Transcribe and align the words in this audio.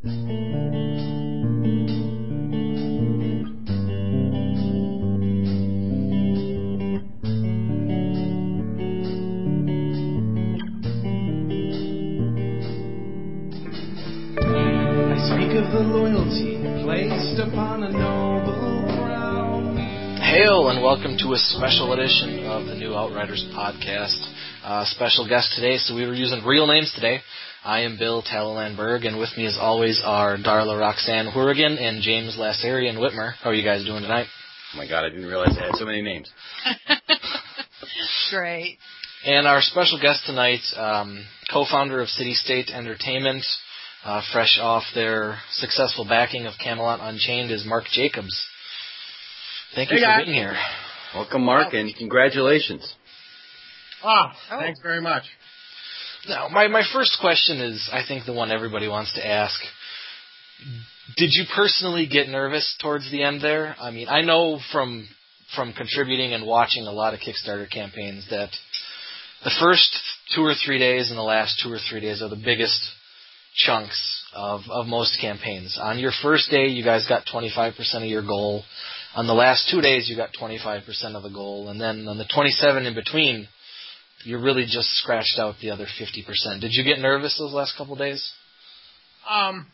a 0.00 0.06
stake 15.28 15.52
of 15.52 15.68
the 15.70 15.84
loyalty 15.84 16.56
placed 16.82 17.38
upon 17.38 17.82
a 17.82 17.90
noble 17.90 18.86
crown. 18.96 19.76
Hail 20.16 20.70
and 20.70 20.82
welcome 20.82 21.18
to 21.18 21.34
a 21.34 21.36
special 21.36 21.92
edition 21.92 22.46
of 22.46 22.64
the 22.64 22.74
New 22.74 22.94
Outriders 22.94 23.44
podcast. 23.54 24.16
Uh, 24.64 24.86
special 24.86 25.28
guest 25.28 25.52
today, 25.54 25.76
so 25.76 25.94
we 25.94 26.06
were 26.06 26.14
using 26.14 26.42
real 26.42 26.66
names 26.66 26.90
today. 26.94 27.20
I 27.64 27.80
am 27.80 27.96
Bill 27.98 28.22
Talalandberg, 28.22 29.06
and 29.06 29.18
with 29.18 29.30
me, 29.36 29.46
as 29.46 29.58
always, 29.60 30.00
are 30.04 30.36
Darla 30.38 30.78
Roxanne 30.80 31.26
Hourigan 31.30 31.76
and 31.78 32.02
James 32.02 32.36
Lassarian 32.38 32.96
Whitmer. 32.96 33.34
How 33.42 33.50
are 33.50 33.54
you 33.54 33.64
guys 33.64 33.84
doing 33.84 34.02
tonight? 34.02 34.26
Oh 34.74 34.78
my 34.78 34.88
god, 34.88 35.04
I 35.04 35.10
didn't 35.10 35.26
realize 35.26 35.56
I 35.58 35.66
had 35.66 35.74
so 35.76 35.84
many 35.84 36.00
names. 36.00 36.30
Great. 38.30 38.78
And 39.26 39.46
our 39.46 39.60
special 39.60 40.00
guest 40.00 40.22
tonight, 40.24 40.60
um, 40.76 41.22
co-founder 41.52 42.00
of 42.00 42.08
City 42.08 42.32
State 42.32 42.70
Entertainment, 42.70 43.44
uh, 44.04 44.22
fresh 44.32 44.58
off 44.60 44.84
their 44.94 45.36
successful 45.52 46.06
backing 46.08 46.46
of 46.46 46.54
Camelot 46.62 47.00
Unchained, 47.02 47.50
is 47.50 47.66
Mark 47.66 47.84
Jacobs. 47.92 48.34
Thank 49.74 49.90
you 49.90 49.98
Hey, 49.98 50.02
for 50.04 50.08
guys. 50.08 50.24
being 50.24 50.34
here. 50.34 50.56
Welcome, 51.14 51.42
Mark, 51.44 51.74
and 51.74 51.94
congratulations. 51.94 52.94
Ah, 54.02 54.34
Oh. 54.50 54.58
thanks 54.60 54.80
very 54.82 55.02
much. 55.02 55.24
Now, 56.28 56.48
my, 56.48 56.68
my 56.68 56.82
first 56.92 57.18
question 57.20 57.60
is, 57.60 57.88
I 57.92 58.02
think, 58.06 58.26
the 58.26 58.32
one 58.32 58.50
everybody 58.50 58.88
wants 58.88 59.14
to 59.14 59.26
ask. 59.26 59.58
Did 61.16 61.30
you 61.32 61.44
personally 61.54 62.06
get 62.06 62.28
nervous 62.28 62.76
towards 62.80 63.10
the 63.10 63.22
end 63.22 63.40
there? 63.40 63.74
I 63.80 63.90
mean, 63.90 64.08
I 64.08 64.22
know 64.22 64.60
from 64.70 65.08
from 65.56 65.72
contributing 65.72 66.32
and 66.32 66.46
watching 66.46 66.86
a 66.86 66.92
lot 66.92 67.12
of 67.12 67.20
Kickstarter 67.20 67.68
campaigns 67.68 68.26
that 68.30 68.50
the 69.42 69.50
first 69.60 69.98
two 70.34 70.42
or 70.42 70.54
three 70.54 70.78
days 70.78 71.10
and 71.10 71.18
the 71.18 71.22
last 71.22 71.60
two 71.62 71.72
or 71.72 71.78
three 71.90 72.00
days 72.00 72.22
are 72.22 72.28
the 72.28 72.36
biggest 72.36 72.80
chunks 73.54 74.24
of, 74.32 74.60
of 74.70 74.86
most 74.86 75.18
campaigns. 75.20 75.78
On 75.82 75.98
your 75.98 76.12
first 76.22 76.50
day, 76.50 76.66
you 76.66 76.84
guys 76.84 77.06
got 77.08 77.24
25% 77.26 77.74
of 77.96 78.04
your 78.04 78.22
goal. 78.22 78.62
On 79.16 79.26
the 79.26 79.34
last 79.34 79.68
two 79.70 79.80
days, 79.80 80.08
you 80.08 80.16
got 80.16 80.30
25% 80.40 80.84
of 81.16 81.22
the 81.22 81.30
goal. 81.30 81.68
And 81.68 81.80
then 81.80 82.06
on 82.06 82.16
the 82.16 82.28
27 82.32 82.86
in 82.86 82.94
between, 82.94 83.48
you 84.24 84.38
really 84.38 84.64
just 84.64 84.88
scratched 84.96 85.38
out 85.38 85.56
the 85.60 85.70
other 85.70 85.86
50%. 85.86 86.60
Did 86.60 86.72
you 86.72 86.84
get 86.84 87.00
nervous 87.00 87.36
those 87.38 87.52
last 87.52 87.76
couple 87.76 87.96
days? 87.96 88.32
Um, 89.28 89.66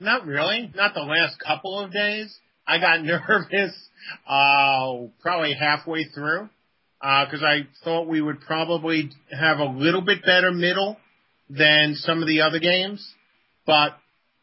not 0.00 0.26
really. 0.26 0.70
Not 0.74 0.94
the 0.94 1.00
last 1.00 1.36
couple 1.44 1.78
of 1.80 1.92
days. 1.92 2.36
I 2.66 2.78
got 2.78 3.02
nervous, 3.04 3.74
uh, 4.28 5.08
probably 5.22 5.54
halfway 5.54 6.04
through, 6.04 6.48
uh, 7.00 7.26
cause 7.30 7.42
I 7.42 7.66
thought 7.84 8.08
we 8.08 8.20
would 8.20 8.40
probably 8.40 9.10
have 9.30 9.58
a 9.58 9.64
little 9.64 10.02
bit 10.02 10.22
better 10.24 10.52
middle 10.52 10.96
than 11.48 11.94
some 11.94 12.20
of 12.20 12.28
the 12.28 12.42
other 12.42 12.58
games. 12.58 13.06
But, 13.66 13.96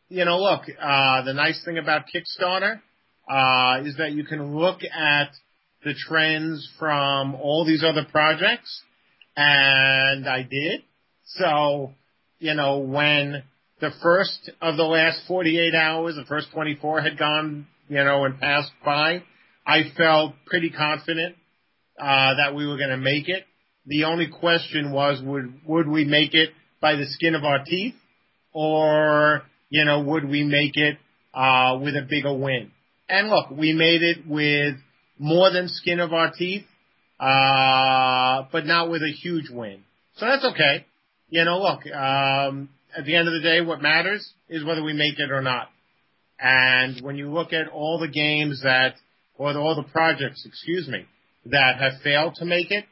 you 0.10 0.26
know, 0.26 0.40
look, 0.40 0.62
uh, 0.64 1.24
the 1.24 1.34
nice 1.34 1.62
thing 1.66 1.78
about 1.78 2.06
Kickstarter, 2.14 2.82
uh, 3.28 3.84
is 3.86 3.98
that 3.98 4.12
you 4.12 4.24
can 4.24 4.56
look 4.56 4.80
at 4.84 5.30
the 5.86 5.94
trends 5.94 6.68
from 6.80 7.36
all 7.36 7.64
these 7.64 7.84
other 7.84 8.06
projects, 8.12 8.82
and 9.38 10.28
I 10.28 10.42
did. 10.42 10.82
So, 11.26 11.94
you 12.40 12.56
know, 12.56 12.80
when 12.80 13.44
the 13.80 13.92
first 14.02 14.50
of 14.62 14.78
the 14.78 14.84
last 14.84 15.22
48 15.28 15.76
hours, 15.76 16.16
the 16.16 16.26
first 16.26 16.48
24 16.54 17.02
had 17.02 17.20
gone, 17.20 17.68
you 17.88 18.04
know, 18.04 18.26
and 18.26 18.40
passed 18.40 18.72
by, 18.84 19.22
I 19.66 19.84
felt 19.96 20.34
pretty 20.48 20.72
confident 20.72 21.36
uh, 22.00 22.34
that 22.44 22.56
we 22.56 22.66
were 22.66 22.78
going 22.78 22.90
to 22.90 22.98
make 22.98 23.30
it. 23.30 23.44
The 23.86 24.06
only 24.06 24.28
question 24.28 24.92
was, 24.92 25.22
would 25.24 25.62
would 25.68 25.88
we 25.88 26.04
make 26.04 26.34
it 26.34 26.50
by 26.82 26.96
the 26.96 27.06
skin 27.06 27.36
of 27.36 27.44
our 27.44 27.64
teeth, 27.64 27.94
or 28.54 29.44
you 29.70 29.86
know, 29.86 30.02
would 30.02 30.28
we 30.28 30.44
make 30.44 30.76
it 30.78 30.98
uh, 31.36 31.78
with 31.80 31.96
a 31.96 32.08
bigger 32.10 32.34
win? 32.34 32.72
And 33.08 33.30
look, 33.30 33.52
we 33.52 33.74
made 33.74 34.02
it 34.02 34.28
with 34.28 34.78
more 35.18 35.52
than 35.52 35.68
skin 35.68 36.00
of 36.00 36.14
our 36.14 36.32
teeth, 36.32 36.66
uh, 37.20 38.44
but 38.52 38.66
not 38.66 38.90
with 38.90 39.02
a 39.02 39.12
huge 39.12 39.50
win. 39.50 39.84
So 40.18 40.26
that's 40.26 40.46
okay. 40.46 40.86
You 41.30 41.46
know, 41.46 41.60
look, 41.60 41.86
um, 41.94 42.70
at 42.98 43.06
the 43.06 43.16
end 43.16 43.28
of 43.28 43.34
the 43.34 43.42
day, 43.42 43.62
what 43.62 43.82
matters 43.82 44.30
is 44.50 44.64
whether 44.64 44.84
we 44.84 44.94
make 44.94 45.20
it 45.20 45.32
or 45.32 45.42
not. 45.42 45.70
And 46.40 47.02
when 47.02 47.16
you 47.16 47.32
look 47.32 47.54
at 47.54 47.70
all 47.70 48.00
the 48.00 48.08
games 48.08 48.62
that, 48.64 48.96
or 49.38 49.58
all 49.58 49.76
the 49.76 49.90
projects, 49.92 50.46
excuse 50.46 50.88
me, 50.88 51.06
that 51.46 51.78
have 51.80 52.02
failed 52.04 52.36
to 52.36 52.46
make 52.46 52.72
it, 52.72 52.86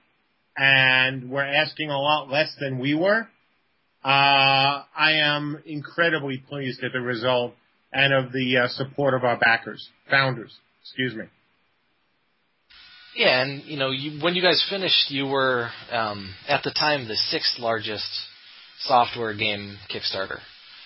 and 0.56 1.30
we're 1.30 1.44
asking 1.44 1.90
a 1.90 2.00
lot 2.00 2.30
less 2.30 2.54
than 2.60 2.80
we 2.80 2.94
were, 2.94 3.28
uh, 4.04 4.84
I 4.96 5.14
am 5.24 5.62
incredibly 5.66 6.38
pleased 6.38 6.84
at 6.84 6.92
the 6.92 7.02
result 7.02 7.54
and 7.92 8.14
of 8.14 8.32
the 8.32 8.58
uh, 8.58 8.68
support 8.70 9.14
of 9.14 9.24
our 9.24 9.38
backers, 9.38 9.88
founders, 10.10 10.54
excuse 10.82 11.16
me. 11.16 11.26
Yeah, 13.16 13.44
and 13.44 13.64
you 13.66 13.78
know, 13.78 13.92
you, 13.92 14.22
when 14.22 14.36
you 14.36 14.42
guys 14.42 14.66
finished, 14.70 15.10
you 15.12 15.28
were 15.28 15.70
um, 15.92 16.34
at 16.48 16.64
the 16.64 16.72
time 16.72 17.08
the 17.08 17.16
sixth 17.16 17.60
largest 17.60 18.08
software 18.80 19.36
game 19.36 19.78
Kickstarter. 19.94 20.40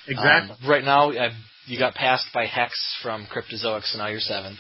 Exactly. 0.08 0.56
Um, 0.62 0.70
right 0.70 0.84
now, 0.84 1.12
uh, 1.12 1.30
you 1.66 1.80
got 1.80 1.94
passed 1.94 2.26
by 2.34 2.46
Hex 2.46 2.74
from 3.02 3.28
Cryptozoic, 3.28 3.84
so 3.84 3.98
now 3.98 4.08
you're 4.08 4.20
seventh. 4.20 4.60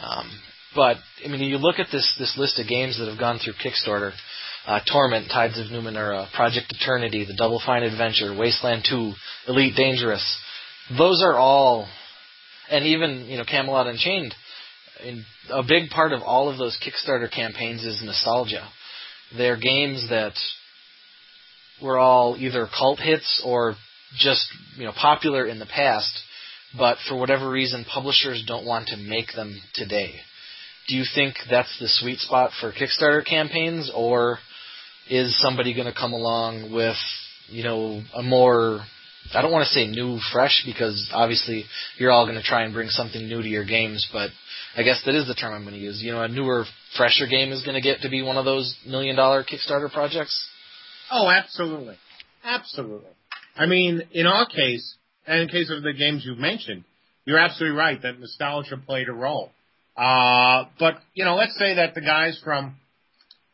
Um, 0.00 0.30
but 0.74 0.96
I 1.24 1.28
mean, 1.28 1.40
you 1.40 1.58
look 1.58 1.78
at 1.78 1.88
this 1.92 2.14
this 2.18 2.36
list 2.36 2.58
of 2.58 2.68
games 2.68 2.98
that 2.98 3.08
have 3.08 3.18
gone 3.18 3.38
through 3.38 3.54
Kickstarter: 3.54 4.12
uh, 4.66 4.80
Torment, 4.90 5.28
Tides 5.28 5.58
of 5.58 5.66
Numenera, 5.66 6.30
Project 6.32 6.72
Eternity, 6.72 7.24
The 7.24 7.34
Double 7.34 7.60
Fine 7.64 7.82
Adventure, 7.82 8.36
Wasteland 8.36 8.84
2, 8.88 9.12
Elite 9.48 9.76
Dangerous. 9.76 10.38
Those 10.96 11.22
are 11.22 11.36
all, 11.36 11.88
and 12.70 12.84
even 12.86 13.26
you 13.26 13.36
know 13.36 13.44
Camelot 13.44 13.86
Unchained. 13.86 14.34
And 15.04 15.24
a 15.50 15.62
big 15.62 15.90
part 15.90 16.12
of 16.12 16.22
all 16.22 16.48
of 16.48 16.58
those 16.58 16.78
Kickstarter 16.78 17.30
campaigns 17.30 17.84
is 17.84 18.02
nostalgia. 18.02 18.68
They're 19.36 19.56
games 19.56 20.08
that 20.10 20.34
were 21.82 21.98
all 21.98 22.36
either 22.38 22.68
cult 22.76 22.98
hits 22.98 23.42
or 23.44 23.74
just 24.18 24.46
you 24.76 24.84
know 24.84 24.92
popular 24.92 25.46
in 25.46 25.58
the 25.58 25.66
past, 25.66 26.12
but 26.76 26.98
for 27.08 27.16
whatever 27.16 27.48
reason, 27.50 27.84
publishers 27.84 28.44
don't 28.46 28.66
want 28.66 28.88
to 28.88 28.96
make 28.96 29.32
them 29.34 29.60
today. 29.74 30.14
Do 30.88 30.96
you 30.96 31.04
think 31.14 31.36
that's 31.48 31.78
the 31.78 31.88
sweet 31.88 32.18
spot 32.18 32.50
for 32.60 32.72
Kickstarter 32.72 33.24
campaigns, 33.24 33.90
or 33.94 34.38
is 35.08 35.40
somebody 35.40 35.74
going 35.74 35.86
to 35.86 35.98
come 35.98 36.12
along 36.12 36.72
with 36.72 36.96
you 37.48 37.62
know 37.62 38.02
a 38.14 38.22
more 38.22 38.80
I 39.32 39.42
don't 39.42 39.52
want 39.52 39.66
to 39.66 39.72
say 39.72 39.86
new, 39.86 40.18
fresh, 40.32 40.62
because 40.66 41.08
obviously 41.12 41.64
you're 41.98 42.10
all 42.10 42.26
going 42.26 42.38
to 42.38 42.42
try 42.42 42.64
and 42.64 42.74
bring 42.74 42.88
something 42.88 43.28
new 43.28 43.42
to 43.42 43.48
your 43.48 43.64
games, 43.64 44.08
but 44.12 44.30
I 44.76 44.82
guess 44.82 45.02
that 45.06 45.14
is 45.14 45.26
the 45.26 45.34
term 45.34 45.54
I'm 45.54 45.62
going 45.62 45.74
to 45.74 45.80
use. 45.80 46.02
You 46.02 46.12
know, 46.12 46.22
a 46.22 46.28
newer, 46.28 46.64
fresher 46.96 47.26
game 47.26 47.52
is 47.52 47.62
going 47.62 47.74
to 47.74 47.80
get 47.80 48.00
to 48.02 48.08
be 48.08 48.22
one 48.22 48.36
of 48.36 48.44
those 48.44 48.76
million 48.86 49.16
dollar 49.16 49.44
Kickstarter 49.44 49.92
projects. 49.92 50.48
Oh, 51.10 51.28
absolutely. 51.28 51.96
Absolutely. 52.44 53.10
I 53.56 53.66
mean, 53.66 54.02
in 54.12 54.26
our 54.26 54.46
case, 54.46 54.94
and 55.26 55.42
in 55.42 55.48
case 55.48 55.70
of 55.70 55.82
the 55.82 55.92
games 55.92 56.24
you've 56.24 56.38
mentioned, 56.38 56.84
you're 57.24 57.38
absolutely 57.38 57.76
right 57.76 58.00
that 58.02 58.18
nostalgia 58.18 58.76
played 58.84 59.08
a 59.08 59.12
role. 59.12 59.50
Uh, 59.96 60.64
but, 60.78 60.94
you 61.14 61.24
know, 61.24 61.34
let's 61.34 61.56
say 61.58 61.74
that 61.74 61.94
the 61.94 62.00
guys 62.00 62.40
from, 62.42 62.76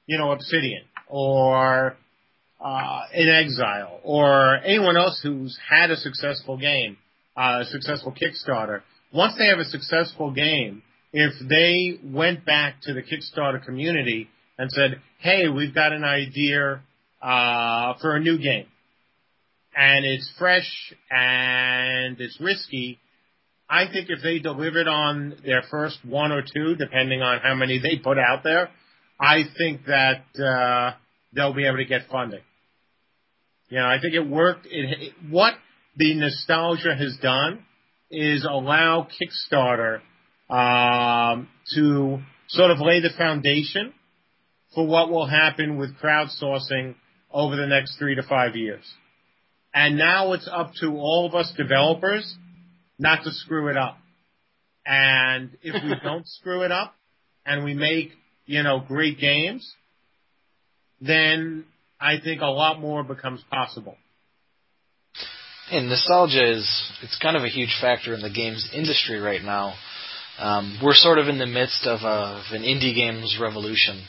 you 0.06 0.16
know, 0.16 0.30
Obsidian 0.32 0.84
or, 1.08 1.96
uh, 2.60 3.02
inXile 3.16 4.00
or 4.02 4.56
anyone 4.64 4.96
else 4.96 5.20
who's 5.22 5.58
had 5.68 5.90
a 5.90 5.96
successful 5.96 6.56
game, 6.56 6.96
uh, 7.36 7.60
a 7.62 7.64
successful 7.66 8.12
Kickstarter, 8.12 8.82
once 9.12 9.34
they 9.38 9.46
have 9.46 9.58
a 9.58 9.64
successful 9.64 10.30
game, 10.30 10.82
if 11.12 11.32
they 11.48 11.98
went 12.04 12.44
back 12.44 12.76
to 12.82 12.92
the 12.92 13.02
Kickstarter 13.02 13.64
community 13.64 14.28
and 14.58 14.70
said, 14.70 15.00
hey, 15.18 15.48
we've 15.48 15.74
got 15.74 15.92
an 15.92 16.04
idea, 16.04 16.82
uh, 17.22 17.94
for 18.00 18.16
a 18.16 18.20
new 18.20 18.38
game. 18.38 18.66
And 19.74 20.04
it's 20.04 20.30
fresh 20.38 20.94
and 21.10 22.20
it's 22.20 22.38
risky. 22.40 22.98
I 23.68 23.86
think 23.92 24.08
if 24.10 24.22
they 24.22 24.38
delivered 24.38 24.88
on 24.88 25.36
their 25.44 25.62
first 25.70 25.98
one 26.04 26.32
or 26.32 26.42
two, 26.42 26.76
depending 26.76 27.20
on 27.20 27.40
how 27.40 27.54
many 27.54 27.78
they 27.78 27.96
put 28.02 28.18
out 28.18 28.42
there, 28.42 28.70
I 29.20 29.42
think 29.58 29.86
that, 29.86 30.24
uh, 30.38 30.96
they'll 31.36 31.54
be 31.54 31.66
able 31.66 31.76
to 31.76 31.84
get 31.84 32.08
funding. 32.10 32.40
You 33.68 33.78
know, 33.78 33.86
I 33.86 33.98
think 34.00 34.14
it 34.14 34.26
worked. 34.26 34.66
It, 34.66 35.00
it, 35.00 35.12
what 35.30 35.54
the 35.96 36.14
nostalgia 36.14 36.94
has 36.96 37.16
done 37.20 37.64
is 38.10 38.46
allow 38.48 39.06
Kickstarter, 39.06 40.00
um, 40.48 41.48
to 41.74 42.18
sort 42.48 42.70
of 42.70 42.78
lay 42.80 43.00
the 43.00 43.10
foundation 43.18 43.92
for 44.74 44.86
what 44.86 45.10
will 45.10 45.26
happen 45.26 45.76
with 45.76 45.96
crowdsourcing 45.98 46.94
over 47.30 47.56
the 47.56 47.66
next 47.66 47.98
three 47.98 48.14
to 48.14 48.22
five 48.22 48.54
years. 48.54 48.84
And 49.74 49.98
now 49.98 50.32
it's 50.32 50.48
up 50.50 50.72
to 50.80 50.88
all 50.92 51.26
of 51.26 51.34
us 51.34 51.52
developers 51.56 52.34
not 52.98 53.24
to 53.24 53.30
screw 53.30 53.68
it 53.68 53.76
up. 53.76 53.98
And 54.86 55.50
if 55.62 55.82
we 55.82 55.94
don't 56.04 56.26
screw 56.26 56.62
it 56.62 56.70
up 56.70 56.94
and 57.44 57.64
we 57.64 57.74
make, 57.74 58.10
you 58.46 58.62
know, 58.62 58.80
great 58.80 59.18
games, 59.18 59.68
then 61.00 61.64
I 62.00 62.18
think 62.22 62.40
a 62.40 62.46
lot 62.46 62.80
more 62.80 63.02
becomes 63.02 63.42
possible. 63.50 63.96
And 65.70 65.88
nostalgia 65.88 66.52
is 66.52 66.92
it's 67.02 67.18
kind 67.18 67.36
of 67.36 67.42
a 67.42 67.48
huge 67.48 67.76
factor 67.80 68.14
in 68.14 68.20
the 68.20 68.30
games 68.30 68.68
industry 68.72 69.18
right 69.18 69.42
now. 69.42 69.74
Um, 70.38 70.78
we're 70.82 70.94
sort 70.94 71.18
of 71.18 71.28
in 71.28 71.38
the 71.38 71.46
midst 71.46 71.86
of, 71.86 72.00
a, 72.02 72.40
of 72.40 72.44
an 72.52 72.62
indie 72.62 72.94
games 72.94 73.38
revolution. 73.40 74.02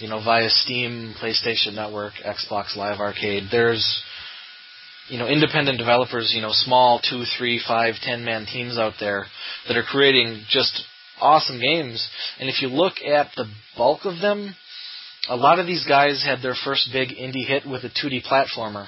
You 0.00 0.08
know, 0.08 0.22
via 0.22 0.48
Steam, 0.48 1.14
PlayStation 1.20 1.74
Network, 1.74 2.12
Xbox 2.24 2.76
Live 2.76 3.00
Arcade. 3.00 3.44
There's 3.50 4.02
you 5.08 5.18
know 5.18 5.26
independent 5.26 5.78
developers, 5.78 6.32
you 6.34 6.42
know, 6.42 6.52
small 6.52 7.00
two, 7.00 7.24
three, 7.36 7.60
five, 7.66 7.94
ten 8.02 8.24
man 8.24 8.46
teams 8.46 8.78
out 8.78 8.94
there 9.00 9.26
that 9.66 9.76
are 9.76 9.82
creating 9.82 10.44
just 10.48 10.84
awesome 11.20 11.60
games. 11.60 12.08
And 12.38 12.48
if 12.48 12.62
you 12.62 12.68
look 12.68 12.94
at 13.04 13.28
the 13.36 13.46
bulk 13.76 14.04
of 14.04 14.20
them, 14.20 14.54
a 15.28 15.36
lot 15.36 15.58
of 15.58 15.66
these 15.66 15.84
guys 15.86 16.22
had 16.24 16.42
their 16.42 16.54
first 16.64 16.88
big 16.92 17.10
indie 17.10 17.46
hit 17.46 17.66
with 17.66 17.84
a 17.84 17.90
2D 17.90 18.26
platformer, 18.26 18.86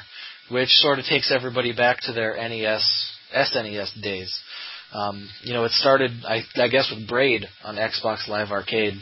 which 0.50 0.68
sort 0.68 0.98
of 0.98 1.04
takes 1.04 1.32
everybody 1.34 1.72
back 1.72 2.00
to 2.02 2.12
their 2.12 2.36
NES, 2.36 2.82
SNES 3.34 4.02
days. 4.02 4.38
Um, 4.92 5.28
you 5.42 5.52
know, 5.52 5.64
it 5.64 5.72
started, 5.72 6.10
I, 6.24 6.42
I 6.56 6.68
guess, 6.68 6.92
with 6.94 7.08
Braid 7.08 7.46
on 7.64 7.76
Xbox 7.76 8.26
Live 8.26 8.50
Arcade, 8.50 8.94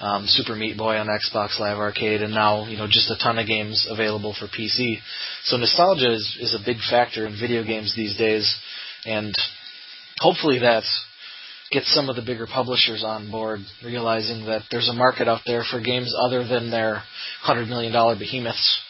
um, 0.00 0.26
Super 0.26 0.54
Meat 0.54 0.76
Boy 0.76 0.96
on 0.96 1.06
Xbox 1.06 1.58
Live 1.58 1.78
Arcade, 1.78 2.22
and 2.22 2.32
now 2.32 2.66
you 2.66 2.76
know 2.76 2.86
just 2.86 3.10
a 3.10 3.18
ton 3.22 3.38
of 3.38 3.46
games 3.46 3.86
available 3.90 4.34
for 4.38 4.46
PC. 4.46 4.96
So 5.44 5.56
nostalgia 5.56 6.12
is, 6.12 6.38
is 6.40 6.54
a 6.54 6.64
big 6.64 6.78
factor 6.88 7.26
in 7.26 7.38
video 7.38 7.64
games 7.64 7.94
these 7.96 8.16
days, 8.16 8.52
and 9.06 9.34
hopefully 10.18 10.58
that's 10.60 11.04
get 11.70 11.84
some 11.84 12.08
of 12.08 12.16
the 12.16 12.22
bigger 12.22 12.46
publishers 12.46 13.04
on 13.04 13.30
board, 13.30 13.60
realizing 13.84 14.46
that 14.46 14.62
there's 14.70 14.88
a 14.88 14.94
market 14.94 15.28
out 15.28 15.42
there 15.46 15.64
for 15.70 15.80
games 15.80 16.14
other 16.18 16.46
than 16.46 16.70
their 16.70 17.02
hundred 17.42 17.68
million 17.68 17.92
dollar 17.92 18.16
behemoths. 18.16 18.80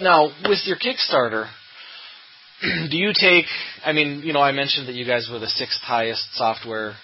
Now, 0.00 0.30
with 0.48 0.58
your 0.66 0.76
Kickstarter, 0.76 1.48
do 2.90 2.96
you 2.96 3.12
take? 3.18 3.46
I 3.84 3.92
mean, 3.92 4.22
you 4.24 4.32
know, 4.32 4.40
I 4.40 4.52
mentioned 4.52 4.88
that 4.88 4.94
you 4.94 5.06
guys 5.06 5.28
were 5.30 5.38
the 5.38 5.48
sixth 5.48 5.80
highest 5.82 6.34
software, 6.34 6.94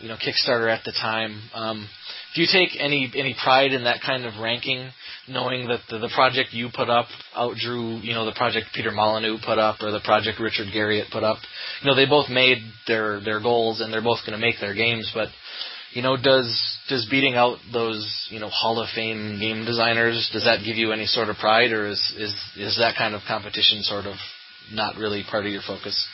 you 0.00 0.08
know, 0.08 0.16
Kickstarter 0.16 0.70
at 0.70 0.84
the 0.84 0.92
time. 0.92 1.40
Um, 1.54 1.88
do 2.34 2.42
you 2.42 2.48
take 2.52 2.78
any 2.78 3.10
any 3.14 3.34
pride 3.42 3.72
in 3.72 3.84
that 3.84 4.00
kind 4.04 4.24
of 4.24 4.38
ranking, 4.40 4.90
knowing 5.28 5.68
that 5.68 5.80
the, 5.88 5.98
the 5.98 6.10
project 6.14 6.52
you 6.52 6.68
put 6.74 6.90
up 6.90 7.06
outdrew, 7.36 8.00
you 8.02 8.14
know, 8.14 8.26
the 8.26 8.36
project 8.36 8.66
Peter 8.74 8.90
Molyneux 8.90 9.38
put 9.44 9.58
up 9.58 9.76
or 9.80 9.90
the 9.90 10.00
project 10.04 10.38
Richard 10.40 10.68
Garriott 10.74 11.10
put 11.10 11.24
up? 11.24 11.38
You 11.82 11.90
know, 11.90 11.96
they 11.96 12.06
both 12.06 12.28
made 12.28 12.58
their 12.86 13.20
their 13.20 13.40
goals 13.40 13.80
and 13.80 13.92
they're 13.92 14.02
both 14.02 14.20
going 14.26 14.38
to 14.38 14.44
make 14.44 14.56
their 14.60 14.74
games, 14.74 15.10
but 15.14 15.28
you 15.92 16.02
know, 16.02 16.16
does 16.16 16.78
does 16.88 17.06
beating 17.10 17.34
out 17.34 17.58
those 17.72 18.28
you 18.30 18.40
know 18.40 18.48
Hall 18.48 18.80
of 18.80 18.88
Fame 18.94 19.38
game 19.40 19.64
designers 19.64 20.28
does 20.32 20.44
that 20.44 20.64
give 20.64 20.76
you 20.76 20.92
any 20.92 21.06
sort 21.06 21.28
of 21.28 21.36
pride, 21.36 21.72
or 21.72 21.86
is 21.86 22.14
is 22.16 22.34
is 22.56 22.76
that 22.78 22.94
kind 22.96 23.14
of 23.14 23.22
competition 23.26 23.82
sort 23.82 24.06
of 24.06 24.16
not 24.72 24.96
really 24.96 25.24
part 25.28 25.46
of 25.46 25.52
your 25.52 25.62
focus? 25.66 26.06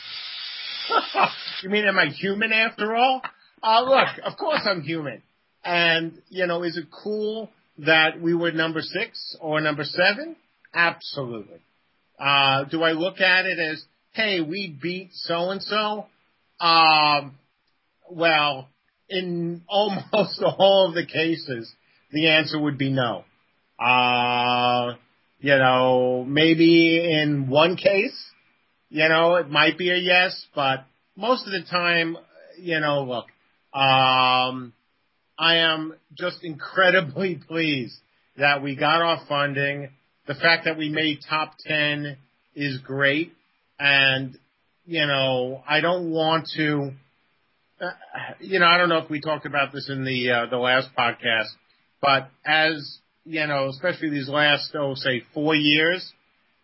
you 1.63 1.69
mean 1.69 1.85
am 1.85 1.97
I 1.97 2.07
human 2.07 2.53
after 2.53 2.95
all? 2.95 3.21
Uh, 3.63 3.81
look, 3.83 4.07
of 4.23 4.37
course 4.37 4.61
I'm 4.65 4.81
human. 4.81 5.21
And, 5.63 6.21
you 6.29 6.45
know, 6.45 6.63
is 6.63 6.77
it 6.77 6.85
cool 7.03 7.49
that 7.79 8.21
we 8.21 8.33
were 8.35 8.51
number 8.51 8.81
six 8.81 9.35
or 9.41 9.59
number 9.61 9.83
seven? 9.83 10.35
Absolutely. 10.73 11.59
Uh, 12.19 12.65
do 12.65 12.83
I 12.83 12.91
look 12.91 13.19
at 13.19 13.45
it 13.45 13.59
as, 13.59 13.83
hey, 14.11 14.41
we 14.41 14.77
beat 14.81 15.09
so 15.13 15.49
and 15.49 15.61
so? 15.61 16.05
Um, 16.59 17.37
well, 18.09 18.69
in 19.09 19.63
almost 19.69 20.41
all 20.41 20.87
of 20.89 20.95
the 20.95 21.05
cases, 21.05 21.71
the 22.11 22.29
answer 22.29 22.59
would 22.59 22.77
be 22.77 22.91
no. 22.91 23.25
Uh, 23.79 24.93
you 25.39 25.55
know, 25.57 26.23
maybe 26.25 26.97
in 27.11 27.49
one 27.49 27.75
case, 27.75 28.15
you 28.89 29.07
know, 29.09 29.35
it 29.35 29.49
might 29.49 29.77
be 29.77 29.91
a 29.91 29.95
yes, 29.97 30.45
but 30.55 30.85
most 31.17 31.45
of 31.45 31.51
the 31.51 31.63
time, 31.69 32.17
you 32.59 32.79
know, 32.79 33.03
look, 33.03 33.25
um, 33.75 34.71
I 35.37 35.57
am 35.57 35.95
just 36.17 36.43
incredibly 36.43 37.35
pleased 37.47 37.97
that 38.37 38.63
we 38.63 38.75
got 38.75 39.01
our 39.01 39.21
funding. 39.27 39.89
The 40.27 40.35
fact 40.35 40.65
that 40.65 40.77
we 40.77 40.89
made 40.89 41.19
top 41.29 41.53
10 41.67 42.17
is 42.55 42.77
great. 42.79 43.33
And, 43.77 44.37
you 44.85 45.05
know, 45.05 45.61
I 45.67 45.81
don't 45.81 46.09
want 46.11 46.47
to, 46.55 46.91
uh, 47.81 47.89
you 48.39 48.59
know, 48.59 48.65
I 48.65 48.77
don't 48.77 48.87
know 48.87 48.99
if 48.99 49.09
we 49.09 49.19
talked 49.19 49.45
about 49.45 49.73
this 49.73 49.89
in 49.89 50.05
the, 50.05 50.31
uh, 50.31 50.45
the 50.49 50.57
last 50.57 50.89
podcast, 50.97 51.49
but 52.01 52.29
as, 52.45 52.99
you 53.25 53.45
know, 53.45 53.67
especially 53.67 54.09
these 54.09 54.29
last, 54.29 54.73
oh, 54.73 54.95
say 54.95 55.23
four 55.33 55.53
years, 55.53 56.13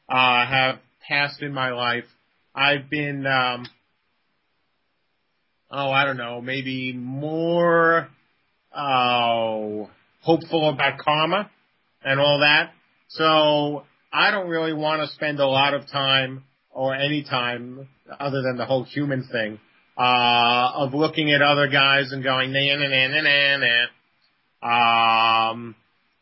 uh, 0.08 0.46
have 0.46 0.80
passed 1.08 1.42
in 1.42 1.54
my 1.54 1.72
life, 1.72 2.06
I've 2.56 2.90
been, 2.90 3.26
um, 3.28 3.66
oh, 5.72 5.90
I 5.90 6.06
don't 6.06 6.18
know, 6.18 6.42
maybe 6.42 6.94
more, 6.94 8.10
uh, 8.74 9.86
hopeful 10.22 10.70
about 10.70 11.00
karma 11.00 11.50
and 12.04 12.20
all 12.20 12.40
that. 12.40 12.72
So 13.10 13.84
I 14.14 14.32
don't 14.32 14.50
really 14.50 14.74
want 14.74 15.02
to 15.02 15.08
spend 15.16 15.40
a 15.40 15.48
lot 15.48 15.74
of 15.74 15.90
time 15.90 16.44
or 16.74 16.96
any 16.96 17.24
time 17.24 17.88
other 18.20 18.42
than 18.42 18.58
the 18.58 18.66
whole 18.66 18.84
human 18.84 19.24
thing, 19.32 19.60
uh, 19.98 20.72
of 20.76 20.94
looking 20.94 21.32
at 21.32 21.42
other 21.42 21.68
guys 21.68 22.12
and 22.12 22.24
going, 22.24 22.52
nah, 22.54 22.60
nah, 22.60 22.88
nah, 22.88 23.08
nah, 23.08 23.58
nah, 23.58 23.86
nah. 24.64 25.52
Um, 25.52 25.76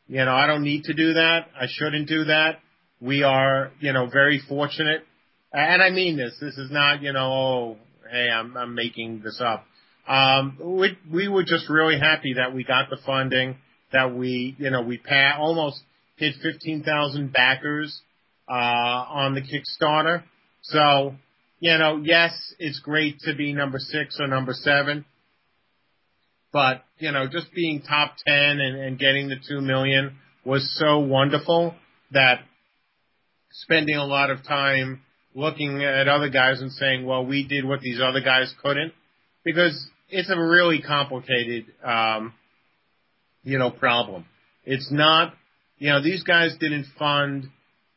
you 0.08 0.24
know, 0.26 0.34
I 0.34 0.48
don't 0.48 0.64
need 0.64 0.86
to 0.86 0.94
do 0.94 1.14
that. 1.14 1.48
I 1.60 1.66
shouldn't 1.68 2.08
do 2.08 2.26
that. 2.26 2.60
We 3.00 3.24
are, 3.24 3.72
you 3.80 3.94
know, 3.94 4.08
very 4.08 4.42
fortunate. 4.48 5.04
And 5.54 5.82
I 5.82 5.90
mean 5.92 6.18
this. 6.18 6.36
This 6.42 6.58
is 6.58 6.72
not, 6.72 7.02
you 7.02 7.14
know, 7.14 7.32
oh, 7.32 7.78
hey, 8.12 8.30
I'm, 8.30 8.56
I'm 8.58 8.76
making 8.76 9.22
this 9.24 9.42
up. 9.44 9.66
Um, 10.08 10.58
we, 10.62 10.98
we 11.12 11.28
were 11.28 11.44
just 11.44 11.70
really 11.70 12.00
happy 12.00 12.34
that 12.34 12.54
we 12.54 12.64
got 12.64 12.90
the 12.90 12.98
funding, 13.06 13.58
that 13.94 14.16
we, 14.16 14.56
you 14.58 14.72
know, 14.72 14.82
we 14.82 14.98
pa- 14.98 15.38
almost 15.38 15.82
hit 16.16 16.36
15,000 16.42 17.32
backers, 17.32 18.02
uh, 18.50 18.54
on 18.54 19.36
the 19.36 19.42
Kickstarter. 19.42 20.24
So, 20.64 21.16
you 21.60 21.78
know, 21.78 22.02
yes, 22.04 22.32
it's 22.58 22.80
great 22.80 23.20
to 23.22 23.36
be 23.36 23.54
number 23.54 23.78
six 23.80 24.18
or 24.20 24.28
number 24.28 24.54
seven, 24.54 25.06
but, 26.52 26.84
you 26.98 27.12
know, 27.12 27.28
just 27.28 27.54
being 27.54 27.82
top 27.82 28.16
10 28.26 28.36
and, 28.36 28.78
and 28.78 29.00
getting 29.00 29.30
the 29.30 29.36
two 29.48 29.62
million 29.62 30.18
was 30.44 30.76
so 30.80 31.00
wonderful 31.00 31.76
that 32.12 32.40
spending 33.52 33.96
a 33.96 34.06
lot 34.06 34.32
of 34.32 34.44
time 34.44 35.02
looking 35.34 35.84
at 35.84 36.08
other 36.08 36.30
guys 36.30 36.62
and 36.62 36.72
saying, 36.72 37.06
well, 37.06 37.26
we 37.26 37.48
did 37.48 37.66
what 37.66 37.82
these 37.82 38.00
other 38.02 38.22
guys 38.22 38.54
couldn't, 38.64 38.94
because 39.44 39.90
it's 40.10 40.30
a 40.30 40.40
really 40.40 40.82
complicated, 40.82 41.66
um, 41.84 42.34
you 43.44 43.58
know, 43.58 43.70
problem. 43.70 44.26
It's 44.66 44.92
not, 44.92 45.34
you 45.78 45.90
know, 45.90 46.02
these 46.02 46.24
guys 46.24 46.56
didn't 46.60 46.88
fund, 46.98 47.46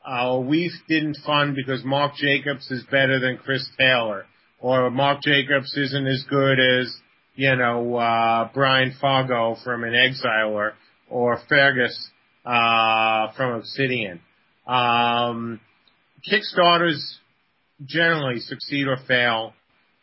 uh, 0.04 0.38
we 0.42 0.70
didn't 0.88 1.16
fund 1.24 1.56
because 1.56 1.84
Mark 1.84 2.14
Jacobs 2.16 2.70
is 2.70 2.84
better 2.90 3.18
than 3.18 3.38
Chris 3.38 3.66
Taylor, 3.78 4.26
or 4.60 4.90
Mark 4.90 5.22
Jacobs 5.22 5.76
isn't 5.76 6.06
as 6.06 6.24
good 6.28 6.58
as, 6.60 6.94
you 7.34 7.56
know, 7.56 7.96
uh, 7.96 8.48
Brian 8.52 8.94
Fargo 9.00 9.56
from 9.64 9.82
inXile, 9.82 10.50
or, 10.50 10.74
or 11.08 11.40
Feargus, 11.50 11.94
uh, 12.44 13.32
from 13.36 13.54
Obsidian. 13.54 14.20
Um, 14.66 15.60
Kickstarters 16.30 17.00
generally 17.86 18.40
succeed 18.40 18.86
or 18.86 18.96
fail 19.06 19.54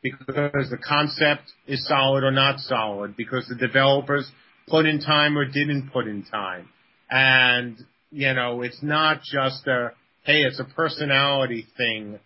because 0.01 0.69
the 0.69 0.77
concept 0.77 1.51
is 1.67 1.85
solid 1.87 2.23
or 2.23 2.31
not 2.31 2.59
solid, 2.59 3.17
because 3.17 3.45
the 3.47 3.55
developers 3.55 4.29
put 4.67 4.85
in 4.85 4.99
time 4.99 5.37
or 5.37 5.45
didn't 5.45 5.91
put 5.91 6.07
in 6.07 6.23
time. 6.23 6.69
And, 7.09 7.77
you 8.11 8.33
know, 8.33 8.61
it's 8.61 8.81
not 8.81 9.21
just 9.23 9.67
a, 9.67 9.91
hey, 10.23 10.43
it's 10.43 10.59
a 10.59 10.63
personality 10.63 11.67
thing, 11.75 12.19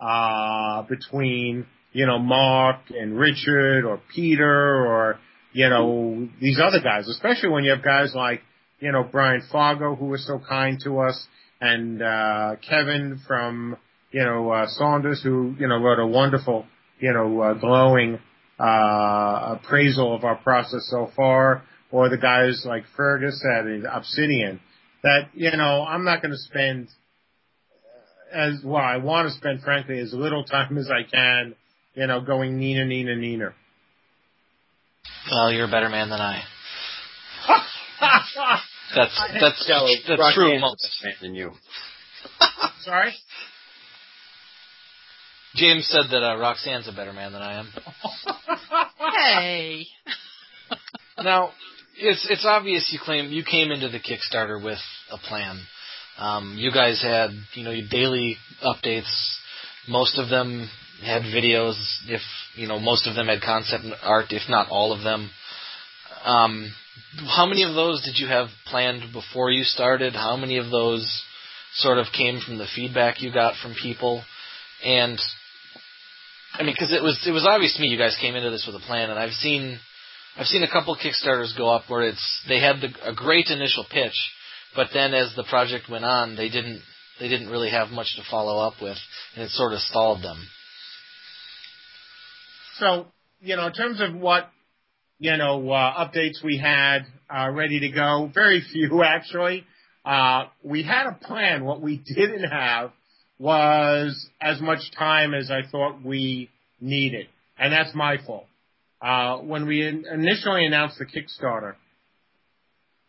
uh, 0.00 0.82
between, 0.82 1.66
you 1.92 2.06
know, 2.06 2.18
Mark 2.18 2.80
and 2.90 3.18
Richard 3.18 3.84
or 3.84 4.00
Peter 4.14 4.86
or, 4.86 5.20
you 5.52 5.68
know, 5.68 6.28
these 6.40 6.58
other 6.62 6.80
guys, 6.80 7.06
especially 7.08 7.50
when 7.50 7.64
you 7.64 7.70
have 7.70 7.84
guys 7.84 8.12
like, 8.14 8.40
you 8.80 8.90
know, 8.90 9.04
Brian 9.04 9.42
Fargo, 9.52 9.94
who 9.94 10.06
was 10.06 10.26
so 10.26 10.40
kind 10.48 10.80
to 10.84 11.00
us, 11.00 11.26
and, 11.60 12.02
uh, 12.02 12.56
Kevin 12.66 13.20
from, 13.28 13.76
you 14.10 14.24
know, 14.24 14.50
uh, 14.50 14.66
Saunders, 14.68 15.22
who, 15.22 15.54
you 15.58 15.68
know, 15.68 15.76
wrote 15.76 15.98
a 15.98 16.06
wonderful 16.06 16.66
you 17.00 17.12
know, 17.12 17.40
uh, 17.40 17.54
glowing 17.54 18.18
uh, 18.58 19.56
appraisal 19.56 20.14
of 20.14 20.22
our 20.24 20.36
process 20.36 20.86
so 20.90 21.10
far, 21.16 21.62
or 21.90 22.08
the 22.08 22.18
guys 22.18 22.62
like 22.66 22.84
Feargus 22.96 23.40
at 23.44 23.64
Obsidian, 23.92 24.60
that, 25.02 25.30
you 25.32 25.50
know, 25.52 25.84
I'm 25.88 26.04
not 26.04 26.22
going 26.22 26.32
to 26.32 26.38
spend 26.38 26.88
as 28.32 28.60
well. 28.64 28.76
I 28.84 28.98
want 28.98 29.28
to 29.28 29.34
spend, 29.34 29.62
frankly, 29.62 29.98
as 29.98 30.12
little 30.12 30.44
time 30.44 30.78
as 30.78 30.88
I 30.90 31.10
can, 31.10 31.54
you 31.94 32.06
know, 32.06 32.20
going 32.20 32.58
Nina, 32.58 32.84
Nina, 32.84 33.16
Nina. 33.16 33.54
Well, 35.30 35.50
you're 35.52 35.66
a 35.66 35.70
better 35.70 35.88
man 35.88 36.10
than 36.10 36.20
I. 36.20 36.42
that's 38.94 39.24
that's 39.40 39.66
Tell 39.66 39.86
her, 39.86 40.16
that's 40.16 40.34
true. 40.34 40.56
a 40.56 40.60
man 40.60 40.70
than 41.22 41.34
you. 41.34 41.52
Sorry. 42.82 43.12
James 45.60 45.86
said 45.88 46.10
that 46.10 46.24
uh, 46.24 46.38
Roxanne's 46.38 46.88
a 46.88 46.92
better 46.92 47.12
man 47.12 47.32
than 47.32 47.42
I 47.42 47.60
am. 47.60 47.68
Hey. 49.16 49.86
Now, 51.22 51.50
it's 51.98 52.26
it's 52.30 52.46
obvious 52.46 52.88
you 52.90 52.98
claim 52.98 53.30
you 53.30 53.44
came 53.44 53.70
into 53.70 53.90
the 53.90 53.98
Kickstarter 53.98 54.62
with 54.62 54.78
a 55.10 55.18
plan. 55.18 55.60
Um, 56.16 56.56
you 56.58 56.72
guys 56.72 57.02
had 57.02 57.30
you 57.52 57.62
know 57.62 57.72
your 57.72 57.88
daily 57.90 58.36
updates. 58.64 59.10
Most 59.86 60.18
of 60.18 60.30
them 60.30 60.70
had 61.04 61.22
videos. 61.22 61.74
If 62.08 62.22
you 62.56 62.66
know, 62.68 62.78
most 62.78 63.06
of 63.06 63.16
them 63.16 63.26
had 63.26 63.42
concept 63.42 63.84
art, 64.02 64.26
if 64.30 64.48
not 64.48 64.68
all 64.70 64.94
of 64.94 65.02
them. 65.02 65.30
Um, 66.24 66.72
how 67.26 67.44
many 67.44 67.64
of 67.64 67.74
those 67.74 68.02
did 68.02 68.18
you 68.18 68.28
have 68.28 68.48
planned 68.66 69.12
before 69.12 69.50
you 69.50 69.64
started? 69.64 70.14
How 70.14 70.38
many 70.38 70.56
of 70.56 70.70
those 70.70 71.22
sort 71.74 71.98
of 71.98 72.06
came 72.16 72.40
from 72.40 72.56
the 72.56 72.68
feedback 72.74 73.20
you 73.20 73.30
got 73.30 73.56
from 73.60 73.74
people? 73.74 74.24
And 74.82 75.20
I 76.60 76.62
mean, 76.62 76.74
because 76.74 76.92
it 76.92 77.02
was 77.02 77.18
it 77.26 77.30
was 77.30 77.46
obvious 77.48 77.74
to 77.74 77.80
me 77.80 77.88
you 77.88 77.96
guys 77.96 78.18
came 78.20 78.36
into 78.36 78.50
this 78.50 78.66
with 78.66 78.76
a 78.76 78.84
plan, 78.86 79.08
and 79.08 79.18
I've 79.18 79.32
seen 79.32 79.80
I've 80.36 80.46
seen 80.46 80.62
a 80.62 80.70
couple 80.70 80.94
Kickstarters 80.94 81.56
go 81.56 81.70
up 81.70 81.84
where 81.88 82.02
it's 82.02 82.42
they 82.48 82.60
had 82.60 82.82
the, 82.82 83.08
a 83.08 83.14
great 83.14 83.46
initial 83.48 83.86
pitch, 83.90 84.12
but 84.76 84.88
then 84.92 85.14
as 85.14 85.32
the 85.34 85.44
project 85.44 85.88
went 85.88 86.04
on, 86.04 86.36
they 86.36 86.50
didn't 86.50 86.82
they 87.18 87.28
didn't 87.28 87.48
really 87.48 87.70
have 87.70 87.88
much 87.88 88.14
to 88.16 88.22
follow 88.30 88.60
up 88.60 88.74
with, 88.82 88.98
and 89.34 89.44
it 89.44 89.50
sort 89.52 89.72
of 89.72 89.78
stalled 89.80 90.22
them. 90.22 90.36
So, 92.78 93.06
you 93.40 93.56
know, 93.56 93.66
in 93.68 93.72
terms 93.72 94.02
of 94.02 94.14
what, 94.14 94.50
you 95.18 95.36
know, 95.38 95.70
uh, 95.70 96.04
updates 96.04 96.44
we 96.44 96.58
had 96.58 97.06
uh, 97.34 97.50
ready 97.50 97.80
to 97.80 97.90
go, 97.90 98.30
very 98.34 98.62
few 98.70 99.02
actually. 99.04 99.64
Uh, 100.04 100.44
we 100.62 100.82
had 100.82 101.06
a 101.06 101.12
plan. 101.12 101.64
What 101.64 101.80
we 101.80 101.96
didn't 102.14 102.50
have 102.50 102.92
was 103.40 104.28
as 104.40 104.60
much 104.60 104.80
time 104.96 105.32
as 105.32 105.50
I 105.50 105.62
thought 105.70 106.04
we 106.04 106.50
needed, 106.78 107.26
and 107.58 107.72
that's 107.72 107.94
my 107.94 108.18
fault. 108.24 108.44
Uh, 109.00 109.38
when 109.38 109.66
we 109.66 109.86
in- 109.86 110.04
initially 110.12 110.66
announced 110.66 110.98
the 110.98 111.06
Kickstarter, 111.06 111.74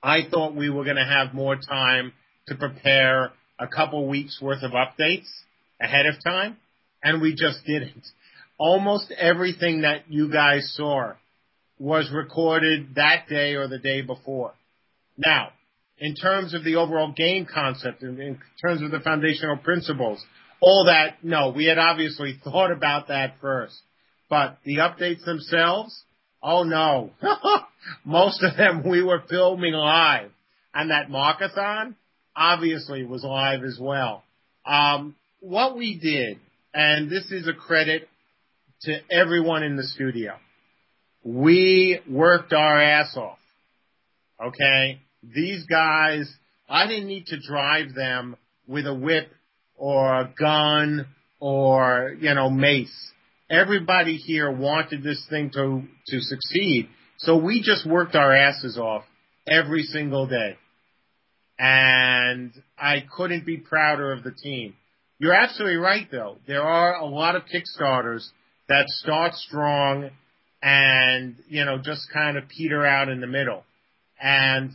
I 0.01 0.21
thought 0.31 0.55
we 0.55 0.69
were 0.69 0.85
going 0.85 0.95
to 0.95 1.05
have 1.05 1.33
more 1.33 1.57
time 1.57 2.13
to 2.47 2.55
prepare 2.55 3.33
a 3.59 3.67
couple 3.67 4.07
weeks 4.07 4.39
worth 4.41 4.63
of 4.63 4.71
updates 4.71 5.27
ahead 5.81 6.05
of 6.05 6.15
time, 6.23 6.55
and 7.03 7.21
we 7.21 7.35
just 7.35 7.65
didn't. 7.65 8.07
Almost 8.57 9.11
everything 9.11 9.81
that 9.81 10.05
you 10.07 10.31
guys 10.31 10.73
saw 10.77 11.13
was 11.77 12.09
recorded 12.13 12.95
that 12.95 13.27
day 13.27 13.55
or 13.55 13.67
the 13.67 13.79
day 13.79 14.01
before. 14.01 14.53
Now, 15.17 15.49
in 16.01 16.15
terms 16.15 16.55
of 16.55 16.63
the 16.63 16.75
overall 16.75 17.13
game 17.15 17.45
concept, 17.45 18.01
in, 18.01 18.19
in 18.19 18.39
terms 18.59 18.81
of 18.81 18.89
the 18.89 18.99
foundational 18.99 19.55
principles, 19.55 20.21
all 20.59 20.85
that, 20.85 21.23
no, 21.23 21.53
we 21.55 21.65
had 21.65 21.77
obviously 21.77 22.37
thought 22.43 22.71
about 22.71 23.07
that 23.07 23.35
first. 23.39 23.79
But 24.29 24.57
the 24.65 24.77
updates 24.77 25.23
themselves, 25.23 26.03
oh 26.41 26.63
no. 26.63 27.11
Most 28.05 28.43
of 28.43 28.57
them 28.57 28.83
we 28.89 29.03
were 29.03 29.23
filming 29.29 29.73
live. 29.73 30.31
And 30.73 30.89
that 30.89 31.09
Markathon 31.09 31.95
obviously 32.35 33.03
was 33.03 33.23
live 33.23 33.63
as 33.63 33.77
well. 33.79 34.23
Um, 34.65 35.15
what 35.39 35.77
we 35.77 35.99
did, 35.99 36.39
and 36.73 37.09
this 37.09 37.29
is 37.31 37.47
a 37.47 37.53
credit 37.53 38.07
to 38.83 38.97
everyone 39.11 39.63
in 39.63 39.75
the 39.75 39.83
studio, 39.83 40.33
we 41.23 41.99
worked 42.09 42.53
our 42.53 42.81
ass 42.81 43.15
off. 43.15 43.37
Okay? 44.43 45.01
These 45.23 45.65
guys, 45.65 46.31
I 46.67 46.87
didn't 46.87 47.07
need 47.07 47.27
to 47.27 47.39
drive 47.39 47.93
them 47.93 48.35
with 48.67 48.87
a 48.87 48.93
whip 48.93 49.29
or 49.75 50.21
a 50.21 50.33
gun 50.37 51.07
or, 51.39 52.15
you 52.19 52.33
know, 52.33 52.49
mace. 52.49 53.11
Everybody 53.49 54.15
here 54.15 54.49
wanted 54.51 55.03
this 55.03 55.25
thing 55.29 55.51
to, 55.51 55.83
to 56.07 56.19
succeed. 56.21 56.87
So 57.17 57.37
we 57.37 57.61
just 57.61 57.85
worked 57.85 58.15
our 58.15 58.35
asses 58.35 58.77
off 58.77 59.03
every 59.47 59.83
single 59.83 60.27
day. 60.27 60.57
And 61.59 62.51
I 62.77 63.03
couldn't 63.15 63.45
be 63.45 63.57
prouder 63.57 64.13
of 64.13 64.23
the 64.23 64.31
team. 64.31 64.75
You're 65.19 65.35
absolutely 65.35 65.77
right 65.77 66.07
though. 66.09 66.37
There 66.47 66.63
are 66.63 66.95
a 66.95 67.05
lot 67.05 67.35
of 67.35 67.43
Kickstarters 67.43 68.27
that 68.69 68.87
start 68.87 69.35
strong 69.35 70.09
and, 70.63 71.35
you 71.47 71.65
know, 71.65 71.77
just 71.77 72.07
kind 72.11 72.37
of 72.37 72.47
peter 72.47 72.85
out 72.85 73.09
in 73.09 73.21
the 73.21 73.27
middle. 73.27 73.63
And, 74.19 74.71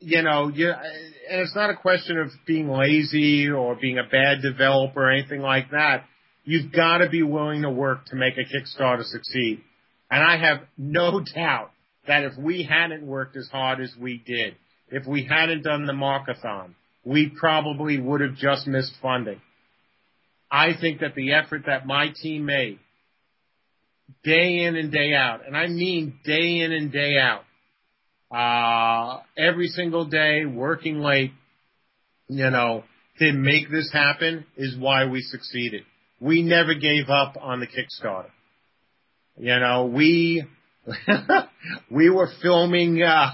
you 0.00 0.22
know, 0.22 0.48
you, 0.48 0.70
and 0.70 1.40
it's 1.40 1.54
not 1.54 1.70
a 1.70 1.76
question 1.76 2.18
of 2.18 2.30
being 2.46 2.68
lazy 2.68 3.48
or 3.48 3.76
being 3.76 3.98
a 3.98 4.04
bad 4.10 4.42
developer 4.42 5.04
or 5.04 5.10
anything 5.10 5.40
like 5.40 5.70
that. 5.70 6.04
You've 6.44 6.72
got 6.72 6.98
to 6.98 7.08
be 7.08 7.22
willing 7.22 7.62
to 7.62 7.70
work 7.70 8.06
to 8.06 8.16
make 8.16 8.34
a 8.36 8.40
Kickstarter 8.40 9.04
succeed. 9.04 9.62
And 10.10 10.24
I 10.24 10.38
have 10.38 10.62
no 10.76 11.20
doubt 11.34 11.70
that 12.06 12.24
if 12.24 12.36
we 12.38 12.62
hadn't 12.62 13.06
worked 13.06 13.36
as 13.36 13.48
hard 13.52 13.80
as 13.80 13.92
we 14.00 14.22
did, 14.24 14.56
if 14.88 15.06
we 15.06 15.24
hadn't 15.24 15.62
done 15.62 15.86
the 15.86 15.92
Markathon, 15.92 16.74
we 17.04 17.28
probably 17.28 18.00
would 18.00 18.20
have 18.22 18.34
just 18.34 18.66
missed 18.66 18.92
funding. 19.00 19.40
I 20.50 20.70
think 20.80 21.00
that 21.00 21.14
the 21.14 21.34
effort 21.34 21.64
that 21.66 21.86
my 21.86 22.08
team 22.20 22.46
made 22.46 22.80
day 24.24 24.64
in 24.64 24.76
and 24.76 24.90
day 24.90 25.14
out, 25.14 25.46
and 25.46 25.56
I 25.56 25.68
mean 25.68 26.18
day 26.24 26.60
in 26.60 26.72
and 26.72 26.90
day 26.90 27.18
out, 27.18 27.42
uh, 28.30 29.20
every 29.36 29.68
single 29.68 30.04
day, 30.04 30.44
working 30.44 31.00
late, 31.00 31.32
you 32.28 32.48
know, 32.50 32.84
to 33.18 33.32
make 33.32 33.70
this 33.70 33.90
happen 33.92 34.46
is 34.56 34.76
why 34.78 35.06
we 35.06 35.20
succeeded. 35.20 35.82
We 36.20 36.42
never 36.42 36.74
gave 36.74 37.08
up 37.08 37.36
on 37.40 37.60
the 37.60 37.66
Kickstarter. 37.66 38.30
You 39.36 39.58
know, 39.58 39.86
we, 39.86 40.44
we 41.90 42.10
were 42.10 42.28
filming, 42.42 43.02
uh, 43.02 43.30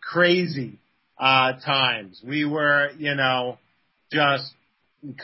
crazy, 0.00 0.78
uh, 1.18 1.52
times. 1.64 2.20
We 2.26 2.44
were, 2.44 2.90
you 2.98 3.14
know, 3.14 3.58
just 4.10 4.44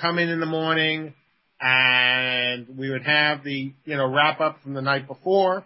come 0.00 0.18
in 0.18 0.28
in 0.28 0.40
the 0.40 0.46
morning 0.46 1.14
and 1.60 2.66
we 2.76 2.90
would 2.90 3.04
have 3.04 3.42
the, 3.42 3.72
you 3.84 3.96
know, 3.96 4.06
wrap 4.06 4.40
up 4.40 4.58
from 4.62 4.74
the 4.74 4.82
night 4.82 5.06
before. 5.06 5.64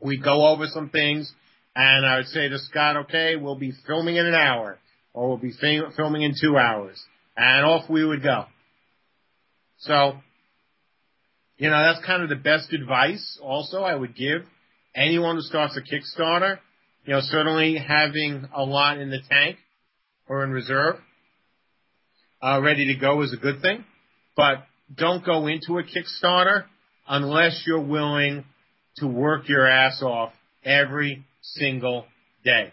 We'd 0.00 0.22
go 0.22 0.46
over 0.48 0.66
some 0.66 0.90
things 0.90 1.32
and 1.74 2.06
I 2.06 2.18
would 2.18 2.26
say 2.26 2.48
to 2.48 2.58
Scott, 2.58 2.96
okay, 3.04 3.36
we'll 3.36 3.58
be 3.58 3.72
filming 3.86 4.16
in 4.16 4.26
an 4.26 4.34
hour 4.34 4.78
or 5.14 5.28
we'll 5.28 5.38
be 5.38 5.52
fil- 5.52 5.90
filming 5.96 6.22
in 6.22 6.34
two 6.38 6.56
hours 6.56 7.02
and 7.36 7.64
off 7.64 7.88
we 7.88 8.04
would 8.04 8.22
go. 8.22 8.44
So, 9.78 10.14
you 11.56 11.70
know, 11.70 11.80
that's 11.82 12.04
kind 12.04 12.22
of 12.22 12.28
the 12.28 12.36
best 12.36 12.72
advice 12.72 13.38
also 13.42 13.82
I 13.82 13.94
would 13.94 14.14
give 14.14 14.42
anyone 14.94 15.36
who 15.36 15.42
starts 15.42 15.76
a 15.76 15.80
Kickstarter. 15.80 16.58
You 17.04 17.14
know, 17.14 17.20
certainly 17.22 17.76
having 17.76 18.48
a 18.54 18.62
lot 18.62 18.98
in 18.98 19.10
the 19.10 19.20
tank 19.28 19.56
or 20.28 20.44
in 20.44 20.50
reserve, 20.50 20.96
uh, 22.40 22.60
ready 22.62 22.92
to 22.92 23.00
go 23.00 23.22
is 23.22 23.32
a 23.32 23.36
good 23.36 23.60
thing, 23.60 23.84
but 24.36 24.64
don't 24.94 25.24
go 25.24 25.46
into 25.46 25.78
a 25.78 25.82
Kickstarter 25.82 26.64
unless 27.08 27.64
you're 27.66 27.80
willing 27.80 28.44
to 28.96 29.06
work 29.06 29.48
your 29.48 29.66
ass 29.66 30.00
off 30.02 30.32
every 30.64 31.24
single 31.42 32.06
day. 32.44 32.72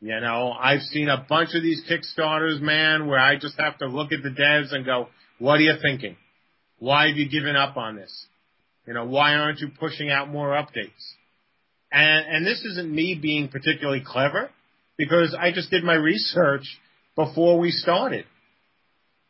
You 0.00 0.18
know, 0.20 0.52
I've 0.52 0.80
seen 0.80 1.08
a 1.08 1.24
bunch 1.28 1.50
of 1.54 1.62
these 1.62 1.82
Kickstarters, 1.88 2.60
man, 2.60 3.06
where 3.06 3.18
I 3.18 3.36
just 3.38 3.60
have 3.60 3.78
to 3.78 3.86
look 3.86 4.12
at 4.12 4.22
the 4.22 4.30
devs 4.30 4.74
and 4.74 4.84
go, 4.84 5.08
what 5.38 5.54
are 5.58 5.62
you 5.62 5.74
thinking? 5.80 6.16
Why 6.78 7.08
have 7.08 7.16
you 7.16 7.28
given 7.28 7.54
up 7.54 7.76
on 7.76 7.96
this? 7.96 8.26
You 8.86 8.94
know, 8.94 9.04
why 9.04 9.34
aren't 9.34 9.60
you 9.60 9.68
pushing 9.78 10.10
out 10.10 10.30
more 10.30 10.48
updates? 10.48 11.12
And, 11.92 12.26
and 12.26 12.46
this 12.46 12.64
isn't 12.64 12.90
me 12.90 13.18
being 13.20 13.48
particularly 13.48 14.02
clever 14.04 14.50
because 14.96 15.36
I 15.38 15.52
just 15.52 15.70
did 15.70 15.84
my 15.84 15.94
research 15.94 16.78
before 17.14 17.58
we 17.58 17.70
started. 17.70 18.24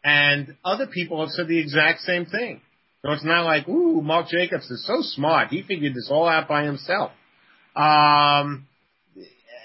And 0.04 0.56
other 0.64 0.86
people 0.86 1.20
have 1.20 1.30
said 1.30 1.48
the 1.48 1.58
exact 1.58 2.00
same 2.00 2.26
thing. 2.26 2.60
So 3.04 3.12
it's 3.12 3.24
not 3.24 3.44
like, 3.44 3.68
ooh, 3.68 4.00
Mark 4.02 4.28
Jacobs 4.28 4.70
is 4.70 4.86
so 4.86 4.98
smart. 5.00 5.48
He 5.48 5.62
figured 5.62 5.94
this 5.94 6.08
all 6.10 6.28
out 6.28 6.48
by 6.48 6.64
himself. 6.64 7.10
Um, 7.76 8.66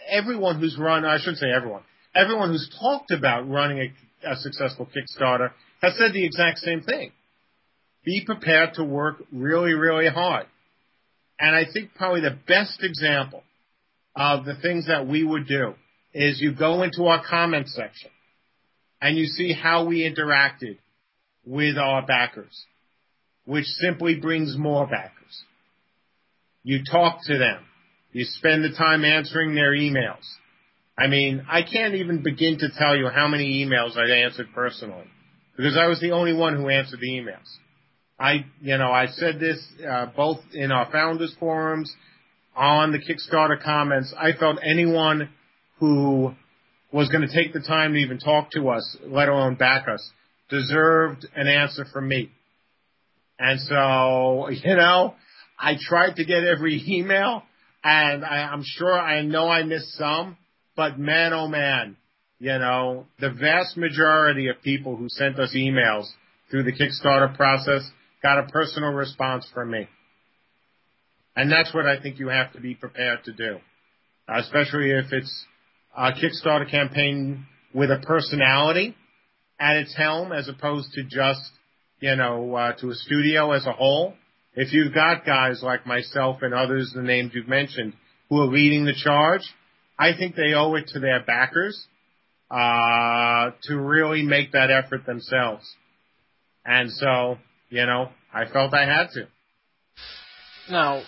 everyone 0.10 0.60
who's 0.60 0.78
run, 0.78 1.06
I 1.06 1.18
shouldn't 1.18 1.38
say 1.38 1.52
everyone, 1.56 1.84
everyone 2.16 2.50
who's 2.50 2.70
talked 2.80 3.12
about 3.12 3.50
running 3.50 3.94
a, 4.24 4.32
a 4.32 4.36
successful 4.38 4.88
Kickstarter 4.88 5.52
has 5.82 5.98
said 5.98 6.14
the 6.14 6.26
exact 6.26 6.60
same 6.60 6.82
thing. 6.82 7.12
Be 8.04 8.24
prepared 8.26 8.76
to 8.76 8.84
work 8.84 9.24
really, 9.32 9.74
really 9.74 10.08
hard. 10.08 10.46
And 11.40 11.56
I 11.56 11.64
think 11.72 11.96
probably 11.96 12.22
the 12.22 12.38
best 12.48 12.84
example 12.84 13.44
of 14.16 14.46
the 14.46 14.56
things 14.56 14.88
that 14.88 15.08
we 15.08 15.24
would 15.24 15.48
do 15.48 15.74
is 16.14 16.40
you 16.40 16.54
go 16.54 16.84
into 16.84 17.06
our 17.06 17.24
comment 17.28 17.68
section 17.68 18.10
and 19.02 19.18
you 19.18 19.26
see 19.26 19.52
how 19.54 19.86
we 19.86 20.10
interacted 20.10 20.78
with 21.46 21.78
our 21.78 22.06
backers, 22.06 22.66
which 23.46 23.66
simply 23.66 24.16
brings 24.16 24.56
more 24.58 24.88
backers. 24.88 25.44
You 26.64 26.84
talk 26.90 27.20
to 27.26 27.38
them. 27.38 27.64
You 28.16 28.24
spend 28.24 28.64
the 28.64 28.70
time 28.70 29.04
answering 29.04 29.56
their 29.56 29.74
emails. 29.74 30.24
I 30.98 31.08
mean, 31.08 31.46
I 31.50 31.64
can't 31.64 31.96
even 31.96 32.24
begin 32.24 32.58
to 32.60 32.70
tell 32.78 32.96
you 32.96 33.10
how 33.10 33.28
many 33.28 33.66
emails 33.66 33.98
I 33.98 34.24
answered 34.24 34.48
personally 34.56 35.04
because 35.58 35.76
I 35.78 35.88
was 35.88 36.00
the 36.00 36.12
only 36.12 36.32
one 36.32 36.56
who 36.56 36.70
answered 36.70 37.02
the 37.02 37.10
emails. 37.10 37.46
I, 38.18 38.46
you 38.62 38.78
know, 38.78 38.90
I 38.90 39.08
said 39.08 39.42
this 39.42 39.62
uh, 39.86 40.06
both 40.16 40.40
in 40.54 40.72
our 40.72 40.90
founders 40.94 41.36
forums, 41.38 41.94
on 42.56 42.94
the 42.94 43.00
Kickstarter 43.00 43.62
comments. 43.62 44.14
I 44.18 44.32
felt 44.32 44.60
anyone 44.64 45.28
who 45.82 46.32
was 46.94 47.10
going 47.10 47.28
to 47.28 47.36
take 47.36 47.52
the 47.52 47.60
time 47.60 47.96
to 47.96 48.00
even 48.00 48.18
talk 48.18 48.52
to 48.52 48.70
us, 48.70 48.96
let 49.06 49.28
alone 49.28 49.56
back 49.56 49.90
us, 49.90 50.10
deserved 50.50 51.28
an 51.36 51.50
answer 51.50 51.86
from 51.92 52.08
me. 52.08 52.32
And 53.38 53.60
so, 53.60 54.48
you 54.52 54.78
know, 54.78 55.16
I 55.60 55.74
tried 55.78 56.16
to 56.16 56.24
get 56.24 56.46
every 56.46 56.82
email, 56.88 57.44
and 57.86 58.26
I, 58.26 58.38
I'm 58.52 58.64
sure 58.66 59.00
I 59.00 59.22
know 59.22 59.48
I 59.48 59.62
missed 59.62 59.94
some, 59.94 60.38
but 60.76 60.98
man, 60.98 61.34
oh 61.34 61.48
man, 61.48 61.96
you 62.40 62.58
know, 62.58 63.06
the 63.20 63.30
vast 63.30 63.78
majority 63.78 64.48
of 64.48 64.62
people 64.64 64.96
who 64.96 65.08
sent 65.08 65.40
us 65.40 65.56
emails 65.56 66.08
through 66.50 66.64
the 66.64 66.72
Kickstarter 66.72 67.38
process 67.38 67.88
got 68.24 68.40
a 68.40 68.48
personal 68.48 68.90
response 68.90 69.48
from 69.54 69.70
me. 69.70 69.88
And 71.36 71.52
that's 71.52 71.76
what 71.76 71.86
I 71.86 72.02
think 72.02 72.18
you 72.18 72.30
have 72.30 72.54
to 72.54 72.60
be 72.60 72.74
prepared 72.74 73.24
to 73.26 73.34
do, 73.34 73.60
especially 74.28 74.90
if 74.90 75.12
it's 75.12 75.46
a 75.96 76.12
Kickstarter 76.12 76.70
campaign 76.70 77.46
with 77.72 77.92
a 77.92 78.00
personality 78.00 78.96
at 79.60 79.76
its 79.76 79.96
helm 79.96 80.32
as 80.32 80.50
opposed 80.50 80.92
to 80.94 81.04
just, 81.04 81.52
you 82.00 82.16
know, 82.16 82.56
uh, 82.56 82.74
to 82.78 82.90
a 82.90 82.96
studio 82.96 83.52
as 83.52 83.68
a 83.68 83.72
whole. 83.74 84.16
If 84.56 84.72
you've 84.72 84.94
got 84.94 85.26
guys 85.26 85.62
like 85.62 85.86
myself 85.86 86.38
and 86.42 86.54
others, 86.54 86.92
the 86.96 87.02
names 87.02 87.32
you've 87.34 87.48
mentioned, 87.48 87.94
who 88.30 88.42
are 88.42 88.48
leading 88.48 88.86
the 88.86 88.94
charge, 88.96 89.42
I 90.00 90.16
think 90.18 90.36
they 90.36 90.54
owe 90.54 90.76
it 90.76 90.88
to 90.90 91.00
their 91.00 91.24
backers 91.24 91.88
uh, 92.50 93.52
to 93.64 93.78
really 93.78 94.24
make 94.24 94.54
that 94.54 94.72
effort 94.72 95.06
themselves. 95.06 95.64
And 96.66 96.92
so, 96.92 97.38
you 97.70 97.86
know, 97.86 98.10
I 98.34 98.46
felt 98.52 98.74
I 98.74 98.86
had 98.86 99.10
to. 99.14 99.28
Now, 100.70 101.04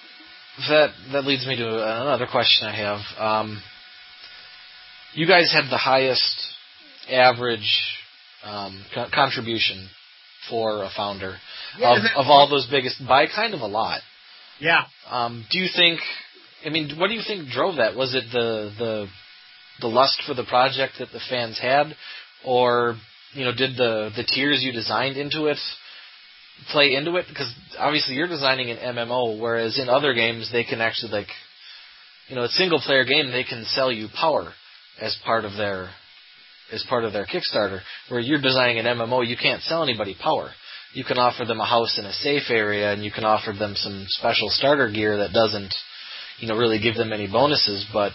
that 0.69 0.89
that 1.11 1.25
leads 1.25 1.45
me 1.47 1.55
to 1.57 1.67
another 1.67 2.27
question 2.29 2.67
I 2.67 2.75
have. 2.75 2.99
Um, 3.17 3.61
you 5.13 5.27
guys 5.27 5.51
had 5.53 5.69
the 5.71 5.77
highest 5.77 6.41
average 7.09 7.81
um, 8.43 8.83
co- 8.93 9.07
contribution 9.13 9.89
for 10.49 10.83
a 10.83 10.89
founder 10.95 11.37
Yeah, 11.77 11.97
of, 11.97 12.25
of 12.25 12.25
all 12.27 12.49
those 12.49 12.67
biggest 12.69 13.01
by 13.07 13.27
kind 13.27 13.53
of 13.53 13.61
a 13.61 13.67
lot. 13.67 14.01
Yeah. 14.59 14.83
Um, 15.09 15.45
do 15.51 15.59
you 15.59 15.67
think? 15.75 15.99
I 16.65 16.69
mean, 16.69 16.97
what 16.97 17.07
do 17.07 17.13
you 17.13 17.21
think 17.25 17.49
drove 17.49 17.75
that? 17.77 17.95
Was 17.95 18.15
it 18.15 18.25
the 18.31 18.71
the 18.77 19.07
the 19.81 19.87
lust 19.87 20.21
for 20.25 20.33
the 20.33 20.43
project 20.43 20.93
that 20.99 21.09
the 21.11 21.21
fans 21.29 21.59
had, 21.59 21.95
or 22.43 22.97
you 23.33 23.45
know, 23.45 23.53
did 23.55 23.77
the 23.77 24.11
the 24.15 24.23
tiers 24.23 24.63
you 24.63 24.71
designed 24.71 25.17
into 25.17 25.45
it 25.45 25.57
play 26.71 26.95
into 26.95 27.15
it? 27.15 27.25
Because 27.29 27.53
obviously 27.77 28.15
you're 28.15 28.27
designing 28.27 28.71
an 28.71 28.77
MMO, 28.95 29.39
whereas 29.39 29.79
in 29.79 29.89
other 29.89 30.13
games 30.13 30.49
they 30.51 30.63
can 30.63 30.81
actually 30.81 31.11
like, 31.11 31.27
you 32.27 32.35
know, 32.35 32.43
a 32.43 32.49
single 32.49 32.79
player 32.79 33.05
game 33.05 33.31
they 33.31 33.43
can 33.43 33.63
sell 33.65 33.91
you 33.91 34.07
power 34.19 34.53
as 34.99 35.15
part 35.25 35.45
of 35.45 35.53
their 35.55 35.89
as 36.71 36.83
part 36.89 37.03
of 37.03 37.13
their 37.13 37.25
Kickstarter. 37.25 37.81
Where 38.09 38.19
you're 38.19 38.41
designing 38.41 38.79
an 38.79 38.85
MMO, 38.85 39.25
you 39.27 39.37
can't 39.41 39.61
sell 39.63 39.83
anybody 39.83 40.15
power. 40.21 40.51
You 40.93 41.03
can 41.03 41.17
offer 41.17 41.45
them 41.45 41.59
a 41.59 41.65
house 41.65 41.97
in 41.99 42.05
a 42.05 42.13
safe 42.13 42.49
area, 42.49 42.93
and 42.93 43.03
you 43.03 43.11
can 43.11 43.25
offer 43.25 43.51
them 43.51 43.75
some 43.75 44.05
special 44.07 44.49
starter 44.49 44.89
gear 44.89 45.17
that 45.17 45.33
doesn't, 45.33 45.73
you 46.39 46.47
know, 46.47 46.57
really 46.57 46.79
give 46.79 46.95
them 46.95 47.13
any 47.13 47.27
bonuses. 47.27 47.85
But 47.93 48.13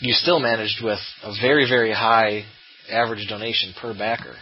you 0.00 0.14
still 0.14 0.38
managed 0.38 0.82
with 0.82 1.00
a 1.22 1.32
very 1.40 1.68
very 1.68 1.92
high 1.92 2.44
average 2.90 3.26
donation 3.28 3.74
per 3.80 3.92
backer. 3.96 4.34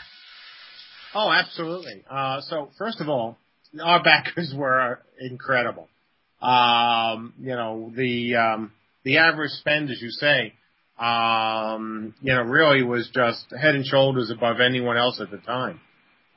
Oh, 1.15 1.31
absolutely. 1.31 2.05
Uh, 2.09 2.41
so 2.43 2.71
first 2.79 3.01
of 3.01 3.09
all, 3.09 3.39
our 3.83 4.03
backers 4.05 4.53
were 4.55 5.01
incredible. 5.19 5.89
Um, 6.41 7.35
you 7.39 7.55
know, 7.55 7.93
the, 7.95 8.37
um, 8.37 8.73
the 9.05 9.19
average 9.19 9.51
spend, 9.53 9.91
as 9.91 10.01
you 10.01 10.11
say, 10.11 10.55
um, 11.01 12.15
you 12.21 12.35
know, 12.35 12.43
really 12.43 12.83
was 12.83 13.09
just 13.15 13.47
head 13.59 13.75
and 13.75 13.87
shoulders 13.87 14.31
above 14.31 14.61
anyone 14.61 14.99
else 14.99 15.21
at 15.21 15.31
the 15.31 15.39
time. 15.39 15.81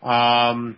Um, 0.01 0.77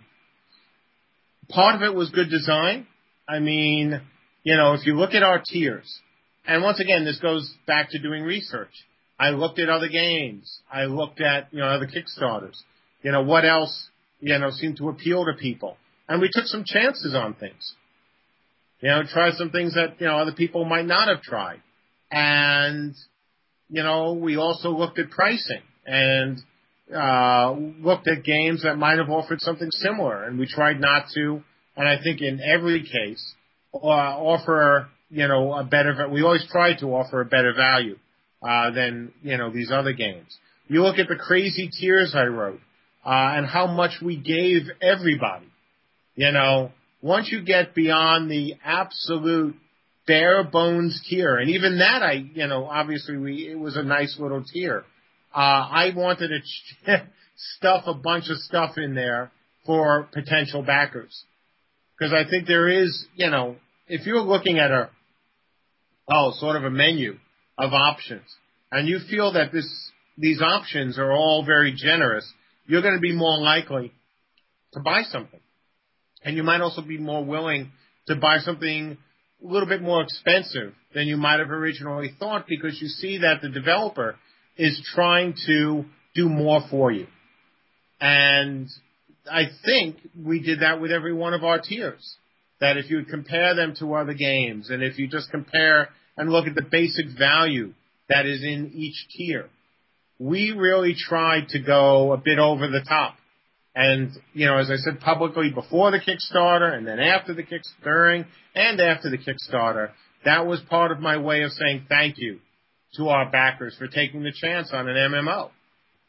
part 1.48 1.76
of 1.76 1.82
it 1.82 1.94
was 1.94 2.10
good 2.10 2.28
design. 2.28 2.88
I 3.28 3.38
mean, 3.38 4.00
you 4.42 4.56
know, 4.56 4.74
if 4.74 4.86
you 4.86 4.94
look 4.94 5.14
at 5.14 5.22
our 5.22 5.40
tiers, 5.44 6.00
and 6.46 6.62
once 6.62 6.80
again, 6.80 7.04
this 7.04 7.18
goes 7.20 7.54
back 7.66 7.90
to 7.90 7.98
doing 8.00 8.22
research. 8.22 8.72
I 9.18 9.30
looked 9.30 9.58
at 9.58 9.68
other 9.68 9.88
games. 9.88 10.60
I 10.70 10.84
looked 10.84 11.20
at, 11.20 11.48
you 11.52 11.60
know, 11.60 11.66
other 11.66 11.86
Kickstarters. 11.86 12.56
You 13.02 13.12
know, 13.12 13.22
what 13.22 13.44
else, 13.44 13.88
you 14.20 14.36
know, 14.38 14.50
seemed 14.50 14.78
to 14.78 14.88
appeal 14.88 15.24
to 15.24 15.32
people. 15.34 15.76
And 16.08 16.20
we 16.20 16.28
took 16.32 16.46
some 16.46 16.64
chances 16.66 17.14
on 17.14 17.34
things. 17.34 17.74
You 18.80 18.90
know, 18.90 19.02
tried 19.04 19.34
some 19.34 19.50
things 19.50 19.74
that, 19.74 20.00
you 20.00 20.06
know, 20.06 20.18
other 20.18 20.32
people 20.32 20.64
might 20.64 20.86
not 20.86 21.08
have 21.08 21.22
tried. 21.22 21.62
And, 22.10 22.94
you 23.68 23.82
know, 23.82 24.12
we 24.12 24.36
also 24.36 24.70
looked 24.70 24.98
at 24.98 25.10
pricing 25.10 25.62
and, 25.84 26.38
uh, 26.94 27.52
looked 27.52 28.06
at 28.08 28.22
games 28.24 28.62
that 28.62 28.76
might 28.76 28.98
have 28.98 29.10
offered 29.10 29.40
something 29.40 29.70
similar. 29.70 30.24
And 30.24 30.38
we 30.38 30.46
tried 30.46 30.80
not 30.80 31.06
to, 31.14 31.42
and 31.76 31.88
I 31.88 32.00
think 32.02 32.20
in 32.20 32.40
every 32.40 32.82
case, 32.82 33.34
uh, 33.74 33.78
offer, 33.86 34.88
you 35.10 35.26
know, 35.28 35.54
a 35.54 35.64
better, 35.64 36.08
we 36.08 36.22
always 36.22 36.46
try 36.50 36.74
to 36.76 36.86
offer 36.86 37.20
a 37.20 37.24
better 37.24 37.52
value, 37.54 37.98
uh, 38.46 38.70
than, 38.70 39.12
you 39.22 39.36
know, 39.36 39.50
these 39.50 39.70
other 39.72 39.92
games. 39.92 40.36
You 40.68 40.82
look 40.82 40.98
at 40.98 41.08
the 41.08 41.16
crazy 41.16 41.70
tiers 41.80 42.14
I 42.14 42.24
wrote, 42.24 42.60
uh, 43.04 43.34
and 43.36 43.46
how 43.46 43.66
much 43.66 44.00
we 44.02 44.16
gave 44.16 44.62
everybody. 44.80 45.46
You 46.16 46.32
know, 46.32 46.72
once 47.02 47.30
you 47.30 47.42
get 47.44 47.74
beyond 47.74 48.30
the 48.30 48.54
absolute 48.64 49.56
bare 50.06 50.44
bones 50.44 51.02
tier, 51.08 51.36
and 51.36 51.50
even 51.50 51.78
that 51.78 52.02
I, 52.02 52.12
you 52.12 52.46
know, 52.46 52.66
obviously 52.66 53.16
we, 53.16 53.48
it 53.48 53.58
was 53.58 53.76
a 53.76 53.82
nice 53.82 54.16
little 54.18 54.44
tier. 54.44 54.84
Uh, 55.34 55.38
I 55.38 55.92
wanted 55.94 56.28
to 56.28 57.06
stuff 57.56 57.84
a 57.86 57.94
bunch 57.94 58.30
of 58.30 58.38
stuff 58.38 58.78
in 58.78 58.94
there 58.94 59.30
for 59.64 60.08
potential 60.12 60.62
backers. 60.62 61.24
Cause 61.98 62.12
I 62.12 62.28
think 62.28 62.46
there 62.46 62.68
is, 62.68 63.06
you 63.14 63.30
know, 63.30 63.56
if 63.88 64.06
you're 64.06 64.20
looking 64.20 64.58
at 64.58 64.70
a, 64.70 64.90
oh, 66.10 66.32
sort 66.36 66.56
of 66.56 66.64
a 66.64 66.70
menu 66.70 67.18
of 67.58 67.72
options, 67.72 68.24
and 68.70 68.86
you 68.86 68.98
feel 69.10 69.32
that 69.32 69.52
this, 69.52 69.66
these 70.18 70.42
options 70.42 70.98
are 70.98 71.12
all 71.12 71.44
very 71.44 71.72
generous, 71.74 72.30
you're 72.66 72.82
going 72.82 72.94
to 72.94 73.00
be 73.00 73.14
more 73.14 73.40
likely 73.40 73.92
to 74.74 74.80
buy 74.80 75.02
something. 75.02 75.40
And 76.22 76.36
you 76.36 76.42
might 76.42 76.60
also 76.60 76.82
be 76.82 76.98
more 76.98 77.24
willing 77.24 77.72
to 78.08 78.16
buy 78.16 78.38
something 78.38 78.98
a 79.42 79.46
little 79.46 79.68
bit 79.68 79.82
more 79.82 80.02
expensive 80.02 80.72
than 80.94 81.06
you 81.06 81.16
might 81.16 81.38
have 81.38 81.50
originally 81.50 82.14
thought 82.18 82.46
because 82.48 82.80
you 82.80 82.88
see 82.88 83.18
that 83.18 83.42
the 83.42 83.48
developer 83.48 84.16
is 84.56 84.80
trying 84.94 85.34
to 85.46 85.84
do 86.14 86.28
more 86.28 86.62
for 86.70 86.90
you. 86.90 87.06
And 88.00 88.68
I 89.30 89.44
think 89.64 89.96
we 90.24 90.40
did 90.40 90.60
that 90.60 90.80
with 90.80 90.90
every 90.90 91.12
one 91.12 91.34
of 91.34 91.44
our 91.44 91.60
tiers. 91.60 92.16
That 92.60 92.78
if 92.78 92.90
you 92.90 93.04
compare 93.04 93.54
them 93.54 93.74
to 93.80 93.94
other 93.94 94.14
games 94.14 94.70
and 94.70 94.82
if 94.82 94.98
you 94.98 95.08
just 95.08 95.30
compare 95.30 95.90
and 96.16 96.30
look 96.30 96.46
at 96.46 96.54
the 96.54 96.62
basic 96.62 97.06
value 97.18 97.74
that 98.08 98.24
is 98.24 98.42
in 98.42 98.72
each 98.74 99.06
tier, 99.10 99.50
we 100.18 100.52
really 100.52 100.94
tried 100.94 101.48
to 101.48 101.58
go 101.58 102.12
a 102.12 102.16
bit 102.16 102.38
over 102.38 102.68
the 102.68 102.82
top. 102.88 103.16
And, 103.76 104.10
you 104.32 104.46
know, 104.46 104.56
as 104.56 104.70
I 104.70 104.76
said 104.76 105.00
publicly 105.00 105.50
before 105.50 105.90
the 105.90 105.98
Kickstarter 106.00 106.72
and 106.72 106.86
then 106.86 106.98
after 106.98 107.34
the 107.34 107.42
Kick, 107.42 107.60
during 107.84 108.24
and 108.54 108.80
after 108.80 109.10
the 109.10 109.18
Kickstarter, 109.18 109.90
that 110.24 110.46
was 110.46 110.60
part 110.70 110.92
of 110.92 111.00
my 111.00 111.18
way 111.18 111.42
of 111.42 111.52
saying 111.52 111.84
thank 111.86 112.14
you 112.16 112.38
to 112.96 113.08
our 113.08 113.30
backers 113.30 113.76
for 113.78 113.86
taking 113.86 114.22
the 114.22 114.32
chance 114.32 114.70
on 114.72 114.88
an 114.88 114.96
MMO. 114.96 115.50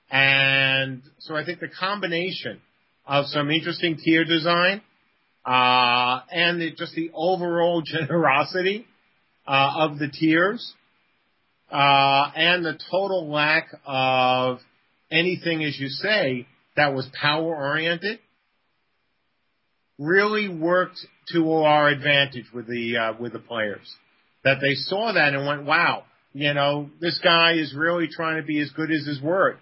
And 0.09 1.01
so 1.19 1.35
I 1.35 1.43
think 1.43 1.59
the 1.59 1.67
combination 1.67 2.61
of 3.05 3.25
some 3.25 3.51
interesting 3.51 3.97
tier 4.01 4.23
design, 4.23 4.81
uh, 5.45 6.21
and 6.31 6.61
the, 6.61 6.71
just 6.71 6.95
the 6.95 7.11
overall 7.13 7.81
generosity, 7.85 8.85
uh, 9.45 9.71
of 9.79 9.99
the 9.99 10.07
tiers, 10.07 10.73
uh, 11.69 12.31
and 12.33 12.63
the 12.63 12.79
total 12.89 13.29
lack 13.29 13.67
of 13.85 14.59
anything, 15.11 15.65
as 15.65 15.77
you 15.77 15.89
say, 15.89 16.47
that 16.77 16.93
was 16.93 17.07
power 17.19 17.53
oriented 17.55 18.19
really 19.99 20.47
worked 20.47 20.99
to 21.33 21.51
our 21.51 21.89
advantage 21.89 22.45
with 22.53 22.67
the 22.67 22.97
uh, 22.97 23.13
with 23.19 23.33
the 23.33 23.39
players. 23.39 23.93
That 24.43 24.59
they 24.61 24.75
saw 24.75 25.11
that 25.11 25.33
and 25.33 25.45
went, 25.45 25.65
"Wow, 25.65 26.03
you 26.33 26.53
know, 26.53 26.89
this 27.01 27.19
guy 27.21 27.53
is 27.53 27.73
really 27.75 28.07
trying 28.07 28.39
to 28.39 28.45
be 28.45 28.61
as 28.61 28.69
good 28.71 28.91
as 28.91 29.05
his 29.05 29.21
word." 29.21 29.57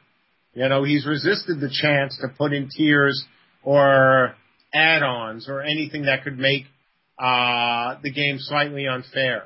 You 0.54 0.70
know, 0.70 0.84
he's 0.84 1.06
resisted 1.06 1.60
the 1.60 1.70
chance 1.70 2.18
to 2.22 2.30
put 2.38 2.54
in 2.54 2.70
tiers 2.70 3.26
or 3.64 4.36
add-ons 4.74 5.50
or 5.50 5.62
anything 5.62 6.04
that 6.04 6.24
could 6.24 6.38
make 6.38 6.64
uh, 7.20 7.96
the 8.02 8.12
game 8.12 8.38
slightly 8.40 8.88
unfair. 8.88 9.46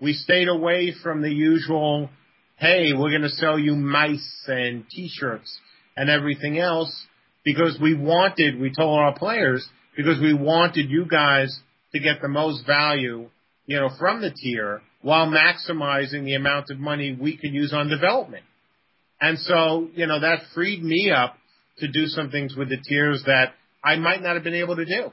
We 0.00 0.14
stayed 0.14 0.48
away 0.48 0.94
from 1.00 1.22
the 1.22 1.30
usual, 1.30 2.10
hey, 2.56 2.92
we're 2.92 3.10
going 3.10 3.22
to 3.22 3.28
sell 3.28 3.58
you 3.58 3.74
mice 3.74 4.44
and 4.48 4.84
t-shirts 4.88 5.58
and 5.98 6.08
everything 6.08 6.58
else 6.58 7.06
because 7.44 7.78
we 7.80 7.94
wanted, 7.94 8.60
we 8.60 8.72
told 8.72 8.98
our 8.98 9.18
players, 9.18 9.66
because 9.96 10.20
we 10.20 10.32
wanted 10.32 10.88
you 10.90 11.06
guys 11.06 11.58
to 11.92 11.98
get 11.98 12.22
the 12.22 12.28
most 12.28 12.64
value, 12.66 13.28
you 13.66 13.80
know, 13.80 13.88
from 13.98 14.20
the 14.20 14.30
tier 14.30 14.80
while 15.02 15.26
maximizing 15.26 16.24
the 16.24 16.34
amount 16.34 16.66
of 16.70 16.78
money 16.78 17.16
we 17.20 17.36
could 17.36 17.52
use 17.52 17.72
on 17.72 17.88
development. 17.88 18.44
And 19.20 19.38
so, 19.38 19.88
you 19.94 20.06
know, 20.06 20.20
that 20.20 20.40
freed 20.54 20.82
me 20.82 21.10
up 21.10 21.36
to 21.78 21.88
do 21.88 22.06
some 22.06 22.30
things 22.30 22.54
with 22.56 22.68
the 22.68 22.78
tiers 22.88 23.22
that 23.26 23.54
I 23.82 23.96
might 23.96 24.22
not 24.22 24.34
have 24.34 24.44
been 24.44 24.54
able 24.54 24.76
to 24.76 24.84
do 24.84 25.10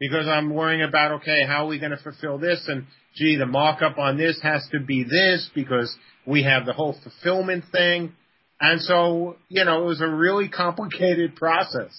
because 0.00 0.26
I'm 0.26 0.52
worrying 0.52 0.82
about, 0.82 1.20
okay, 1.20 1.44
how 1.46 1.64
are 1.64 1.68
we 1.68 1.78
going 1.78 1.92
to 1.92 2.02
fulfill 2.02 2.38
this? 2.38 2.64
And 2.66 2.86
gee, 3.14 3.36
the 3.36 3.46
markup 3.46 3.98
on 3.98 4.16
this 4.16 4.40
has 4.42 4.66
to 4.72 4.80
be 4.80 5.04
this 5.04 5.48
because 5.54 5.94
we 6.26 6.42
have 6.42 6.66
the 6.66 6.72
whole 6.72 6.96
fulfillment 7.02 7.64
thing. 7.70 8.14
And 8.62 8.80
so, 8.80 9.36
you 9.48 9.64
know, 9.64 9.82
it 9.82 9.86
was 9.86 10.00
a 10.00 10.08
really 10.08 10.48
complicated 10.48 11.34
process. 11.34 11.90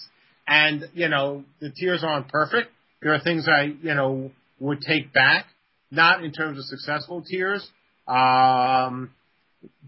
And, 0.48 0.88
you 0.94 1.08
know, 1.08 1.44
the 1.60 1.70
tiers 1.70 2.02
aren't 2.02 2.28
perfect. 2.28 2.70
There 3.02 3.12
are 3.12 3.20
things 3.20 3.46
I, 3.46 3.74
you 3.82 3.94
know, 3.94 4.30
would 4.58 4.80
take 4.80 5.12
back, 5.12 5.44
not 5.90 6.24
in 6.24 6.32
terms 6.32 6.58
of 6.58 6.64
successful 6.64 7.22
tiers. 7.22 7.68
Um, 8.08 9.10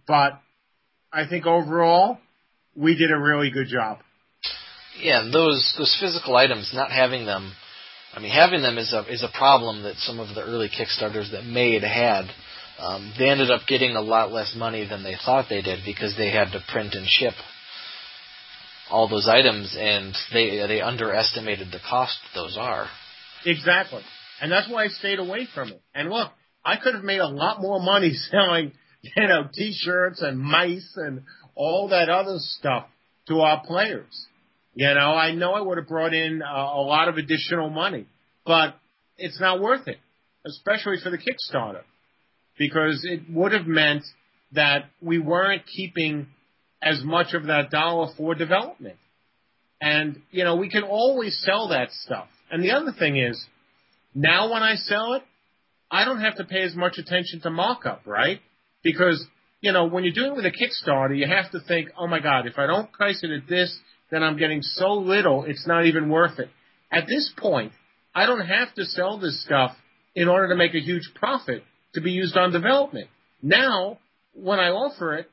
but 0.07 0.39
I 1.11 1.27
think 1.27 1.47
overall, 1.47 2.19
we 2.77 2.95
did 2.95 3.11
a 3.11 3.19
really 3.19 3.51
good 3.51 3.69
job. 3.69 4.01
Yeah, 5.01 5.23
and 5.23 5.33
those 5.33 5.75
those 5.79 5.97
physical 5.99 6.37
items, 6.37 6.73
not 6.75 6.91
having 6.91 7.25
them, 7.25 7.53
I 8.15 8.21
mean, 8.21 8.33
having 8.33 8.61
them 8.61 8.77
is 8.77 8.93
a 8.93 9.01
is 9.11 9.23
a 9.23 9.29
problem 9.37 9.83
that 9.85 9.97
some 9.97 10.21
of 10.21 10.35
the 10.35 10.43
early 10.43 10.69
Kickstarters 10.69 11.33
that 11.33 11.45
made 11.45 11.83
had. 11.83 12.27
Um, 12.79 13.13
they 13.19 13.29
ended 13.29 13.51
up 13.51 13.63
getting 13.67 13.97
a 13.97 14.01
lot 14.01 14.33
less 14.33 14.55
money 14.57 14.87
than 14.87 15.03
they 15.03 15.15
thought 15.25 15.47
they 15.49 15.63
did 15.63 15.81
because 15.85 16.15
they 16.17 16.31
had 16.31 16.53
to 16.53 16.61
print 16.69 16.95
and 16.95 17.07
ship 17.07 17.35
all 18.91 19.09
those 19.09 19.29
items, 19.29 19.77
and 19.79 20.15
they 20.33 20.65
they 20.67 20.81
underestimated 20.81 21.69
the 21.73 21.81
cost 21.89 22.17
those 22.35 22.57
are. 22.59 22.87
Exactly, 23.45 24.03
and 24.41 24.51
that's 24.51 24.69
why 24.69 24.85
I 24.85 24.89
stayed 24.89 25.19
away 25.19 25.49
from 25.53 25.71
it. 25.71 25.83
And 25.95 26.11
look, 26.11 26.31
I 26.65 26.77
could 26.77 26.95
have 26.95 27.05
made 27.05 27.21
a 27.21 27.29
lot 27.29 27.61
more 27.61 27.81
money 27.81 28.13
selling, 28.31 28.73
you 29.03 29.27
know, 29.27 29.49
T-shirts 29.53 30.23
and 30.23 30.39
mice 30.39 30.93
and 30.97 31.23
all 31.55 31.89
that 31.89 32.09
other 32.09 32.37
stuff 32.39 32.87
to 33.29 33.41
our 33.41 33.65
players. 33.65 34.27
You 34.75 34.93
know, 34.95 35.15
I 35.15 35.33
know 35.33 35.55
I 35.55 35.61
would 35.61 35.79
have 35.79 35.89
brought 35.89 36.13
in 36.13 36.43
a, 36.43 36.55
a 36.55 36.85
lot 36.85 37.09
of 37.09 37.17
additional 37.17 37.71
money, 37.71 38.07
but 38.45 38.77
it's 39.17 39.41
not 39.41 39.61
worth 39.61 39.89
it, 39.89 39.99
especially 40.45 40.99
for 41.03 41.11
the 41.11 41.17
Kickstarter, 41.17 41.83
because 42.59 43.05
it 43.05 43.23
would 43.31 43.53
have 43.53 43.67
meant 43.67 44.05
that 44.53 44.87
we 45.01 45.19
weren't 45.19 45.63
keeping 45.67 46.29
as 46.83 47.03
much 47.03 47.35
of 47.35 47.47
that 47.47 47.71
dollar 47.71 48.13
for 48.17 48.35
development. 48.35 48.97
And, 49.81 50.23
you 50.31 50.45
know, 50.45 50.57
we 50.57 50.71
can 50.71 50.83
always 50.83 51.39
sell 51.45 51.69
that 51.69 51.91
stuff. 51.91 52.29
And 52.51 52.63
the 52.63 52.71
other 52.71 52.93
thing 52.99 53.17
is, 53.17 53.45
now 54.15 54.53
when 54.53 54.63
I 54.63 54.77
sell 54.77 55.15
it, 55.15 55.23
I 55.91 56.05
don't 56.05 56.21
have 56.21 56.37
to 56.37 56.45
pay 56.45 56.63
as 56.63 56.75
much 56.75 56.99
attention 56.99 57.41
to 57.43 57.51
markup, 57.51 58.03
right? 58.07 58.41
Because, 58.83 59.25
you 59.61 59.73
know, 59.73 59.87
when 59.87 60.05
you're 60.05 60.13
doing 60.13 60.33
it 60.33 60.37
with 60.37 60.47
a 60.47 60.51
Kickstarter, 60.51 61.17
you 61.17 61.27
have 61.27 61.51
to 61.53 61.61
think, 61.61 61.91
oh 61.99 62.07
my 62.07 62.21
God, 62.21 62.47
if 62.47 62.59
I 62.59 62.67
don't 62.67 62.91
price 62.93 63.21
it 63.23 63.31
at 63.31 63.49
this, 63.49 63.77
then 64.11 64.23
I'm 64.23 64.39
getting 64.39 64.63
so 64.63 64.95
little, 64.95 65.45
it's 65.45 65.67
not 65.67 65.87
even 65.87 66.09
worth 66.09 66.39
it. 66.39 66.49
At 66.91 67.07
this 67.07 67.33
point, 67.37 67.73
I 68.15 68.27
don't 68.27 68.47
have 68.47 68.73
to 68.75 68.85
sell 68.85 69.19
this 69.19 69.43
stuff 69.45 69.73
in 70.15 70.29
order 70.29 70.49
to 70.49 70.57
make 70.57 70.75
a 70.75 70.81
huge 70.81 71.11
profit 71.15 71.63
to 71.97 72.01
be 72.01 72.13
used 72.13 72.37
on 72.37 72.53
development. 72.53 73.09
Now, 73.43 73.99
when 74.33 74.61
I 74.61 74.69
offer 74.69 75.15
it, 75.17 75.31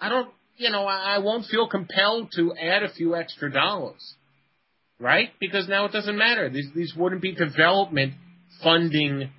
I 0.00 0.08
don't, 0.08 0.30
you 0.56 0.70
know, 0.70 0.86
I 0.86 1.18
won't 1.18 1.46
feel 1.46 1.68
compelled 1.68 2.32
to 2.36 2.54
add 2.54 2.82
a 2.82 2.92
few 2.92 3.14
extra 3.14 3.52
dollars, 3.52 4.14
right? 4.98 5.28
Because 5.38 5.68
now 5.68 5.84
it 5.84 5.92
doesn't 5.92 6.16
matter. 6.16 6.48
These 6.48 6.68
these 6.74 6.94
wouldn't 6.96 7.22
be 7.22 7.34
development 7.34 8.14
funding 8.62 9.30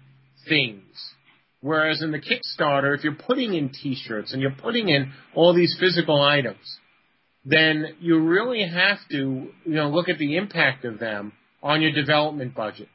things. 0.48 0.84
Whereas 1.62 2.02
in 2.02 2.12
the 2.12 2.20
Kickstarter, 2.20 2.98
if 2.98 3.04
you're 3.04 3.14
putting 3.14 3.54
in 3.54 3.70
T-shirts 3.70 4.34
and 4.34 4.42
you're 4.42 4.52
putting 4.52 4.90
in 4.90 5.12
all 5.36 5.54
these 5.54 5.78
physical 5.80 6.20
items, 6.20 6.80
then 7.46 7.96
you 8.00 8.20
really 8.20 8.68
have 8.68 8.98
to, 9.12 9.18
you 9.18 9.52
know, 9.66 9.90
look 9.90 10.10
at 10.10 10.18
the 10.18 10.38
impact 10.38 10.86
of 10.86 11.00
them 11.00 11.34
on 11.62 11.82
your 11.82 11.92
development 11.92 12.56
budget. 12.56 12.88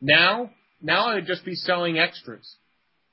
Now, 0.00 0.50
now 0.80 1.08
I 1.08 1.14
would 1.16 1.26
just 1.26 1.44
be 1.44 1.54
selling 1.54 1.98
extras. 1.98 2.56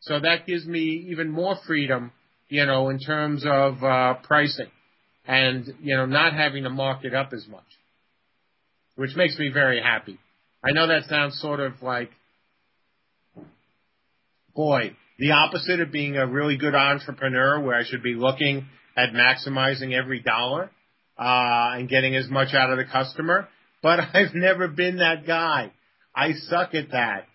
So 0.06 0.20
that 0.20 0.46
gives 0.46 0.66
me 0.68 1.08
even 1.10 1.30
more 1.32 1.58
freedom, 1.66 2.12
you 2.48 2.66
know, 2.66 2.90
in 2.90 3.00
terms 3.00 3.44
of 3.44 3.84
uh, 3.84 4.14
pricing 4.24 4.70
and, 5.28 5.66
you 5.82 5.98
know, 5.98 6.06
not 6.06 6.34
having 6.34 6.64
to 6.64 6.70
mark 6.70 7.04
it 7.04 7.16
up 7.16 7.32
as 7.34 7.48
much, 7.48 7.66
which 8.96 9.16
makes 9.16 9.38
me 9.40 9.50
very 9.52 9.82
happy. 9.82 10.20
I 10.64 10.74
know 10.74 10.88
that 10.88 11.10
sounds 11.10 11.40
sort 11.42 11.60
of 11.60 11.82
like, 11.82 12.12
boy, 14.56 14.96
the 15.18 15.32
opposite 15.32 15.80
of 15.80 15.92
being 15.92 16.18
a 16.18 16.28
really 16.28 16.58
good 16.58 16.76
entrepreneur 16.76 17.60
where 17.60 17.76
I 17.76 17.84
should 17.84 18.04
be 18.04 18.14
looking 18.14 18.68
at 18.96 19.10
maximizing 19.10 19.92
every 19.94 20.20
dollar 20.20 20.70
uh, 21.18 21.78
and 21.78 21.90
getting 21.90 22.16
as 22.16 22.30
much 22.30 22.54
out 22.54 22.70
of 22.70 22.78
the 22.78 22.86
customer. 22.86 23.48
But 23.82 24.00
I've 24.14 24.36
never 24.36 24.68
been 24.68 24.98
that 24.98 25.26
guy. 25.26 25.72
I 26.16 26.34
suck 26.48 26.76
at 26.76 26.92
that. 26.92 27.26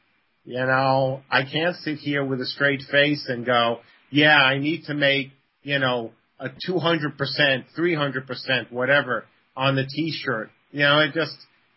You 0.50 0.66
know, 0.66 1.22
I 1.30 1.44
can't 1.44 1.76
sit 1.76 1.98
here 1.98 2.24
with 2.24 2.40
a 2.40 2.44
straight 2.44 2.82
face 2.90 3.24
and 3.28 3.46
go, 3.46 3.78
yeah, 4.10 4.34
I 4.34 4.58
need 4.58 4.82
to 4.86 4.94
make, 4.94 5.28
you 5.62 5.78
know, 5.78 6.10
a 6.40 6.48
200%, 6.68 7.14
300%, 7.78 8.72
whatever 8.72 9.26
on 9.56 9.76
the 9.76 9.84
t-shirt. 9.84 10.50
You 10.72 10.80
know, 10.80 10.98
it 11.02 11.12
just, 11.14 11.36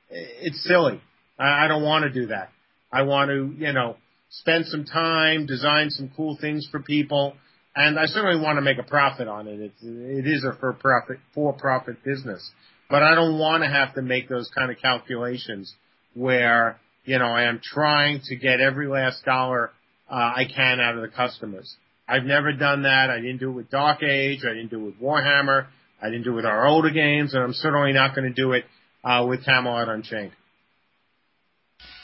it's 0.10 0.64
silly. 0.64 1.00
I, 1.38 1.66
I 1.66 1.68
don't 1.68 1.84
want 1.84 2.06
to 2.06 2.20
do 2.20 2.28
that. 2.28 2.50
I 2.92 3.04
want 3.04 3.30
to, 3.30 3.54
you 3.64 3.74
know, 3.74 3.98
spend 4.30 4.66
some 4.66 4.86
time, 4.86 5.46
design 5.46 5.92
some 5.92 6.10
cool 6.18 6.36
things 6.42 6.68
for 6.72 6.80
people, 6.80 7.36
and 7.76 8.00
I 8.00 8.08
certainly 8.08 8.44
want 8.44 8.58
to 8.58 8.64
make 8.64 8.80
a 8.80 8.90
profit 8.90 9.28
on 9.28 9.48
it. 9.48 9.60
It's, 9.60 9.84
it 9.84 10.26
is 10.26 10.44
a 10.44 10.58
for 10.60 10.74
profit 10.74 11.20
for 11.36 11.54
profit 11.54 12.04
business, 12.04 12.52
but 12.90 13.04
I 13.04 13.14
don't 13.14 13.38
want 13.38 13.62
to 13.62 13.70
have 13.70 13.94
to 13.94 14.02
make 14.02 14.30
those 14.30 14.50
kind 14.56 14.72
of 14.72 14.78
calculations 14.80 15.72
where 16.16 16.80
you 17.06 17.20
know 17.20 17.26
I 17.26 17.44
am 17.44 17.60
trying 17.64 18.22
to 18.26 18.36
get 18.36 18.60
every 18.60 18.88
last 18.88 19.24
dollar 19.26 19.72
uh, 20.10 20.14
I 20.14 20.46
can 20.54 20.80
out 20.80 20.96
of 20.96 21.02
the 21.02 21.08
customers. 21.08 21.76
I've 22.08 22.24
never 22.24 22.52
done 22.52 22.84
that. 22.84 23.10
I 23.10 23.18
didn't 23.18 23.38
do 23.38 23.50
it 23.50 23.54
with 23.54 23.70
Dark 23.70 24.04
Age. 24.04 24.42
I 24.44 24.54
didn't 24.54 24.70
do 24.70 24.82
it 24.82 24.86
with 24.86 25.00
Warhammer. 25.00 25.68
I 26.02 26.08
didn't 26.08 26.24
do 26.24 26.34
it 26.34 26.36
with 26.36 26.46
our 26.46 26.68
older 26.68 26.90
games, 26.90 27.34
and 27.34 27.42
I'm 27.42 27.54
certainly 27.54 27.94
not 27.94 28.14
going 28.14 28.28
to 28.28 28.34
do 28.34 28.52
it 28.52 28.66
uh, 29.04 29.26
with 29.28 29.46
Camelot 29.46 29.88
Unchained. 29.88 30.34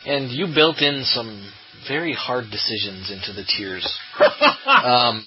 And 0.05 0.31
you 0.31 0.47
built 0.55 0.81
in 0.81 1.03
some 1.03 1.51
very 1.87 2.13
hard 2.13 2.45
decisions 2.49 3.11
into 3.11 3.33
the 3.33 3.43
tiers. 3.45 3.99
um, 4.65 5.25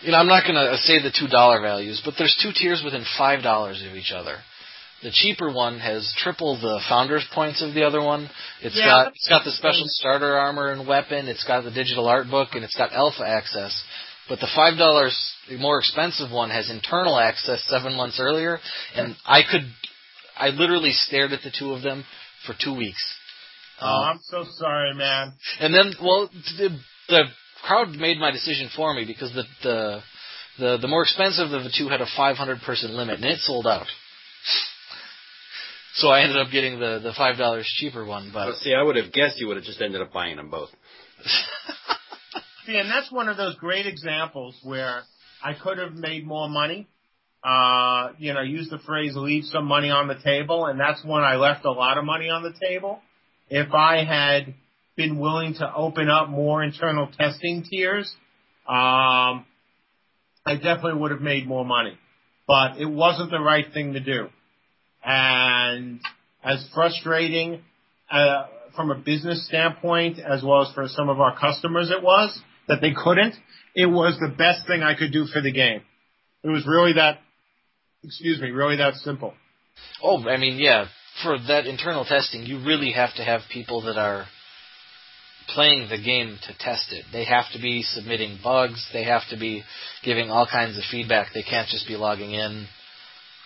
you 0.00 0.10
know, 0.10 0.18
I'm 0.18 0.26
not 0.26 0.44
going 0.44 0.54
to 0.54 0.76
say 0.78 1.02
the 1.02 1.12
two 1.16 1.28
dollar 1.28 1.60
values, 1.60 2.00
but 2.04 2.14
there's 2.18 2.36
two 2.42 2.52
tiers 2.54 2.82
within 2.84 3.04
five 3.18 3.42
dollars 3.42 3.84
of 3.88 3.94
each 3.94 4.12
other. 4.14 4.38
The 5.04 5.10
cheaper 5.12 5.52
one 5.52 5.78
has 5.80 6.10
triple 6.16 6.56
the 6.58 6.80
founder's 6.88 7.26
points 7.34 7.60
of 7.60 7.74
the 7.74 7.84
other 7.84 8.00
one. 8.00 8.30
It's 8.62 8.74
Yeah, 8.74 8.86
got 8.86 9.08
it's 9.08 9.28
got 9.28 9.44
the 9.44 9.50
special 9.50 9.84
starter 9.86 10.34
armor 10.34 10.72
and 10.72 10.86
weapon. 10.88 11.28
It's 11.28 11.44
got 11.44 11.62
the 11.62 11.70
digital 11.70 12.08
art 12.08 12.30
book 12.30 12.54
and 12.54 12.64
it's 12.64 12.74
got 12.74 12.90
alpha 12.94 13.22
access. 13.22 13.84
But 14.30 14.40
the 14.40 14.48
five 14.56 14.78
dollars 14.78 15.14
the 15.50 15.58
more 15.58 15.78
expensive 15.78 16.30
one 16.30 16.48
has 16.48 16.70
internal 16.70 17.18
access 17.18 17.62
seven 17.68 17.94
months 17.94 18.18
earlier, 18.18 18.58
and 18.96 19.14
I 19.26 19.42
could, 19.42 19.70
I 20.38 20.48
literally 20.48 20.92
stared 20.92 21.32
at 21.32 21.42
the 21.42 21.52
two 21.56 21.74
of 21.74 21.82
them 21.82 22.06
for 22.46 22.54
two 22.58 22.74
weeks. 22.74 23.04
Oh, 23.82 23.86
um, 23.86 24.04
I'm 24.08 24.20
so 24.22 24.44
sorry, 24.52 24.94
man. 24.94 25.34
And 25.60 25.74
then, 25.74 25.92
well, 26.02 26.30
the, 26.56 26.78
the 27.10 27.24
crowd 27.62 27.90
made 27.90 28.18
my 28.18 28.30
decision 28.30 28.70
for 28.74 28.94
me 28.94 29.04
because 29.04 29.34
the 29.34 29.44
the 29.62 30.00
the, 30.58 30.78
the 30.80 30.88
more 30.88 31.02
expensive 31.02 31.52
of 31.52 31.62
the 31.62 31.72
two 31.76 31.88
had 31.88 32.00
a 32.00 32.06
500 32.16 32.60
person 32.62 32.96
limit, 32.96 33.16
and 33.16 33.24
it 33.26 33.40
sold 33.40 33.66
out. 33.66 33.86
So 35.96 36.08
I 36.08 36.22
ended 36.22 36.36
up 36.38 36.50
getting 36.50 36.80
the 36.80 37.00
the 37.02 37.12
five 37.16 37.36
dollars 37.38 37.66
cheaper 37.76 38.04
one, 38.04 38.30
but 38.32 38.46
Well, 38.46 38.56
see, 38.60 38.74
I 38.74 38.82
would 38.82 38.96
have 38.96 39.12
guessed 39.12 39.38
you 39.38 39.46
would 39.48 39.56
have 39.56 39.64
just 39.64 39.80
ended 39.80 40.00
up 40.00 40.12
buying 40.12 40.36
them 40.36 40.50
both. 40.50 40.70
See, 42.66 42.76
and 42.76 42.90
that's 42.90 43.12
one 43.12 43.28
of 43.28 43.36
those 43.36 43.54
great 43.56 43.86
examples 43.86 44.56
where 44.62 45.02
I 45.42 45.52
could 45.52 45.78
have 45.78 45.92
made 45.92 46.26
more 46.26 46.48
money. 46.48 46.88
Uh, 47.44 48.12
you 48.18 48.32
know, 48.32 48.40
use 48.40 48.70
the 48.70 48.78
phrase 48.78 49.12
leave 49.14 49.44
some 49.44 49.66
money 49.66 49.90
on 49.90 50.08
the 50.08 50.14
table, 50.24 50.64
and 50.64 50.80
that's 50.80 51.04
when 51.04 51.22
I 51.22 51.36
left 51.36 51.66
a 51.66 51.70
lot 51.70 51.98
of 51.98 52.04
money 52.04 52.30
on 52.30 52.42
the 52.42 52.54
table. 52.66 53.00
If 53.50 53.74
I 53.74 54.04
had 54.04 54.54
been 54.96 55.18
willing 55.18 55.54
to 55.54 55.74
open 55.74 56.08
up 56.08 56.30
more 56.30 56.62
internal 56.62 57.08
testing 57.18 57.64
tiers, 57.70 58.10
um, 58.66 59.44
I 60.46 60.54
definitely 60.54 61.00
would 61.00 61.10
have 61.10 61.20
made 61.20 61.46
more 61.46 61.64
money. 61.66 61.98
but 62.46 62.78
it 62.78 62.86
wasn't 62.86 63.30
the 63.30 63.40
right 63.40 63.66
thing 63.74 63.92
to 63.92 64.00
do. 64.00 64.28
And 65.04 66.00
as 66.42 66.66
frustrating 66.74 67.60
uh, 68.10 68.46
from 68.74 68.90
a 68.90 68.96
business 68.96 69.46
standpoint 69.46 70.18
as 70.18 70.42
well 70.42 70.62
as 70.62 70.74
for 70.74 70.88
some 70.88 71.08
of 71.08 71.20
our 71.20 71.38
customers 71.38 71.90
it 71.90 72.02
was 72.02 72.38
that 72.68 72.80
they 72.80 72.92
couldn't, 72.92 73.34
it 73.74 73.86
was 73.86 74.18
the 74.18 74.28
best 74.28 74.66
thing 74.66 74.82
I 74.82 74.94
could 74.94 75.12
do 75.12 75.26
for 75.26 75.40
the 75.42 75.52
game. 75.52 75.82
It 76.42 76.48
was 76.48 76.66
really 76.66 76.94
that, 76.94 77.18
excuse 78.02 78.40
me, 78.40 78.50
really 78.50 78.76
that 78.76 78.94
simple. 78.94 79.34
Oh, 80.02 80.22
I 80.28 80.36
mean, 80.36 80.58
yeah. 80.58 80.86
For 81.22 81.38
that 81.48 81.66
internal 81.66 82.04
testing, 82.04 82.42
you 82.42 82.64
really 82.64 82.92
have 82.92 83.14
to 83.16 83.24
have 83.24 83.42
people 83.52 83.82
that 83.82 83.96
are 83.96 84.26
playing 85.48 85.88
the 85.88 86.02
game 86.02 86.38
to 86.46 86.58
test 86.58 86.92
it. 86.92 87.04
They 87.12 87.24
have 87.24 87.44
to 87.52 87.60
be 87.60 87.82
submitting 87.82 88.38
bugs. 88.42 88.88
They 88.92 89.04
have 89.04 89.22
to 89.30 89.38
be 89.38 89.62
giving 90.02 90.30
all 90.30 90.46
kinds 90.46 90.76
of 90.76 90.84
feedback. 90.90 91.28
They 91.32 91.42
can't 91.42 91.68
just 91.68 91.86
be 91.86 91.96
logging 91.96 92.32
in, 92.32 92.66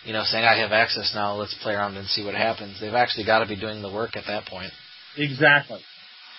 you 0.05 0.13
know, 0.13 0.23
saying, 0.23 0.45
I 0.45 0.57
have 0.59 0.71
access 0.71 1.11
now, 1.13 1.35
let's 1.35 1.55
play 1.61 1.73
around 1.73 1.97
and 1.97 2.07
see 2.07 2.23
what 2.23 2.35
happens. 2.35 2.79
They've 2.79 2.93
actually 2.93 3.25
got 3.25 3.39
to 3.39 3.47
be 3.47 3.59
doing 3.59 3.81
the 3.81 3.91
work 3.91 4.15
at 4.15 4.23
that 4.27 4.45
point. 4.45 4.71
Exactly. 5.17 5.81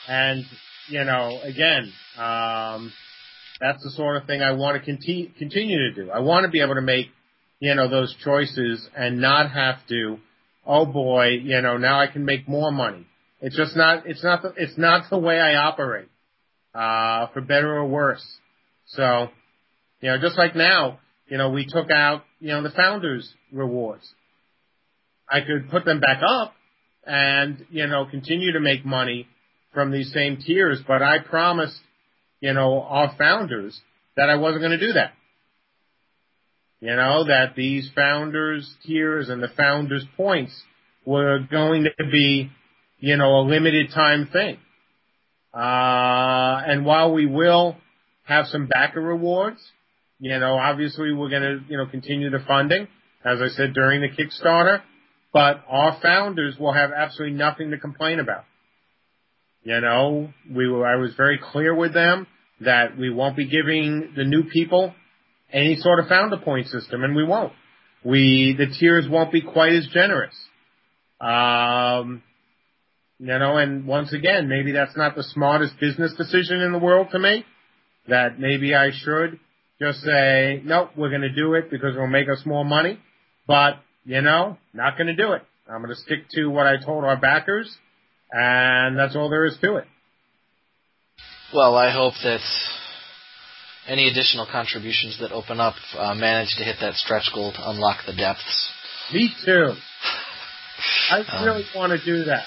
And, 0.09 0.44
you 0.88 1.05
know, 1.05 1.40
again, 1.42 1.92
um, 2.16 2.92
that's 3.61 3.83
the 3.83 3.90
sort 3.90 4.16
of 4.16 4.27
thing 4.27 4.40
I 4.40 4.53
want 4.53 4.79
to 4.79 4.85
conti- 4.85 5.33
continue 5.38 5.79
to 5.79 5.94
do. 5.94 6.11
I 6.11 6.20
want 6.20 6.44
to 6.44 6.51
be 6.51 6.62
able 6.62 6.77
to 6.77 6.81
make, 6.81 7.09
you 7.59 7.75
know, 7.75 7.88
those 7.88 8.14
choices 8.25 8.88
and 8.96 9.20
not 9.20 9.51
have 9.51 9.77
to, 9.88 10.18
oh 10.66 10.87
boy, 10.87 11.29
you 11.42 11.61
know, 11.61 11.77
now 11.77 12.01
I 12.01 12.07
can 12.07 12.25
make 12.25 12.49
more 12.49 12.70
money. 12.70 13.07
It's 13.42 13.57
just 13.57 13.77
not, 13.77 14.07
it's 14.07 14.25
not, 14.25 14.42
the, 14.42 14.55
it's 14.57 14.79
not 14.79 15.11
the 15.11 15.18
way 15.18 15.38
I 15.38 15.57
operate, 15.57 16.09
uh, 16.75 17.27
for 17.33 17.40
better 17.42 17.77
or 17.77 17.87
worse. 17.87 18.25
So, 18.87 19.29
you 20.01 20.11
know, 20.11 20.18
just 20.18 20.38
like 20.38 20.57
now, 20.57 21.01
you 21.29 21.37
know, 21.37 21.51
we 21.51 21.66
took 21.66 21.90
out, 21.90 22.23
you 22.40 22.48
know, 22.48 22.62
the 22.62 22.70
founders 22.70 23.33
rewards. 23.53 24.09
I 25.29 25.40
could 25.40 25.70
put 25.70 25.85
them 25.85 26.00
back 26.00 26.22
up 26.26 26.55
and, 27.07 27.64
you 27.70 27.87
know, 27.87 28.07
continue 28.11 28.53
to 28.53 28.61
make 28.61 28.85
money 28.85 29.29
from 29.72 29.92
these 29.92 30.12
same 30.12 30.38
tiers, 30.38 30.81
but 30.87 31.03
I 31.03 31.18
promised, 31.18 31.79
you 32.40 32.53
know, 32.53 32.83
our 32.83 33.14
founders 33.16 33.81
that 34.16 34.29
I 34.29 34.37
wasn't 34.37 34.62
going 34.62 34.79
to 34.79 34.87
do 34.87 34.94
that. 34.94 35.12
You 36.81 36.96
know, 36.96 37.24
that 37.24 37.55
these 37.55 37.90
founders 37.94 38.68
tiers 38.87 39.29
and 39.29 39.42
the 39.42 39.50
founders 39.57 40.05
points 40.16 40.53
were 41.05 41.40
going 41.50 41.85
to 41.85 42.05
be, 42.11 42.50
you 42.98 43.16
know, 43.18 43.40
a 43.40 43.42
limited 43.42 43.90
time 43.94 44.29
thing. 44.33 44.57
Uh, 45.53 46.62
and 46.66 46.87
while 46.87 47.12
we 47.12 47.26
will 47.26 47.76
have 48.24 48.46
some 48.46 48.66
backer 48.66 49.00
rewards, 49.00 49.61
you 50.20 50.38
know, 50.38 50.56
obviously 50.56 51.12
we're 51.12 51.30
going 51.30 51.42
to, 51.42 51.61
you 51.68 51.78
know, 51.78 51.87
continue 51.87 52.30
the 52.30 52.44
funding, 52.46 52.87
as 53.24 53.40
I 53.40 53.48
said, 53.48 53.72
during 53.72 54.02
the 54.02 54.09
Kickstarter, 54.09 54.83
but 55.33 55.64
our 55.66 55.98
founders 56.02 56.56
will 56.59 56.74
have 56.74 56.90
absolutely 56.94 57.38
nothing 57.38 57.70
to 57.70 57.78
complain 57.78 58.20
about. 58.20 58.44
You 59.62 59.80
know, 59.80 60.28
we 60.50 60.68
were, 60.68 60.87
I 60.87 60.96
was 60.96 61.14
very 61.16 61.38
clear 61.42 61.74
with 61.74 61.94
them 61.94 62.26
that 62.61 62.98
we 62.98 63.11
won't 63.11 63.37
be 63.37 63.48
giving 63.48 64.12
the 64.14 64.24
new 64.24 64.44
people 64.44 64.94
any 65.52 65.76
sort 65.76 65.98
of 65.98 66.06
founder 66.06 66.37
point 66.37 66.68
system, 66.68 67.02
and 67.02 67.16
we 67.16 67.24
won't. 67.24 67.52
We, 68.04 68.54
the 68.56 68.66
tiers 68.78 69.06
won't 69.09 69.33
be 69.33 69.40
quite 69.40 69.72
as 69.72 69.87
generous. 69.92 70.35
Um, 71.20 72.22
you 73.18 73.26
know, 73.26 73.56
and 73.56 73.87
once 73.87 74.12
again, 74.12 74.48
maybe 74.48 74.72
that's 74.72 74.96
not 74.96 75.16
the 75.16 75.22
smartest 75.22 75.78
business 75.80 76.14
decision 76.16 76.61
in 76.61 76.72
the 76.72 76.78
world 76.78 77.09
to 77.12 77.18
make. 77.18 77.44
That 78.09 78.38
maybe 78.38 78.74
I 78.74 78.90
should 78.92 79.38
just 79.81 80.01
say, 80.01 80.61
nope, 80.64 80.90
we're 80.97 81.09
going 81.11 81.23
to 81.23 81.33
do 81.33 81.55
it 81.55 81.71
because 81.71 81.95
it'll 81.95 82.07
make 82.07 82.29
us 82.29 82.43
more 82.45 82.64
money. 82.64 82.99
But, 83.47 83.77
you 84.05 84.21
know, 84.21 84.59
not 84.75 84.97
going 84.97 85.07
to 85.09 85.16
do 85.16 85.33
it. 85.33 85.43
I'm 85.69 85.83
going 85.83 85.95
to 85.95 86.01
stick 86.01 86.29
to 86.33 86.47
what 86.49 86.66
I 86.66 86.77
told 86.85 87.05
our 87.05 87.16
backers, 87.16 87.75
and 88.33 88.99
that's 88.99 89.14
all 89.16 89.31
there 89.31 89.47
is 89.47 89.57
to 89.62 89.77
it. 89.77 89.85
Well, 91.55 91.75
I 91.77 91.90
hope 91.93 92.14
that 92.23 92.40
any 93.88 94.09
additional 94.09 94.47
contributions 94.51 95.19
that 95.21 95.33
open 95.33 95.59
up 95.61 95.75
uh, 95.97 96.14
manage 96.14 96.55
to 96.59 96.64
hit 96.64 96.77
that 96.81 96.95
stretch 96.95 97.31
goal 97.35 97.53
to 97.53 97.71
unlock 97.71 97.99
the 98.07 98.14
depths. 98.14 98.71
Me 99.12 99.31
too. 99.45 99.73
I 101.11 101.21
Um, 101.29 101.45
really 101.45 101.64
want 101.75 101.93
to 101.99 102.05
do 102.05 102.25
that. 102.25 102.45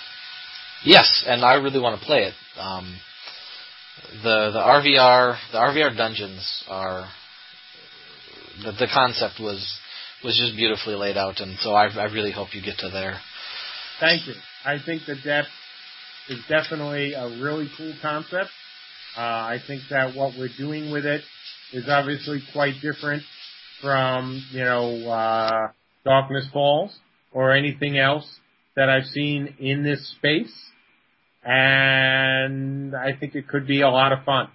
Yes, 0.85 1.23
and 1.27 1.43
I 1.43 1.55
really 1.55 1.79
want 1.79 1.99
to 1.99 2.05
play 2.05 2.23
it. 2.23 2.33
Um, 2.59 2.95
the 4.23 4.51
the 4.51 4.59
RVR 4.59 5.37
the 5.51 5.57
RVR 5.57 5.95
dungeons 5.97 6.63
are 6.67 7.07
the 8.63 8.71
the 8.71 8.87
concept 8.93 9.39
was 9.39 9.61
was 10.23 10.37
just 10.37 10.55
beautifully 10.55 10.95
laid 10.95 11.17
out, 11.17 11.39
and 11.39 11.57
so 11.59 11.73
I 11.73 11.87
I 11.87 12.05
really 12.05 12.31
hope 12.31 12.53
you 12.53 12.61
get 12.61 12.77
to 12.79 12.89
there. 12.89 13.19
Thank 13.99 14.27
you. 14.27 14.33
I 14.65 14.77
think 14.83 15.03
the 15.05 15.15
depth 15.15 15.49
is 16.29 16.39
definitely 16.47 17.13
a 17.13 17.27
really 17.41 17.69
cool 17.77 17.93
concept. 18.01 18.49
Uh, 19.15 19.21
I 19.21 19.57
think 19.67 19.83
that 19.89 20.15
what 20.15 20.33
we're 20.37 20.49
doing 20.57 20.91
with 20.91 21.05
it 21.05 21.21
is 21.71 21.85
obviously 21.87 22.41
quite 22.51 22.75
different 22.81 23.23
from, 23.81 24.43
you 24.51 24.63
know, 24.63 25.07
uh, 25.09 25.67
Darkness 26.05 26.47
Falls 26.51 26.97
or 27.31 27.51
anything 27.51 27.97
else 27.97 28.25
that 28.75 28.89
I've 28.89 29.05
seen 29.05 29.55
in 29.59 29.83
this 29.83 30.15
space. 30.17 30.53
And 31.43 32.95
I 32.95 33.15
think 33.19 33.35
it 33.35 33.47
could 33.47 33.67
be 33.67 33.81
a 33.81 33.89
lot 33.89 34.13
of 34.13 34.23
fun 34.23 34.47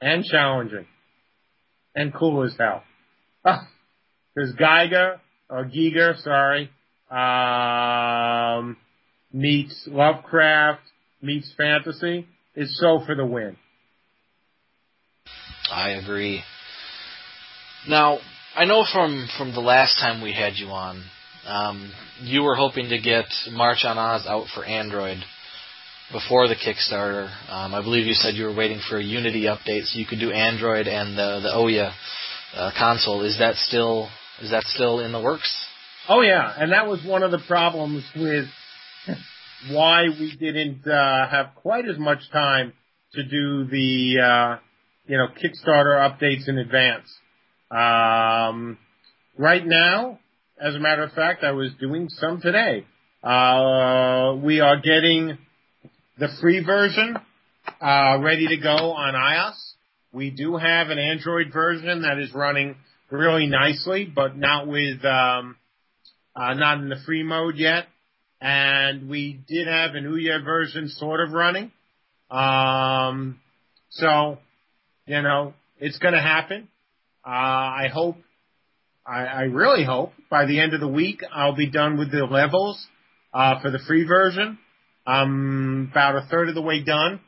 and 0.00 0.24
challenging 0.24 0.86
and 1.94 2.14
cool 2.14 2.44
as 2.44 2.54
hell. 2.58 2.82
There's 4.34 4.52
Geiger 4.52 5.20
or 5.50 5.64
Giger, 5.64 6.16
sorry, 6.22 6.70
um, 7.10 8.76
meets 9.32 9.84
Lovecraft 9.86 10.82
meets 11.22 11.52
fantasy 11.56 12.26
is 12.54 12.78
so 12.80 13.00
for 13.04 13.14
the 13.14 13.26
win. 13.26 13.56
I 15.70 15.90
agree. 15.90 16.42
Now, 17.88 18.18
I 18.56 18.64
know 18.64 18.84
from 18.92 19.28
from 19.36 19.52
the 19.52 19.60
last 19.60 19.98
time 20.00 20.22
we 20.22 20.32
had 20.32 20.54
you 20.56 20.68
on, 20.68 21.04
um, 21.46 21.92
you 22.22 22.42
were 22.42 22.54
hoping 22.54 22.88
to 22.90 22.98
get 22.98 23.26
March 23.52 23.84
on 23.84 23.98
Oz 23.98 24.26
out 24.26 24.46
for 24.54 24.64
Android 24.64 25.18
before 26.12 26.48
the 26.48 26.56
Kickstarter. 26.56 27.30
Um, 27.50 27.74
I 27.74 27.82
believe 27.82 28.06
you 28.06 28.14
said 28.14 28.34
you 28.34 28.46
were 28.46 28.54
waiting 28.54 28.80
for 28.88 28.98
a 28.98 29.02
Unity 29.02 29.42
update 29.42 29.84
so 29.84 29.98
you 29.98 30.06
could 30.06 30.20
do 30.20 30.30
Android 30.30 30.88
and 30.88 31.16
the 31.16 31.40
the 31.42 31.50
Ouya 31.50 31.92
uh, 32.54 32.70
console. 32.78 33.24
Is 33.24 33.38
that 33.38 33.56
still 33.56 34.08
is 34.40 34.50
that 34.50 34.64
still 34.64 35.00
in 35.00 35.12
the 35.12 35.20
works? 35.20 35.66
Oh 36.08 36.22
yeah, 36.22 36.52
and 36.56 36.72
that 36.72 36.86
was 36.86 37.04
one 37.04 37.22
of 37.22 37.30
the 37.30 37.40
problems 37.46 38.04
with 38.16 38.46
why 39.70 40.04
we 40.08 40.36
didn't 40.38 40.86
uh, 40.86 41.28
have 41.28 41.54
quite 41.56 41.86
as 41.88 41.98
much 41.98 42.20
time 42.32 42.72
to 43.12 43.22
do 43.22 43.64
the 43.64 44.20
uh, 44.22 44.58
you 45.06 45.18
know 45.18 45.26
Kickstarter 45.28 45.98
updates 45.98 46.48
in 46.48 46.58
advance. 46.58 47.08
Um, 47.70 48.78
right 49.36 49.64
now, 49.64 50.18
as 50.60 50.74
a 50.74 50.78
matter 50.78 51.02
of 51.02 51.12
fact, 51.12 51.44
I 51.44 51.52
was 51.52 51.70
doing 51.80 52.08
some 52.08 52.40
today. 52.40 52.86
Uh, 53.22 54.36
we 54.42 54.60
are 54.60 54.76
getting 54.80 55.36
the 56.18 56.28
free 56.40 56.64
version 56.64 57.16
uh, 57.80 58.18
ready 58.20 58.46
to 58.48 58.56
go 58.56 58.92
on 58.92 59.14
iOS. 59.14 59.67
We 60.12 60.30
do 60.30 60.56
have 60.56 60.88
an 60.88 60.98
Android 60.98 61.52
version 61.52 62.02
that 62.02 62.18
is 62.18 62.32
running 62.32 62.76
really 63.10 63.46
nicely, 63.46 64.10
but 64.12 64.36
not 64.36 64.66
with 64.66 65.04
um, 65.04 65.56
uh, 66.34 66.54
not 66.54 66.78
in 66.78 66.88
the 66.88 66.96
free 67.04 67.22
mode 67.22 67.56
yet. 67.56 67.84
And 68.40 69.08
we 69.08 69.40
did 69.48 69.66
have 69.66 69.94
an 69.94 70.04
Ouya 70.04 70.44
version 70.44 70.88
sort 70.88 71.20
of 71.20 71.32
running. 71.32 71.72
Um, 72.30 73.40
so, 73.90 74.38
you 75.06 75.20
know, 75.22 75.54
it's 75.78 75.98
going 75.98 76.14
to 76.14 76.20
happen. 76.20 76.68
Uh, 77.26 77.30
I 77.30 77.88
hope, 77.92 78.16
I, 79.06 79.24
I 79.24 79.42
really 79.42 79.84
hope 79.84 80.12
by 80.30 80.46
the 80.46 80.60
end 80.60 80.72
of 80.72 80.80
the 80.80 80.88
week 80.88 81.22
I'll 81.34 81.56
be 81.56 81.70
done 81.70 81.98
with 81.98 82.12
the 82.12 82.24
levels 82.24 82.86
uh, 83.34 83.60
for 83.60 83.70
the 83.70 83.80
free 83.86 84.06
version. 84.06 84.58
I'm 85.06 85.88
about 85.90 86.16
a 86.16 86.26
third 86.30 86.48
of 86.48 86.54
the 86.54 86.62
way 86.62 86.82
done. 86.82 87.20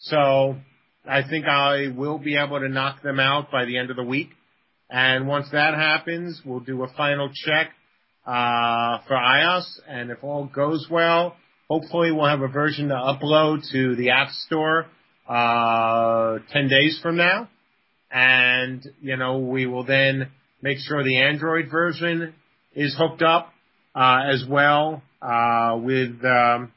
So 0.00 0.56
I 1.04 1.28
think 1.28 1.46
I 1.46 1.88
will 1.88 2.18
be 2.18 2.36
able 2.36 2.60
to 2.60 2.68
knock 2.68 3.02
them 3.02 3.18
out 3.18 3.50
by 3.50 3.64
the 3.64 3.76
end 3.76 3.90
of 3.90 3.96
the 3.96 4.04
week. 4.04 4.28
And 4.88 5.26
once 5.26 5.48
that 5.50 5.74
happens, 5.74 6.40
we'll 6.44 6.60
do 6.60 6.84
a 6.84 6.88
final 6.96 7.28
check 7.34 7.70
uh, 8.24 8.98
for 9.08 9.16
iOS, 9.16 9.64
and 9.88 10.10
if 10.10 10.22
all 10.22 10.44
goes 10.44 10.86
well, 10.88 11.34
hopefully 11.68 12.12
we'll 12.12 12.28
have 12.28 12.42
a 12.42 12.48
version 12.48 12.88
to 12.88 12.94
upload 12.94 13.62
to 13.72 13.96
the 13.96 14.10
App 14.10 14.28
Store 14.46 14.86
uh, 15.28 16.38
10 16.52 16.68
days 16.68 17.00
from 17.02 17.16
now. 17.16 17.48
And, 18.12 18.86
you 19.00 19.16
know, 19.16 19.38
we 19.38 19.66
will 19.66 19.84
then 19.84 20.30
make 20.60 20.78
sure 20.78 21.02
the 21.02 21.20
Android 21.20 21.68
version 21.68 22.34
is 22.74 22.94
hooked 22.96 23.22
up 23.22 23.52
uh, 23.96 24.20
as 24.30 24.44
well 24.48 25.02
uh, 25.20 25.78
with, 25.80 26.24
um, 26.24 26.70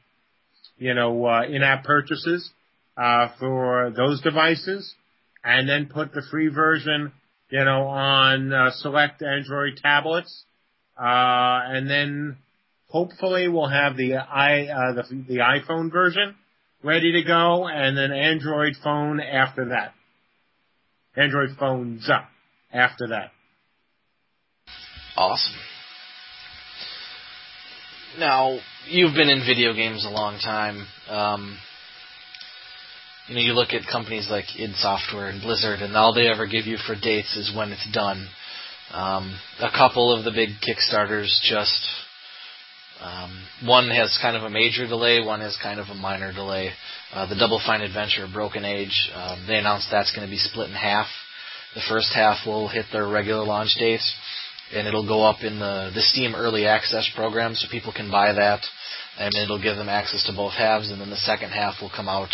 you 0.78 0.94
know, 0.94 1.26
uh, 1.26 1.42
in-app 1.42 1.84
purchases 1.84 2.50
uh, 2.96 3.28
for 3.38 3.92
those 3.96 4.20
devices, 4.22 4.94
and 5.44 5.68
then 5.68 5.86
put 5.86 6.12
the 6.12 6.22
free 6.30 6.48
version 6.48 7.12
you 7.50 7.64
know, 7.64 7.86
on 7.86 8.52
uh, 8.52 8.70
select 8.72 9.22
Android 9.22 9.76
tablets, 9.80 10.44
uh, 10.98 11.60
and 11.64 11.88
then 11.88 12.36
hopefully 12.88 13.48
we'll 13.48 13.68
have 13.68 13.96
the 13.96 14.14
i 14.14 14.66
uh, 14.66 14.94
the 14.94 15.24
the 15.28 15.38
iPhone 15.38 15.92
version 15.92 16.34
ready 16.82 17.12
to 17.12 17.22
go, 17.22 17.68
and 17.68 17.96
then 17.96 18.12
Android 18.12 18.74
phone 18.82 19.20
after 19.20 19.68
that. 19.68 19.94
Android 21.16 21.50
phones 21.58 22.08
up 22.10 22.28
after 22.72 23.08
that. 23.08 23.30
Awesome. 25.16 25.54
Now, 28.18 28.58
you've 28.88 29.14
been 29.14 29.28
in 29.28 29.40
video 29.46 29.72
games 29.72 30.04
a 30.04 30.10
long 30.10 30.38
time. 30.38 30.86
Um, 31.08 31.58
you 33.28 33.34
know, 33.34 33.40
you 33.40 33.52
look 33.52 33.70
at 33.70 33.82
companies 33.90 34.28
like 34.30 34.44
id 34.58 34.74
Software 34.76 35.28
and 35.28 35.42
Blizzard, 35.42 35.80
and 35.80 35.96
all 35.96 36.14
they 36.14 36.28
ever 36.28 36.46
give 36.46 36.66
you 36.66 36.76
for 36.86 36.94
dates 36.94 37.36
is 37.36 37.54
when 37.56 37.72
it's 37.72 37.86
done. 37.92 38.28
Um, 38.92 39.36
a 39.60 39.70
couple 39.70 40.16
of 40.16 40.24
the 40.24 40.30
big 40.30 40.50
Kickstarters 40.62 41.30
just 41.42 41.88
um, 43.00 43.44
one 43.64 43.88
has 43.90 44.16
kind 44.22 44.36
of 44.36 44.42
a 44.44 44.50
major 44.50 44.86
delay, 44.86 45.20
one 45.20 45.40
has 45.40 45.58
kind 45.62 45.80
of 45.80 45.88
a 45.88 45.94
minor 45.94 46.32
delay. 46.32 46.70
Uh, 47.12 47.28
the 47.28 47.36
Double 47.36 47.60
Fine 47.64 47.82
Adventure, 47.82 48.26
Broken 48.32 48.64
Age, 48.64 49.10
um, 49.14 49.44
they 49.46 49.56
announced 49.56 49.88
that's 49.90 50.14
going 50.14 50.26
to 50.26 50.30
be 50.30 50.38
split 50.38 50.70
in 50.70 50.74
half. 50.74 51.06
The 51.74 51.82
first 51.88 52.12
half 52.14 52.46
will 52.46 52.68
hit 52.68 52.86
their 52.92 53.06
regular 53.06 53.44
launch 53.44 53.74
date, 53.78 54.00
and 54.72 54.88
it'll 54.88 55.06
go 55.06 55.24
up 55.24 55.42
in 55.42 55.58
the 55.58 55.90
the 55.94 56.00
Steam 56.00 56.34
Early 56.34 56.66
Access 56.66 57.10
program, 57.14 57.54
so 57.54 57.68
people 57.70 57.92
can 57.92 58.10
buy 58.10 58.32
that, 58.32 58.64
and 59.18 59.34
it'll 59.34 59.62
give 59.62 59.76
them 59.76 59.90
access 59.90 60.24
to 60.26 60.32
both 60.32 60.54
halves. 60.54 60.90
And 60.90 61.00
then 61.00 61.10
the 61.10 61.16
second 61.16 61.50
half 61.50 61.74
will 61.82 61.92
come 61.94 62.08
out 62.08 62.32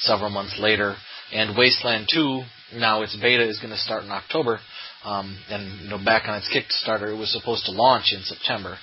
several 0.00 0.30
months 0.30 0.56
later. 0.58 0.96
And 1.32 1.56
Wasteland 1.56 2.08
2, 2.12 2.42
now 2.76 3.02
its 3.02 3.16
beta 3.16 3.48
is 3.48 3.58
going 3.58 3.70
to 3.70 3.78
start 3.78 4.04
in 4.04 4.10
October, 4.10 4.60
um, 5.04 5.36
and 5.48 5.80
you 5.82 5.88
know 5.88 6.04
back 6.04 6.28
on 6.28 6.38
its 6.38 6.50
Kickstarter, 6.52 7.12
it 7.12 7.18
was 7.18 7.32
supposed 7.32 7.64
to 7.66 7.72
launch 7.72 8.12
in 8.12 8.22
September. 8.22 8.76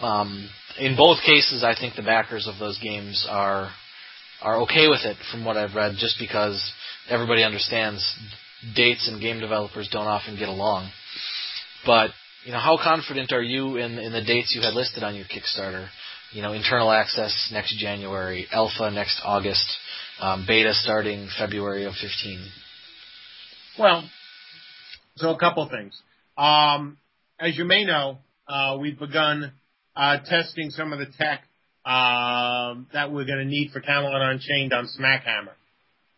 Um, 0.00 0.48
in 0.78 0.96
both 0.96 1.18
cases, 1.24 1.62
I 1.62 1.74
think 1.78 1.94
the 1.94 2.02
backers 2.02 2.46
of 2.46 2.58
those 2.58 2.78
games 2.78 3.26
are 3.28 3.70
are 4.42 4.62
okay 4.62 4.88
with 4.88 5.00
it, 5.04 5.16
from 5.30 5.44
what 5.44 5.58
I've 5.58 5.74
read, 5.74 5.96
just 5.98 6.18
because 6.18 6.72
everybody 7.10 7.42
understands 7.42 8.02
dates 8.74 9.06
and 9.08 9.20
game 9.20 9.38
developers 9.38 9.88
don't 9.92 10.06
often 10.06 10.38
get 10.38 10.48
along. 10.48 10.90
But 11.84 12.10
you 12.44 12.52
know, 12.52 12.58
how 12.58 12.78
confident 12.82 13.32
are 13.32 13.42
you 13.42 13.76
in 13.76 13.98
in 13.98 14.12
the 14.12 14.22
dates 14.22 14.54
you 14.54 14.62
had 14.62 14.74
listed 14.74 15.02
on 15.02 15.14
your 15.14 15.26
Kickstarter? 15.26 15.88
You 16.32 16.42
know, 16.42 16.52
internal 16.52 16.90
access 16.90 17.50
next 17.52 17.76
January, 17.78 18.46
alpha 18.52 18.90
next 18.90 19.20
August, 19.24 19.66
um, 20.20 20.44
beta 20.46 20.72
starting 20.74 21.28
February 21.38 21.84
of 21.84 21.94
15. 21.94 22.46
Well, 23.78 24.08
so 25.16 25.30
a 25.30 25.38
couple 25.38 25.68
things. 25.68 25.98
Um, 26.36 26.98
as 27.38 27.56
you 27.56 27.64
may 27.64 27.84
know, 27.84 28.18
uh, 28.48 28.76
we've 28.78 28.98
begun 28.98 29.52
uh, 29.96 30.18
testing 30.26 30.70
some 30.70 30.92
of 30.92 30.98
the 30.98 31.06
tech 31.18 31.44
um, 31.84 32.86
that 32.92 33.10
we're 33.10 33.24
going 33.24 33.38
to 33.38 33.44
need 33.44 33.70
for 33.72 33.80
Camelot 33.80 34.20
Unchained 34.20 34.72
on 34.72 34.86
SmackHammer. 34.86 35.54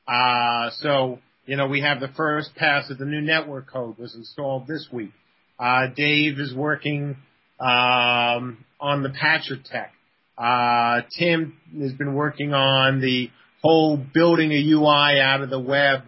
Uh, 0.06 0.70
so, 0.80 1.20
you 1.46 1.56
know, 1.56 1.68
we 1.68 1.80
have 1.80 2.00
the 2.00 2.08
first 2.16 2.54
pass 2.56 2.90
of 2.90 2.98
the 2.98 3.04
new 3.04 3.20
network 3.20 3.70
code 3.70 3.98
was 3.98 4.14
installed 4.16 4.66
this 4.66 4.88
week. 4.92 5.12
Uh, 5.58 5.86
Dave 5.94 6.40
is 6.40 6.52
working 6.52 7.16
um, 7.60 8.64
on 8.80 9.02
the 9.02 9.10
patcher 9.10 9.56
tech. 9.64 9.92
Uh, 10.36 11.02
Tim 11.16 11.56
has 11.80 11.92
been 11.92 12.14
working 12.14 12.52
on 12.52 13.00
the 13.00 13.30
whole 13.62 13.96
building 13.96 14.52
a 14.52 14.70
UI 14.72 15.20
out 15.20 15.40
of 15.42 15.50
the 15.50 15.60
web 15.60 16.02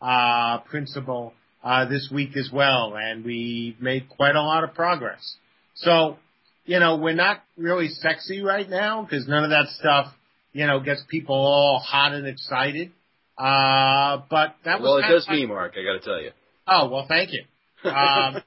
uh, 0.00 0.58
principle 0.60 1.34
uh, 1.62 1.86
this 1.86 2.08
week 2.12 2.36
as 2.36 2.50
well, 2.52 2.94
and 2.96 3.24
we 3.24 3.76
made 3.80 4.08
quite 4.08 4.36
a 4.36 4.42
lot 4.42 4.64
of 4.64 4.74
progress. 4.74 5.36
So, 5.74 6.18
you 6.64 6.78
know, 6.78 6.96
we're 6.96 7.14
not 7.14 7.42
really 7.56 7.88
sexy 7.88 8.42
right 8.42 8.68
now 8.68 9.02
because 9.02 9.26
none 9.28 9.44
of 9.44 9.50
that 9.50 9.66
stuff, 9.78 10.12
you 10.52 10.66
know, 10.66 10.80
gets 10.80 11.02
people 11.08 11.34
all 11.34 11.82
hot 11.84 12.12
and 12.12 12.26
excited. 12.26 12.92
Uh, 13.36 14.22
but 14.30 14.56
that 14.64 14.80
was 14.80 14.88
well, 14.88 14.96
it 14.98 15.12
does 15.12 15.28
me, 15.28 15.46
Mark. 15.46 15.74
I 15.76 15.82
got 15.82 16.02
to 16.02 16.04
tell 16.04 16.20
you. 16.20 16.30
Oh 16.66 16.88
well, 16.90 17.06
thank 17.08 17.30
you. 17.32 17.44
Um, 17.82 18.42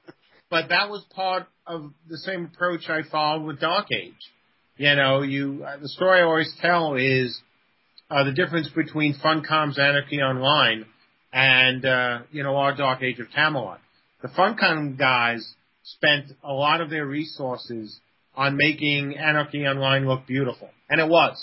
but 0.48 0.68
that 0.68 0.88
was 0.88 1.04
part 1.12 1.48
of 1.66 1.90
the 2.08 2.18
same 2.18 2.44
approach 2.54 2.88
I 2.88 3.00
followed 3.10 3.42
with 3.42 3.58
Dark 3.58 3.90
Age. 3.90 4.12
You 4.76 4.94
know, 4.94 5.22
you 5.22 5.64
uh, 5.66 5.78
the 5.78 5.88
story 5.88 6.20
I 6.20 6.22
always 6.22 6.54
tell 6.60 6.94
is 6.94 7.36
uh, 8.10 8.24
the 8.24 8.32
difference 8.32 8.68
between 8.68 9.14
Funcom's 9.14 9.78
Anarchy 9.78 10.18
Online 10.18 10.86
and 11.32 11.84
uh, 11.84 12.18
you 12.30 12.42
know 12.42 12.56
our 12.56 12.76
Dark 12.76 13.02
Age 13.02 13.18
of 13.18 13.26
Camelot. 13.34 13.80
The 14.22 14.28
Funcom 14.28 14.98
guys 14.98 15.54
spent 15.82 16.32
a 16.42 16.52
lot 16.52 16.80
of 16.80 16.90
their 16.90 17.06
resources 17.06 17.98
on 18.34 18.56
making 18.56 19.16
Anarchy 19.16 19.66
Online 19.66 20.06
look 20.06 20.26
beautiful, 20.26 20.70
and 20.88 21.00
it 21.00 21.08
was. 21.08 21.36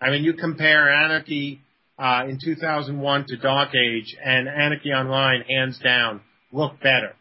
I 0.00 0.10
mean, 0.10 0.24
you 0.24 0.34
compare 0.34 0.92
Anarchy 0.92 1.60
uh, 1.98 2.24
in 2.28 2.38
2001 2.42 3.24
to 3.28 3.36
Dark 3.36 3.74
Age, 3.74 4.16
and 4.22 4.48
Anarchy 4.48 4.90
Online, 4.90 5.42
hands 5.48 5.78
down, 5.82 6.20
looked 6.52 6.82
better. 6.82 7.14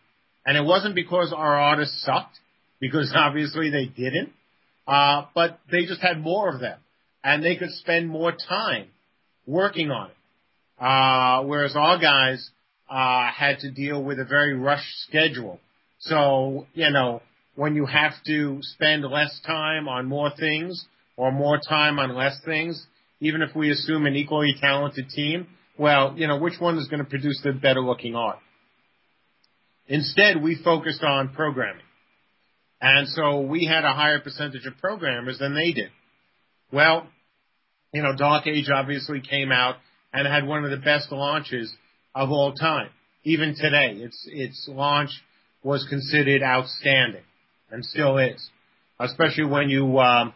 And 0.45 0.57
it 0.57 0.63
wasn't 0.63 0.95
because 0.95 1.33
our 1.35 1.55
artists 1.59 2.03
sucked, 2.05 2.37
because 2.79 3.13
obviously 3.15 3.69
they 3.69 3.85
didn't, 3.85 4.33
uh, 4.87 5.25
but 5.33 5.59
they 5.71 5.85
just 5.85 6.01
had 6.01 6.19
more 6.19 6.53
of 6.53 6.59
them, 6.59 6.77
and 7.25 7.43
they 7.43 7.55
could 7.55 7.71
spend 7.71 8.07
more 8.07 8.31
time 8.31 8.85
working 9.47 9.89
on 9.89 10.11
it. 10.11 10.15
Uh, 10.79 11.43
whereas 11.43 11.75
our 11.75 11.97
guys 11.97 12.51
uh, 12.87 13.31
had 13.31 13.57
to 13.59 13.71
deal 13.71 14.01
with 14.01 14.19
a 14.19 14.25
very 14.25 14.53
rushed 14.53 14.99
schedule. 15.07 15.59
So, 15.99 16.67
you 16.75 16.91
know, 16.91 17.23
when 17.55 17.75
you 17.75 17.87
have 17.87 18.13
to 18.27 18.59
spend 18.61 19.03
less 19.03 19.41
time 19.45 19.87
on 19.87 20.05
more 20.05 20.31
things 20.37 20.85
or 21.17 21.31
more 21.31 21.59
time 21.67 21.97
on 21.97 22.15
less 22.15 22.39
things, 22.45 22.85
even 23.21 23.41
if 23.41 23.55
we 23.55 23.71
assume 23.71 24.05
an 24.05 24.15
equally 24.15 24.53
talented 24.61 25.09
team, 25.09 25.47
well, 25.79 26.13
you 26.15 26.27
know, 26.27 26.37
which 26.37 26.59
one 26.59 26.77
is 26.77 26.87
going 26.89 27.03
to 27.03 27.09
produce 27.09 27.41
the 27.43 27.53
better 27.53 27.81
looking 27.81 28.15
art? 28.15 28.37
Instead, 29.87 30.43
we 30.43 30.61
focused 30.63 31.03
on 31.03 31.29
programming. 31.29 31.81
And 32.81 33.07
so 33.07 33.41
we 33.41 33.65
had 33.65 33.83
a 33.83 33.93
higher 33.93 34.19
percentage 34.19 34.65
of 34.67 34.77
programmers 34.77 35.39
than 35.39 35.55
they 35.55 35.71
did. 35.71 35.89
Well, 36.71 37.07
you 37.95 38.01
know, 38.01 38.13
Dark 38.13 38.45
Age 38.45 38.69
obviously 38.69 39.21
came 39.21 39.53
out 39.53 39.77
and 40.11 40.27
had 40.27 40.45
one 40.45 40.65
of 40.65 40.69
the 40.69 40.83
best 40.83 41.13
launches 41.13 41.73
of 42.13 42.29
all 42.29 42.53
time. 42.53 42.89
Even 43.23 43.55
today, 43.55 44.01
its 44.03 44.27
its 44.29 44.67
launch 44.69 45.11
was 45.63 45.87
considered 45.89 46.43
outstanding 46.43 47.23
and 47.71 47.85
still 47.85 48.17
is, 48.17 48.49
especially 48.99 49.45
when 49.45 49.69
you 49.69 49.97
um, 49.99 50.33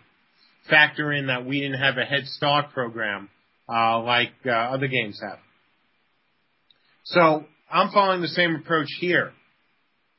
factor 0.70 1.12
in 1.12 1.28
that 1.28 1.46
we 1.46 1.60
didn't 1.60 1.82
have 1.82 1.98
a 1.98 2.06
head 2.06 2.26
start 2.28 2.72
program 2.72 3.30
uh, 3.68 4.02
like 4.04 4.32
uh, 4.46 4.52
other 4.52 4.88
games 4.88 5.20
have. 5.22 5.40
So 7.04 7.44
I'm 7.70 7.92
following 7.92 8.22
the 8.22 8.30
same 8.30 8.56
approach 8.56 8.88
here, 9.02 9.34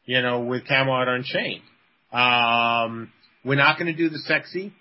you 0.05 0.21
know, 0.21 0.41
with 0.41 0.67
Camelot 0.67 1.09
Unchained. 1.09 1.63
Um, 2.13 3.11
we're 3.47 3.55
not 3.55 3.79
going 3.79 3.91
to 3.91 3.97
do 3.97 4.11
the 4.11 4.19
sexy. 4.19 4.75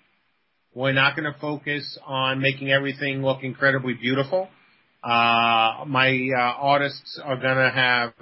We're 0.72 0.92
not 0.92 1.16
going 1.16 1.32
to 1.32 1.36
focus 1.40 1.98
on 2.06 2.40
making 2.40 2.70
everything 2.70 3.22
look 3.22 3.42
incredibly 3.42 3.94
beautiful. 3.94 4.48
Uh, 5.02 5.84
my 5.84 6.28
uh, 6.32 6.40
artists 6.40 7.20
are 7.24 7.36
going 7.36 7.56
to 7.56 7.70
have 7.74 8.12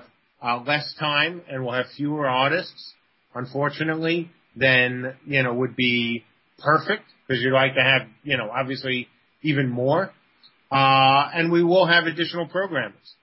uh, 0.43 0.63
less 0.67 0.95
time, 0.99 1.43
and 1.51 1.63
we'll 1.63 1.75
have 1.75 1.87
fewer 1.95 2.27
artists, 2.27 2.95
unfortunately, 3.35 4.31
than 4.57 5.15
you 5.27 5.43
know 5.43 5.53
would 5.53 5.77
be 5.77 6.25
perfect 6.59 7.05
because 7.27 7.43
you'd 7.43 7.53
like 7.53 7.75
to 7.75 7.83
have 7.83 8.09
you 8.23 8.39
know 8.39 8.49
obviously 8.51 9.09
even 9.43 9.69
more. 9.69 10.11
Uh, 10.73 11.29
and 11.35 11.53
we 11.53 11.63
will 11.63 11.87
have 11.87 12.05
additional 12.05 12.47
programmers. 12.47 13.15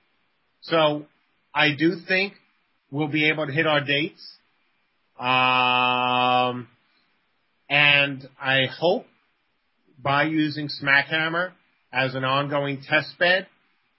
So 0.62 1.08
I 1.54 1.76
do 1.76 1.96
think 2.08 2.34
we'll 2.92 3.08
be 3.08 3.30
able 3.30 3.48
to 3.48 3.52
hit 3.52 3.66
our 3.66 3.82
dates. 3.82 4.22
Um, 5.20 6.68
and 7.70 8.28
I 8.40 8.66
hope 8.66 9.06
by 10.06 10.24
using 10.26 10.70
SmackHammer 10.70 11.52
as 11.92 12.14
an 12.14 12.24
ongoing 12.24 12.80
test 12.88 13.18
bed, 13.18 13.48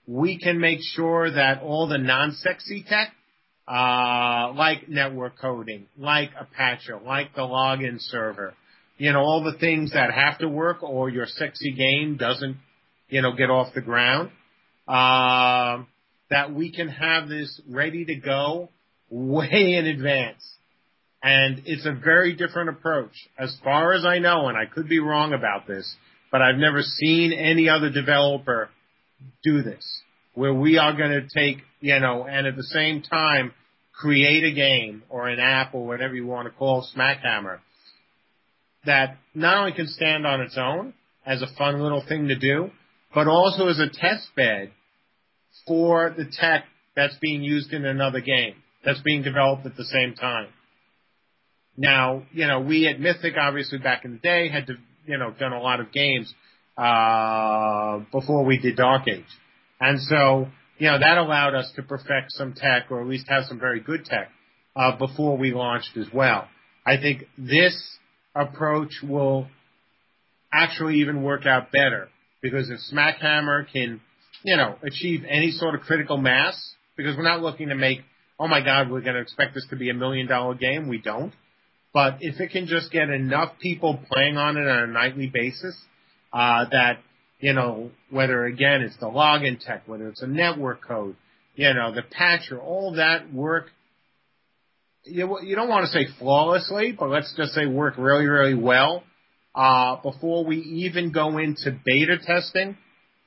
we 0.07 0.39
can 0.39 0.57
make 0.57 0.79
sure 0.81 1.29
that 1.29 1.61
all 1.61 1.89
the 1.89 1.97
non-sexy 1.97 2.85
tech, 2.87 3.11
uh, 3.67 4.53
like 4.53 4.87
network 4.87 5.37
coding, 5.37 5.85
like 5.97 6.29
Apache, 6.39 6.93
like 7.05 7.35
the 7.35 7.41
login 7.41 7.99
server, 7.99 8.53
you 8.97 9.11
know, 9.11 9.19
all 9.19 9.43
the 9.43 9.59
things 9.59 9.91
that 9.91 10.13
have 10.13 10.39
to 10.39 10.47
work 10.47 10.81
or 10.81 11.09
your 11.09 11.25
sexy 11.25 11.73
game 11.73 12.15
doesn't, 12.15 12.55
you 13.09 13.21
know, 13.21 13.33
get 13.33 13.49
off 13.49 13.73
the 13.75 13.81
ground, 13.81 14.31
um, 14.87 15.87
that 16.29 16.53
we 16.53 16.71
can 16.71 16.87
have 16.87 17.27
this 17.27 17.59
ready 17.69 18.05
to 18.05 18.15
go 18.15 18.69
way 19.09 19.75
in 19.77 19.85
advance. 19.85 20.41
And 21.23 21.63
it's 21.65 21.85
a 21.85 21.93
very 21.93 22.35
different 22.35 22.69
approach. 22.69 23.13
As 23.37 23.57
far 23.63 23.93
as 23.93 24.05
I 24.05 24.19
know, 24.19 24.47
and 24.47 24.57
I 24.57 24.65
could 24.65 24.87
be 24.87 24.99
wrong 24.99 25.33
about 25.33 25.67
this, 25.67 25.95
but 26.31 26.41
I've 26.41 26.57
never 26.57 26.81
seen 26.81 27.33
any 27.33 27.69
other 27.69 27.89
developer 27.89 28.69
do 29.43 29.63
this, 29.63 29.83
where 30.35 30.53
we 30.53 30.77
are 30.77 30.95
going 30.95 31.09
to 31.09 31.27
take, 31.33 31.63
you 31.79 31.99
know, 31.99 32.25
and 32.27 32.45
at 32.45 32.55
the 32.55 32.63
same 32.63 33.01
time 33.01 33.53
create 33.93 34.43
a 34.43 34.53
game 34.53 35.01
or 35.09 35.27
an 35.27 35.39
app 35.39 35.73
or 35.73 35.85
whatever 35.85 36.13
you 36.13 36.27
want 36.27 36.47
to 36.47 36.53
call 36.53 36.87
Smackhammer 36.95 37.59
that 38.85 39.17
not 39.33 39.57
only 39.57 39.73
can 39.73 39.87
stand 39.87 40.25
on 40.25 40.41
its 40.41 40.57
own 40.57 40.93
as 41.25 41.41
a 41.41 41.47
fun 41.57 41.81
little 41.81 42.03
thing 42.07 42.27
to 42.27 42.37
do, 42.37 42.69
but 43.13 43.27
also 43.27 43.67
as 43.67 43.79
a 43.79 43.89
test 43.89 44.27
bed 44.35 44.71
for 45.67 46.13
the 46.15 46.25
tech 46.25 46.65
that's 46.95 47.17
being 47.19 47.43
used 47.43 47.73
in 47.73 47.85
another 47.85 48.21
game 48.21 48.55
that's 48.85 49.01
being 49.01 49.23
developed 49.23 49.65
at 49.65 49.75
the 49.75 49.83
same 49.85 50.15
time. 50.15 50.47
Now, 51.77 52.23
you 52.33 52.47
know, 52.47 52.59
we 52.59 52.87
at 52.87 52.99
Mythic, 52.99 53.35
obviously 53.39 53.77
back 53.77 54.03
in 54.03 54.13
the 54.13 54.17
day, 54.17 54.49
had 54.49 54.67
to, 54.67 54.73
you 55.05 55.17
know, 55.17 55.31
done 55.31 55.53
a 55.53 55.61
lot 55.61 55.79
of 55.79 55.91
games 55.91 56.33
uh, 56.77 57.99
before 58.11 58.43
we 58.43 58.57
did 58.57 58.75
Dark 58.75 59.07
Age, 59.07 59.23
and 59.79 60.01
so 60.01 60.47
you 60.79 60.87
know 60.87 60.99
that 60.99 61.17
allowed 61.17 61.55
us 61.55 61.71
to 61.75 61.83
perfect 61.83 62.31
some 62.31 62.53
tech, 62.53 62.87
or 62.89 63.01
at 63.01 63.07
least 63.07 63.27
have 63.29 63.45
some 63.45 63.59
very 63.59 63.79
good 63.79 64.05
tech 64.05 64.29
uh, 64.75 64.95
before 64.97 65.37
we 65.37 65.53
launched 65.53 65.97
as 65.97 66.07
well. 66.13 66.47
I 66.85 66.97
think 66.97 67.23
this 67.37 67.75
approach 68.35 69.01
will 69.03 69.47
actually 70.53 71.01
even 71.01 71.23
work 71.23 71.45
out 71.45 71.71
better 71.71 72.09
because 72.41 72.69
if 72.69 72.79
Smackhammer 72.93 73.65
can, 73.71 73.99
you 74.43 74.55
know, 74.55 74.75
achieve 74.83 75.23
any 75.27 75.51
sort 75.51 75.75
of 75.75 75.81
critical 75.81 76.17
mass, 76.17 76.55
because 76.95 77.17
we're 77.17 77.23
not 77.23 77.41
looking 77.41 77.69
to 77.69 77.75
make, 77.75 77.99
oh 78.39 78.47
my 78.47 78.63
God, 78.63 78.89
we're 78.89 79.01
going 79.01 79.15
to 79.15 79.21
expect 79.21 79.53
this 79.53 79.65
to 79.69 79.75
be 79.75 79.89
a 79.89 79.93
million 79.93 80.27
dollar 80.27 80.55
game. 80.55 80.87
We 80.87 80.99
don't. 80.99 81.33
But 81.97 82.17
if 82.21 82.39
it 82.39 82.51
can 82.51 82.67
just 82.67 82.91
get 82.91 83.09
enough 83.09 83.53
people 83.59 83.99
playing 84.11 84.37
on 84.37 84.55
it 84.55 84.67
on 84.67 84.83
a 84.83 84.85
nightly 84.93 85.31
basis, 85.33 85.75
uh, 86.31 86.65
that, 86.69 86.99
you 87.39 87.53
know, 87.53 87.89
whether 88.11 88.45
again 88.45 88.83
it's 88.83 88.95
the 88.97 89.07
login 89.07 89.59
tech, 89.59 89.81
whether 89.87 90.07
it's 90.07 90.21
a 90.21 90.27
network 90.27 90.87
code, 90.87 91.15
you 91.55 91.73
know, 91.73 91.91
the 91.91 92.03
patcher, 92.03 92.59
all 92.59 92.97
that 92.97 93.33
work, 93.33 93.71
you, 95.05 95.39
you 95.41 95.55
don't 95.55 95.69
want 95.69 95.87
to 95.87 95.91
say 95.91 96.05
flawlessly, 96.19 96.91
but 96.91 97.09
let's 97.09 97.33
just 97.35 97.53
say 97.53 97.65
work 97.65 97.95
really, 97.97 98.27
really 98.27 98.53
well, 98.53 99.03
uh, 99.55 99.95
before 100.03 100.45
we 100.45 100.57
even 100.57 101.11
go 101.11 101.39
into 101.39 101.75
beta 101.83 102.19
testing 102.23 102.77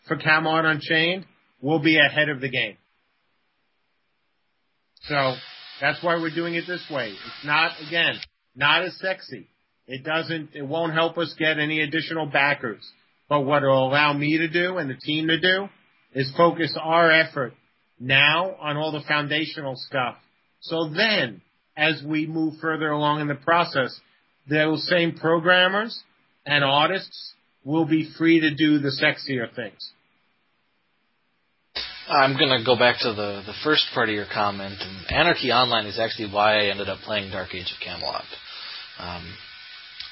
for 0.06 0.16
Camelot 0.16 0.64
Unchained, 0.64 1.26
we'll 1.60 1.82
be 1.82 1.98
ahead 1.98 2.28
of 2.28 2.40
the 2.40 2.48
game. 2.48 2.76
So 5.08 5.34
that's 5.80 6.00
why 6.04 6.20
we're 6.20 6.32
doing 6.32 6.54
it 6.54 6.68
this 6.68 6.86
way. 6.88 7.08
It's 7.08 7.44
not, 7.44 7.72
again, 7.84 8.14
not 8.54 8.84
as 8.84 8.96
sexy. 8.98 9.46
It 9.86 10.04
doesn't, 10.04 10.50
it 10.54 10.62
won't 10.62 10.92
help 10.92 11.18
us 11.18 11.34
get 11.38 11.58
any 11.58 11.80
additional 11.80 12.26
backers. 12.26 12.88
But 13.28 13.42
what 13.42 13.62
it'll 13.62 13.88
allow 13.88 14.12
me 14.12 14.38
to 14.38 14.48
do 14.48 14.78
and 14.78 14.90
the 14.90 14.94
team 14.94 15.28
to 15.28 15.40
do 15.40 15.68
is 16.14 16.32
focus 16.36 16.76
our 16.80 17.10
effort 17.10 17.54
now 17.98 18.56
on 18.60 18.76
all 18.76 18.92
the 18.92 19.02
foundational 19.06 19.74
stuff. 19.76 20.16
So 20.60 20.90
then, 20.94 21.42
as 21.76 22.02
we 22.06 22.26
move 22.26 22.54
further 22.60 22.90
along 22.90 23.20
in 23.20 23.28
the 23.28 23.34
process, 23.34 23.98
those 24.48 24.86
same 24.88 25.14
programmers 25.14 26.02
and 26.44 26.64
artists 26.64 27.34
will 27.64 27.84
be 27.84 28.10
free 28.18 28.40
to 28.40 28.54
do 28.54 28.78
the 28.78 28.90
sexier 28.90 29.54
things. 29.54 29.92
I'm 32.10 32.36
going 32.36 32.50
to 32.50 32.64
go 32.64 32.76
back 32.76 32.98
to 33.00 33.12
the, 33.12 33.42
the 33.46 33.54
first 33.62 33.86
part 33.94 34.08
of 34.08 34.14
your 34.14 34.26
comment. 34.26 34.74
And 34.80 35.16
Anarchy 35.16 35.52
Online 35.52 35.86
is 35.86 35.98
actually 35.98 36.32
why 36.32 36.58
I 36.58 36.70
ended 36.70 36.88
up 36.88 36.98
playing 37.00 37.30
Dark 37.30 37.54
Age 37.54 37.72
of 37.72 37.78
Camelot. 37.84 38.24
Um, 38.98 39.32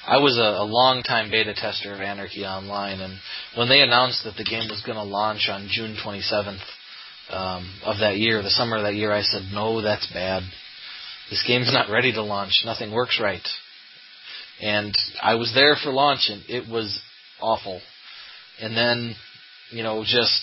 I 0.07 0.17
was 0.17 0.37
a, 0.37 0.63
a 0.63 0.63
long 0.63 1.03
time 1.03 1.29
beta 1.29 1.53
tester 1.53 1.93
of 1.93 1.99
Anarchy 1.99 2.45
Online, 2.45 3.01
and 3.01 3.19
when 3.57 3.67
they 3.67 3.81
announced 3.81 4.23
that 4.23 4.37
the 4.37 4.45
game 4.45 4.69
was 4.69 4.81
going 4.85 4.95
to 4.95 5.03
launch 5.03 5.49
on 5.49 5.67
June 5.69 5.97
27th 6.03 6.61
um, 7.31 7.69
of 7.85 7.99
that 7.99 8.15
year, 8.15 8.41
the 8.41 8.49
summer 8.49 8.77
of 8.77 8.83
that 8.83 8.95
year, 8.95 9.11
I 9.11 9.21
said, 9.21 9.43
"No, 9.51 9.81
that's 9.81 10.07
bad. 10.13 10.43
This 11.29 11.43
game's 11.45 11.71
not 11.73 11.91
ready 11.91 12.13
to 12.13 12.23
launch. 12.23 12.61
Nothing 12.63 12.93
works 12.93 13.19
right." 13.21 13.45
And 14.61 14.95
I 15.21 15.35
was 15.35 15.51
there 15.53 15.75
for 15.75 15.91
launch, 15.91 16.29
and 16.29 16.43
it 16.47 16.69
was 16.69 16.99
awful. 17.41 17.81
And 18.61 18.75
then, 18.75 19.15
you 19.71 19.83
know, 19.83 20.03
just 20.05 20.41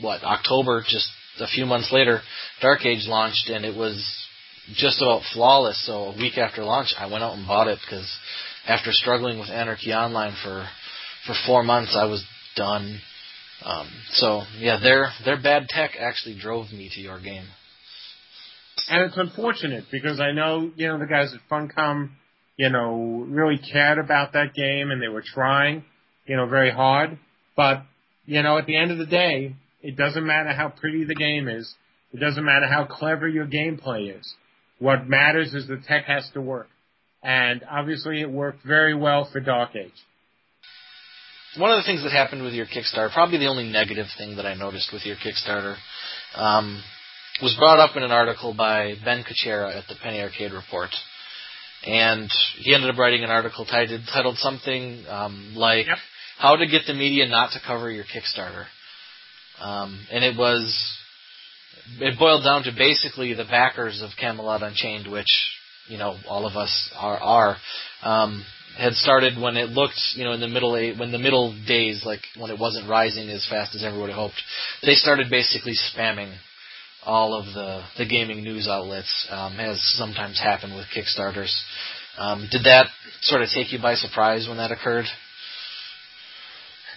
what 0.00 0.22
October, 0.22 0.82
just 0.86 1.08
a 1.40 1.46
few 1.46 1.66
months 1.66 1.90
later, 1.92 2.20
Dark 2.60 2.84
Age 2.84 3.06
launched, 3.06 3.48
and 3.48 3.64
it 3.64 3.76
was 3.76 4.26
just 4.74 5.00
about 5.00 5.22
flawless. 5.32 5.84
So 5.86 5.92
a 5.92 6.16
week 6.16 6.38
after 6.38 6.64
launch, 6.64 6.94
I 6.98 7.06
went 7.10 7.24
out 7.24 7.36
and 7.36 7.46
bought 7.46 7.68
it 7.68 7.78
because 7.84 8.10
after 8.66 8.92
struggling 8.92 9.38
with 9.38 9.48
Anarchy 9.48 9.92
Online 9.92 10.34
for 10.42 10.68
for 11.26 11.34
four 11.46 11.62
months, 11.62 11.96
I 11.96 12.04
was 12.04 12.24
done. 12.56 13.00
Um, 13.64 13.88
so 14.12 14.42
yeah, 14.58 14.78
their 14.80 15.10
their 15.24 15.40
bad 15.40 15.68
tech 15.68 15.92
actually 15.98 16.38
drove 16.38 16.70
me 16.72 16.90
to 16.94 17.00
your 17.00 17.20
game. 17.20 17.46
And 18.88 19.02
it's 19.04 19.16
unfortunate 19.16 19.84
because 19.90 20.20
I 20.20 20.32
know 20.32 20.70
you 20.76 20.88
know 20.88 20.98
the 20.98 21.06
guys 21.06 21.34
at 21.34 21.40
Funcom, 21.50 22.10
you 22.56 22.70
know, 22.70 23.24
really 23.28 23.58
cared 23.58 23.98
about 23.98 24.32
that 24.34 24.54
game 24.54 24.90
and 24.90 25.02
they 25.02 25.08
were 25.08 25.24
trying, 25.24 25.84
you 26.26 26.36
know, 26.36 26.46
very 26.46 26.70
hard. 26.70 27.18
But 27.56 27.82
you 28.26 28.42
know, 28.42 28.58
at 28.58 28.66
the 28.66 28.76
end 28.76 28.90
of 28.90 28.98
the 28.98 29.06
day, 29.06 29.56
it 29.88 29.96
doesn't 29.96 30.26
matter 30.26 30.52
how 30.52 30.68
pretty 30.68 31.04
the 31.04 31.14
game 31.14 31.48
is. 31.48 31.74
It 32.12 32.20
doesn't 32.20 32.44
matter 32.44 32.66
how 32.66 32.84
clever 32.84 33.26
your 33.26 33.46
gameplay 33.46 34.14
is. 34.14 34.34
What 34.80 35.08
matters 35.08 35.54
is 35.54 35.66
the 35.66 35.78
tech 35.88 36.04
has 36.04 36.28
to 36.34 36.42
work. 36.42 36.68
And 37.22 37.64
obviously 37.64 38.20
it 38.20 38.30
worked 38.30 38.62
very 38.66 38.94
well 38.94 39.30
for 39.32 39.40
Dark 39.40 39.74
Age. 39.74 39.90
One 41.56 41.70
of 41.70 41.78
the 41.78 41.84
things 41.84 42.02
that 42.02 42.12
happened 42.12 42.42
with 42.42 42.52
your 42.52 42.66
Kickstarter, 42.66 43.10
probably 43.14 43.38
the 43.38 43.46
only 43.46 43.64
negative 43.64 44.08
thing 44.18 44.36
that 44.36 44.44
I 44.44 44.52
noticed 44.52 44.90
with 44.92 45.06
your 45.06 45.16
Kickstarter, 45.16 45.76
um, 46.34 46.82
was 47.40 47.56
brought 47.58 47.80
up 47.80 47.96
in 47.96 48.02
an 48.02 48.10
article 48.10 48.52
by 48.52 48.92
Ben 49.02 49.24
Kuchera 49.24 49.74
at 49.74 49.84
the 49.88 49.94
Penny 50.02 50.20
Arcade 50.20 50.52
Report. 50.52 50.90
And 51.86 52.30
he 52.58 52.74
ended 52.74 52.90
up 52.90 52.98
writing 52.98 53.24
an 53.24 53.30
article 53.30 53.64
titled, 53.64 54.02
titled 54.12 54.36
something 54.36 55.04
um, 55.08 55.54
like 55.56 55.86
yep. 55.86 55.96
"How 56.36 56.56
to 56.56 56.66
Get 56.66 56.82
the 56.86 56.92
Media 56.92 57.26
Not 57.26 57.52
to 57.52 57.60
Cover 57.66 57.90
Your 57.90 58.04
Kickstarter." 58.04 58.66
Um, 59.60 60.06
and 60.10 60.24
it 60.24 60.36
was 60.36 60.96
it 62.00 62.18
boiled 62.18 62.44
down 62.44 62.64
to 62.64 62.72
basically 62.76 63.34
the 63.34 63.44
backers 63.44 64.02
of 64.02 64.10
Camelot 64.18 64.62
Unchained, 64.62 65.10
which 65.10 65.26
you 65.88 65.98
know 65.98 66.16
all 66.28 66.46
of 66.46 66.56
us 66.56 66.90
are 66.96 67.18
are. 67.18 67.56
Um, 68.02 68.44
had 68.78 68.92
started 68.92 69.40
when 69.40 69.56
it 69.56 69.70
looked, 69.70 69.98
you 70.14 70.24
know, 70.24 70.32
in 70.32 70.40
the 70.40 70.46
middle 70.48 70.72
when 70.72 71.10
the 71.10 71.18
middle 71.18 71.52
days, 71.66 72.02
like 72.06 72.20
when 72.38 72.50
it 72.50 72.58
wasn't 72.58 72.88
rising 72.88 73.28
as 73.28 73.46
fast 73.50 73.74
as 73.74 73.82
everybody 73.82 74.12
hoped, 74.12 74.40
they 74.82 74.94
started 74.94 75.28
basically 75.30 75.74
spamming 75.74 76.32
all 77.04 77.34
of 77.34 77.46
the 77.46 77.82
the 77.96 78.08
gaming 78.08 78.44
news 78.44 78.68
outlets, 78.68 79.26
um, 79.30 79.58
as 79.58 79.80
sometimes 79.96 80.38
happened 80.38 80.74
with 80.76 80.86
Kickstarters. 80.94 81.52
Um, 82.18 82.48
did 82.50 82.64
that 82.64 82.86
sort 83.22 83.42
of 83.42 83.48
take 83.54 83.72
you 83.72 83.80
by 83.80 83.94
surprise 83.94 84.46
when 84.46 84.58
that 84.58 84.72
occurred? 84.72 85.06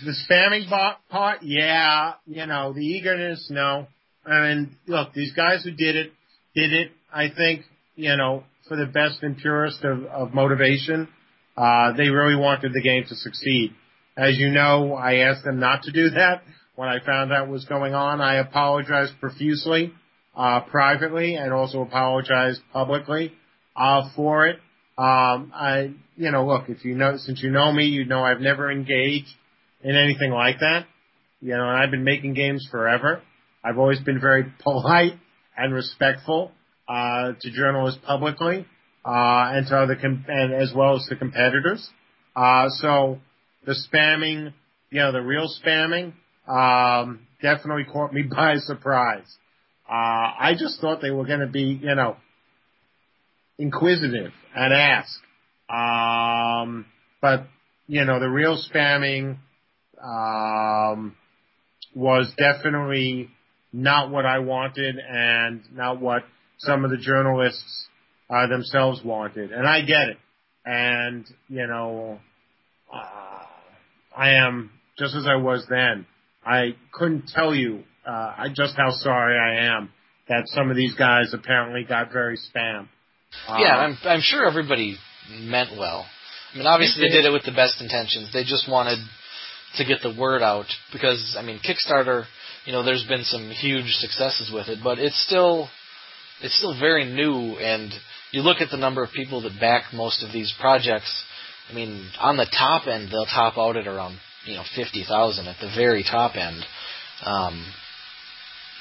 The 0.03 0.15
spamming 0.27 0.67
part, 1.09 1.39
yeah, 1.43 2.13
you 2.25 2.45
know, 2.47 2.73
the 2.73 2.81
eagerness, 2.81 3.47
no. 3.51 3.87
I 4.25 4.41
mean, 4.41 4.77
look, 4.87 5.13
these 5.13 5.31
guys 5.33 5.63
who 5.63 5.71
did 5.71 5.95
it, 5.95 6.11
did 6.55 6.71
it, 6.73 6.91
I 7.13 7.27
think, 7.35 7.61
you 7.95 8.15
know, 8.17 8.43
for 8.67 8.77
the 8.77 8.87
best 8.87 9.21
and 9.21 9.37
purest 9.37 9.83
of, 9.83 10.05
of 10.05 10.33
motivation. 10.33 11.07
Uh, 11.55 11.93
they 11.93 12.09
really 12.09 12.35
wanted 12.35 12.73
the 12.73 12.81
game 12.81 13.03
to 13.09 13.15
succeed. 13.15 13.73
As 14.17 14.37
you 14.37 14.49
know, 14.49 14.93
I 14.93 15.17
asked 15.17 15.43
them 15.43 15.59
not 15.59 15.83
to 15.83 15.91
do 15.91 16.09
that 16.11 16.41
when 16.75 16.89
I 16.89 16.97
found 17.05 17.31
out 17.31 17.47
what 17.47 17.53
was 17.53 17.65
going 17.65 17.93
on. 17.93 18.21
I 18.21 18.35
apologized 18.35 19.13
profusely, 19.19 19.93
uh, 20.35 20.61
privately 20.61 21.35
and 21.35 21.53
also 21.53 21.81
apologized 21.81 22.61
publicly, 22.73 23.33
uh, 23.75 24.09
for 24.15 24.47
it. 24.47 24.57
Um, 24.97 25.51
I, 25.53 25.93
you 26.15 26.31
know, 26.31 26.47
look, 26.47 26.69
if 26.69 26.83
you 26.85 26.95
know, 26.95 27.17
since 27.17 27.41
you 27.43 27.51
know 27.51 27.71
me, 27.71 27.85
you 27.85 28.05
know 28.05 28.23
I've 28.23 28.41
never 28.41 28.71
engaged 28.71 29.33
in 29.83 29.95
anything 29.95 30.31
like 30.31 30.59
that. 30.59 30.85
You 31.39 31.57
know, 31.57 31.67
and 31.69 31.77
I've 31.77 31.91
been 31.91 32.03
making 32.03 32.33
games 32.33 32.67
forever. 32.69 33.21
I've 33.63 33.77
always 33.77 33.99
been 33.99 34.19
very 34.19 34.45
polite 34.59 35.13
and 35.57 35.73
respectful 35.73 36.51
uh, 36.87 37.33
to 37.39 37.51
journalists 37.51 37.99
publicly 38.05 38.65
uh, 39.05 39.51
and 39.53 39.67
to 39.67 39.77
other 39.77 39.95
com- 39.95 40.25
and 40.27 40.53
as 40.53 40.71
well 40.75 40.97
as 40.97 41.05
to 41.09 41.15
competitors. 41.15 41.89
Uh, 42.35 42.69
so 42.69 43.19
the 43.65 43.73
spamming, 43.73 44.53
you 44.89 44.99
know, 44.99 45.11
the 45.11 45.21
real 45.21 45.47
spamming, 45.63 46.13
um, 46.47 47.27
definitely 47.41 47.85
caught 47.91 48.13
me 48.13 48.23
by 48.35 48.57
surprise. 48.57 49.35
Uh, 49.89 49.93
I 50.39 50.53
just 50.57 50.79
thought 50.79 51.01
they 51.01 51.11
were 51.11 51.25
going 51.25 51.41
to 51.41 51.47
be, 51.47 51.79
you 51.81 51.95
know, 51.95 52.15
inquisitive 53.57 54.31
and 54.55 54.73
ask. 54.73 55.19
Um, 55.69 56.85
but 57.21 57.45
you 57.87 58.05
know, 58.05 58.19
the 58.19 58.29
real 58.29 58.61
spamming 58.73 59.37
um, 60.03 61.15
was 61.95 62.31
definitely 62.37 63.29
not 63.73 64.09
what 64.11 64.25
I 64.25 64.39
wanted 64.39 64.97
and 64.97 65.61
not 65.73 66.01
what 66.01 66.23
some 66.59 66.85
of 66.85 66.91
the 66.91 66.97
journalists 66.97 67.87
uh, 68.29 68.47
themselves 68.47 69.01
wanted. 69.03 69.51
And 69.51 69.67
I 69.67 69.81
get 69.81 70.09
it. 70.09 70.17
And, 70.65 71.25
you 71.47 71.65
know, 71.67 72.19
uh, 72.93 73.45
I 74.15 74.31
am 74.35 74.71
just 74.97 75.15
as 75.15 75.25
I 75.25 75.35
was 75.35 75.65
then. 75.69 76.05
I 76.45 76.75
couldn't 76.93 77.27
tell 77.33 77.53
you 77.55 77.83
uh, 78.05 78.47
just 78.55 78.75
how 78.75 78.91
sorry 78.91 79.37
I 79.37 79.75
am 79.75 79.91
that 80.27 80.43
some 80.47 80.69
of 80.69 80.75
these 80.77 80.95
guys 80.95 81.33
apparently 81.33 81.83
got 81.83 82.11
very 82.11 82.37
spam. 82.37 82.87
Yeah, 83.47 83.53
Uh, 83.53 83.79
I'm 83.79 83.97
I'm 84.03 84.21
sure 84.21 84.45
everybody 84.45 84.97
meant 85.29 85.71
well. 85.77 86.05
I 86.53 86.57
mean, 86.57 86.67
obviously 86.67 87.03
they 87.07 87.15
did 87.15 87.25
it 87.25 87.31
with 87.31 87.43
the 87.43 87.53
best 87.53 87.81
intentions. 87.81 88.31
They 88.33 88.43
just 88.43 88.69
wanted 88.69 88.99
to 89.77 89.85
get 89.85 90.01
the 90.01 90.15
word 90.17 90.41
out 90.41 90.65
because 90.91 91.35
I 91.37 91.43
mean, 91.43 91.59
Kickstarter, 91.59 92.25
you 92.65 92.73
know, 92.73 92.83
there's 92.83 93.05
been 93.07 93.23
some 93.23 93.49
huge 93.49 93.91
successes 93.93 94.51
with 94.53 94.67
it, 94.67 94.79
but 94.83 94.99
it's 94.99 95.21
still 95.25 95.69
it's 96.41 96.57
still 96.57 96.77
very 96.77 97.05
new 97.05 97.57
and 97.57 97.91
you 98.31 98.41
look 98.41 98.61
at 98.61 98.69
the 98.69 98.77
number 98.77 99.03
of 99.03 99.11
people 99.11 99.41
that 99.41 99.59
back 99.59 99.93
most 99.93 100.23
of 100.23 100.31
these 100.31 100.53
projects, 100.59 101.23
I 101.69 101.73
mean, 101.73 102.09
on 102.19 102.37
the 102.37 102.47
top 102.57 102.87
end 102.87 103.09
they'll 103.11 103.25
top 103.25 103.57
out 103.57 103.77
at 103.77 103.87
around, 103.87 104.17
you 104.45 104.55
know, 104.55 104.63
50,000 104.75 105.47
at 105.47 105.57
the 105.61 105.71
very 105.75 106.03
top 106.03 106.35
end. 106.35 106.63
Um 107.25 107.65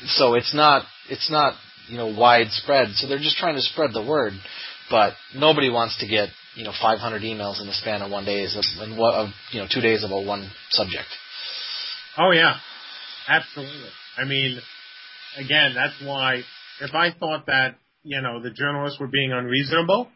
so 0.06 0.34
it's 0.34 0.54
not 0.54 0.84
it's 1.08 1.30
not, 1.30 1.54
you 1.88 1.96
know, 1.96 2.14
widespread. 2.16 2.88
So 2.94 3.06
they're 3.06 3.18
just 3.18 3.36
trying 3.36 3.56
to 3.56 3.62
spread 3.62 3.92
the 3.92 4.04
word, 4.04 4.32
but 4.90 5.14
nobody 5.34 5.70
wants 5.70 5.98
to 6.00 6.08
get 6.08 6.30
you 6.54 6.64
know 6.64 6.72
500 6.80 7.22
emails 7.22 7.60
in 7.60 7.66
the 7.66 7.72
span 7.72 8.02
of 8.02 8.10
one 8.10 8.24
day 8.24 8.42
is 8.42 8.56
in 8.82 8.96
what 8.96 9.14
of 9.14 9.28
you 9.52 9.60
know 9.60 9.66
two 9.72 9.80
days 9.80 10.04
about 10.04 10.24
one 10.24 10.50
subject. 10.70 11.08
Oh 12.18 12.30
yeah, 12.32 12.56
absolutely. 13.28 13.90
I 14.18 14.24
mean, 14.24 14.60
again, 15.38 15.74
that's 15.74 15.94
why 16.04 16.42
if 16.80 16.94
I 16.94 17.12
thought 17.12 17.46
that 17.46 17.76
you 18.02 18.20
know 18.20 18.42
the 18.42 18.50
journalists 18.50 18.98
were 18.98 19.08
being 19.08 19.32
unreasonable, 19.32 20.08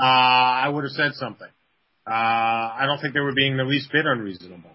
uh, 0.00 0.04
I 0.04 0.68
would 0.68 0.84
have 0.84 0.92
said 0.92 1.12
something. 1.14 1.48
Uh, 2.06 2.10
I 2.10 2.84
don't 2.86 3.00
think 3.00 3.14
they 3.14 3.20
were 3.20 3.34
being 3.34 3.56
the 3.56 3.64
least 3.64 3.90
bit 3.92 4.04
unreasonable. 4.06 4.70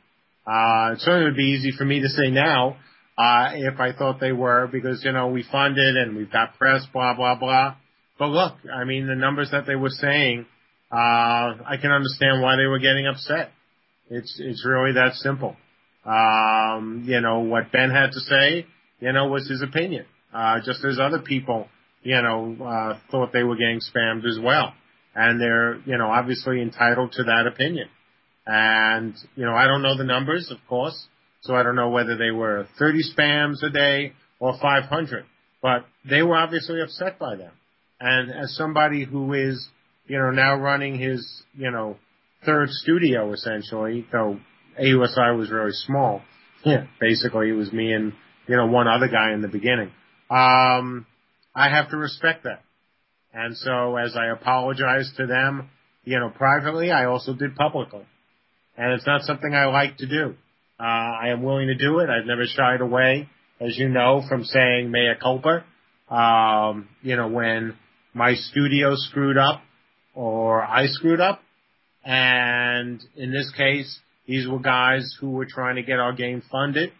Uh, 0.47 0.93
it 0.93 0.99
certainly 1.01 1.25
would 1.25 1.37
be 1.37 1.55
easy 1.57 1.71
for 1.77 1.85
me 1.85 2.01
to 2.01 2.09
say 2.09 2.31
now 2.31 2.77
uh, 3.17 3.51
if 3.53 3.79
I 3.79 3.91
thought 3.93 4.19
they 4.19 4.31
were 4.31 4.67
because 4.71 5.03
you 5.03 5.11
know 5.11 5.27
we 5.27 5.43
funded 5.51 5.97
and 5.97 6.15
we've 6.15 6.31
got 6.31 6.57
press, 6.57 6.85
blah 6.93 7.15
blah 7.15 7.35
blah. 7.35 7.75
But 8.17 8.27
look, 8.27 8.53
I 8.73 8.83
mean 8.83 9.07
the 9.07 9.15
numbers 9.15 9.51
that 9.51 9.65
they 9.67 9.75
were 9.75 9.89
saying, 9.89 10.45
uh, 10.91 10.95
I 11.65 11.77
can 11.81 11.91
understand 11.91 12.41
why 12.41 12.55
they 12.55 12.65
were 12.65 12.79
getting 12.79 13.07
upset. 13.07 13.51
It's 14.09 14.39
it's 14.39 14.65
really 14.65 14.93
that 14.93 15.13
simple. 15.15 15.55
Um, 16.05 17.03
you 17.05 17.21
know, 17.21 17.39
what 17.41 17.71
Ben 17.71 17.91
had 17.91 18.11
to 18.11 18.19
say, 18.19 18.65
you 18.99 19.11
know, 19.11 19.27
was 19.27 19.47
his 19.47 19.61
opinion. 19.61 20.05
Uh, 20.33 20.59
just 20.65 20.83
as 20.85 20.99
other 20.99 21.19
people, 21.19 21.67
you 22.03 22.21
know, 22.21 22.55
uh, 22.63 22.99
thought 23.11 23.33
they 23.33 23.43
were 23.43 23.55
getting 23.55 23.79
spammed 23.79 24.25
as 24.25 24.39
well. 24.41 24.73
And 25.15 25.41
they're, 25.41 25.79
you 25.85 25.97
know, 25.97 26.07
obviously 26.07 26.61
entitled 26.61 27.11
to 27.13 27.23
that 27.23 27.45
opinion. 27.47 27.89
And, 28.45 29.15
you 29.35 29.45
know, 29.45 29.53
I 29.53 29.67
don't 29.67 29.81
know 29.81 29.97
the 29.97 30.03
numbers, 30.03 30.49
of 30.51 30.57
course, 30.67 31.07
so 31.41 31.55
I 31.55 31.63
don't 31.63 31.75
know 31.75 31.89
whether 31.89 32.17
they 32.17 32.31
were 32.31 32.67
30 32.77 33.01
spams 33.15 33.61
a 33.63 33.69
day 33.69 34.13
or 34.39 34.57
500, 34.59 35.25
but 35.61 35.85
they 36.09 36.21
were 36.21 36.35
obviously 36.35 36.81
upset 36.81 37.19
by 37.19 37.35
them. 37.35 37.51
And 37.99 38.31
as 38.31 38.55
somebody 38.55 39.03
who 39.03 39.33
is, 39.33 39.67
you 40.09 40.17
know, 40.17 40.31
now 40.31 40.55
running 40.55 40.99
his, 40.99 41.43
you 41.55 41.71
know, 41.71 41.95
third 42.45 42.69
studio 42.69 43.31
essentially, 43.31 44.05
though 44.11 44.39
AUSI 44.81 45.37
was 45.37 45.49
very 45.49 45.71
small. 45.71 46.21
Yeah, 46.65 46.87
basically 46.99 47.49
it 47.49 47.53
was 47.53 47.71
me 47.71 47.93
and, 47.93 48.13
you 48.47 48.57
know, 48.57 48.65
one 48.65 48.87
other 48.87 49.07
guy 49.07 49.33
in 49.33 49.41
the 49.41 49.47
beginning. 49.47 49.91
Um, 50.29 51.05
I 51.55 51.69
have 51.69 51.91
to 51.91 51.97
respect 51.97 52.43
that. 52.43 52.63
And 53.33 53.55
so 53.55 53.95
as 53.95 54.15
I 54.15 54.27
apologized 54.27 55.15
to 55.17 55.27
them, 55.27 55.69
you 56.03 56.19
know, 56.19 56.29
privately, 56.29 56.91
I 56.91 57.05
also 57.05 57.33
did 57.33 57.55
publicly. 57.55 58.05
And 58.75 58.93
it's 58.93 59.05
not 59.05 59.21
something 59.21 59.53
I 59.53 59.65
like 59.65 59.97
to 59.97 60.07
do. 60.07 60.35
Uh, 60.79 60.83
I 60.83 61.29
am 61.29 61.43
willing 61.43 61.67
to 61.67 61.75
do 61.75 61.99
it. 61.99 62.09
I've 62.09 62.25
never 62.25 62.45
shied 62.45 62.81
away, 62.81 63.29
as 63.59 63.77
you 63.77 63.89
know, 63.89 64.23
from 64.27 64.43
saying 64.43 64.89
mea 64.89 65.13
culpa. 65.21 65.65
Um, 66.09 66.87
you 67.03 67.15
know, 67.15 67.27
when 67.27 67.75
my 68.13 68.33
studio 68.33 68.95
screwed 68.95 69.37
up 69.37 69.61
or 70.19 70.61
I 70.61 70.87
screwed 70.87 71.21
up. 71.21 71.39
And 72.03 73.01
in 73.15 73.31
this 73.31 73.49
case, 73.55 73.99
these 74.27 74.47
were 74.49 74.59
guys 74.59 75.15
who 75.19 75.31
were 75.31 75.45
trying 75.45 75.77
to 75.77 75.81
get 75.81 75.97
our 75.97 76.11
game 76.11 76.43
funded. 76.51 76.91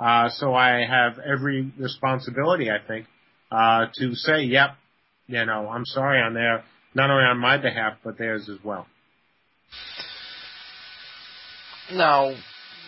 Uh, 0.00 0.28
so 0.30 0.54
I 0.54 0.84
have 0.84 1.20
every 1.20 1.72
responsibility, 1.78 2.70
I 2.72 2.78
think, 2.84 3.06
uh, 3.52 3.86
to 3.94 4.14
say, 4.16 4.42
yep, 4.42 4.70
you 5.28 5.44
know, 5.44 5.68
I'm 5.68 5.84
sorry 5.84 6.20
on 6.20 6.34
there, 6.34 6.64
not 6.96 7.10
only 7.10 7.24
on 7.24 7.38
my 7.38 7.58
behalf, 7.58 7.98
but 8.02 8.18
theirs 8.18 8.48
as 8.48 8.58
well. 8.64 8.86
Now, 11.92 12.34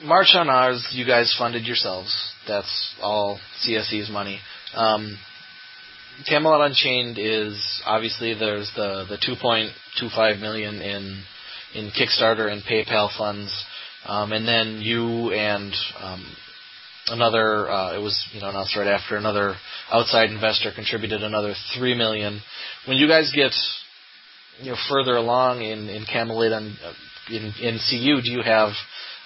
March 0.03 0.35
on 0.35 0.49
Oz, 0.49 0.85
you 0.91 1.07
guys 1.07 1.33
funded 1.39 1.65
yourselves. 1.65 2.33
That's 2.49 2.95
all 3.01 3.39
CSE's 3.65 4.11
money. 4.11 4.41
Um, 4.75 5.17
Camelot 6.25 6.71
Unchained 6.71 7.19
is 7.19 7.83
obviously 7.85 8.35
there's 8.35 8.71
the 8.75 9.05
the 9.09 9.19
2.25 9.19 10.41
million 10.41 10.81
in 10.81 11.23
in 11.75 11.91
Kickstarter 11.91 12.51
and 12.51 12.63
PayPal 12.63 13.11
funds, 13.17 13.53
um, 14.07 14.33
and 14.33 14.49
then 14.49 14.81
you 14.81 15.33
and 15.33 15.75
um, 16.01 16.37
another 17.09 17.69
uh, 17.71 17.97
it 17.97 18.03
was 18.03 18.27
you 18.33 18.41
know 18.41 18.49
announced 18.49 18.77
right 18.77 18.87
after 18.87 19.17
another 19.17 19.57
outside 19.93 20.31
investor 20.31 20.73
contributed 20.75 21.23
another 21.23 21.55
three 21.77 21.95
million. 21.95 22.41
When 22.87 22.97
you 22.97 23.09
guys 23.09 23.31
get 23.35 23.53
you 24.61 24.71
know 24.71 24.77
further 24.89 25.17
along 25.17 25.63
in 25.63 25.89
in 25.89 26.07
Camelot 26.07 26.53
uh, 26.53 26.93
in 27.31 27.53
in 27.61 27.79
CU, 27.91 28.23
do 28.23 28.31
you 28.31 28.43
have 28.43 28.71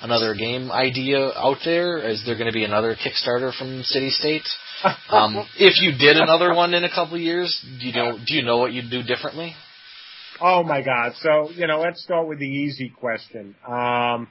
another 0.02 0.34
game 0.34 0.70
idea 0.70 1.30
out 1.36 1.58
there? 1.64 1.98
Is 1.98 2.22
there 2.26 2.36
going 2.36 2.46
to 2.46 2.52
be 2.52 2.64
another 2.64 2.96
Kickstarter 2.96 3.56
from 3.56 3.82
City 3.82 4.10
State? 4.10 4.42
Um, 5.10 5.46
if 5.58 5.74
you 5.82 5.92
did 5.98 6.16
another 6.16 6.54
one 6.54 6.72
in 6.72 6.84
a 6.84 6.88
couple 6.88 7.16
of 7.16 7.20
years, 7.20 7.54
do 7.80 7.86
you 7.86 7.92
know 7.92 8.16
do 8.16 8.34
you 8.34 8.42
know 8.42 8.56
what 8.56 8.72
you'd 8.72 8.90
do 8.90 9.02
differently? 9.02 9.54
Oh 10.40 10.62
my 10.62 10.82
God. 10.82 11.12
So, 11.20 11.50
you 11.50 11.66
know, 11.66 11.80
let's 11.80 12.02
start 12.02 12.26
with 12.26 12.38
the 12.38 12.46
easy 12.46 12.88
question. 12.88 13.54
Um, 13.68 14.28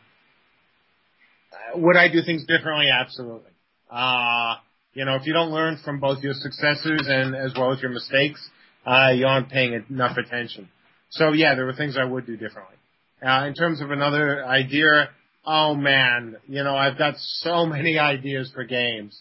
would 1.76 1.96
I 1.96 2.08
do 2.12 2.24
things 2.24 2.46
differently? 2.48 2.88
Absolutely. 2.92 3.52
Uh, 3.92 4.56
you 4.94 5.06
know, 5.06 5.16
if 5.16 5.28
you 5.28 5.34
don't 5.34 5.52
learn 5.52 5.78
from 5.86 6.00
both 6.00 6.24
your 6.24 6.34
successes 6.34 7.08
and 7.08 7.36
as 7.36 7.54
well 7.56 7.72
as 7.72 7.82
your 7.82 7.92
mistakes, 7.92 8.42
uh, 8.88 9.10
you 9.14 9.28
aren't 9.28 9.50
paying 9.50 9.84
enough 9.90 10.18
attention. 10.18 10.70
So 11.12 11.34
yeah, 11.34 11.54
there 11.56 11.66
were 11.66 11.74
things 11.74 11.96
I 11.96 12.06
would 12.06 12.26
do 12.26 12.38
differently. 12.38 12.76
Uh, 13.26 13.46
in 13.46 13.54
terms 13.54 13.82
of 13.82 13.92
another 13.92 14.46
idea, 14.46 15.10
oh 15.52 15.74
man, 15.74 16.38
you 16.48 16.64
know, 16.64 16.76
I've 16.76 16.98
got 16.98 17.16
so 17.18 17.66
many 17.66 17.98
ideas 17.98 18.52
for 18.54 18.64
games. 18.64 19.20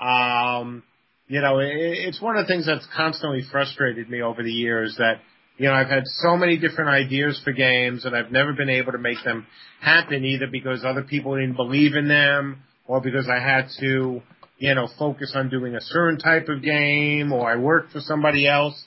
Um, 0.00 0.82
you 1.28 1.40
know, 1.40 1.58
it, 1.58 1.70
it's 1.74 2.20
one 2.20 2.36
of 2.36 2.46
the 2.46 2.52
things 2.52 2.66
that's 2.66 2.86
constantly 2.96 3.42
frustrated 3.50 4.08
me 4.08 4.22
over 4.22 4.42
the 4.42 4.50
years 4.50 4.96
that, 4.98 5.20
you 5.58 5.66
know, 5.66 5.74
I've 5.74 5.88
had 5.88 6.04
so 6.06 6.36
many 6.36 6.58
different 6.58 6.90
ideas 6.90 7.40
for 7.44 7.52
games 7.52 8.04
and 8.04 8.16
I've 8.16 8.32
never 8.32 8.52
been 8.52 8.70
able 8.70 8.92
to 8.92 8.98
make 8.98 9.22
them 9.24 9.46
happen 9.80 10.24
either 10.24 10.46
because 10.50 10.84
other 10.84 11.02
people 11.02 11.34
didn't 11.34 11.56
believe 11.56 11.94
in 11.94 12.08
them 12.08 12.62
or 12.86 13.00
because 13.00 13.28
I 13.28 13.40
had 13.40 13.68
to, 13.80 14.22
you 14.58 14.74
know, 14.74 14.88
focus 14.98 15.32
on 15.34 15.50
doing 15.50 15.74
a 15.74 15.80
certain 15.80 16.18
type 16.18 16.48
of 16.48 16.62
game 16.62 17.32
or 17.32 17.50
I 17.50 17.56
worked 17.56 17.92
for 17.92 18.00
somebody 18.00 18.46
else. 18.46 18.82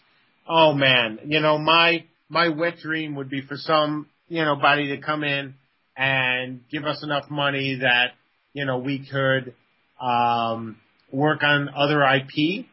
Oh 0.48 0.74
man, 0.74 1.20
you 1.26 1.40
know, 1.40 1.58
my, 1.58 2.06
my 2.30 2.50
wet 2.50 2.78
dream 2.78 3.16
would 3.16 3.30
be 3.30 3.42
for 3.42 3.58
some, 3.58 4.08
you 4.28 4.44
know, 4.44 4.56
body 4.56 4.96
to 4.96 5.02
come 5.02 5.24
in 5.24 5.56
and 6.00 6.62
give 6.72 6.86
us 6.86 7.04
enough 7.04 7.30
money 7.30 7.80
that, 7.82 8.14
you 8.54 8.64
know, 8.64 8.78
we 8.78 9.06
could, 9.06 9.54
um, 10.00 10.78
work 11.12 11.44
on 11.44 11.68
other 11.76 12.02
IP, 12.02 12.66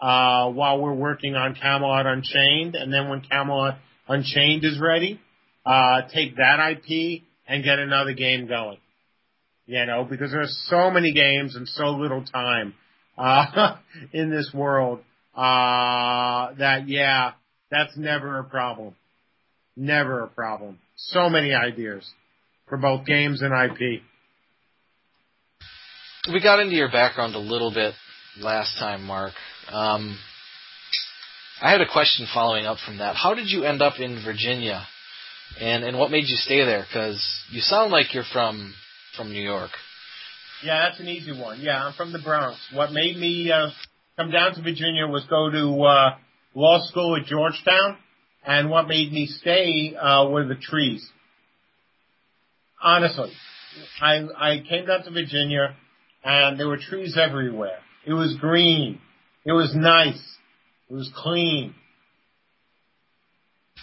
uh, 0.00 0.48
while 0.50 0.80
we're 0.80 0.94
working 0.94 1.36
on 1.36 1.54
Camelot 1.54 2.06
Unchained. 2.06 2.74
And 2.74 2.90
then 2.90 3.10
when 3.10 3.20
Camelot 3.20 3.76
Unchained 4.08 4.64
is 4.64 4.80
ready, 4.80 5.20
uh, 5.66 6.02
take 6.12 6.36
that 6.36 6.58
IP 6.70 7.24
and 7.46 7.62
get 7.62 7.78
another 7.78 8.14
game 8.14 8.46
going. 8.48 8.78
You 9.66 9.84
know, 9.84 10.04
because 10.04 10.30
there's 10.30 10.56
so 10.70 10.90
many 10.90 11.12
games 11.12 11.56
and 11.56 11.68
so 11.68 11.90
little 11.90 12.24
time, 12.24 12.74
uh, 13.18 13.76
in 14.14 14.30
this 14.30 14.50
world, 14.54 15.00
uh, 15.34 16.54
that 16.54 16.84
yeah, 16.86 17.32
that's 17.70 17.94
never 17.96 18.38
a 18.38 18.44
problem. 18.44 18.94
Never 19.76 20.22
a 20.22 20.28
problem. 20.28 20.78
So 20.96 21.28
many 21.28 21.52
ideas 21.52 22.10
for 22.74 22.80
both 22.80 23.06
games 23.06 23.40
and 23.40 23.52
IP. 23.52 24.02
We 26.32 26.42
got 26.42 26.58
into 26.58 26.74
your 26.74 26.90
background 26.90 27.36
a 27.36 27.38
little 27.38 27.72
bit 27.72 27.94
last 28.40 28.76
time, 28.80 29.04
Mark. 29.04 29.32
Um, 29.70 30.18
I 31.62 31.70
had 31.70 31.80
a 31.80 31.90
question 31.90 32.26
following 32.34 32.66
up 32.66 32.78
from 32.84 32.98
that. 32.98 33.14
How 33.14 33.34
did 33.34 33.48
you 33.48 33.62
end 33.62 33.80
up 33.80 34.00
in 34.00 34.24
Virginia, 34.24 34.84
and 35.60 35.84
and 35.84 35.96
what 35.98 36.10
made 36.10 36.24
you 36.26 36.36
stay 36.36 36.64
there? 36.64 36.84
Because 36.84 37.24
you 37.50 37.60
sound 37.60 37.92
like 37.92 38.12
you're 38.12 38.24
from 38.32 38.74
from 39.16 39.30
New 39.30 39.42
York. 39.42 39.70
Yeah, 40.64 40.88
that's 40.88 40.98
an 40.98 41.06
easy 41.06 41.38
one. 41.38 41.60
Yeah, 41.60 41.84
I'm 41.84 41.92
from 41.92 42.12
the 42.12 42.18
Bronx. 42.18 42.58
What 42.72 42.90
made 42.90 43.16
me 43.16 43.52
uh, 43.52 43.68
come 44.16 44.32
down 44.32 44.54
to 44.54 44.62
Virginia 44.62 45.06
was 45.06 45.24
go 45.30 45.48
to 45.50 45.82
uh, 45.84 46.16
law 46.54 46.84
school 46.88 47.16
at 47.16 47.26
Georgetown, 47.26 47.98
and 48.44 48.68
what 48.68 48.88
made 48.88 49.12
me 49.12 49.26
stay 49.26 49.94
uh, 49.94 50.28
were 50.28 50.44
the 50.44 50.56
trees. 50.56 51.08
Honestly, 52.84 53.32
I 54.02 54.26
I 54.36 54.62
came 54.68 54.84
down 54.84 55.04
to 55.04 55.10
Virginia, 55.10 55.74
and 56.22 56.60
there 56.60 56.68
were 56.68 56.76
trees 56.76 57.16
everywhere. 57.16 57.78
It 58.06 58.12
was 58.12 58.36
green. 58.38 59.00
It 59.46 59.52
was 59.52 59.74
nice. 59.74 60.22
It 60.90 60.94
was 60.94 61.10
clean. 61.16 61.74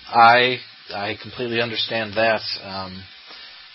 I 0.07 0.57
I 0.93 1.15
completely 1.19 1.61
understand 1.61 2.13
that. 2.13 2.41
Um, 2.63 3.03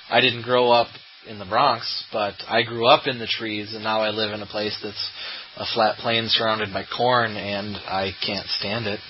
I 0.08 0.20
didn't 0.20 0.42
grow 0.42 0.70
up 0.70 0.86
in 1.26 1.40
the 1.40 1.44
Bronx, 1.44 2.04
but 2.12 2.34
I 2.46 2.62
grew 2.62 2.86
up 2.86 3.08
in 3.08 3.18
the 3.18 3.26
trees, 3.26 3.74
and 3.74 3.82
now 3.82 4.02
I 4.02 4.10
live 4.10 4.32
in 4.32 4.42
a 4.42 4.46
place 4.46 4.78
that's 4.80 5.10
a 5.56 5.64
flat 5.74 5.96
plain 5.98 6.28
surrounded 6.28 6.72
by 6.72 6.84
corn, 6.96 7.32
and 7.32 7.74
I 7.74 8.12
can't 8.24 8.46
stand 8.60 8.86
it. 8.86 9.00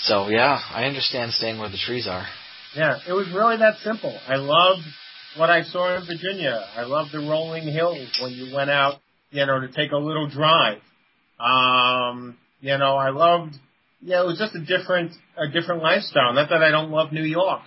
So 0.00 0.26
yeah, 0.30 0.58
I 0.72 0.86
understand 0.86 1.32
staying 1.32 1.60
where 1.60 1.70
the 1.70 1.78
trees 1.78 2.08
are. 2.08 2.26
Yeah, 2.74 2.98
it 3.06 3.12
was 3.12 3.28
really 3.32 3.58
that 3.58 3.76
simple. 3.84 4.18
I 4.26 4.34
loved 4.34 4.82
what 5.36 5.50
I 5.50 5.62
saw 5.62 5.96
in 5.96 6.06
Virginia. 6.06 6.64
I 6.76 6.82
loved 6.82 7.12
the 7.12 7.18
rolling 7.18 7.64
hills 7.64 8.08
when 8.22 8.32
you 8.32 8.54
went 8.54 8.70
out, 8.70 9.00
you 9.30 9.44
know, 9.46 9.60
to 9.60 9.68
take 9.68 9.92
a 9.92 9.96
little 9.96 10.28
drive. 10.28 10.78
Um, 11.38 12.36
you 12.60 12.76
know, 12.78 12.96
I 12.96 13.10
loved, 13.10 13.54
yeah, 14.00 14.22
it 14.22 14.26
was 14.26 14.38
just 14.38 14.54
a 14.54 14.60
different, 14.64 15.12
a 15.36 15.48
different 15.48 15.82
lifestyle. 15.82 16.32
Not 16.32 16.48
that 16.50 16.62
I 16.62 16.70
don't 16.70 16.90
love 16.90 17.12
New 17.12 17.24
York. 17.24 17.60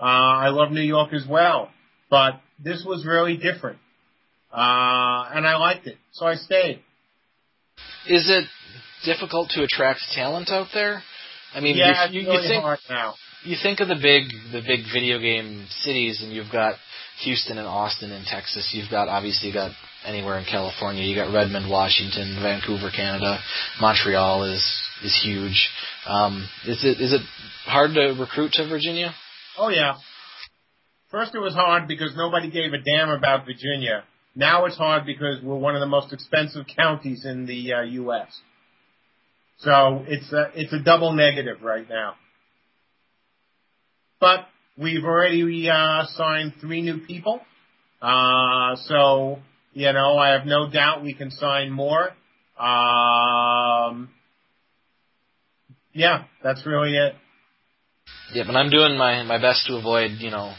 Uh, 0.00 0.04
I 0.04 0.48
love 0.48 0.70
New 0.72 0.82
York 0.82 1.12
as 1.12 1.24
well, 1.28 1.70
but 2.10 2.40
this 2.62 2.84
was 2.86 3.06
really 3.06 3.36
different. 3.36 3.78
Uh, 4.52 5.34
and 5.34 5.46
I 5.46 5.56
liked 5.56 5.86
it, 5.86 5.96
so 6.12 6.26
I 6.26 6.36
stayed. 6.36 6.82
Is 8.06 8.30
it 8.30 8.44
difficult 9.04 9.50
to 9.50 9.62
attract 9.62 10.00
talent 10.14 10.50
out 10.50 10.68
there? 10.74 11.02
I 11.54 11.60
mean, 11.60 11.76
yeah, 11.76 12.08
you, 12.10 12.22
really 12.22 12.42
you 12.42 12.48
think 12.48 12.62
hard 12.62 12.78
now. 12.88 13.14
you 13.44 13.56
think 13.62 13.80
of 13.80 13.88
the 13.88 13.94
big 13.94 14.24
the 14.52 14.60
big 14.66 14.80
video 14.92 15.18
game 15.18 15.66
cities, 15.70 16.20
and 16.22 16.32
you've 16.32 16.52
got 16.52 16.74
Houston 17.22 17.58
and 17.58 17.66
Austin 17.66 18.10
in 18.10 18.24
Texas. 18.24 18.72
You've 18.74 18.90
got 18.90 19.08
obviously 19.08 19.48
you 19.48 19.54
got 19.54 19.72
anywhere 20.04 20.38
in 20.38 20.44
California. 20.44 21.04
You 21.04 21.14
got 21.14 21.32
Redmond, 21.32 21.70
Washington, 21.70 22.38
Vancouver, 22.42 22.90
Canada. 22.94 23.38
Montreal 23.80 24.44
is 24.44 24.64
is 25.02 25.20
huge. 25.22 25.70
Um, 26.06 26.48
is 26.66 26.84
it 26.84 27.00
is 27.00 27.12
it 27.12 27.22
hard 27.64 27.94
to 27.94 28.16
recruit 28.18 28.52
to 28.52 28.68
Virginia? 28.68 29.14
Oh 29.58 29.68
yeah. 29.68 29.94
First 31.10 31.34
it 31.34 31.38
was 31.38 31.54
hard 31.54 31.86
because 31.86 32.16
nobody 32.16 32.50
gave 32.50 32.72
a 32.72 32.78
damn 32.78 33.08
about 33.08 33.46
Virginia. 33.46 34.04
Now 34.34 34.64
it's 34.64 34.76
hard 34.76 35.06
because 35.06 35.40
we're 35.42 35.56
one 35.56 35.76
of 35.76 35.80
the 35.80 35.86
most 35.86 36.12
expensive 36.12 36.66
counties 36.76 37.24
in 37.24 37.46
the 37.46 37.72
uh, 37.72 37.82
U.S. 37.82 38.40
So 39.58 40.04
it's 40.08 40.32
a, 40.32 40.50
it's 40.54 40.72
a 40.72 40.80
double 40.80 41.12
negative 41.12 41.62
right 41.62 41.88
now. 41.88 42.14
But 44.20 44.48
we've 44.76 45.04
already 45.04 45.68
uh, 45.70 46.04
signed 46.14 46.54
three 46.60 46.82
new 46.82 46.98
people. 47.06 47.40
Uh, 48.00 48.76
so, 48.86 49.38
you 49.72 49.92
know, 49.92 50.16
I 50.18 50.32
have 50.32 50.46
no 50.46 50.70
doubt 50.70 51.02
we 51.02 51.14
can 51.14 51.30
sign 51.30 51.70
more. 51.70 52.10
Um, 52.58 54.10
yeah, 55.92 56.24
that's 56.42 56.66
really 56.66 56.96
it. 56.96 57.14
Yeah, 58.32 58.44
but 58.46 58.56
I'm 58.56 58.70
doing 58.70 58.96
my 58.96 59.22
my 59.22 59.40
best 59.40 59.66
to 59.66 59.76
avoid 59.76 60.12
you 60.18 60.30
know 60.30 60.54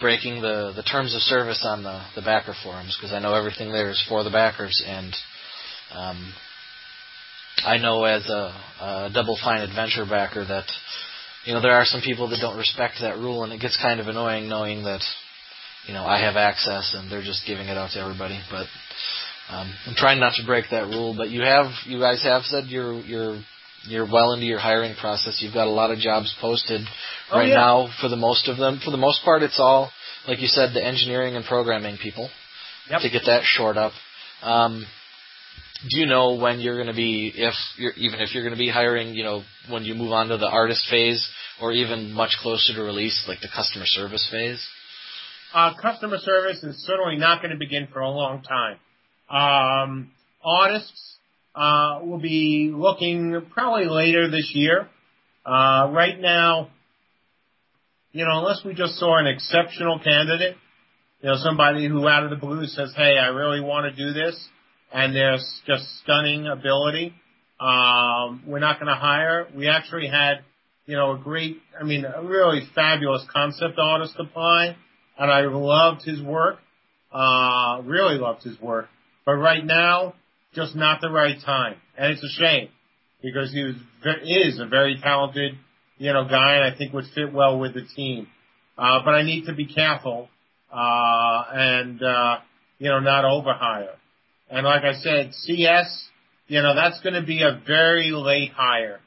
breaking 0.00 0.42
the 0.42 0.72
the 0.74 0.82
terms 0.82 1.14
of 1.14 1.20
service 1.22 1.64
on 1.64 1.82
the 1.82 2.02
the 2.14 2.22
backer 2.22 2.54
forums 2.62 2.96
because 2.98 3.14
I 3.14 3.18
know 3.18 3.34
everything 3.34 3.72
there 3.72 3.90
is 3.90 4.04
for 4.08 4.24
the 4.24 4.30
backers 4.30 4.82
and 4.86 5.14
um, 5.94 6.32
I 7.64 7.78
know 7.78 8.04
as 8.04 8.28
a, 8.28 8.52
a 8.80 9.10
Double 9.12 9.38
Fine 9.42 9.62
Adventure 9.62 10.04
backer 10.04 10.44
that 10.44 10.64
you 11.46 11.54
know 11.54 11.62
there 11.62 11.72
are 11.74 11.84
some 11.86 12.02
people 12.02 12.28
that 12.30 12.38
don't 12.40 12.58
respect 12.58 12.96
that 13.00 13.16
rule 13.16 13.44
and 13.44 13.52
it 13.52 13.60
gets 13.60 13.76
kind 13.80 14.00
of 14.00 14.06
annoying 14.08 14.48
knowing 14.48 14.82
that 14.84 15.00
you 15.86 15.94
know 15.94 16.04
I 16.04 16.20
have 16.20 16.36
access 16.36 16.94
and 16.96 17.10
they're 17.10 17.22
just 17.22 17.46
giving 17.46 17.68
it 17.68 17.78
out 17.78 17.90
to 17.92 18.00
everybody 18.00 18.38
but 18.50 18.66
um, 19.48 19.72
I'm 19.86 19.94
trying 19.96 20.20
not 20.20 20.34
to 20.36 20.44
break 20.44 20.66
that 20.72 20.88
rule 20.88 21.14
but 21.16 21.30
you 21.30 21.42
have 21.42 21.66
you 21.86 21.98
guys 22.00 22.22
have 22.24 22.42
said 22.42 22.64
you're 22.66 22.94
you're 23.00 23.40
you're 23.88 24.10
well 24.10 24.32
into 24.32 24.46
your 24.46 24.58
hiring 24.58 24.96
process. 24.96 25.38
You've 25.40 25.54
got 25.54 25.68
a 25.68 25.70
lot 25.70 25.92
of 25.92 25.98
jobs 25.98 26.34
posted 26.40 26.80
Oh, 27.30 27.38
right 27.38 27.48
yeah. 27.48 27.54
now. 27.54 27.88
For 28.00 28.08
the 28.08 28.16
most 28.16 28.48
of 28.48 28.56
them, 28.56 28.80
for 28.84 28.90
the 28.90 28.96
most 28.96 29.22
part, 29.24 29.42
it's 29.44 29.60
all 29.60 29.92
like 30.26 30.40
you 30.40 30.48
said, 30.48 30.70
the 30.74 30.84
engineering 30.84 31.36
and 31.36 31.44
programming 31.44 31.96
people 31.96 32.28
Yep. 32.90 33.02
to 33.02 33.10
get 33.10 33.22
that 33.26 33.42
short 33.44 33.76
up. 33.76 33.92
Um, 34.42 34.84
do 35.88 35.98
you 36.00 36.06
know 36.06 36.34
when 36.36 36.60
you're 36.60 36.76
going 36.76 36.86
to 36.88 36.94
be, 36.94 37.32
if 37.34 37.54
you're, 37.76 37.92
even 37.92 38.20
if 38.20 38.34
you're 38.34 38.42
going 38.42 38.54
to 38.54 38.58
be 38.58 38.70
hiring, 38.70 39.14
you 39.14 39.24
know, 39.24 39.42
when 39.68 39.84
you 39.84 39.94
move 39.94 40.12
on 40.12 40.28
to 40.28 40.36
the 40.36 40.48
artist 40.48 40.86
phase, 40.90 41.28
or 41.60 41.72
even 41.72 42.12
much 42.12 42.36
closer 42.40 42.74
to 42.74 42.82
release, 42.82 43.24
like 43.28 43.40
the 43.40 43.48
customer 43.54 43.86
service 43.86 44.26
phase? 44.30 44.66
Uh, 45.54 45.72
customer 45.80 46.18
service 46.18 46.62
is 46.62 46.76
certainly 46.84 47.16
not 47.16 47.40
going 47.40 47.52
to 47.52 47.58
begin 47.58 47.88
for 47.92 48.00
a 48.00 48.10
long 48.10 48.42
time. 48.42 48.78
Um, 49.30 50.10
artists 50.44 51.16
uh, 51.54 52.00
will 52.02 52.20
be 52.20 52.72
looking 52.74 53.46
probably 53.52 53.86
later 53.86 54.30
this 54.30 54.50
year. 54.54 54.88
Uh, 55.44 55.90
right 55.92 56.18
now, 56.18 56.70
you 58.12 58.24
know, 58.24 58.38
unless 58.38 58.62
we 58.64 58.74
just 58.74 58.94
saw 58.94 59.18
an 59.18 59.26
exceptional 59.26 60.00
candidate, 60.02 60.56
you 61.22 61.28
know, 61.30 61.36
somebody 61.38 61.86
who 61.88 62.06
out 62.08 62.24
of 62.24 62.30
the 62.30 62.36
blue 62.36 62.66
says, 62.66 62.92
"Hey, 62.96 63.16
I 63.18 63.28
really 63.28 63.60
want 63.60 63.94
to 63.94 64.04
do 64.04 64.12
this," 64.12 64.48
and 64.92 65.14
there's 65.14 65.44
just 65.66 65.84
stunning 66.02 66.46
ability, 66.46 67.14
um, 67.60 68.42
we're 68.46 68.58
not 68.58 68.78
going 68.78 68.92
to 68.92 68.98
hire. 68.98 69.48
We 69.54 69.68
actually 69.68 70.08
had, 70.08 70.44
you 70.86 70.96
know, 70.96 71.12
a 71.12 71.18
great, 71.18 71.58
I 71.78 71.84
mean, 71.84 72.04
a 72.04 72.22
really 72.22 72.62
fabulous 72.74 73.24
concept 73.32 73.78
artist 73.78 74.14
apply, 74.18 74.76
and 75.18 75.30
I 75.30 75.42
loved 75.42 76.02
his 76.02 76.22
work. 76.22 76.58
Uh, 77.12 77.80
really 77.84 78.18
loved 78.18 78.42
his 78.42 78.60
work. 78.60 78.88
But 79.24 79.34
right 79.34 79.64
now, 79.64 80.14
just 80.54 80.76
not 80.76 81.00
the 81.00 81.10
right 81.10 81.36
time, 81.44 81.76
and 81.96 82.12
it's 82.12 82.22
a 82.22 82.40
shame 82.40 82.68
because 83.22 83.52
he 83.52 83.62
was 83.62 83.74
is 84.22 84.60
a 84.60 84.66
very 84.66 84.98
talented, 85.02 85.54
you 85.98 86.12
know, 86.12 86.24
guy, 86.28 86.56
and 86.56 86.64
I 86.64 86.76
think 86.76 86.92
would 86.92 87.06
fit 87.14 87.32
well 87.32 87.58
with 87.58 87.74
the 87.74 87.82
team. 87.96 88.28
Uh, 88.78 89.00
but 89.04 89.14
I 89.14 89.22
need 89.22 89.46
to 89.46 89.54
be 89.54 89.66
careful 89.66 90.28
uh, 90.70 91.44
and 91.52 92.02
uh, 92.02 92.36
you 92.78 92.88
know 92.90 93.00
not 93.00 93.24
overhire. 93.24 93.94
And 94.50 94.64
like 94.64 94.82
I 94.84 94.94
said, 94.94 95.34
CS, 95.34 96.08
you 96.46 96.62
know, 96.62 96.74
that's 96.74 97.00
going 97.00 97.14
to 97.14 97.26
be 97.26 97.42
a 97.42 97.60
very 97.66 98.10
late 98.12 98.52
hire, 98.52 99.00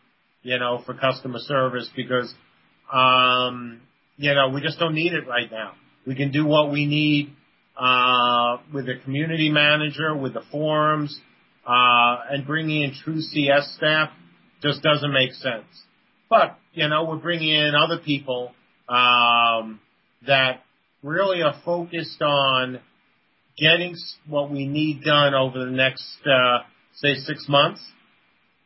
you 0.43 0.59
know, 0.59 0.81
for 0.85 0.93
customer 0.93 1.39
service 1.39 1.89
because, 1.95 2.33
um, 2.91 3.81
you 4.17 4.33
know, 4.33 4.49
we 4.49 4.61
just 4.61 4.79
don't 4.79 4.95
need 4.95 5.13
it 5.13 5.27
right 5.27 5.49
now. 5.49 5.73
We 6.05 6.15
can 6.15 6.31
do 6.31 6.45
what 6.45 6.71
we 6.71 6.85
need 6.85 7.33
uh, 7.77 8.57
with 8.73 8.87
the 8.87 8.95
community 9.03 9.49
manager, 9.49 10.15
with 10.15 10.33
the 10.33 10.43
forums, 10.51 11.17
uh, 11.65 12.17
and 12.29 12.45
bringing 12.45 12.83
in 12.83 12.93
true 13.03 13.21
CS 13.21 13.75
staff 13.77 14.09
just 14.61 14.81
doesn't 14.81 15.13
make 15.13 15.31
sense. 15.33 15.65
But 16.29 16.57
you 16.73 16.87
know, 16.89 17.05
we're 17.05 17.17
bringing 17.17 17.49
in 17.49 17.73
other 17.75 17.99
people 18.03 18.51
um, 18.89 19.79
that 20.27 20.63
really 21.01 21.41
are 21.41 21.55
focused 21.63 22.21
on 22.21 22.81
getting 23.59 23.95
what 24.27 24.49
we 24.49 24.67
need 24.67 25.03
done 25.03 25.33
over 25.33 25.65
the 25.65 25.71
next, 25.71 26.17
uh, 26.25 26.59
say, 26.95 27.15
six 27.15 27.45
months, 27.47 27.81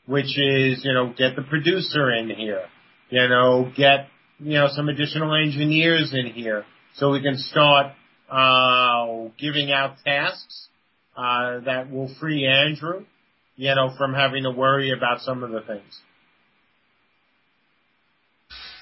which 0.06 0.38
is, 0.38 0.84
you 0.84 0.94
know, 0.94 1.14
get 1.18 1.36
the 1.36 1.44
producer 1.44 2.12
in 2.12 2.30
here, 2.30 2.66
you 3.10 3.28
know, 3.28 3.72
get, 3.76 4.08
you 4.40 4.54
know, 4.54 4.68
some 4.70 4.90
additional 4.90 5.34
engineers 5.36 6.14
in 6.14 6.28
here 6.34 6.66
so 6.96 7.12
we 7.12 7.22
can 7.22 7.38
start, 7.38 7.94
uh, 8.30 9.30
giving 9.40 9.72
out 9.72 9.96
tasks, 10.06 10.68
uh, 11.16 11.60
that 11.66 11.92
will 11.92 12.14
free 12.20 12.48
Andrew, 12.48 13.06
you 13.56 13.74
know, 13.76 13.96
from 13.98 14.14
having 14.14 14.44
to 14.44 14.52
worry 14.52 14.92
about 14.92 15.22
some 15.22 15.44
of 15.44 15.52
the 15.52 15.62
things. 15.62 16.02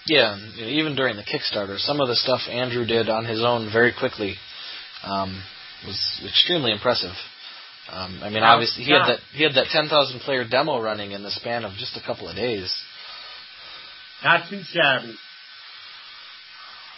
Yeah, 0.07 0.35
even 0.57 0.95
during 0.95 1.15
the 1.15 1.23
Kickstarter, 1.23 1.77
some 1.77 2.01
of 2.01 2.07
the 2.07 2.15
stuff 2.15 2.41
Andrew 2.49 2.85
did 2.85 3.07
on 3.07 3.23
his 3.23 3.43
own 3.43 3.69
very 3.71 3.93
quickly 3.97 4.35
um, 5.03 5.41
was 5.85 6.21
extremely 6.25 6.71
impressive. 6.71 7.13
Um, 7.91 8.21
I 8.23 8.29
mean, 8.29 8.43
obviously 8.43 8.83
he 8.83 8.91
had 8.91 9.07
that 9.07 9.19
he 9.33 9.43
had 9.43 9.53
that 9.55 9.67
10,000 9.71 10.19
player 10.21 10.47
demo 10.47 10.79
running 10.81 11.11
in 11.11 11.23
the 11.23 11.31
span 11.31 11.65
of 11.65 11.73
just 11.73 11.97
a 11.97 12.05
couple 12.05 12.29
of 12.29 12.35
days. 12.35 12.73
Not 14.23 14.49
too 14.49 14.61
shabby. 14.63 15.15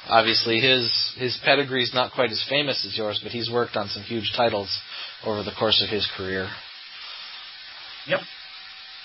Obviously, 0.09 0.59
his 0.59 1.13
his 1.17 1.39
pedigree's 1.43 1.93
not 1.93 2.11
quite 2.11 2.31
as 2.31 2.45
famous 2.49 2.85
as 2.85 2.97
yours, 2.97 3.19
but 3.23 3.31
he's 3.31 3.49
worked 3.49 3.77
on 3.77 3.87
some 3.87 4.03
huge 4.03 4.33
titles 4.35 4.69
over 5.25 5.43
the 5.43 5.53
course 5.57 5.81
of 5.81 5.89
his 5.89 6.07
career. 6.17 6.49
Yep. 8.07 8.19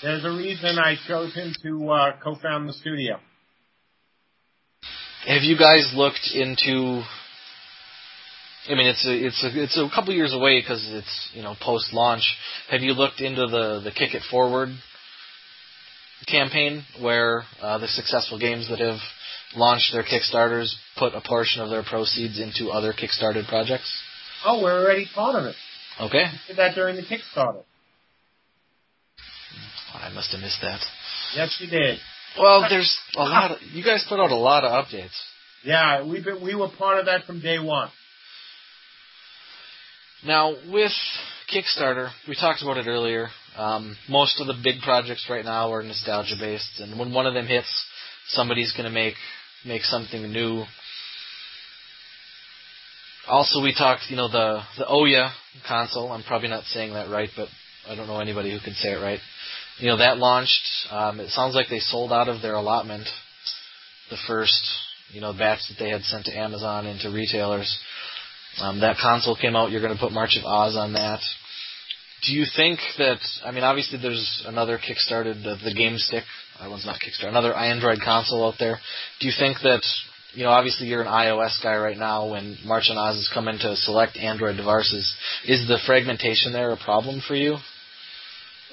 There's 0.03 0.25
a 0.25 0.31
reason 0.31 0.77
I 0.77 0.95
chose 1.07 1.33
him 1.33 1.53
to 1.63 1.89
uh, 1.89 2.11
co-found 2.21 2.67
the 2.67 2.73
studio. 2.73 3.19
Have 5.25 5.43
you 5.43 5.57
guys 5.57 5.91
looked 5.95 6.31
into? 6.33 7.03
I 8.67 8.75
mean, 8.75 8.87
it's 8.87 9.05
a 9.05 9.13
it's 9.13 9.43
a 9.43 9.63
it's 9.63 9.77
a 9.77 9.89
couple 9.93 10.13
years 10.13 10.33
away 10.33 10.59
because 10.59 10.85
it's 10.91 11.29
you 11.33 11.41
know 11.41 11.55
post 11.61 11.93
launch. 11.93 12.23
Have 12.69 12.81
you 12.81 12.93
looked 12.93 13.21
into 13.21 13.47
the 13.47 13.81
the 13.83 13.91
Kick 13.91 14.13
It 14.13 14.23
Forward 14.29 14.69
campaign 16.27 16.83
where 16.99 17.43
uh, 17.61 17.77
the 17.77 17.87
successful 17.87 18.37
games 18.37 18.69
that 18.69 18.79
have 18.79 18.99
launched 19.55 19.91
their 19.93 20.03
Kickstarters 20.03 20.73
put 20.97 21.13
a 21.13 21.21
portion 21.21 21.61
of 21.61 21.69
their 21.69 21.83
proceeds 21.83 22.39
into 22.39 22.69
other 22.69 22.93
Kickstarted 22.93 23.47
projects? 23.47 23.91
Oh, 24.45 24.61
we're 24.61 24.83
already 24.83 25.07
part 25.13 25.35
of 25.35 25.45
it. 25.45 25.55
Okay, 26.01 26.25
Did 26.47 26.57
that 26.57 26.75
during 26.75 26.95
the 26.95 27.01
Kickstarter. 27.01 27.63
I 29.93 30.09
must 30.09 30.31
have 30.31 30.41
missed 30.41 30.61
that. 30.61 30.79
Yes, 31.35 31.57
you 31.59 31.69
did. 31.69 31.97
Well, 32.39 32.65
there's 32.69 32.97
a 33.15 33.23
lot. 33.23 33.51
Of, 33.51 33.57
you 33.73 33.83
guys 33.83 34.05
put 34.07 34.19
out 34.19 34.31
a 34.31 34.35
lot 34.35 34.63
of 34.63 34.71
updates. 34.71 35.17
Yeah, 35.63 36.05
we 36.07 36.23
been, 36.23 36.41
we 36.41 36.55
were 36.55 36.69
part 36.69 36.99
of 36.99 37.07
that 37.07 37.25
from 37.25 37.41
day 37.41 37.59
one. 37.59 37.89
Now 40.25 40.53
with 40.69 40.91
Kickstarter, 41.53 42.09
we 42.27 42.35
talked 42.35 42.61
about 42.61 42.77
it 42.77 42.87
earlier. 42.87 43.29
Um, 43.55 43.95
most 44.09 44.39
of 44.41 44.47
the 44.47 44.61
big 44.61 44.81
projects 44.81 45.27
right 45.29 45.45
now 45.45 45.71
are 45.71 45.81
nostalgia 45.81 46.35
based, 46.37 46.79
and 46.79 46.99
when 46.99 47.13
one 47.13 47.25
of 47.25 47.33
them 47.33 47.47
hits, 47.47 47.85
somebody's 48.27 48.73
going 48.73 48.85
to 48.85 48.91
make 48.91 49.13
make 49.65 49.83
something 49.83 50.31
new. 50.31 50.63
Also, 53.27 53.61
we 53.61 53.73
talked, 53.73 54.03
you 54.09 54.17
know, 54.17 54.29
the 54.29 54.61
the 54.77 54.85
Ouya 54.85 55.31
console. 55.67 56.11
I'm 56.11 56.23
probably 56.23 56.49
not 56.49 56.65
saying 56.65 56.93
that 56.93 57.09
right, 57.09 57.29
but 57.37 57.47
I 57.87 57.95
don't 57.95 58.07
know 58.07 58.19
anybody 58.19 58.51
who 58.51 58.59
can 58.59 58.73
say 58.73 58.91
it 58.91 59.01
right. 59.01 59.19
You 59.77 59.87
know, 59.87 59.97
that 59.97 60.17
launched. 60.17 60.67
Um, 60.91 61.21
it 61.21 61.29
sounds 61.29 61.55
like 61.55 61.67
they 61.69 61.79
sold 61.79 62.11
out 62.11 62.27
of 62.27 62.41
their 62.41 62.55
allotment, 62.55 63.07
the 64.09 64.17
first, 64.27 64.61
you 65.13 65.21
know, 65.21 65.31
batch 65.31 65.59
that 65.69 65.81
they 65.81 65.89
had 65.89 66.01
sent 66.01 66.25
to 66.25 66.37
Amazon 66.37 66.87
and 66.87 66.99
to 67.01 67.09
retailers. 67.09 67.79
Um, 68.61 68.81
that 68.81 68.97
console 69.01 69.35
came 69.35 69.55
out. 69.55 69.71
You're 69.71 69.81
going 69.81 69.93
to 69.93 69.99
put 69.99 70.11
March 70.11 70.37
on 70.37 70.45
Oz 70.45 70.75
on 70.75 70.93
that. 70.93 71.21
Do 72.25 72.33
you 72.33 72.45
think 72.55 72.79
that? 72.97 73.19
I 73.45 73.51
mean, 73.51 73.63
obviously, 73.63 73.99
there's 74.01 74.43
another 74.45 74.77
kickstarted 74.77 75.43
the, 75.43 75.57
the 75.63 75.73
Game 75.73 75.97
Stick. 75.97 76.23
That 76.59 76.69
one's 76.69 76.85
not 76.85 76.99
Kickstarter. 76.99 77.29
Another 77.29 77.53
Android 77.53 77.99
console 78.03 78.45
out 78.47 78.55
there. 78.59 78.79
Do 79.19 79.27
you 79.27 79.33
think 79.37 79.57
that? 79.63 79.81
You 80.33 80.43
know, 80.43 80.51
obviously, 80.51 80.87
you're 80.87 81.01
an 81.01 81.07
iOS 81.07 81.61
guy 81.63 81.75
right 81.77 81.97
now. 81.97 82.29
When 82.29 82.57
March 82.63 82.87
on 82.89 82.97
Oz 82.97 83.15
is 83.15 83.31
coming 83.33 83.57
to 83.59 83.75
select 83.77 84.17
Android 84.17 84.57
devices, 84.57 85.15
is 85.45 85.67
the 85.67 85.79
fragmentation 85.87 86.53
there 86.53 86.71
a 86.71 86.77
problem 86.77 87.21
for 87.25 87.35
you? 87.35 87.57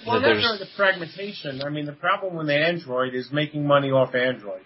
Well, 0.06 0.20
not 0.20 0.28
really 0.28 0.58
the 0.58 0.66
fragmentation. 0.76 1.62
I 1.62 1.70
mean, 1.70 1.86
the 1.86 1.92
problem 1.92 2.36
with 2.36 2.50
Android 2.50 3.14
is 3.14 3.28
making 3.32 3.66
money 3.66 3.90
off 3.90 4.14
Android. 4.14 4.62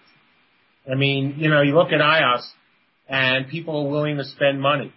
I 0.91 0.95
mean, 0.95 1.35
you 1.37 1.49
know, 1.49 1.61
you 1.61 1.75
look 1.75 1.91
at 1.91 2.01
iOS, 2.01 2.43
and 3.07 3.47
people 3.47 3.85
are 3.85 3.89
willing 3.89 4.17
to 4.17 4.25
spend 4.25 4.61
money. 4.61 4.91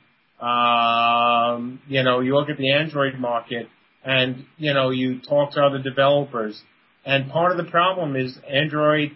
Um, 0.45 1.81
you 1.89 2.03
know, 2.03 2.21
you 2.21 2.35
look 2.35 2.51
at 2.51 2.59
the 2.59 2.73
Android 2.73 3.19
market, 3.19 3.69
and 4.05 4.45
you 4.57 4.75
know, 4.75 4.91
you 4.91 5.21
talk 5.21 5.53
to 5.53 5.63
other 5.63 5.79
developers, 5.79 6.61
and 7.05 7.31
part 7.31 7.53
of 7.53 7.65
the 7.65 7.71
problem 7.71 8.17
is 8.17 8.39
Android 8.49 9.13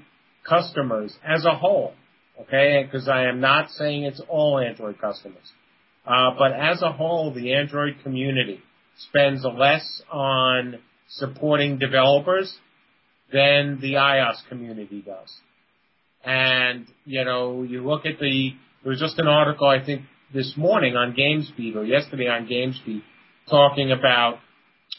customers 0.48 1.14
as 1.26 1.44
a 1.44 1.54
whole. 1.54 1.94
Okay, 2.40 2.84
because 2.84 3.08
I 3.08 3.24
am 3.24 3.40
not 3.40 3.70
saying 3.70 4.04
it's 4.04 4.22
all 4.28 4.58
Android 4.58 5.00
customers, 5.00 5.52
uh, 6.06 6.30
but 6.38 6.52
as 6.52 6.82
a 6.82 6.92
whole, 6.92 7.34
the 7.34 7.54
Android 7.54 7.96
community 8.04 8.60
spends 8.96 9.44
less 9.44 10.02
on 10.10 10.78
supporting 11.08 11.78
developers 11.78 12.52
than 13.32 13.78
the 13.80 13.94
iOS 13.94 14.36
community 14.48 15.02
does. 15.04 15.34
And, 16.24 16.86
you 17.04 17.24
know, 17.24 17.62
you 17.62 17.86
look 17.86 18.06
at 18.06 18.18
the, 18.18 18.50
there 18.82 18.90
was 18.90 19.00
just 19.00 19.18
an 19.18 19.28
article, 19.28 19.68
I 19.68 19.84
think, 19.84 20.02
this 20.32 20.54
morning 20.56 20.94
on 20.94 21.14
GamesBeat 21.14 21.74
or 21.74 21.84
yesterday 21.84 22.28
on 22.28 22.46
GamesBeat 22.46 23.02
talking 23.48 23.92
about, 23.92 24.34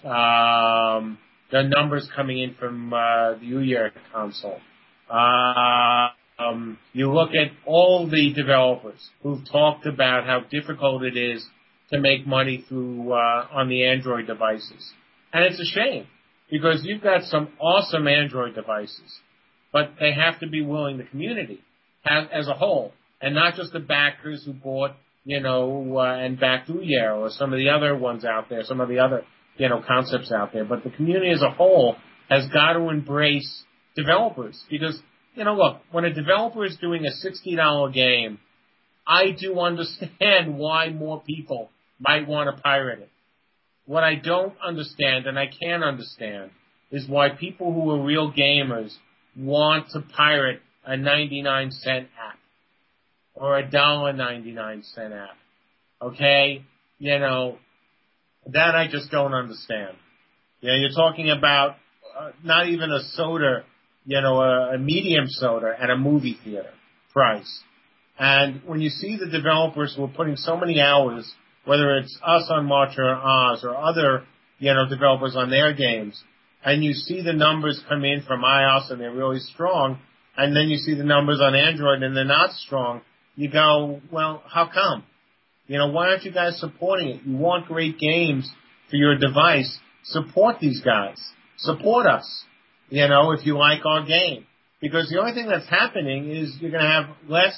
um, 0.03 1.19
the 1.51 1.63
numbers 1.63 2.09
coming 2.15 2.39
in 2.39 2.55
from, 2.55 2.91
uh, 2.93 3.33
the 3.33 3.51
Ouya 3.51 3.91
console. 4.11 4.59
Uh, 5.09 6.09
um, 6.39 6.77
you 6.93 7.11
look 7.11 7.31
at 7.31 7.51
all 7.65 8.07
the 8.07 8.33
developers 8.33 9.09
who've 9.21 9.47
talked 9.51 9.85
about 9.85 10.25
how 10.25 10.41
difficult 10.49 11.03
it 11.03 11.17
is 11.17 11.45
to 11.91 11.99
make 11.99 12.25
money 12.25 12.65
through, 12.67 13.11
uh, 13.11 13.47
on 13.51 13.69
the 13.69 13.85
Android 13.85 14.25
devices. 14.25 14.93
And 15.31 15.43
it's 15.43 15.59
a 15.59 15.65
shame 15.65 16.07
because 16.49 16.81
you've 16.83 17.03
got 17.03 17.23
some 17.23 17.49
awesome 17.59 18.07
Android 18.07 18.55
devices, 18.55 19.19
but 19.71 19.93
they 19.99 20.11
have 20.11 20.39
to 20.39 20.47
be 20.47 20.61
willing, 20.61 20.97
the 20.97 21.03
community 21.03 21.61
have, 22.03 22.29
as 22.31 22.47
a 22.47 22.53
whole, 22.53 22.93
and 23.21 23.35
not 23.35 23.55
just 23.55 23.73
the 23.73 23.79
backers 23.79 24.43
who 24.45 24.53
bought, 24.53 24.91
you 25.23 25.39
know, 25.41 25.97
uh, 25.97 26.17
and 26.17 26.39
backed 26.39 26.69
Ouya 26.69 27.17
or 27.17 27.29
some 27.29 27.53
of 27.53 27.59
the 27.59 27.69
other 27.69 27.95
ones 27.95 28.25
out 28.25 28.49
there, 28.49 28.63
some 28.63 28.81
of 28.81 28.89
the 28.89 28.99
other, 28.99 29.23
you 29.57 29.69
know, 29.69 29.83
concepts 29.85 30.31
out 30.31 30.53
there, 30.53 30.65
but 30.65 30.83
the 30.83 30.89
community 30.89 31.31
as 31.31 31.41
a 31.41 31.51
whole 31.51 31.95
has 32.29 32.47
got 32.53 32.73
to 32.73 32.89
embrace 32.89 33.63
developers 33.95 34.61
because, 34.69 34.99
you 35.35 35.43
know, 35.43 35.55
look, 35.55 35.77
when 35.91 36.05
a 36.05 36.13
developer 36.13 36.65
is 36.65 36.77
doing 36.77 37.05
a 37.05 37.11
$60 37.11 37.93
game, 37.93 38.39
I 39.05 39.31
do 39.31 39.59
understand 39.59 40.57
why 40.57 40.89
more 40.89 41.21
people 41.21 41.69
might 41.99 42.27
want 42.27 42.55
to 42.55 42.61
pirate 42.61 42.99
it. 42.99 43.09
What 43.85 44.03
I 44.03 44.15
don't 44.15 44.53
understand, 44.63 45.25
and 45.25 45.37
I 45.37 45.47
can't 45.47 45.83
understand, 45.83 46.51
is 46.91 47.07
why 47.07 47.29
people 47.29 47.73
who 47.73 47.89
are 47.91 48.03
real 48.03 48.31
gamers 48.31 48.93
want 49.35 49.89
to 49.89 50.01
pirate 50.01 50.61
a 50.85 50.95
99 50.95 51.71
cent 51.71 52.07
app 52.17 52.38
or 53.39 53.57
a 53.57 53.69
dollar 53.69 54.13
99 54.13 54.83
cent 54.83 55.13
app. 55.13 55.37
Okay? 56.01 56.63
You 56.99 57.19
know, 57.19 57.57
that 58.47 58.75
I 58.75 58.87
just 58.87 59.09
don't 59.11 59.33
understand. 59.33 59.95
Yeah, 60.61 60.75
you're 60.75 60.89
talking 60.95 61.29
about 61.29 61.77
uh, 62.17 62.31
not 62.43 62.67
even 62.67 62.91
a 62.91 62.99
soda, 63.13 63.63
you 64.05 64.19
know, 64.21 64.41
a, 64.41 64.75
a 64.75 64.77
medium 64.77 65.25
soda 65.27 65.73
at 65.79 65.89
a 65.89 65.97
movie 65.97 66.37
theater 66.43 66.71
price. 67.13 67.61
And 68.17 68.61
when 68.65 68.81
you 68.81 68.89
see 68.89 69.17
the 69.17 69.29
developers 69.29 69.95
who 69.95 70.03
are 70.03 70.09
putting 70.09 70.35
so 70.35 70.57
many 70.57 70.81
hours 70.81 71.33
whether 71.69 71.97
it's 71.97 72.17
us 72.23 72.47
on 72.49 72.65
March 72.65 72.97
on 72.97 73.05
Oz 73.05 73.63
or 73.63 73.77
other, 73.77 74.23
you 74.57 74.73
know, 74.73 74.89
developers 74.89 75.35
on 75.35 75.51
their 75.51 75.71
games, 75.73 76.19
and 76.63 76.83
you 76.83 76.93
see 76.93 77.21
the 77.21 77.33
numbers 77.33 77.79
come 77.87 78.03
in 78.03 78.23
from 78.23 78.41
iOS 78.41 78.89
and 78.89 78.99
they're 78.99 79.13
really 79.13 79.39
strong, 79.39 79.99
and 80.35 80.55
then 80.55 80.69
you 80.69 80.77
see 80.77 80.95
the 80.95 81.03
numbers 81.03 81.39
on 81.41 81.53
Android 81.53 82.01
and 82.01 82.17
they're 82.17 82.25
not 82.25 82.53
strong, 82.53 83.01
you 83.35 83.49
go, 83.49 84.01
well, 84.11 84.43
how 84.47 84.69
come? 84.73 85.03
You 85.67 85.77
know, 85.77 85.87
why 85.89 86.09
aren't 86.09 86.23
you 86.23 86.31
guys 86.31 86.59
supporting 86.59 87.09
it? 87.09 87.21
You 87.25 87.37
want 87.37 87.67
great 87.67 87.99
games 87.99 88.51
for 88.89 88.95
your 88.95 89.17
device. 89.17 89.77
Support 90.03 90.59
these 90.59 90.81
guys. 90.81 91.17
Support 91.57 92.07
us. 92.07 92.43
You 92.89 93.07
know, 93.07 93.31
if 93.31 93.45
you 93.45 93.57
like 93.57 93.85
our 93.85 94.05
game. 94.05 94.45
Because 94.81 95.09
the 95.09 95.19
only 95.19 95.33
thing 95.33 95.47
that's 95.47 95.69
happening 95.69 96.31
is 96.31 96.55
you're 96.59 96.71
going 96.71 96.83
to 96.83 96.89
have 96.89 97.15
less 97.27 97.55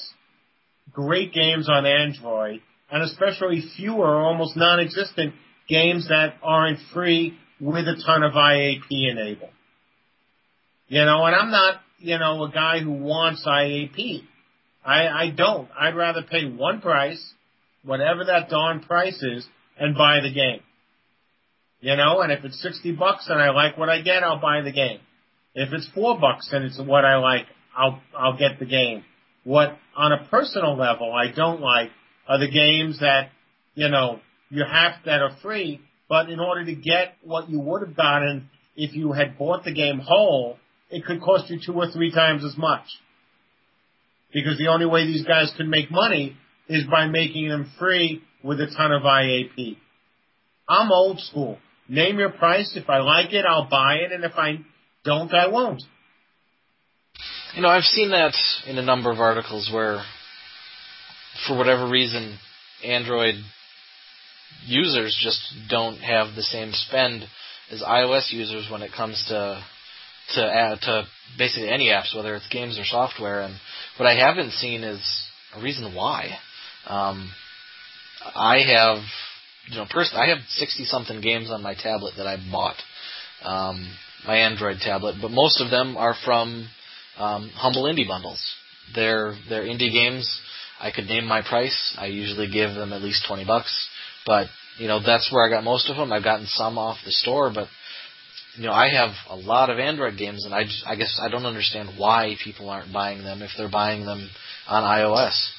great 0.91 1.33
games 1.33 1.69
on 1.69 1.85
Android 1.85 2.61
and 2.91 3.03
especially 3.03 3.63
fewer, 3.77 4.17
almost 4.17 4.57
non-existent 4.57 5.33
games 5.69 6.09
that 6.09 6.33
aren't 6.43 6.79
free 6.93 7.37
with 7.59 7.87
a 7.87 8.01
ton 8.05 8.23
of 8.23 8.33
IAP 8.33 8.89
enabled. 8.89 9.51
You 10.87 11.05
know, 11.05 11.23
and 11.25 11.35
I'm 11.35 11.51
not, 11.51 11.81
you 11.99 12.17
know, 12.17 12.43
a 12.43 12.51
guy 12.51 12.79
who 12.79 12.91
wants 12.91 13.45
IAP. 13.47 14.23
I, 14.83 15.07
I 15.07 15.29
don't. 15.29 15.69
I'd 15.79 15.95
rather 15.95 16.23
pay 16.23 16.45
one 16.45 16.81
price, 16.81 17.33
whatever 17.83 18.25
that 18.25 18.49
darn 18.49 18.81
price 18.81 19.21
is, 19.21 19.47
and 19.77 19.95
buy 19.95 20.19
the 20.21 20.33
game. 20.33 20.61
You 21.81 21.95
know, 21.95 22.21
and 22.21 22.31
if 22.31 22.43
it's 22.43 22.61
60 22.61 22.93
bucks 22.93 23.27
and 23.27 23.41
I 23.41 23.49
like 23.49 23.77
what 23.77 23.89
I 23.89 24.01
get, 24.01 24.23
I'll 24.23 24.39
buy 24.39 24.61
the 24.61 24.71
game. 24.71 24.99
If 25.55 25.73
it's 25.73 25.89
four 25.93 26.19
bucks 26.19 26.49
and 26.51 26.63
it's 26.63 26.79
what 26.79 27.05
I 27.05 27.17
like, 27.17 27.47
I'll, 27.75 28.01
I'll 28.17 28.37
get 28.37 28.59
the 28.59 28.65
game. 28.65 29.03
What, 29.43 29.77
on 29.97 30.11
a 30.11 30.27
personal 30.29 30.77
level, 30.77 31.11
I 31.11 31.31
don't 31.31 31.59
like 31.59 31.89
are 32.27 32.39
the 32.39 32.51
games 32.51 32.99
that, 32.99 33.29
you 33.73 33.89
know, 33.89 34.19
you 34.49 34.63
have 34.63 34.93
that 35.05 35.21
are 35.21 35.35
free, 35.41 35.81
but 36.07 36.29
in 36.29 36.39
order 36.39 36.63
to 36.65 36.75
get 36.75 37.15
what 37.23 37.49
you 37.49 37.59
would 37.59 37.81
have 37.81 37.95
gotten 37.95 38.49
if 38.75 38.93
you 38.93 39.11
had 39.13 39.37
bought 39.37 39.63
the 39.63 39.73
game 39.73 39.99
whole, 39.99 40.57
it 40.89 41.03
could 41.05 41.21
cost 41.21 41.49
you 41.49 41.59
two 41.65 41.73
or 41.73 41.89
three 41.89 42.11
times 42.11 42.45
as 42.45 42.57
much. 42.57 42.85
Because 44.33 44.57
the 44.57 44.67
only 44.67 44.85
way 44.85 45.05
these 45.05 45.25
guys 45.25 45.51
can 45.57 45.69
make 45.69 45.91
money 45.91 46.37
is 46.67 46.85
by 46.89 47.07
making 47.07 47.49
them 47.49 47.71
free 47.77 48.21
with 48.43 48.59
a 48.59 48.67
ton 48.67 48.91
of 48.91 49.03
IAP. 49.03 49.77
I'm 50.69 50.91
old 50.91 51.19
school. 51.19 51.57
Name 51.89 52.19
your 52.19 52.29
price. 52.29 52.73
If 52.75 52.89
I 52.89 52.99
like 52.99 53.33
it, 53.33 53.45
I'll 53.45 53.69
buy 53.69 53.95
it, 53.95 54.11
and 54.11 54.23
if 54.23 54.33
I 54.35 54.59
don't, 55.03 55.33
I 55.33 55.47
won't. 55.47 55.83
You 57.55 57.61
know, 57.61 57.67
I've 57.67 57.83
seen 57.83 58.11
that 58.11 58.33
in 58.65 58.77
a 58.77 58.81
number 58.81 59.11
of 59.11 59.19
articles 59.19 59.69
where 59.73 60.01
for 61.47 61.57
whatever 61.57 61.87
reason, 61.87 62.37
Android 62.83 63.35
users 64.65 65.17
just 65.21 65.41
don't 65.69 65.97
have 65.97 66.35
the 66.35 66.43
same 66.43 66.71
spend 66.71 67.25
as 67.71 67.81
iOS 67.81 68.31
users 68.31 68.69
when 68.71 68.81
it 68.81 68.91
comes 68.95 69.23
to 69.27 69.63
to 70.35 70.43
add 70.43 70.81
to 70.81 71.03
basically 71.37 71.69
any 71.69 71.87
apps, 71.87 72.15
whether 72.15 72.35
it's 72.35 72.47
games 72.49 72.79
or 72.79 72.85
software. 72.85 73.41
And 73.41 73.55
what 73.97 74.07
I 74.07 74.15
haven't 74.15 74.51
seen 74.51 74.83
is 74.83 75.01
a 75.55 75.61
reason 75.61 75.93
why. 75.95 76.37
Um, 76.87 77.31
I 78.35 78.59
have, 78.59 79.03
you 79.67 79.77
know, 79.77 79.85
pers- 79.89 80.13
I 80.15 80.27
have 80.27 80.39
sixty 80.49 80.85
something 80.85 81.21
games 81.21 81.49
on 81.51 81.63
my 81.63 81.75
tablet 81.75 82.13
that 82.17 82.27
I 82.27 82.37
bought, 82.51 82.77
um, 83.43 83.91
my 84.25 84.37
Android 84.37 84.77
tablet, 84.79 85.15
but 85.21 85.31
most 85.31 85.61
of 85.61 85.71
them 85.71 85.97
are 85.97 86.15
from 86.25 86.67
um, 87.17 87.49
humble 87.55 87.83
indie 87.83 88.07
bundles. 88.07 88.41
They're 88.93 89.35
they're 89.49 89.63
indie 89.63 89.91
games 89.91 90.41
I 90.81 90.91
could 90.91 91.05
name 91.05 91.25
my 91.25 91.41
price. 91.47 91.95
I 91.97 92.07
usually 92.07 92.49
give 92.49 92.73
them 92.73 92.91
at 92.91 93.03
least 93.03 93.25
20 93.27 93.45
bucks. 93.45 93.87
But, 94.25 94.47
you 94.77 94.87
know, 94.87 94.99
that's 94.99 95.31
where 95.31 95.45
I 95.45 95.49
got 95.49 95.63
most 95.63 95.89
of 95.89 95.95
them. 95.95 96.11
I've 96.11 96.23
gotten 96.23 96.47
some 96.47 96.77
off 96.77 96.97
the 97.05 97.11
store, 97.11 97.51
but 97.53 97.67
you 98.57 98.65
know, 98.65 98.73
I 98.73 98.89
have 98.89 99.11
a 99.29 99.35
lot 99.35 99.69
of 99.69 99.79
Android 99.79 100.17
games, 100.17 100.45
and 100.45 100.53
I, 100.53 100.63
just, 100.63 100.83
I 100.85 100.95
guess 100.95 101.19
I 101.23 101.29
don't 101.29 101.45
understand 101.45 101.89
why 101.97 102.35
people 102.43 102.69
aren't 102.69 102.91
buying 102.91 103.23
them 103.23 103.41
if 103.41 103.51
they're 103.57 103.69
buying 103.69 104.05
them 104.05 104.29
on 104.67 104.83
iOS. 104.83 105.49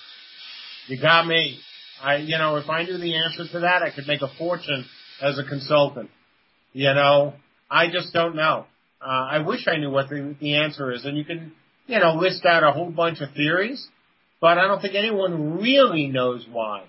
You 0.89 1.01
got 1.01 1.27
me. 1.27 1.59
I, 2.03 2.17
you 2.17 2.37
know, 2.37 2.57
if 2.57 2.69
I 2.69 2.83
knew 2.83 2.99
the 2.99 3.17
answer 3.17 3.45
to 3.53 3.61
that, 3.61 3.83
I 3.83 3.91
could 3.95 4.07
make 4.07 4.21
a 4.21 4.29
fortune 4.37 4.85
as 5.23 5.39
a 5.39 5.45
consultant. 5.45 6.11
You 6.73 6.93
know, 6.95 7.35
I 7.71 7.91
just 7.91 8.13
don't 8.13 8.35
know. 8.35 8.67
Uh, 9.01 9.27
I 9.31 9.39
wish 9.39 9.67
I 9.67 9.77
knew 9.79 9.91
what 9.91 10.09
the, 10.09 10.35
the 10.41 10.57
answer 10.57 10.93
is, 10.93 11.05
and 11.05 11.17
you 11.17 11.25
can, 11.25 11.53
you 11.87 11.99
know, 11.99 12.15
list 12.15 12.45
out 12.45 12.63
a 12.63 12.73
whole 12.73 12.91
bunch 12.91 13.21
of 13.21 13.33
theories, 13.35 13.89
but 14.41 14.59
I 14.59 14.67
don't 14.67 14.81
think 14.81 14.95
anyone 14.95 15.61
really 15.61 16.09
knows 16.09 16.47
why. 16.51 16.83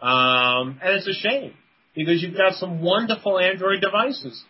Um, 0.00 0.78
and 0.82 0.96
it's 0.96 1.08
a 1.08 1.14
shame 1.14 1.54
because 1.94 2.22
you've 2.22 2.36
got 2.36 2.54
some 2.54 2.82
wonderful 2.82 3.38
Android 3.38 3.80
devices. 3.80 4.42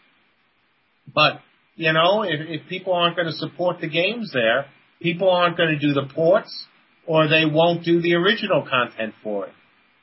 But, 1.15 1.41
you 1.77 1.93
know, 1.93 2.23
if, 2.23 2.41
if 2.63 2.69
people 2.69 2.93
aren't 2.93 3.17
going 3.17 3.29
to 3.29 3.35
support 3.35 3.81
the 3.81 3.89
games 3.89 4.31
there, 4.33 4.67
people 5.01 5.31
aren't 5.31 5.57
going 5.57 5.69
to 5.69 5.79
do 5.79 5.93
the 5.93 6.07
ports 6.15 6.67
or 7.07 7.29
they 7.29 7.45
won't 7.45 7.85
do 7.85 8.01
the 8.01 8.15
original 8.15 8.67
content 8.69 9.15
for 9.23 9.47
it. 9.47 9.53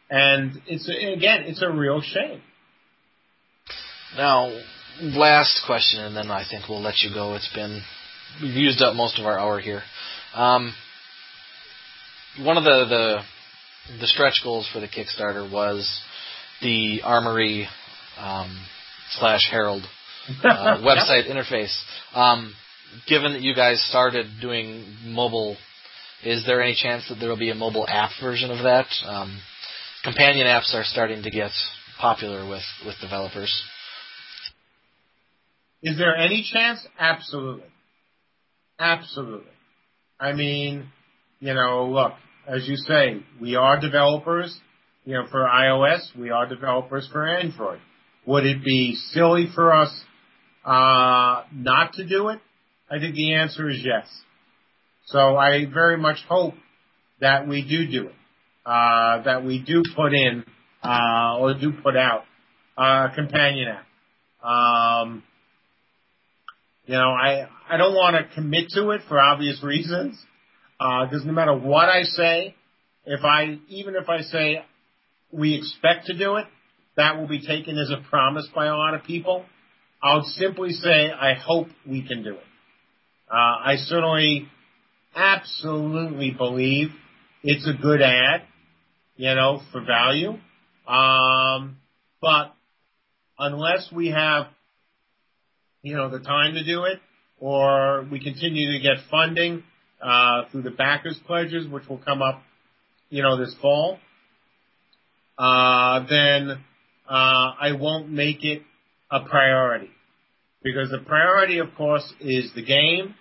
And 0.10 0.62
it's, 0.68 0.88
again, 0.88 1.44
it's 1.46 1.62
a 1.62 1.70
real 1.70 2.02
shame. 2.02 2.42
Now, 4.16 4.56
last 5.02 5.62
question, 5.66 6.02
and 6.02 6.16
then 6.16 6.30
I 6.30 6.46
think 6.50 6.70
we'll 6.70 6.82
let 6.82 7.00
you 7.00 7.14
go. 7.14 7.36
It's 7.36 7.52
been, 7.54 7.82
we've 8.42 8.56
used 8.56 8.82
up 8.82 8.96
most 8.96 9.20
of 9.20 9.26
our 9.26 9.40
hour 9.40 9.60
here. 9.60 9.82
Um, 10.36 10.74
one 12.42 12.58
of 12.58 12.64
the, 12.64 12.86
the, 12.88 13.98
the 14.00 14.08
stretch 14.08 14.42
goals 14.44 14.70
for 14.72 14.80
the 14.80 14.88
Kickstarter 14.88 15.52
was 15.52 16.02
the 16.62 17.02
Armory 17.04 17.68
um, 18.18 18.56
slash 19.12 19.42
Herald 19.50 19.84
uh, 20.44 20.78
website 20.82 21.30
interface. 21.30 21.76
Um, 22.14 22.54
given 23.08 23.34
that 23.34 23.42
you 23.42 23.56
guys 23.56 23.84
started 23.90 24.28
doing 24.42 24.86
mobile, 25.06 25.58
is 26.24 26.46
there 26.46 26.62
any 26.62 26.76
chance 26.76 27.08
that 27.10 27.16
there 27.16 27.30
will 27.30 27.38
be 27.38 27.50
a 27.50 27.56
mobile 27.56 27.86
app 27.88 28.12
version 28.22 28.52
of 28.52 28.64
that? 28.64 28.88
Um, 29.06 29.40
companion 30.04 30.48
apps 30.48 30.74
are 30.74 30.84
starting 30.84 31.24
to 31.24 31.32
get 31.32 31.52
popular 32.00 32.48
with, 32.48 32.64
with 32.86 32.96
developers. 33.02 33.64
Is 35.82 35.98
there 35.98 36.16
any 36.16 36.48
chance? 36.52 36.86
Absolutely. 36.98 37.68
Absolutely. 38.80 39.52
I 40.20 40.32
mean, 40.34 40.90
you 41.40 41.54
know, 41.54 41.90
look, 41.92 42.14
as 42.48 42.68
you 42.68 42.78
say, 42.78 43.22
we 43.42 43.56
are 43.56 43.80
developers, 43.80 44.58
you 45.04 45.14
know, 45.14 45.26
for 45.30 45.46
iOS, 45.46 46.16
we 46.18 46.30
are 46.30 46.48
developers 46.48 47.08
for 47.12 47.28
Android. 47.28 47.80
Would 48.26 48.46
it 48.46 48.64
be 48.64 48.96
silly 49.12 49.48
for 49.54 49.74
us 49.74 49.94
uh, 50.66 51.44
not 51.54 51.94
to 51.94 52.08
do 52.08 52.30
it? 52.30 52.40
I 52.90 53.00
think 53.00 53.16
the 53.16 53.34
answer 53.36 53.70
is 53.70 53.82
yes. 53.84 54.08
So 55.08 55.36
I 55.36 55.66
very 55.66 55.98
much 55.98 56.18
hope 56.28 56.54
that 57.20 57.48
we 57.48 57.62
do 57.68 57.88
do 57.88 58.08
it, 58.08 58.16
uh, 58.66 59.24
that 59.24 59.44
we 59.44 59.60
do 59.60 59.84
put 59.96 60.14
in 60.14 60.46
uh, 60.84 61.38
or 61.40 61.54
do 61.54 61.74
put 61.84 61.96
out 61.98 62.24
a 62.78 63.08
companion 63.16 63.70
app. 63.70 63.86
Um, 64.46 65.24
you 66.86 66.96
know, 66.96 67.12
I 67.12 67.48
I 67.70 67.78
don't 67.78 67.94
want 67.94 68.16
to 68.18 68.36
commit 68.36 68.70
to 68.76 68.92
it 68.92 69.02
for 69.08 69.20
obvious 69.20 69.64
reasons, 69.64 70.18
Uh, 70.80 71.06
because 71.06 71.24
uh, 71.24 71.28
no 71.28 71.34
matter 71.34 71.56
what 71.56 71.88
I 71.88 72.04
say, 72.04 72.56
if 73.06 73.24
I 73.24 73.60
even 73.70 73.96
if 73.96 74.10
I 74.10 74.22
say 74.22 74.64
we 75.32 75.56
expect 75.56 76.08
to 76.08 76.18
do 76.18 76.36
it, 76.38 76.46
that 76.98 77.18
will 77.18 77.28
be 77.28 77.46
taken 77.46 77.78
as 77.78 77.90
a 77.90 77.98
promise 78.10 78.48
by 78.54 78.66
a 78.66 78.76
lot 78.76 78.94
of 78.94 79.04
people. 79.04 79.46
I'll 80.04 80.26
simply 80.38 80.72
say 80.72 81.12
I 81.12 81.34
hope 81.34 81.68
we 81.88 82.06
can 82.06 82.24
do 82.24 82.34
it. 82.34 82.44
Uh, 83.32 83.36
I 83.36 83.76
certainly, 83.78 84.48
absolutely 85.16 86.32
believe 86.32 86.90
it's 87.44 87.68
a 87.68 87.82
good 87.82 88.02
ad, 88.02 88.42
you 89.16 89.34
know, 89.34 89.62
for 89.72 89.82
value. 89.82 90.34
Um, 90.88 91.78
but 92.22 92.54
unless 93.40 93.90
we 93.92 94.10
have 94.10 94.48
you 95.84 95.96
know, 95.96 96.10
the 96.10 96.20
time 96.20 96.54
to 96.54 96.64
do 96.64 96.86
it, 96.86 97.00
or 97.40 98.08
we 98.10 98.20
continue 98.20 98.72
to 98.72 98.80
get 98.80 98.98
funding 99.12 99.64
uh, 100.02 100.44
through 100.50 100.62
the 100.62 100.72
backers 100.72 101.20
pledges, 101.28 101.68
which 101.68 101.88
will 101.90 101.98
come 101.98 102.22
up, 102.22 102.42
you 103.10 103.22
know, 103.22 103.38
this 103.38 103.54
fall, 103.62 104.00
uh, 105.38 106.06
then 106.10 106.52
uh, 107.08 107.52
I 107.60 107.74
won't 107.78 108.10
make 108.10 108.46
it 108.46 108.62
a 109.14 109.22
priority. 109.30 109.90
Because 110.64 110.90
the 110.90 111.00
priority, 111.06 111.60
of 111.60 111.68
course, 111.78 112.12
is 112.20 112.52
the 112.56 112.64
game, 112.64 113.16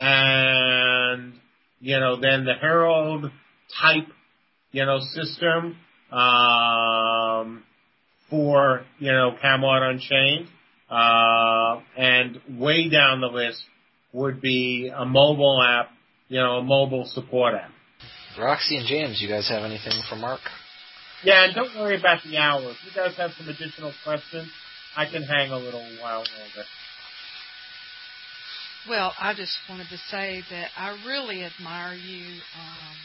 and 0.00 1.34
you 1.80 1.98
know, 1.98 2.20
then 2.20 2.44
the 2.44 2.54
Herald 2.60 3.30
type, 3.80 4.06
you 4.70 4.84
know, 4.84 5.00
system 5.00 5.76
um, 6.12 7.64
for 8.30 8.84
you 8.98 9.12
know 9.12 9.36
Camelot 9.40 9.82
Unchained. 9.82 10.48
Uh, 10.88 11.80
and 11.98 12.38
way 12.60 12.88
down 12.88 13.20
the 13.20 13.26
list 13.26 13.60
would 14.12 14.40
be 14.40 14.88
a 14.94 15.04
mobile 15.04 15.60
app, 15.60 15.90
you 16.28 16.40
know, 16.40 16.58
a 16.58 16.62
mobile 16.62 17.10
support 17.12 17.54
app. 17.54 17.72
Roxy 18.38 18.76
and 18.76 18.86
James, 18.86 19.20
you 19.20 19.28
guys 19.28 19.48
have 19.48 19.64
anything 19.64 20.00
for 20.08 20.14
Mark? 20.14 20.40
Yeah, 21.24 21.46
and 21.46 21.54
don't 21.56 21.74
worry 21.74 21.98
about 21.98 22.20
the 22.22 22.36
hour. 22.36 22.70
If 22.70 22.76
you 22.84 22.92
guys 22.94 23.16
have 23.16 23.32
some 23.36 23.48
additional 23.48 23.92
questions, 24.04 24.48
I 24.96 25.06
can 25.06 25.22
hang 25.22 25.50
a 25.50 25.58
little 25.58 25.84
while 26.00 26.18
longer. 26.18 26.64
Well, 28.88 29.12
I 29.18 29.34
just 29.34 29.56
wanted 29.68 29.88
to 29.90 29.98
say 30.10 30.42
that 30.50 30.68
I 30.76 30.96
really 31.04 31.44
admire 31.44 31.94
you, 31.94 32.24
um, 32.24 32.96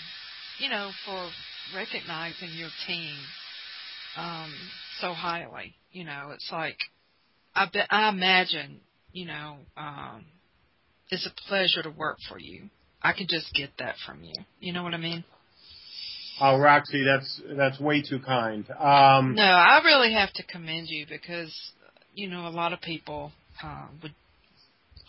you 0.60 0.70
know, 0.70 0.92
for 1.06 1.30
recognizing 1.76 2.50
your 2.54 2.70
team 2.88 3.16
um, 4.16 4.54
so 5.00 5.14
highly. 5.14 5.74
You 5.92 6.06
know, 6.06 6.30
it's 6.34 6.50
like 6.52 6.78
I 7.56 7.66
bet 7.66 7.88
I 7.90 8.10
imagine, 8.10 8.80
you 9.12 9.26
know, 9.26 9.58
um, 9.76 10.26
it's 11.10 11.28
a 11.28 11.48
pleasure 11.50 11.84
to 11.84 11.90
work 11.90 12.18
for 12.30 12.40
you. 12.40 12.70
I 13.02 13.14
can 13.14 13.28
just 13.28 13.54
get 13.54 13.72
that 13.80 13.96
from 14.06 14.24
you. 14.24 14.36
You 14.60 14.74
know 14.74 14.84
what 14.84 14.94
I 14.94 14.98
mean? 14.98 15.24
Oh, 16.40 16.58
Roxy, 16.58 17.04
that's 17.04 17.42
that's 17.58 17.80
way 17.80 18.02
too 18.02 18.20
kind. 18.20 18.66
Um, 18.80 19.36
no, 19.36 19.44
I 19.44 19.82
really 19.84 20.14
have 20.14 20.32
to 20.34 20.44
commend 20.44 20.88
you 20.90 21.06
because 21.10 21.54
you 22.14 22.30
know 22.30 22.48
a 22.48 22.50
lot 22.50 22.74
of 22.74 22.82
people 22.82 23.32
uh, 23.64 23.88
would, 24.02 24.14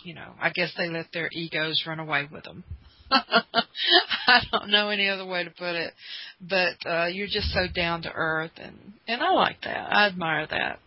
you 0.05 0.15
know, 0.15 0.33
I 0.41 0.51
guess 0.51 0.73
they 0.77 0.89
let 0.89 1.07
their 1.13 1.29
egos 1.33 1.85
run 1.87 2.01
away 2.01 2.29
with 2.31 2.45
them. 2.45 2.65
I 3.11 4.41
don't 4.51 4.71
know 4.71 4.89
any 4.89 5.09
other 5.09 5.27
way 5.27 5.45
to 5.45 5.51
put 5.51 5.75
it, 5.75 5.93
but 6.41 6.89
uh, 6.89 7.07
you're 7.07 7.27
just 7.27 7.49
so 7.53 7.67
down 7.75 8.03
to 8.03 8.13
earth, 8.13 8.53
and 8.57 8.77
and 9.07 9.23
I 9.23 9.31
like 9.33 9.61
that. 9.65 9.93
I 9.93 10.07
admire 10.07 10.47
that. 10.47 10.79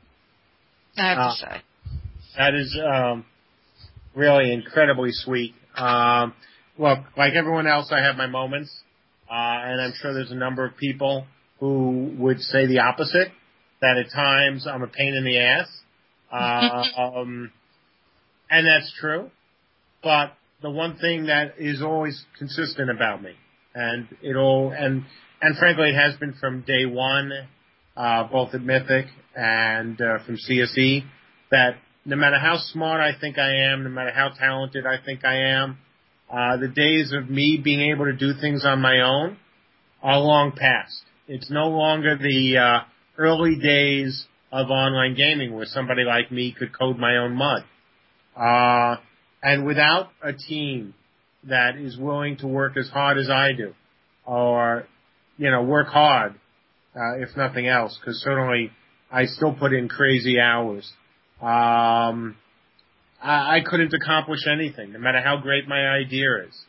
I 0.97 1.09
have 1.09 1.17
uh, 1.17 1.29
to 1.29 1.35
say. 1.37 1.61
That 2.37 2.55
is 2.55 2.77
um, 2.83 3.25
really 4.15 4.51
incredibly 4.51 5.11
sweet. 5.11 5.53
Um, 5.75 6.33
look, 6.77 6.99
like 7.17 7.33
everyone 7.33 7.67
else, 7.67 7.91
I 7.91 7.99
have 7.99 8.15
my 8.15 8.27
moments, 8.27 8.75
uh, 9.29 9.33
and 9.33 9.81
I'm 9.81 9.93
sure 10.01 10.13
there's 10.13 10.31
a 10.31 10.35
number 10.35 10.65
of 10.65 10.77
people 10.77 11.27
who 11.59 12.13
would 12.17 12.39
say 12.39 12.65
the 12.65 12.79
opposite. 12.79 13.29
That 13.81 13.97
at 13.97 14.11
times 14.11 14.65
I'm 14.65 14.81
a 14.81 14.87
pain 14.87 15.13
in 15.13 15.25
the 15.25 15.37
ass, 15.37 15.67
um, 16.35 17.51
and 18.49 18.67
that's 18.67 18.91
true. 18.99 19.31
But 20.03 20.33
the 20.61 20.69
one 20.69 20.97
thing 20.97 21.25
that 21.25 21.55
is 21.57 21.81
always 21.81 22.25
consistent 22.37 22.89
about 22.89 23.21
me, 23.21 23.31
and 23.73 24.07
it'll 24.21 24.71
and 24.71 25.03
and 25.41 25.57
frankly, 25.57 25.89
it 25.89 25.95
has 25.95 26.15
been 26.17 26.33
from 26.39 26.61
day 26.61 26.85
one 26.85 27.31
uh, 27.97 28.23
both 28.25 28.53
at 28.53 28.61
Mythic 28.61 29.05
and 29.35 29.99
uh, 30.01 30.23
from 30.25 30.37
CSE, 30.37 31.03
that 31.51 31.77
no 32.05 32.15
matter 32.15 32.37
how 32.37 32.57
smart 32.57 33.01
I 33.01 33.19
think 33.19 33.37
I 33.37 33.71
am, 33.71 33.83
no 33.83 33.89
matter 33.89 34.11
how 34.11 34.29
talented 34.29 34.85
I 34.85 35.03
think 35.03 35.25
I 35.25 35.51
am, 35.51 35.77
uh, 36.29 36.57
the 36.57 36.67
days 36.67 37.13
of 37.13 37.29
me 37.29 37.59
being 37.63 37.91
able 37.91 38.05
to 38.05 38.13
do 38.13 38.33
things 38.39 38.65
on 38.65 38.81
my 38.81 39.01
own 39.01 39.37
are 40.01 40.19
long 40.19 40.51
past. 40.51 41.01
It's 41.27 41.49
no 41.49 41.69
longer 41.69 42.17
the 42.17 42.57
uh, 42.57 42.79
early 43.17 43.57
days 43.57 44.25
of 44.55 44.69
online 44.71 45.15
gaming 45.15 45.53
where 45.53 45.65
somebody 45.65 46.03
like 46.03 46.31
me 46.31 46.55
could 46.57 46.71
code 46.77 46.97
my 46.97 47.17
own 47.17 47.35
mud. 47.35 47.63
Uh, 48.37 48.95
and 49.43 49.65
without 49.65 50.09
a 50.23 50.31
team 50.31 50.93
that 51.43 51.75
is 51.75 51.97
willing 51.97 52.37
to 52.37 52.47
work 52.47 52.77
as 52.77 52.87
hard 52.87 53.17
as 53.17 53.29
I 53.29 53.51
do, 53.51 53.73
or 54.25 54.87
you 55.37 55.51
know, 55.51 55.61
work 55.61 55.87
hard 55.87 56.35
uh, 56.95 57.17
if 57.17 57.35
nothing 57.35 57.67
else, 57.67 57.97
because 57.99 58.21
certainly 58.21 58.71
I 59.11 59.25
still 59.25 59.53
put 59.53 59.73
in 59.73 59.89
crazy 59.89 60.39
hours. 60.39 60.89
Um, 61.41 62.37
I, 63.21 63.57
I 63.57 63.59
couldn't 63.65 63.93
accomplish 63.93 64.47
anything, 64.49 64.93
no 64.93 64.99
matter 64.99 65.19
how 65.21 65.37
great 65.41 65.67
my 65.67 65.85
idea 65.85 66.45
is. 66.47 66.63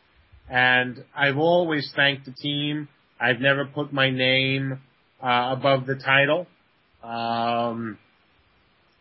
And 0.51 1.05
I've 1.14 1.39
always 1.39 1.93
thanked 1.95 2.24
the 2.24 2.32
team. 2.32 2.89
I've 3.20 3.41
never 3.41 3.64
put 3.64 3.93
my 3.93 4.11
name 4.11 4.80
uh, 5.22 5.55
above 5.57 5.87
the 5.87 5.95
title. 5.95 6.49
Um, 7.07 7.99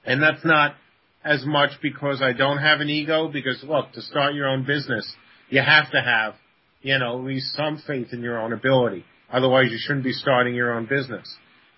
and 0.06 0.22
that's 0.22 0.46
not 0.46 0.76
as 1.24 1.44
much 1.46 1.72
because 1.82 2.22
I 2.22 2.34
don't 2.34 2.60
have 2.60 2.80
an 2.80 2.90
ego. 2.90 3.30
Because 3.32 3.64
look, 3.64 3.92
to 3.94 4.02
start 4.02 4.36
your 4.36 4.48
own 4.48 4.66
business, 4.66 5.12
you 5.50 5.62
have 5.62 5.92
to 5.92 6.02
have, 6.02 6.36
you 6.82 6.98
know, 7.00 7.18
at 7.20 7.26
least 7.26 7.54
some 7.56 7.82
faith 7.86 8.08
in 8.12 8.22
your 8.22 8.40
own 8.40 8.54
ability. 8.54 9.04
Otherwise, 9.32 9.72
you 9.72 9.78
shouldn't 9.80 10.04
be 10.04 10.14
starting 10.14 10.54
your 10.54 10.74
own 10.74 10.86
business. 10.86 11.28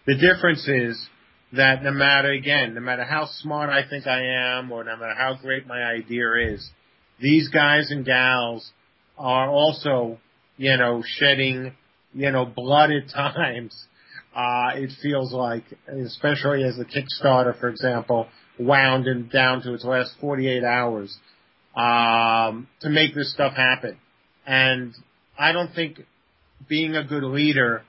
The 0.06 0.16
difference 0.16 0.68
is 0.68 1.08
that 1.54 1.82
no 1.82 1.92
matter, 1.92 2.32
again, 2.32 2.74
no 2.74 2.82
matter 2.82 3.04
how 3.04 3.28
smart 3.40 3.70
I 3.70 3.88
think 3.90 4.06
I 4.06 4.58
am 4.58 4.72
or 4.72 4.84
no 4.84 4.98
matter 4.98 5.16
how 5.18 5.38
great 5.42 5.66
my 5.66 5.82
idea 5.82 6.54
is, 6.54 6.70
these 7.20 7.48
guys 7.50 7.90
and 7.90 8.06
gals 8.06 8.70
are 9.18 9.50
also, 9.50 10.20
you 10.58 10.76
know, 10.78 11.04
shedding, 11.06 11.74
you 12.14 12.32
know, 12.32 12.46
blood 12.46 12.92
at 12.92 13.10
times. 13.14 13.87
Uh, 14.38 14.70
it 14.76 14.92
feels 15.02 15.34
like, 15.34 15.64
especially 15.88 16.64
as 16.64 16.78
the 16.78 16.86
Kickstarter, 16.86 17.60
for 17.60 17.70
example, 17.70 18.28
wound 18.60 19.08
and 19.08 19.32
down 19.32 19.64
to 19.64 19.74
its 19.74 19.84
last 19.84 20.12
48 20.22 20.64
hours, 20.64 21.18
um, 21.76 22.68
to 22.82 22.90
make 22.90 23.16
this 23.16 23.34
stuff 23.34 23.54
happen. 23.56 23.98
And 24.46 24.94
I 25.40 25.54
don't 25.54 25.74
think 25.74 26.02
being 26.70 26.96
a 26.96 27.04
good 27.04 27.24
leader, 27.24 27.82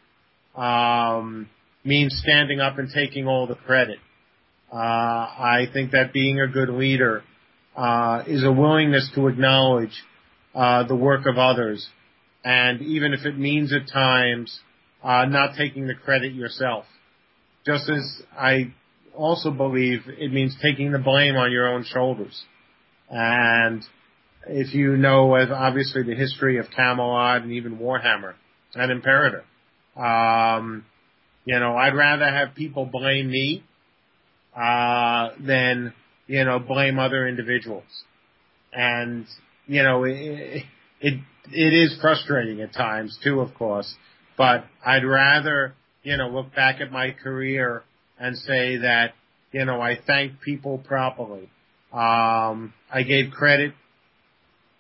um, 0.57 1.51
means 1.85 2.19
standing 2.23 2.61
up 2.61 2.79
and 2.79 2.89
taking 2.95 3.27
all 3.27 3.47
the 3.47 3.55
credit. 3.55 3.99
Uh, 4.73 4.77
I 4.77 5.67
think 5.71 5.91
that 5.91 6.15
being 6.15 6.41
a 6.41 6.49
good 6.49 6.71
leader 6.71 7.25
uh, 7.77 8.23
is 8.27 8.43
a 8.43 8.51
willingness 8.51 9.11
to 9.17 9.29
acknowledge 9.29 10.03
uh, 10.55 10.87
the 10.87 10.97
work 10.97 11.27
of 11.27 11.37
others, 11.37 11.87
and 12.43 12.81
even 12.81 13.13
if 13.13 13.27
it 13.27 13.39
means 13.39 13.73
at 13.75 13.91
times 13.93 14.61
uh, 15.03 15.25
not 15.27 15.57
taking 15.57 15.87
the 15.87 15.95
credit 15.95 16.35
yourself. 16.35 16.85
Just 17.67 17.89
as 17.89 18.23
I 18.37 18.73
also 19.15 19.51
believe 19.51 20.01
it 20.07 20.33
means 20.33 20.57
taking 20.63 20.93
the 20.93 20.99
blame 20.99 21.37
on 21.37 21.53
your 21.53 21.69
own 21.69 21.85
shoulders. 21.85 22.43
And 23.11 23.83
if 24.47 24.75
you 24.75 24.97
know, 24.97 25.35
obviously, 25.37 26.03
the 26.03 26.15
history 26.15 26.59
of 26.59 26.67
Camelot 26.75 27.43
and 27.43 27.53
even 27.53 27.79
Warhammer 27.79 28.35
and 28.75 28.93
Imperator, 28.93 29.45
um, 29.97 30.85
you 31.45 31.59
know, 31.59 31.77
I'd 31.77 31.95
rather 31.95 32.27
have 32.27 32.55
people 32.55 32.87
blame 32.87 33.31
me 33.31 33.65
uh, 34.57 35.31
than 35.41 35.93
you 36.27 36.45
know 36.45 36.59
blame 36.59 36.99
other 36.99 37.27
individuals. 37.27 37.85
And 38.73 39.27
you 39.67 39.83
know, 39.83 40.05
it, 40.05 40.65
it 41.01 41.21
it 41.51 41.73
is 41.73 41.99
frustrating 42.01 42.61
at 42.61 42.73
times 42.73 43.19
too, 43.23 43.41
of 43.41 43.55
course. 43.55 43.95
But 44.39 44.65
I'd 44.87 45.05
rather 45.05 45.75
you 46.03 46.17
know 46.17 46.29
look 46.29 46.55
back 46.55 46.81
at 46.81 46.91
my 46.91 47.11
career 47.11 47.83
and 48.19 48.39
say 48.39 48.79
that 48.79 49.13
you 49.53 49.65
know 49.67 49.81
I 49.83 49.99
thanked 50.07 50.41
people 50.41 50.79
properly. 50.79 51.51
Um, 51.93 52.73
I 52.91 53.03
gave 53.07 53.33
credit 53.33 53.75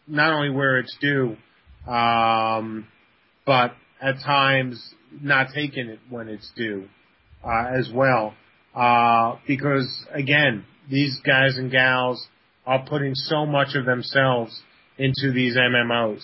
not 0.07 0.33
only 0.33 0.51
where 0.51 0.79
it's 0.79 0.97
due, 1.01 1.37
um, 1.87 2.87
but 3.45 3.73
at 4.01 4.17
times 4.25 4.95
not 5.21 5.49
taking 5.55 5.89
it 5.89 5.99
when 6.09 6.29
it's 6.29 6.51
due 6.57 6.89
uh, 7.45 7.67
as 7.77 7.91
well. 7.93 8.35
Uh, 8.75 9.37
because 9.47 9.89
again, 10.13 10.65
these 10.91 11.19
guys 11.27 11.57
and 11.57 11.71
gals 11.71 12.27
are 12.67 12.85
putting 12.87 13.15
so 13.15 13.47
much 13.47 13.75
of 13.75 13.85
themselves 13.85 14.61
into 14.99 15.33
these 15.33 15.57
MMOs. 15.57 16.23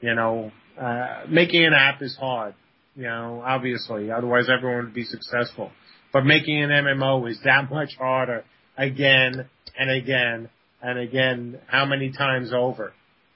You 0.00 0.14
know, 0.14 0.50
uh, 0.80 1.24
making 1.28 1.64
an 1.64 1.74
app 1.74 2.02
is 2.02 2.16
hard. 2.16 2.54
You 2.94 3.04
know, 3.04 3.42
obviously, 3.44 4.10
otherwise 4.10 4.48
everyone 4.50 4.84
would 4.84 4.94
be 4.94 5.04
successful. 5.04 5.70
But 6.12 6.24
making 6.24 6.62
an 6.62 6.70
MMO 6.70 7.30
is 7.30 7.40
that 7.44 7.70
much 7.70 7.96
harder 7.98 8.44
again 8.76 9.48
and 9.78 9.90
again 9.90 10.50
and 10.82 10.98
again, 10.98 11.58
how 11.68 11.86
many 11.86 12.12
times 12.12 12.52
over? 12.52 12.92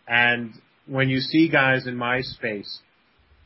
And 0.06 0.52
when 0.86 1.08
you 1.08 1.20
see 1.20 1.48
guys 1.48 1.86
in 1.86 1.96
my 1.96 2.20
space 2.20 2.80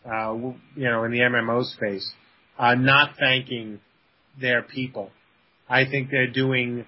uh, 0.04 0.34
you 0.34 0.54
know, 0.76 1.04
in 1.04 1.10
the 1.10 1.18
MMO 1.18 1.64
space, 1.64 2.10
uh, 2.58 2.74
not 2.74 3.16
thanking 3.18 3.80
their 4.40 4.62
people. 4.62 5.10
I 5.68 5.84
think 5.84 6.10
they're 6.10 6.30
doing 6.30 6.84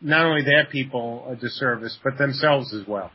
not 0.00 0.26
only 0.26 0.42
their 0.42 0.66
people 0.66 1.26
a 1.30 1.36
disservice, 1.36 1.98
but 2.02 2.18
themselves 2.18 2.74
as 2.74 2.86
well. 2.86 3.10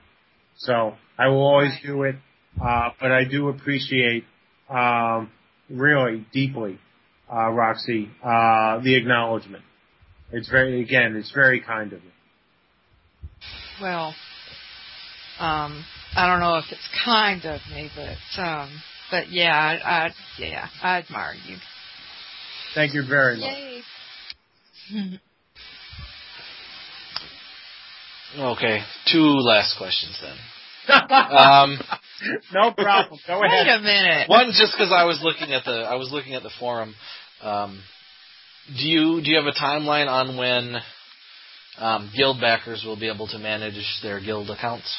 So 0.57 0.93
I 1.17 1.27
will 1.27 1.41
always 1.41 1.73
do 1.85 2.03
it, 2.03 2.15
uh, 2.59 2.89
but 2.99 3.11
I 3.11 3.23
do 3.23 3.49
appreciate, 3.49 4.25
um, 4.69 5.31
really 5.69 6.25
deeply, 6.33 6.79
uh, 7.31 7.49
Roxy, 7.49 8.09
uh, 8.23 8.79
the 8.79 8.95
acknowledgement. 8.95 9.63
It's 10.31 10.49
very, 10.49 10.81
again, 10.81 11.15
it's 11.15 11.31
very 11.31 11.61
kind 11.61 11.93
of 11.93 12.03
you. 12.03 12.11
Well, 13.81 14.13
um, 15.39 15.85
I 16.15 16.27
don't 16.27 16.39
know 16.41 16.57
if 16.57 16.65
it's 16.69 16.89
kind 17.05 17.43
of 17.45 17.61
me, 17.71 17.89
but 17.95 18.41
um, 18.41 18.81
but 19.09 19.31
yeah, 19.31 19.53
I, 19.55 20.05
I 20.05 20.09
yeah, 20.37 20.67
I 20.83 20.97
admire 20.97 21.35
you. 21.47 21.57
Thank 22.75 22.93
you 22.93 23.03
very 23.07 23.39
much. 23.39 23.83
Okay, 28.37 28.83
two 29.11 29.23
last 29.23 29.75
questions 29.79 30.15
then. 30.21 30.35
Um, 30.89 31.77
no 32.53 32.71
problem. 32.71 33.19
Go 33.27 33.43
ahead. 33.43 33.67
Wait 33.67 33.73
a 33.73 33.79
minute. 33.81 34.29
One, 34.29 34.47
just 34.47 34.73
because 34.73 34.91
I 34.95 35.05
was 35.05 35.19
looking 35.23 35.53
at 35.53 35.63
the 35.65 35.71
I 35.71 35.95
was 35.95 36.09
looking 36.11 36.35
at 36.35 36.43
the 36.43 36.51
forum. 36.59 36.95
Um, 37.41 37.81
do 38.77 38.87
you 38.87 39.21
do 39.23 39.31
you 39.31 39.37
have 39.37 39.47
a 39.47 39.57
timeline 39.57 40.07
on 40.07 40.37
when 40.37 40.77
um, 41.77 42.11
guild 42.15 42.39
backers 42.41 42.83
will 42.85 42.99
be 42.99 43.09
able 43.09 43.27
to 43.27 43.39
manage 43.39 43.81
their 44.03 44.19
guild 44.19 44.49
accounts? 44.49 44.95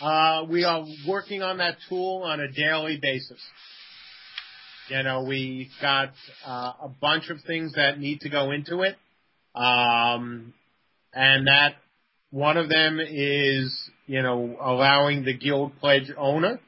Uh, 0.00 0.44
we 0.48 0.64
are 0.64 0.84
working 1.06 1.42
on 1.42 1.58
that 1.58 1.76
tool 1.88 2.22
on 2.24 2.40
a 2.40 2.50
daily 2.50 2.98
basis. 3.00 3.40
You 4.88 5.02
know, 5.02 5.22
we've 5.22 5.70
got 5.80 6.12
uh, 6.46 6.72
a 6.82 6.90
bunch 7.00 7.28
of 7.30 7.38
things 7.46 7.74
that 7.74 7.98
need 7.98 8.20
to 8.20 8.28
go 8.28 8.50
into 8.50 8.80
it, 8.80 8.96
um, 9.54 10.52
and 11.12 11.46
that 11.46 11.74
one 12.30 12.56
of 12.56 12.68
them 12.68 13.00
is, 13.00 13.90
you 14.06 14.22
know, 14.22 14.56
allowing 14.60 15.24
the 15.24 15.36
guild 15.36 15.72
pledge 15.80 16.10
owner 16.16 16.60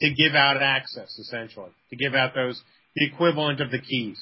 to 0.00 0.14
give 0.14 0.34
out 0.34 0.60
access, 0.60 1.16
essentially, 1.18 1.70
to 1.90 1.96
give 1.96 2.14
out 2.14 2.34
those 2.34 2.60
the 2.96 3.06
equivalent 3.06 3.60
of 3.60 3.70
the 3.70 3.80
keys. 3.80 4.20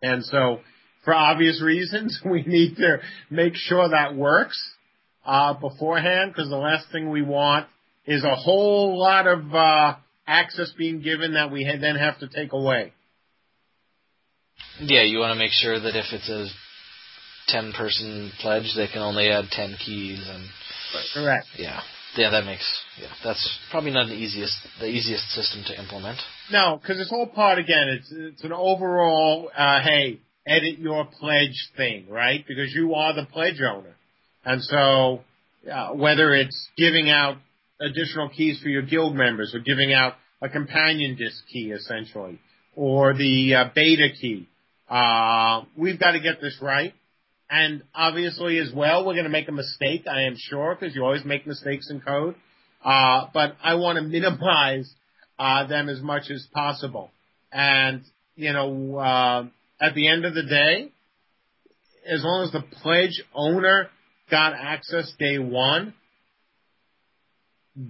And 0.00 0.24
so, 0.24 0.60
for 1.04 1.12
obvious 1.12 1.60
reasons, 1.62 2.20
we 2.30 2.42
need 2.42 2.76
to 2.76 2.98
make 3.30 3.54
sure 3.56 3.88
that 3.88 4.14
works 4.14 4.58
uh, 5.26 5.54
beforehand 5.54 6.32
because 6.32 6.48
the 6.48 6.56
last 6.56 6.86
thing 6.92 7.10
we 7.10 7.22
want 7.22 7.66
is 8.06 8.24
a 8.24 8.36
whole 8.36 8.98
lot 8.98 9.26
of 9.26 9.54
uh, 9.54 9.96
access 10.26 10.72
being 10.78 11.02
given 11.02 11.34
that 11.34 11.50
we 11.50 11.64
then 11.64 11.96
have 11.96 12.18
to 12.20 12.28
take 12.28 12.52
away. 12.52 12.92
Yeah, 14.80 15.02
you 15.02 15.18
want 15.18 15.32
to 15.32 15.38
make 15.38 15.50
sure 15.52 15.78
that 15.78 15.96
if 15.96 16.06
it's 16.12 16.28
a 16.28 16.46
ten 17.48 17.72
person 17.72 18.30
pledge, 18.40 18.72
they 18.76 18.88
can 18.88 19.02
only 19.02 19.28
add 19.28 19.46
ten 19.50 19.76
keys 19.84 20.26
and. 20.28 20.44
Correct. 21.14 21.46
Yeah. 21.56 21.80
Yeah, 22.16 22.30
that 22.30 22.46
makes 22.46 22.66
yeah. 23.00 23.08
That's 23.22 23.58
probably 23.70 23.90
not 23.90 24.06
the 24.06 24.14
easiest 24.14 24.56
the 24.80 24.86
easiest 24.86 25.30
system 25.30 25.62
to 25.66 25.78
implement. 25.78 26.18
No, 26.50 26.78
because 26.80 26.98
it's 26.98 27.12
all 27.12 27.26
part 27.26 27.58
again. 27.58 27.88
It's 27.88 28.10
it's 28.10 28.44
an 28.44 28.52
overall 28.52 29.50
uh, 29.56 29.80
hey 29.82 30.20
edit 30.48 30.78
your 30.78 31.04
pledge 31.04 31.70
thing, 31.76 32.06
right? 32.08 32.44
Because 32.46 32.72
you 32.74 32.94
are 32.94 33.14
the 33.14 33.26
pledge 33.26 33.60
owner. 33.60 33.94
And 34.44 34.62
so, 34.62 35.20
uh, 35.70 35.90
whether 35.90 36.34
it's 36.34 36.68
giving 36.76 37.10
out 37.10 37.36
additional 37.80 38.30
keys 38.30 38.60
for 38.62 38.68
your 38.68 38.82
guild 38.82 39.14
members 39.14 39.54
or 39.54 39.60
giving 39.60 39.92
out 39.92 40.14
a 40.40 40.48
companion 40.48 41.16
disc 41.16 41.44
key 41.52 41.70
essentially, 41.70 42.40
or 42.74 43.14
the 43.14 43.54
uh, 43.54 43.64
beta 43.74 44.08
key, 44.18 44.48
uh, 44.88 45.62
we've 45.76 46.00
got 46.00 46.12
to 46.12 46.20
get 46.20 46.40
this 46.40 46.56
right. 46.62 46.94
And 47.50 47.82
obviously 47.94 48.58
as 48.58 48.72
well, 48.74 49.06
we're 49.06 49.14
going 49.14 49.24
to 49.24 49.30
make 49.30 49.48
a 49.48 49.52
mistake, 49.52 50.04
I 50.06 50.22
am 50.22 50.36
sure, 50.36 50.76
because 50.78 50.94
you 50.94 51.02
always 51.02 51.24
make 51.24 51.46
mistakes 51.46 51.90
in 51.90 52.00
code. 52.00 52.34
Uh, 52.84 53.26
but 53.32 53.56
I 53.62 53.74
want 53.76 53.96
to 53.96 54.02
minimize, 54.02 54.92
uh, 55.38 55.66
them 55.66 55.88
as 55.88 56.00
much 56.00 56.30
as 56.30 56.46
possible. 56.52 57.10
And, 57.50 58.02
you 58.36 58.52
know, 58.52 58.96
uh, 58.98 59.46
at 59.80 59.94
the 59.94 60.08
end 60.08 60.24
of 60.24 60.34
the 60.34 60.42
day, 60.42 60.92
as 62.06 62.22
long 62.22 62.44
as 62.44 62.52
the 62.52 62.62
pledge 62.82 63.22
owner 63.34 63.88
got 64.30 64.52
access 64.54 65.12
day 65.18 65.38
one, 65.38 65.94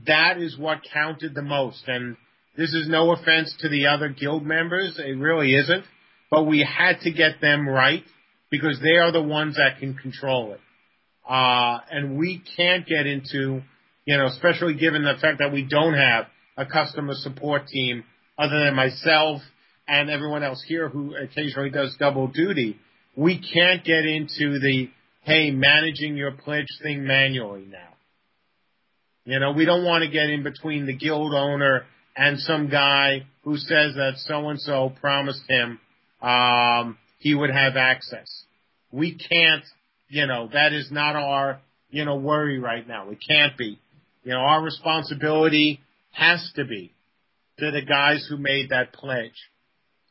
that 0.07 0.39
is 0.39 0.57
what 0.59 0.81
counted 0.93 1.35
the 1.35 1.43
most. 1.43 1.83
And 1.87 2.17
this 2.57 2.73
is 2.75 2.89
no 2.89 3.13
offense 3.13 3.55
to 3.61 3.69
the 3.69 3.87
other 3.87 4.09
guild 4.09 4.45
members. 4.45 4.99
It 4.99 5.19
really 5.19 5.55
isn't. 5.55 5.85
But 6.31 6.45
we 6.45 6.61
had 6.61 7.01
to 7.01 7.11
get 7.11 7.41
them 7.41 7.69
right 7.69 8.05
because 8.51 8.79
they 8.83 8.97
are 8.97 9.13
the 9.13 9.23
ones 9.23 9.57
that 9.57 9.79
can 9.79 9.95
control 9.95 10.53
it. 10.53 10.61
Uh, 11.29 11.79
and 11.91 12.17
we 12.19 12.43
can't 12.57 12.87
get 12.87 13.07
into, 13.07 13.61
you 14.07 14.17
know, 14.17 14.27
especially 14.27 14.75
given 14.75 15.03
the 15.03 15.15
fact 15.21 15.39
that 15.41 15.53
we 15.53 15.63
don't 15.63 15.95
have 15.95 16.27
a 16.57 16.65
customer 16.65 17.13
support 17.15 17.67
team 17.69 18.05
other 18.39 18.65
than 18.65 18.75
myself 18.75 19.43
and 19.87 20.11
everyone 20.11 20.43
else 20.43 20.65
here 20.67 20.89
who 20.89 21.15
occasionally 21.15 21.71
does 21.71 21.95
double 21.99 22.29
duty 22.29 22.79
we 23.19 23.41
can't 23.53 23.85
get 23.85 24.07
into 24.07 24.61
the 24.61 24.89
hey 25.23 25.51
managing 25.51 26.17
your 26.17 26.31
pledge 26.31 26.69
thing 26.83 27.05
manually 27.05 27.67
now. 27.69 27.89
You 29.25 29.41
know, 29.41 29.51
we 29.51 29.65
don't 29.65 29.85
want 29.85 30.05
to 30.05 30.11
get 30.11 30.31
in 30.31 30.45
between 30.45 30.87
the 30.87 30.95
guild 30.95 31.35
owner 31.35 31.85
and 32.17 32.39
some 32.39 32.69
guy 32.69 33.27
who 33.43 33.57
says 33.57 33.95
that 33.97 34.13
so 34.19 34.49
and 34.49 34.61
so 34.61 34.93
promised 35.01 35.43
him 35.49 35.81
um, 36.23 36.97
he 37.19 37.35
would 37.35 37.51
have 37.51 37.77
access. 37.77 38.45
We 38.91 39.15
can't, 39.17 39.65
you 40.09 40.27
know, 40.27 40.49
that 40.53 40.73
is 40.73 40.91
not 40.91 41.17
our, 41.17 41.61
you 41.91 42.05
know, 42.05 42.17
worry 42.17 42.59
right 42.59 42.87
now. 42.87 43.11
It 43.11 43.19
can't 43.27 43.57
be. 43.57 43.79
You 44.25 44.33
know, 44.33 44.41
our 44.41 44.63
responsibility 44.63 45.81
has 46.13 46.51
to 46.57 46.65
be 46.65 46.93
to 47.59 47.71
the 47.71 47.83
guys 47.83 48.27
who 48.29 48.37
made 48.37 48.71
that 48.71 48.93
pledge. 48.93 49.33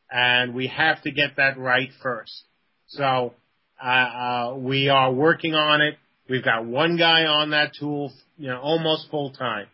And 0.10 0.54
we 0.54 0.68
have 0.68 1.02
to 1.04 1.12
get 1.12 1.38
that 1.38 1.58
right 1.58 1.90
first. 2.02 2.44
So, 2.88 3.34
uh, 3.84 3.88
uh, 3.88 4.56
we 4.58 4.90
are 4.90 5.12
working 5.12 5.54
on 5.54 5.82
it. 5.82 5.96
We've 6.30 6.44
got 6.44 6.66
one 6.66 6.98
guy 6.98 7.26
on 7.26 7.52
that 7.52 7.72
tool, 7.80 8.14
you 8.38 8.48
know, 8.48 8.60
almost 8.60 9.10
full 9.10 9.32
time. 9.32 9.68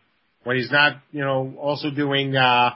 When 0.44 0.56
he's 0.56 0.70
not, 0.70 0.98
you 1.10 1.22
know, 1.22 1.54
also 1.58 1.90
doing, 1.90 2.36
uh, 2.36 2.70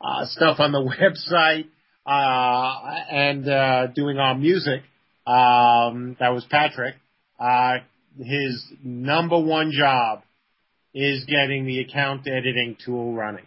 uh, 0.00 0.26
stuff 0.26 0.58
on 0.60 0.72
the 0.72 0.78
website, 1.32 1.66
and, 2.06 3.48
uh, 3.48 3.86
doing 3.88 4.18
our 4.18 4.34
music, 4.34 4.82
um, 5.26 6.16
that 6.20 6.32
was 6.32 6.44
Patrick, 6.50 6.94
uh, 7.38 7.78
his 8.18 8.64
number 8.82 9.38
one 9.38 9.72
job 9.72 10.22
is 10.94 11.24
getting 11.24 11.66
the 11.66 11.80
account 11.80 12.26
editing 12.26 12.76
tool 12.84 13.12
running. 13.12 13.44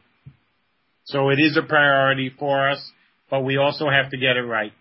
So 1.06 1.30
it 1.30 1.40
is 1.40 1.58
a 1.58 1.64
priority 1.64 2.32
for 2.38 2.70
us, 2.70 2.92
but 3.32 3.44
we 3.44 3.58
also 3.58 3.90
have 3.90 4.12
to 4.12 4.18
get 4.18 4.38
it 4.38 4.44
right. 4.44 4.74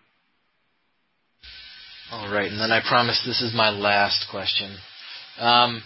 All 2.11 2.31
right, 2.31 2.51
and 2.51 2.59
then 2.59 2.71
I 2.71 2.81
promise 2.87 3.21
this 3.25 3.41
is 3.41 3.53
my 3.53 3.69
last 3.69 4.27
question. 4.29 4.75
Um, 5.39 5.81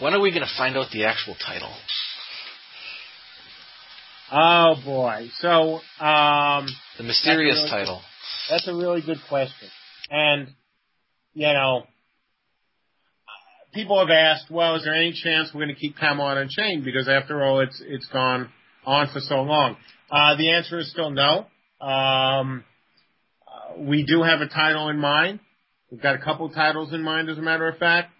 when 0.00 0.14
are 0.14 0.20
we 0.20 0.30
going 0.30 0.42
to 0.42 0.56
find 0.56 0.76
out 0.76 0.90
the 0.92 1.04
actual 1.04 1.34
title? 1.34 1.72
Oh 4.32 4.76
boy. 4.84 5.28
So, 5.38 5.80
um, 6.04 6.66
the 6.98 7.04
mysterious 7.04 7.56
really 7.56 7.70
title. 7.70 7.96
Good, 7.96 8.54
that's 8.54 8.68
a 8.68 8.74
really 8.74 9.02
good 9.02 9.18
question. 9.28 9.68
And, 10.08 10.48
you 11.34 11.48
know, 11.48 11.84
people 13.74 13.98
have 13.98 14.10
asked, 14.10 14.50
well, 14.50 14.76
is 14.76 14.84
there 14.84 14.94
any 14.94 15.12
chance 15.12 15.50
we're 15.52 15.64
going 15.64 15.74
to 15.74 15.80
keep 15.80 15.96
Camelot 15.96 16.36
Unchained? 16.36 16.84
Because 16.84 17.08
after 17.08 17.42
all, 17.42 17.60
it's, 17.60 17.82
it's 17.84 18.06
gone 18.08 18.50
on 18.86 19.08
for 19.12 19.20
so 19.20 19.42
long. 19.42 19.76
Uh, 20.10 20.36
the 20.36 20.52
answer 20.52 20.78
is 20.78 20.90
still 20.90 21.10
no. 21.10 21.46
Um, 21.80 22.64
we 23.78 24.04
do 24.04 24.22
have 24.22 24.40
a 24.40 24.48
title 24.48 24.88
in 24.88 24.98
mind. 24.98 25.40
We've 25.90 26.02
got 26.02 26.14
a 26.14 26.18
couple 26.18 26.48
titles 26.50 26.92
in 26.92 27.02
mind, 27.02 27.28
as 27.30 27.38
a 27.38 27.42
matter 27.42 27.68
of 27.68 27.78
fact. 27.78 28.12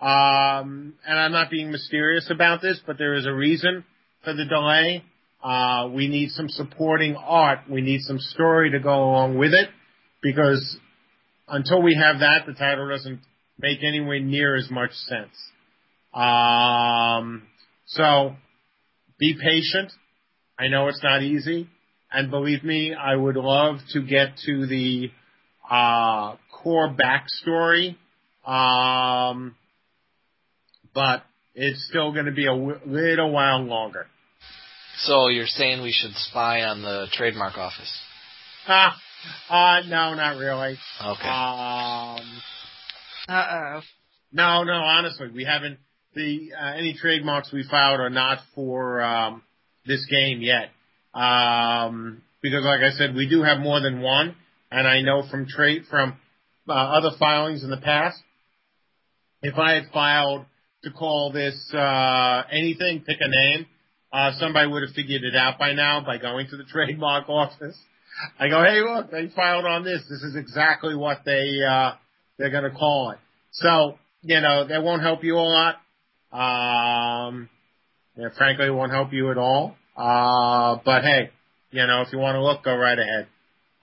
Um, 0.00 0.94
and 1.06 1.18
I'm 1.18 1.32
not 1.32 1.50
being 1.50 1.70
mysterious 1.70 2.30
about 2.30 2.60
this, 2.60 2.80
but 2.86 2.98
there 2.98 3.14
is 3.14 3.26
a 3.26 3.32
reason 3.32 3.84
for 4.24 4.34
the 4.34 4.44
delay. 4.44 5.02
Uh, 5.44 5.88
we 5.92 6.08
need 6.08 6.30
some 6.30 6.48
supporting 6.48 7.16
art. 7.16 7.60
We 7.68 7.82
need 7.82 8.00
some 8.00 8.18
story 8.18 8.70
to 8.70 8.80
go 8.80 9.10
along 9.10 9.36
with 9.36 9.52
it 9.52 9.68
because 10.22 10.78
until 11.46 11.82
we 11.82 11.94
have 11.94 12.20
that, 12.20 12.46
the 12.46 12.54
title 12.54 12.88
doesn't 12.88 13.20
make 13.58 13.84
anywhere 13.84 14.20
near 14.20 14.56
as 14.56 14.70
much 14.70 14.92
sense. 14.92 15.36
Um, 16.14 17.42
so 17.86 18.36
be 19.18 19.34
patient. 19.38 19.92
I 20.58 20.68
know 20.68 20.88
it's 20.88 21.02
not 21.02 21.22
easy. 21.22 21.68
And 22.10 22.30
believe 22.30 22.64
me, 22.64 22.94
I 22.94 23.14
would 23.14 23.36
love 23.36 23.76
to 23.92 24.00
get 24.00 24.38
to 24.46 24.66
the 24.66 25.10
uh, 25.70 26.36
core 26.62 26.94
backstory. 26.94 27.96
Um, 28.46 29.56
but 30.94 31.22
it's 31.54 31.86
still 31.90 32.12
going 32.12 32.26
to 32.26 32.32
be 32.32 32.46
a 32.46 32.56
w- 32.56 32.80
little 32.86 33.30
while 33.30 33.60
longer. 33.62 34.06
So 34.98 35.28
you're 35.28 35.46
saying 35.46 35.82
we 35.82 35.92
should 35.92 36.14
spy 36.14 36.62
on 36.62 36.82
the 36.82 37.06
trademark 37.12 37.58
office? 37.58 37.92
Ah, 38.66 38.96
uh, 39.50 39.80
no, 39.88 40.14
not 40.14 40.36
really. 40.36 40.76
Okay. 41.04 41.28
Um, 41.28 42.42
Uh 43.28 43.46
oh. 43.50 43.80
no, 44.32 44.62
no, 44.64 44.72
honestly, 44.72 45.28
we 45.34 45.44
haven't. 45.44 45.78
The 46.14 46.52
uh, 46.58 46.74
any 46.76 46.94
trademarks 46.94 47.52
we 47.52 47.64
filed 47.68 47.98
are 47.98 48.10
not 48.10 48.38
for 48.54 49.02
um, 49.02 49.42
this 49.84 50.06
game 50.08 50.40
yet, 50.40 50.70
um, 51.12 52.22
because, 52.40 52.62
like 52.64 52.80
I 52.80 52.90
said, 52.96 53.16
we 53.16 53.28
do 53.28 53.42
have 53.42 53.58
more 53.58 53.80
than 53.80 54.00
one, 54.00 54.36
and 54.70 54.86
I 54.86 55.00
know 55.00 55.24
from 55.28 55.46
trade 55.48 55.82
from 55.90 56.16
uh, 56.68 56.72
other 56.72 57.10
filings 57.18 57.64
in 57.64 57.70
the 57.70 57.78
past, 57.78 58.16
if 59.42 59.58
I 59.58 59.72
had 59.72 59.84
filed 59.92 60.46
to 60.84 60.90
call 60.90 61.32
this 61.32 61.54
uh, 61.74 62.42
anything, 62.52 63.02
pick 63.04 63.18
a 63.20 63.28
name, 63.28 63.66
uh, 64.14 64.30
somebody 64.38 64.70
would 64.70 64.82
have 64.84 64.94
figured 64.94 65.24
it 65.24 65.34
out 65.34 65.58
by 65.58 65.72
now 65.72 66.00
by 66.00 66.18
going 66.18 66.46
to 66.48 66.56
the 66.56 66.64
trademark 66.72 67.28
office. 67.28 67.76
I 68.38 68.48
go, 68.48 68.62
hey, 68.62 68.80
look, 68.80 69.10
they 69.10 69.28
filed 69.34 69.64
on 69.64 69.82
this. 69.82 70.02
This 70.08 70.22
is 70.22 70.36
exactly 70.36 70.94
what 70.94 71.22
they 71.26 71.58
uh, 71.68 71.94
they're 72.38 72.50
going 72.50 72.70
to 72.70 72.70
call 72.70 73.10
it. 73.10 73.18
So, 73.50 73.98
you 74.22 74.40
know, 74.40 74.68
that 74.68 74.84
won't 74.84 75.02
help 75.02 75.24
you 75.24 75.36
a 75.36 75.40
lot. 75.40 75.74
Um, 76.32 77.48
yeah, 78.16 78.28
frankly, 78.38 78.66
it 78.66 78.70
won't 78.70 78.92
help 78.92 79.12
you 79.12 79.32
at 79.32 79.38
all. 79.38 79.74
Uh, 79.96 80.78
but 80.84 81.02
hey, 81.02 81.30
you 81.72 81.84
know, 81.84 82.02
if 82.02 82.12
you 82.12 82.20
want 82.20 82.36
to 82.36 82.42
look, 82.42 82.62
go 82.62 82.76
right 82.76 82.98
ahead. 82.98 83.26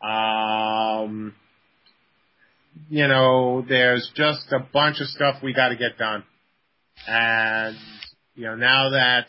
Um, 0.01 1.35
you 2.89 3.07
know, 3.09 3.65
there's 3.67 4.09
just 4.15 4.51
a 4.51 4.59
bunch 4.59 5.01
of 5.01 5.07
stuff 5.07 5.43
we 5.43 5.53
got 5.53 5.69
to 5.69 5.75
get 5.75 5.97
done. 5.97 6.23
And, 7.05 7.75
you 8.35 8.45
know, 8.45 8.55
now 8.55 8.91
that 8.91 9.27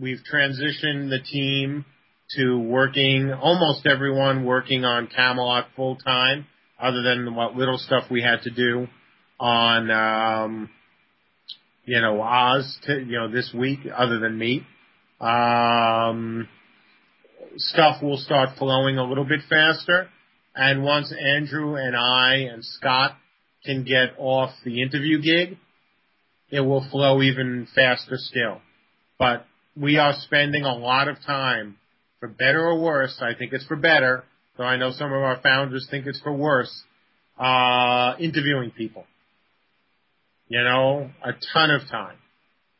we've 0.00 0.20
transitioned 0.32 1.10
the 1.10 1.20
team 1.30 1.84
to 2.36 2.58
working, 2.58 3.32
almost 3.32 3.86
everyone 3.86 4.44
working 4.44 4.84
on 4.84 5.08
Camelot 5.08 5.66
full 5.74 5.96
time, 5.96 6.46
other 6.80 7.02
than 7.02 7.34
what 7.34 7.56
little 7.56 7.78
stuff 7.78 8.04
we 8.10 8.22
had 8.22 8.42
to 8.42 8.50
do 8.50 8.86
on, 9.40 9.90
um, 9.90 10.70
you 11.84 12.00
know, 12.00 12.20
Oz, 12.20 12.78
to, 12.84 13.00
you 13.00 13.18
know, 13.18 13.30
this 13.30 13.52
week, 13.56 13.80
other 13.96 14.18
than 14.18 14.38
me. 14.38 14.66
Um, 15.20 16.48
stuff 17.56 18.02
will 18.02 18.18
start 18.18 18.50
flowing 18.58 18.98
a 18.98 19.04
little 19.04 19.24
bit 19.24 19.40
faster. 19.48 20.08
And 20.54 20.84
once 20.84 21.12
Andrew 21.12 21.76
and 21.76 21.96
I 21.96 22.48
and 22.52 22.64
Scott 22.64 23.16
can 23.64 23.84
get 23.84 24.14
off 24.18 24.50
the 24.64 24.82
interview 24.82 25.20
gig, 25.20 25.58
it 26.50 26.60
will 26.60 26.86
flow 26.90 27.22
even 27.22 27.66
faster 27.74 28.16
still. 28.16 28.60
But 29.18 29.44
we 29.80 29.98
are 29.98 30.14
spending 30.22 30.64
a 30.64 30.74
lot 30.74 31.08
of 31.08 31.16
time, 31.24 31.76
for 32.20 32.28
better 32.28 32.66
or 32.66 32.80
worse, 32.80 33.16
I 33.20 33.34
think 33.34 33.52
it's 33.52 33.66
for 33.66 33.76
better, 33.76 34.24
though 34.56 34.64
I 34.64 34.76
know 34.76 34.90
some 34.90 35.12
of 35.12 35.22
our 35.22 35.40
founders 35.40 35.86
think 35.90 36.06
it's 36.06 36.20
for 36.20 36.32
worse, 36.32 36.82
uh, 37.38 38.14
interviewing 38.18 38.72
people. 38.72 39.04
You 40.48 40.64
know, 40.64 41.10
a 41.22 41.32
ton 41.52 41.70
of 41.70 41.82
time. 41.90 42.16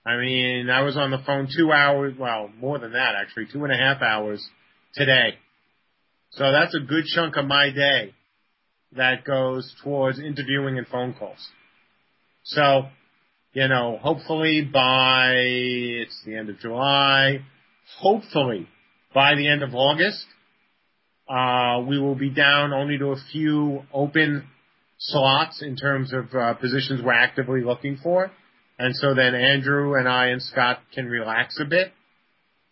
I 0.05 0.16
mean, 0.16 0.70
I 0.70 0.83
was 0.83 0.97
on 0.97 1.11
the 1.11 1.19
phone 1.19 1.49
two 1.55 1.70
hours, 1.70 2.15
well, 2.19 2.51
more 2.59 2.79
than 2.79 2.93
that 2.93 3.15
actually, 3.15 3.47
two 3.53 3.62
and 3.65 3.73
a 3.73 3.77
half 3.77 4.01
hours 4.01 4.45
today. 4.95 5.35
So 6.31 6.51
that's 6.51 6.75
a 6.75 6.81
good 6.81 7.05
chunk 7.15 7.37
of 7.37 7.45
my 7.45 7.70
day 7.70 8.15
that 8.97 9.25
goes 9.25 9.73
towards 9.85 10.19
interviewing 10.19 10.79
and 10.79 10.87
phone 10.87 11.15
calls. 11.15 11.47
So, 12.45 12.87
you 13.53 13.66
know, 13.69 13.99
hopefully 14.01 14.62
by, 14.62 15.33
it's 15.35 16.23
the 16.25 16.37
end 16.37 16.51
of 16.51 16.59
July, 16.59 17.41
hopefully 17.99 18.69
by 19.15 19.35
the 19.35 19.49
end 19.49 19.62
of 19.62 19.75
August, 19.75 20.25
uh, 21.29 21.81
we 21.87 21.99
will 21.99 22.15
be 22.15 22.31
down 22.31 22.73
only 22.73 22.99
to 22.99 23.07
a 23.07 23.16
few 23.33 23.83
open 23.93 24.45
slots 24.99 25.62
in 25.62 25.77
terms 25.77 26.12
of 26.12 26.35
uh, 26.35 26.55
positions 26.55 27.01
we're 27.03 27.12
actively 27.12 27.62
looking 27.62 27.99
for. 28.03 28.31
And 28.79 28.95
so 28.95 29.15
then 29.15 29.35
Andrew 29.35 29.95
and 29.95 30.09
I 30.09 30.27
and 30.27 30.43
Scott 30.43 30.81
can 30.95 31.07
relax 31.07 31.59
a 31.61 31.65
bit. 31.65 31.89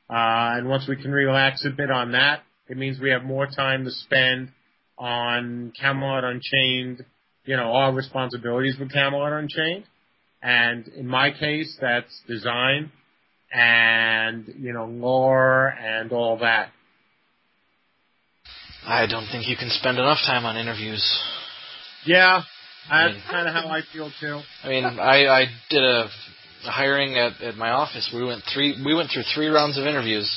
Uh, 0.09 0.57
and 0.57 0.69
once 0.69 0.87
we 0.89 0.97
can 0.97 1.11
relax 1.11 1.65
a 1.65 1.71
bit 1.71 1.91
on 1.91 2.13
that, 2.13 2.43
it 2.69 2.77
means 2.77 3.01
we 3.01 3.11
have 3.11 3.25
more 3.25 3.47
time 3.47 3.85
to 3.85 3.91
spend 3.91 4.51
on 4.99 5.73
Camelot 5.79 6.25
Unchained, 6.25 7.05
you 7.45 7.57
know, 7.57 7.73
our 7.73 7.93
responsibilities 7.93 8.77
with 8.79 8.93
Camelot 8.93 9.33
Unchained. 9.33 9.85
And 10.43 10.89
in 10.89 11.07
my 11.07 11.31
case, 11.33 11.77
that's 11.81 12.21
design 12.29 12.93
and, 13.53 14.53
you 14.59 14.73
know, 14.73 14.87
lore 14.87 15.69
and 15.69 16.13
all 16.13 16.39
that. 16.39 16.71
I 18.87 19.07
don't 19.07 19.27
think 19.27 19.49
you 19.49 19.57
can 19.57 19.71
spend 19.71 19.99
enough 19.99 20.19
time 20.27 20.45
on 20.45 20.57
interviews. 20.57 21.03
Yeah, 22.05 22.43
that's 22.89 23.15
mean- 23.15 23.23
kind 23.29 23.49
of 23.49 23.55
how 23.55 23.69
I 23.69 23.81
feel 23.93 24.11
too. 24.21 24.41
I 24.63 24.69
mean, 24.69 24.85
I, 24.85 25.27
I 25.27 25.45
did 25.71 25.83
a, 25.83 26.09
a 26.67 26.71
hiring 26.71 27.17
at, 27.17 27.41
at 27.43 27.57
my 27.57 27.71
office. 27.71 28.11
We 28.15 28.25
went 28.25 28.43
three 28.55 28.81
we 28.85 28.95
went 28.95 29.11
through 29.11 29.25
three 29.35 29.49
rounds 29.49 29.77
of 29.77 29.87
interviews 29.87 30.29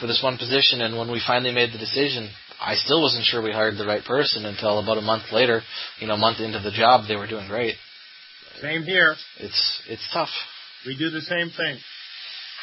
for 0.00 0.06
this 0.06 0.20
one 0.22 0.38
position, 0.38 0.82
and 0.82 0.96
when 0.96 1.10
we 1.10 1.20
finally 1.26 1.52
made 1.52 1.72
the 1.72 1.78
decision, 1.78 2.30
I 2.60 2.74
still 2.76 3.02
wasn't 3.02 3.24
sure 3.24 3.42
we 3.42 3.52
hired 3.52 3.76
the 3.76 3.86
right 3.86 4.04
person 4.04 4.44
until 4.44 4.78
about 4.78 4.98
a 4.98 5.02
month 5.02 5.24
later. 5.32 5.62
You 5.98 6.06
know, 6.06 6.14
a 6.14 6.18
month 6.18 6.38
into 6.38 6.60
the 6.60 6.70
job, 6.70 7.08
they 7.08 7.16
were 7.16 7.26
doing 7.26 7.48
great. 7.48 7.74
Same 8.60 8.82
here. 8.82 9.14
It's 9.38 9.82
it's 9.88 10.06
tough. 10.12 10.28
We 10.86 10.96
do 10.96 11.08
the 11.08 11.22
same 11.22 11.50
thing. 11.56 11.78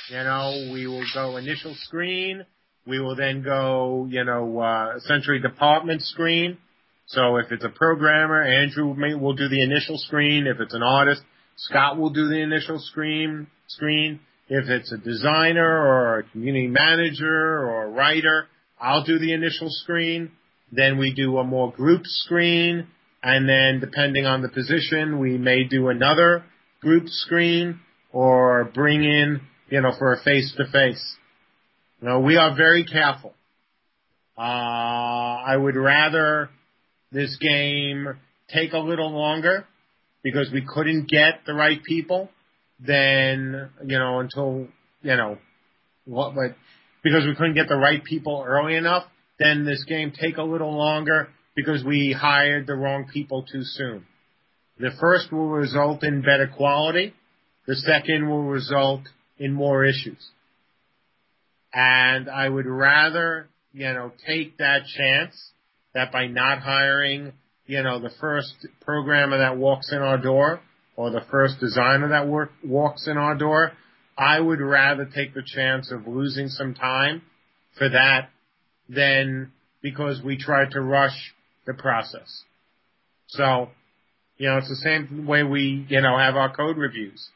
You 0.09 0.17
know, 0.17 0.69
we 0.71 0.85
will 0.85 1.05
go 1.13 1.37
initial 1.37 1.75
screen. 1.81 2.45
We 2.85 2.99
will 2.99 3.15
then 3.15 3.43
go, 3.43 4.07
you 4.09 4.23
know, 4.23 4.59
uh, 4.59 4.95
essentially 4.97 5.39
department 5.39 6.01
screen. 6.03 6.59
So 7.07 7.37
if 7.37 7.51
it's 7.51 7.63
a 7.63 7.69
programmer, 7.69 8.41
Andrew 8.41 8.93
may, 8.93 9.15
will 9.15 9.33
do 9.33 9.49
the 9.49 9.63
initial 9.63 9.97
screen. 9.97 10.45
If 10.45 10.59
it's 10.59 10.73
an 10.73 10.83
artist, 10.83 11.21
Scott 11.57 11.97
will 11.97 12.11
do 12.11 12.27
the 12.27 12.41
initial 12.41 12.79
screen. 12.79 13.47
Screen. 13.67 14.19
If 14.49 14.69
it's 14.69 14.91
a 14.91 14.97
designer 14.97 15.67
or 15.67 16.19
a 16.19 16.23
community 16.23 16.67
manager 16.67 17.59
or 17.59 17.85
a 17.85 17.89
writer, 17.89 18.45
I'll 18.79 19.03
do 19.03 19.17
the 19.17 19.33
initial 19.33 19.67
screen. 19.69 20.31
Then 20.71 20.99
we 20.99 21.13
do 21.13 21.37
a 21.39 21.43
more 21.43 21.71
group 21.71 22.03
screen. 22.05 22.87
And 23.27 23.47
then 23.47 23.81
depending 23.81 24.25
on 24.25 24.41
the 24.41 24.47
position, 24.47 25.19
we 25.19 25.37
may 25.37 25.65
do 25.65 25.89
another 25.89 26.45
group 26.79 27.09
screen 27.09 27.81
or 28.13 28.71
bring 28.73 29.03
in, 29.03 29.41
you 29.67 29.81
know, 29.81 29.91
for 29.99 30.13
a 30.13 30.23
face 30.23 30.53
to 30.55 30.63
face. 30.71 31.17
You 32.01 32.07
know, 32.07 32.21
we 32.21 32.37
are 32.37 32.55
very 32.55 32.85
careful. 32.85 33.33
Uh, 34.37 34.41
I 34.41 35.57
would 35.57 35.75
rather 35.75 36.49
this 37.11 37.37
game 37.41 38.07
take 38.47 38.71
a 38.71 38.77
little 38.77 39.11
longer 39.11 39.65
because 40.23 40.49
we 40.53 40.61
couldn't 40.65 41.09
get 41.09 41.41
the 41.45 41.53
right 41.53 41.83
people 41.83 42.29
than, 42.79 43.69
you 43.85 43.99
know, 43.99 44.21
until, 44.21 44.69
you 45.01 45.17
know, 45.17 45.37
what, 46.05 46.33
but 46.33 46.55
because 47.03 47.25
we 47.25 47.35
couldn't 47.35 47.55
get 47.55 47.67
the 47.67 47.75
right 47.75 48.01
people 48.05 48.45
early 48.47 48.77
enough, 48.77 49.03
then 49.37 49.65
this 49.65 49.83
game 49.83 50.13
take 50.17 50.37
a 50.37 50.43
little 50.43 50.73
longer 50.73 51.27
because 51.57 51.83
we 51.83 52.15
hired 52.17 52.67
the 52.67 52.75
wrong 52.75 53.09
people 53.11 53.41
too 53.41 53.63
soon. 53.63 54.05
The 54.77 54.91
first 55.01 55.31
will 55.31 55.49
result 55.49 56.03
in 56.03 56.21
better 56.21 56.47
quality. 56.55 57.15
The 57.65 57.75
second 57.75 58.29
will 58.29 58.43
result 58.43 59.01
in 59.39 59.53
more 59.53 59.83
issues. 59.83 60.23
And 61.73 62.29
I 62.29 62.47
would 62.47 62.67
rather, 62.67 63.49
you 63.73 63.91
know, 63.91 64.11
take 64.27 64.57
that 64.59 64.81
chance 64.85 65.35
that 65.95 66.11
by 66.11 66.27
not 66.27 66.59
hiring, 66.59 67.33
you 67.65 67.81
know, 67.81 67.99
the 67.99 68.11
first 68.21 68.53
programmer 68.81 69.39
that 69.39 69.57
walks 69.57 69.91
in 69.91 69.97
our 69.97 70.19
door 70.19 70.61
or 70.95 71.09
the 71.09 71.25
first 71.31 71.59
designer 71.59 72.09
that 72.09 72.27
work, 72.27 72.51
walks 72.63 73.07
in 73.07 73.17
our 73.17 73.33
door, 73.33 73.71
I 74.15 74.39
would 74.39 74.61
rather 74.61 75.05
take 75.05 75.33
the 75.33 75.43
chance 75.43 75.91
of 75.91 76.07
losing 76.07 76.49
some 76.49 76.75
time 76.75 77.23
for 77.79 77.89
that 77.89 78.29
than 78.87 79.51
because 79.81 80.21
we 80.23 80.37
tried 80.37 80.71
to 80.71 80.81
rush 80.81 81.33
the 81.67 81.73
process. 81.73 82.43
So, 83.27 83.69
you 84.37 84.49
know, 84.49 84.57
it's 84.57 84.69
the 84.69 84.75
same 84.77 85.27
way 85.27 85.43
we, 85.43 85.85
you 85.89 86.01
know, 86.01 86.17
have 86.17 86.35
our 86.35 86.55
code 86.55 86.77
reviews. 86.77 87.29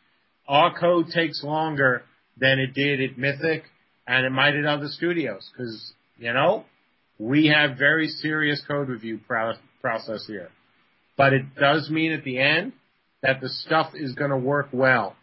Our 0.48 0.78
code 0.78 1.08
takes 1.14 1.44
longer 1.44 2.03
than 2.38 2.58
it 2.58 2.74
did 2.74 2.99
at 3.02 3.18
Mythic 3.18 3.64
and 4.08 4.26
it 4.26 4.32
might 4.32 4.56
at 4.56 4.66
other 4.66 4.88
studios 4.88 5.49
because, 5.52 5.94
you 6.18 6.34
know, 6.34 6.66
we 7.20 7.48
have 7.48 7.78
very 7.78 8.08
serious 8.08 8.64
code 8.68 8.90
review 8.90 9.20
pro- 9.28 9.53
process 9.82 10.26
here. 10.26 10.49
But 11.18 11.34
it 11.34 11.56
does 11.56 11.90
mean 11.90 12.12
at 12.14 12.24
the 12.24 12.40
end 12.40 12.74
that 13.22 13.41
the 13.41 13.49
stuff 13.49 13.91
is 13.94 14.14
going 14.14 14.32
to 14.32 14.38
work 14.38 14.70
well. 14.72 15.16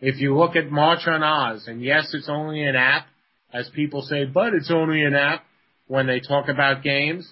If 0.00 0.20
you 0.20 0.36
look 0.36 0.56
at 0.56 0.70
March 0.70 1.06
on 1.06 1.22
Oz, 1.22 1.66
and 1.66 1.82
yes, 1.82 2.10
it's 2.12 2.28
only 2.28 2.62
an 2.62 2.76
app, 2.76 3.06
as 3.52 3.70
people 3.74 4.02
say, 4.02 4.24
but 4.26 4.52
it's 4.52 4.70
only 4.70 5.02
an 5.02 5.14
app 5.14 5.44
when 5.86 6.06
they 6.06 6.20
talk 6.20 6.48
about 6.48 6.82
games. 6.82 7.26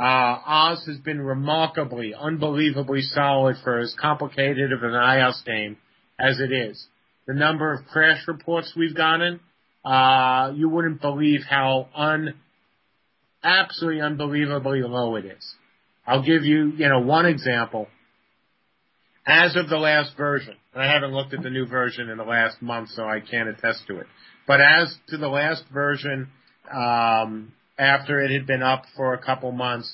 Uh, 0.00 0.38
Oz 0.46 0.82
has 0.86 0.96
been 0.98 1.20
remarkably, 1.20 2.14
unbelievably 2.18 3.02
solid 3.02 3.56
for 3.62 3.80
as 3.80 3.94
complicated 4.00 4.72
of 4.72 4.82
an 4.82 4.92
iOS 4.92 5.44
game 5.44 5.76
as 6.18 6.40
it 6.40 6.52
is. 6.52 6.86
The 7.26 7.34
number 7.34 7.74
of 7.74 7.84
crash 7.86 8.26
reports 8.26 8.72
we've 8.74 8.96
gotten, 8.96 9.40
uh, 9.84 10.52
you 10.54 10.70
wouldn't 10.70 11.02
believe 11.02 11.40
how 11.48 11.88
un, 11.94 12.32
absolutely 13.44 14.00
unbelievably 14.00 14.80
low 14.82 15.16
it 15.16 15.26
is. 15.26 15.54
I'll 16.06 16.24
give 16.24 16.44
you, 16.44 16.72
you 16.78 16.88
know, 16.88 17.00
one 17.00 17.26
example. 17.26 17.86
As 19.26 19.54
of 19.54 19.68
the 19.68 19.76
last 19.76 20.16
version, 20.16 20.56
and 20.72 20.82
I 20.82 20.90
haven't 20.90 21.12
looked 21.12 21.34
at 21.34 21.42
the 21.42 21.50
new 21.50 21.66
version 21.66 22.08
in 22.08 22.16
the 22.16 22.24
last 22.24 22.62
month, 22.62 22.88
so 22.90 23.04
I 23.04 23.20
can't 23.20 23.50
attest 23.50 23.86
to 23.88 23.98
it. 23.98 24.06
But 24.46 24.62
as 24.62 24.96
to 25.08 25.18
the 25.18 25.28
last 25.28 25.64
version, 25.70 26.30
um, 26.72 27.52
after 27.80 28.20
it 28.20 28.30
had 28.30 28.46
been 28.46 28.62
up 28.62 28.84
for 28.94 29.14
a 29.14 29.18
couple 29.18 29.50
months, 29.52 29.90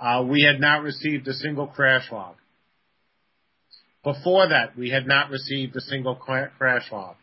uh, 0.00 0.24
we 0.26 0.42
had 0.42 0.60
not 0.60 0.82
received 0.82 1.28
a 1.28 1.34
single 1.34 1.66
crash 1.66 2.10
log. 2.10 2.36
Before 4.02 4.48
that, 4.48 4.76
we 4.78 4.88
had 4.88 5.06
not 5.06 5.28
received 5.30 5.76
a 5.76 5.80
single 5.82 6.14
crash 6.14 6.90
log. 6.90 7.16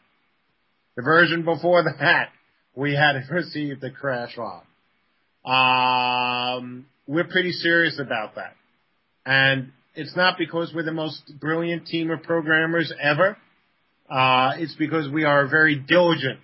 The 0.95 1.01
version 1.01 1.43
before 1.43 1.83
that, 1.83 2.29
we 2.75 2.93
had 2.93 3.15
received 3.31 3.83
a 3.83 3.89
crash 3.89 4.37
log. 4.37 4.63
Um, 5.43 6.85
we're 7.07 7.27
pretty 7.27 7.51
serious 7.51 7.99
about 7.99 8.35
that. 8.35 8.55
And 9.25 9.71
it's 9.95 10.15
not 10.15 10.37
because 10.37 10.71
we're 10.75 10.83
the 10.83 10.91
most 10.91 11.31
brilliant 11.39 11.87
team 11.87 12.11
of 12.11 12.21
programmers 12.21 12.93
ever. 13.01 13.37
Uh, 14.07 14.51
it's 14.57 14.75
because 14.75 15.09
we 15.11 15.23
are 15.23 15.45
a 15.45 15.49
very 15.49 15.75
diligent 15.75 16.39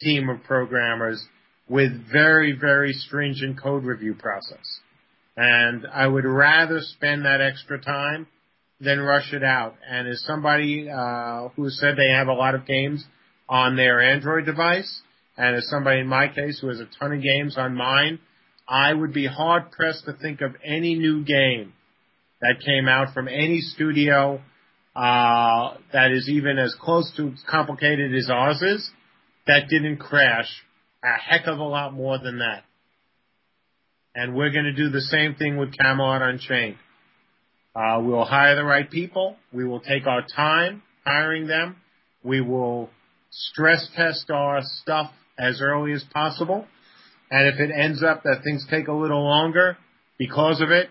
team 0.00 0.28
of 0.28 0.42
programmers 0.42 1.24
with 1.68 1.90
very, 2.12 2.52
very 2.52 2.92
stringent 2.92 3.60
code 3.60 3.84
review 3.84 4.14
process. 4.14 4.80
And 5.36 5.86
I 5.92 6.06
would 6.06 6.24
rather 6.24 6.80
spend 6.80 7.24
that 7.24 7.40
extra 7.40 7.80
time 7.80 8.26
than 8.80 9.00
rush 9.00 9.32
it 9.32 9.42
out. 9.42 9.74
And 9.88 10.06
as 10.06 10.22
somebody 10.26 10.88
uh, 10.90 11.48
who 11.56 11.70
said 11.70 11.96
they 11.96 12.10
have 12.10 12.28
a 12.28 12.32
lot 12.32 12.54
of 12.54 12.66
games 12.66 13.04
on 13.48 13.76
their 13.76 14.00
Android 14.00 14.46
device, 14.46 15.02
and 15.36 15.56
as 15.56 15.68
somebody 15.68 16.00
in 16.00 16.06
my 16.06 16.28
case 16.28 16.60
who 16.60 16.68
has 16.68 16.80
a 16.80 16.88
ton 16.98 17.12
of 17.12 17.22
games 17.22 17.56
on 17.58 17.74
mine, 17.74 18.20
I 18.68 18.92
would 18.92 19.12
be 19.12 19.26
hard 19.26 19.72
pressed 19.72 20.04
to 20.06 20.12
think 20.12 20.40
of 20.40 20.54
any 20.64 20.94
new 20.94 21.24
game 21.24 21.72
that 22.40 22.64
came 22.64 22.88
out 22.88 23.12
from 23.12 23.28
any 23.28 23.60
studio 23.60 24.40
uh, 24.94 25.74
that 25.92 26.12
is 26.12 26.28
even 26.28 26.58
as 26.58 26.74
close 26.80 27.10
to 27.16 27.32
complicated 27.50 28.14
as 28.14 28.30
ours 28.30 28.62
is 28.62 28.90
that 29.46 29.68
didn't 29.68 29.98
crash 29.98 30.48
a 31.04 31.18
heck 31.18 31.46
of 31.46 31.58
a 31.58 31.64
lot 31.64 31.92
more 31.92 32.18
than 32.18 32.38
that. 32.38 32.64
And 34.14 34.34
we're 34.34 34.50
going 34.50 34.64
to 34.64 34.72
do 34.72 34.90
the 34.90 35.00
same 35.00 35.34
thing 35.34 35.56
with 35.56 35.76
Camelot 35.76 36.22
Unchained. 36.22 36.76
Uh, 37.76 37.98
we 38.00 38.08
will 38.08 38.24
hire 38.24 38.54
the 38.54 38.64
right 38.64 38.88
people. 38.88 39.36
We 39.52 39.66
will 39.66 39.80
take 39.80 40.06
our 40.06 40.24
time 40.34 40.82
hiring 41.04 41.46
them. 41.46 41.76
We 42.22 42.40
will 42.40 42.90
stress 43.30 43.86
test 43.96 44.30
our 44.30 44.60
stuff 44.62 45.10
as 45.36 45.60
early 45.60 45.92
as 45.92 46.04
possible. 46.12 46.66
And 47.30 47.48
if 47.48 47.58
it 47.58 47.72
ends 47.74 48.02
up 48.02 48.22
that 48.22 48.42
things 48.44 48.64
take 48.70 48.86
a 48.86 48.92
little 48.92 49.24
longer 49.24 49.76
because 50.18 50.60
of 50.60 50.70
it, 50.70 50.88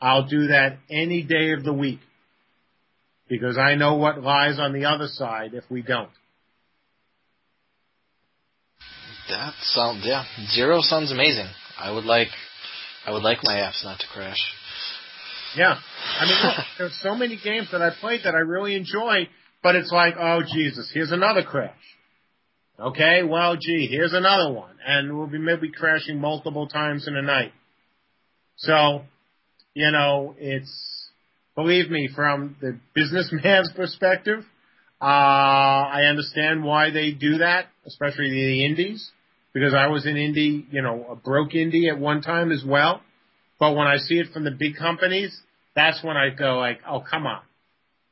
I'll 0.00 0.26
do 0.26 0.48
that 0.48 0.78
any 0.90 1.22
day 1.22 1.52
of 1.52 1.62
the 1.62 1.72
week. 1.72 2.00
Because 3.28 3.56
I 3.56 3.76
know 3.76 3.94
what 3.94 4.20
lies 4.20 4.58
on 4.58 4.72
the 4.72 4.86
other 4.86 5.06
side 5.06 5.54
if 5.54 5.64
we 5.70 5.82
don't. 5.82 6.10
That 9.28 9.54
sounds 9.62 10.02
yeah. 10.04 10.24
Zero 10.54 10.80
sounds 10.80 11.10
amazing. 11.10 11.48
I 11.78 11.90
would 11.90 12.04
like 12.04 12.28
I 13.06 13.12
would 13.12 13.22
like 13.22 13.38
my 13.42 13.54
apps 13.54 13.84
not 13.84 13.98
to 14.00 14.06
crash. 14.12 14.38
Yeah. 15.56 15.78
I 16.20 16.24
mean, 16.24 16.38
look, 16.42 16.66
there's 16.78 16.98
so 17.02 17.14
many 17.14 17.38
games 17.42 17.68
that 17.72 17.82
I 17.82 17.90
played 18.00 18.22
that 18.24 18.34
I 18.34 18.38
really 18.38 18.74
enjoy, 18.74 19.28
but 19.62 19.76
it's 19.76 19.92
like, 19.92 20.14
oh 20.18 20.42
Jesus, 20.42 20.90
here's 20.92 21.12
another 21.12 21.42
crash. 21.42 21.76
Okay, 22.78 23.22
well, 23.22 23.56
gee, 23.56 23.86
here's 23.88 24.12
another 24.12 24.52
one, 24.52 24.74
and 24.84 25.16
we'll 25.16 25.28
be 25.28 25.38
maybe 25.38 25.70
crashing 25.70 26.18
multiple 26.18 26.66
times 26.66 27.06
in 27.06 27.16
a 27.16 27.22
night. 27.22 27.52
So, 28.56 29.02
you 29.74 29.92
know, 29.92 30.34
it's 30.38 31.04
believe 31.54 31.90
me, 31.90 32.08
from 32.14 32.56
the 32.60 32.78
businessman's 32.94 33.70
perspective, 33.76 34.44
uh, 35.04 35.86
I 35.92 36.04
understand 36.08 36.64
why 36.64 36.90
they 36.90 37.10
do 37.10 37.38
that, 37.38 37.66
especially 37.84 38.30
the 38.30 38.64
indies, 38.64 39.10
because 39.52 39.74
I 39.74 39.88
was 39.88 40.06
an 40.06 40.14
indie, 40.14 40.64
you 40.70 40.80
know, 40.80 41.06
a 41.10 41.14
broke 41.14 41.50
indie 41.50 41.90
at 41.90 41.98
one 41.98 42.22
time 42.22 42.50
as 42.50 42.64
well. 42.66 43.02
But 43.60 43.76
when 43.76 43.86
I 43.86 43.98
see 43.98 44.14
it 44.14 44.32
from 44.32 44.44
the 44.44 44.50
big 44.50 44.78
companies, 44.78 45.38
that's 45.76 46.02
when 46.02 46.16
I 46.16 46.30
go 46.30 46.56
like, 46.56 46.80
oh, 46.88 47.02
come 47.08 47.26
on. 47.26 47.42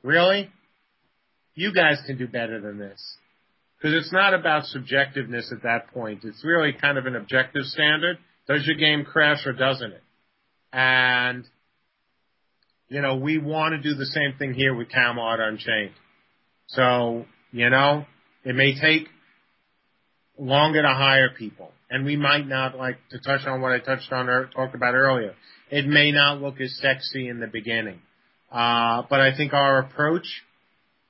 Really? 0.02 0.50
You 1.54 1.72
guys 1.72 1.96
can 2.06 2.18
do 2.18 2.28
better 2.28 2.60
than 2.60 2.78
this. 2.78 3.00
Because 3.78 3.96
it's 3.96 4.12
not 4.12 4.34
about 4.34 4.64
subjectiveness 4.64 5.50
at 5.50 5.62
that 5.62 5.94
point. 5.94 6.24
It's 6.24 6.44
really 6.44 6.74
kind 6.74 6.98
of 6.98 7.06
an 7.06 7.16
objective 7.16 7.64
standard. 7.64 8.18
Does 8.46 8.66
your 8.66 8.76
game 8.76 9.06
crash 9.06 9.46
or 9.46 9.54
doesn't 9.54 9.92
it? 9.92 10.02
And, 10.74 11.44
you 12.88 13.00
know, 13.00 13.16
we 13.16 13.38
want 13.38 13.72
to 13.72 13.80
do 13.80 13.96
the 13.96 14.06
same 14.06 14.34
thing 14.38 14.52
here 14.52 14.74
with 14.74 14.90
Camelot 14.90 15.40
Unchained. 15.40 15.92
So, 16.68 17.26
you 17.50 17.70
know, 17.70 18.06
it 18.44 18.54
may 18.54 18.78
take 18.78 19.08
longer 20.38 20.82
to 20.82 20.88
hire 20.88 21.30
people. 21.38 21.70
and 21.90 22.06
we 22.06 22.16
might 22.16 22.48
not 22.48 22.74
like 22.74 22.96
to 23.10 23.18
touch 23.18 23.46
on 23.46 23.60
what 23.60 23.70
I 23.70 23.78
touched 23.78 24.10
on 24.12 24.26
or 24.30 24.46
talked 24.46 24.74
about 24.74 24.94
earlier. 24.94 25.34
It 25.70 25.86
may 25.86 26.10
not 26.10 26.40
look 26.40 26.58
as 26.58 26.74
sexy 26.80 27.28
in 27.28 27.38
the 27.38 27.46
beginning, 27.46 28.00
uh, 28.50 29.02
but 29.10 29.20
I 29.20 29.36
think 29.36 29.52
our 29.52 29.80
approach 29.80 30.24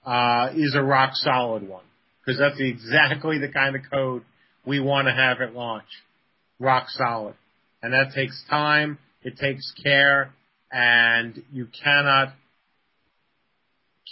uh, 0.05 0.49
is 0.57 0.75
a 0.75 0.83
rock 0.83 1.11
solid 1.15 1.69
one 1.69 1.85
because 2.19 2.37
that's 2.41 2.57
exactly 2.59 3.39
the 3.39 3.47
kind 3.47 3.77
of 3.77 3.83
code 3.93 4.25
we 4.67 4.81
want 4.81 5.07
to 5.07 5.13
have 5.13 5.41
at 5.41 5.55
launch. 5.55 5.87
Rock 6.59 6.87
solid. 6.89 7.35
And 7.81 7.93
that 7.93 8.13
takes 8.13 8.43
time, 8.51 8.99
it 9.23 9.39
takes 9.39 9.73
care, 9.85 10.35
and 10.73 11.45
you 11.53 11.69
cannot, 11.83 12.35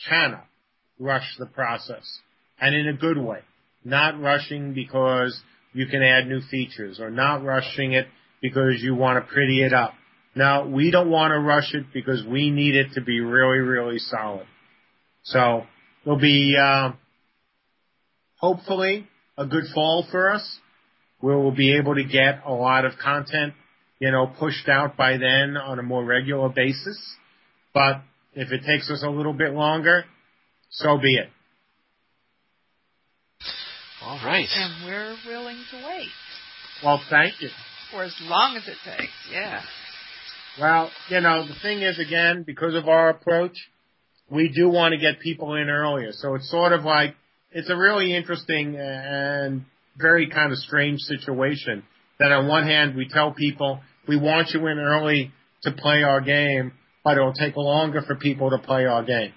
cannot 0.08 0.46
rush 1.00 1.34
the 1.38 1.46
process. 1.46 2.20
And 2.60 2.74
in 2.74 2.86
a 2.86 2.92
good 2.92 3.18
way. 3.18 3.40
Not 3.84 4.20
rushing 4.20 4.74
because 4.74 5.40
you 5.72 5.86
can 5.86 6.02
add 6.02 6.28
new 6.28 6.40
features 6.50 7.00
or 7.00 7.10
not 7.10 7.42
rushing 7.42 7.92
it 7.92 8.06
because 8.42 8.82
you 8.82 8.94
want 8.94 9.24
to 9.24 9.32
pretty 9.32 9.62
it 9.62 9.72
up. 9.72 9.94
Now, 10.34 10.66
we 10.68 10.90
don't 10.90 11.10
want 11.10 11.32
to 11.32 11.38
rush 11.38 11.74
it 11.74 11.86
because 11.92 12.24
we 12.24 12.50
need 12.50 12.76
it 12.76 12.92
to 12.94 13.00
be 13.00 13.20
really, 13.20 13.58
really 13.58 13.98
solid. 13.98 14.46
So, 15.24 15.64
it'll 16.04 16.18
be, 16.18 16.56
uh, 16.60 16.92
hopefully 18.36 19.08
a 19.36 19.46
good 19.46 19.64
fall 19.74 20.06
for 20.10 20.30
us 20.30 20.58
where 21.20 21.38
we'll 21.38 21.54
be 21.54 21.76
able 21.76 21.94
to 21.94 22.04
get 22.04 22.42
a 22.46 22.52
lot 22.52 22.84
of 22.84 22.92
content, 23.02 23.54
you 23.98 24.10
know, 24.10 24.26
pushed 24.38 24.68
out 24.68 24.96
by 24.96 25.12
then 25.12 25.56
on 25.56 25.78
a 25.78 25.82
more 25.82 26.04
regular 26.04 26.48
basis. 26.48 26.98
But 27.74 28.02
if 28.34 28.50
it 28.52 28.62
takes 28.66 28.90
us 28.90 29.02
a 29.04 29.10
little 29.10 29.34
bit 29.34 29.52
longer, 29.52 30.04
so 30.70 30.98
be 30.98 31.14
it. 31.16 31.28
All 34.02 34.18
right. 34.24 34.46
And 34.54 34.84
we're 34.86 35.16
willing 35.26 35.58
to 35.70 35.76
wait 35.86 36.08
Well, 36.82 37.00
thank 37.10 37.34
you. 37.40 37.48
for 37.90 38.02
as 38.04 38.14
long 38.22 38.56
as 38.56 38.66
it 38.66 38.76
takes. 38.84 39.12
Yeah. 39.30 39.60
Well, 40.60 40.90
you 41.08 41.20
know, 41.20 41.46
the 41.46 41.54
thing 41.62 41.82
is, 41.82 41.98
again, 41.98 42.44
because 42.46 42.74
of 42.74 42.88
our 42.88 43.10
approach, 43.10 43.56
we 44.30 44.48
do 44.54 44.68
want 44.68 44.92
to 44.92 44.98
get 44.98 45.20
people 45.20 45.54
in 45.54 45.68
earlier. 45.68 46.12
So 46.12 46.34
it's 46.34 46.50
sort 46.50 46.72
of 46.72 46.84
like, 46.84 47.14
it's 47.52 47.68
a 47.70 47.76
really 47.76 48.14
interesting 48.16 48.76
and 48.76 49.64
very 49.98 50.28
kind 50.30 50.50
of 50.52 50.58
strange 50.58 51.00
situation 51.00 51.82
that 52.18 52.32
on 52.32 52.46
one 52.48 52.64
hand 52.64 52.96
we 52.96 53.08
tell 53.08 53.32
people 53.32 53.80
we 54.08 54.16
want 54.16 54.50
you 54.54 54.66
in 54.66 54.78
early 54.78 55.30
to 55.62 55.72
play 55.72 56.02
our 56.02 56.20
game, 56.20 56.72
but 57.04 57.16
it'll 57.16 57.32
take 57.34 57.56
longer 57.56 58.02
for 58.02 58.14
people 58.16 58.50
to 58.50 58.58
play 58.58 58.86
our 58.86 59.02
game. 59.04 59.32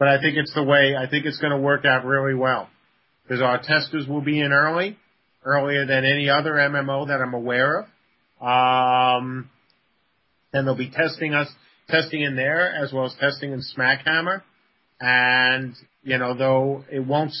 But 0.00 0.08
I 0.08 0.18
think 0.18 0.38
it's 0.38 0.54
the 0.54 0.64
way, 0.64 0.96
I 0.96 1.08
think 1.08 1.26
it's 1.26 1.38
going 1.38 1.52
to 1.52 1.58
work 1.58 1.84
out 1.84 2.06
really 2.06 2.34
well. 2.34 2.70
Because 3.22 3.42
our 3.42 3.60
testers 3.62 4.08
will 4.08 4.22
be 4.22 4.40
in 4.40 4.50
early, 4.50 4.96
earlier 5.44 5.84
than 5.84 6.06
any 6.06 6.30
other 6.30 6.52
MMO 6.52 7.08
that 7.08 7.20
I'm 7.20 7.34
aware 7.34 7.80
of. 7.80 7.86
Um, 8.42 9.50
and 10.54 10.66
they'll 10.66 10.74
be 10.74 10.90
testing 10.90 11.34
us, 11.34 11.48
testing 11.88 12.22
in 12.22 12.34
there 12.34 12.74
as 12.74 12.94
well 12.94 13.04
as 13.04 13.14
testing 13.20 13.52
in 13.52 13.60
Smackhammer. 13.60 14.40
And, 15.00 15.74
you 16.02 16.16
know, 16.16 16.34
though 16.34 16.82
it 16.90 17.06
won't, 17.06 17.34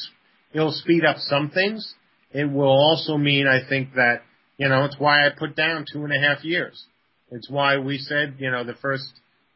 it'll 0.52 0.72
speed 0.72 1.06
up 1.06 1.16
some 1.16 1.48
things, 1.48 1.94
it 2.30 2.44
will 2.44 2.68
also 2.68 3.16
mean, 3.16 3.46
I 3.46 3.66
think 3.66 3.94
that, 3.94 4.20
you 4.58 4.68
know, 4.68 4.84
it's 4.84 4.96
why 4.98 5.26
I 5.26 5.30
put 5.30 5.56
down 5.56 5.86
two 5.90 6.04
and 6.04 6.12
a 6.12 6.20
half 6.20 6.44
years. 6.44 6.84
It's 7.30 7.48
why 7.48 7.78
we 7.78 7.96
said, 7.96 8.34
you 8.38 8.50
know, 8.50 8.64
the 8.64 8.74
first, 8.74 9.10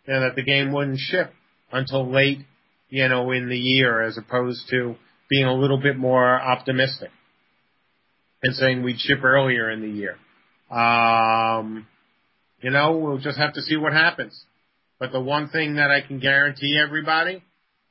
you 0.06 0.14
know, 0.14 0.20
that 0.20 0.36
the 0.36 0.42
game 0.42 0.72
wouldn't 0.72 0.98
ship 0.98 1.32
until 1.70 2.10
late, 2.10 2.38
you 2.94 3.08
know, 3.08 3.32
in 3.32 3.48
the 3.48 3.58
year 3.58 4.02
as 4.02 4.16
opposed 4.16 4.68
to 4.70 4.94
being 5.28 5.46
a 5.46 5.52
little 5.52 5.80
bit 5.80 5.96
more 5.96 6.40
optimistic 6.40 7.10
and 8.40 8.54
saying 8.54 8.84
we'd 8.84 9.00
ship 9.00 9.24
earlier 9.24 9.68
in 9.68 9.80
the 9.80 9.88
year. 9.88 10.16
Um, 10.70 11.88
you 12.60 12.70
know, 12.70 12.96
we'll 12.96 13.18
just 13.18 13.36
have 13.36 13.54
to 13.54 13.62
see 13.62 13.76
what 13.76 13.92
happens. 13.92 14.40
But 15.00 15.10
the 15.10 15.20
one 15.20 15.48
thing 15.48 15.74
that 15.74 15.90
I 15.90 16.02
can 16.06 16.20
guarantee 16.20 16.80
everybody, 16.80 17.42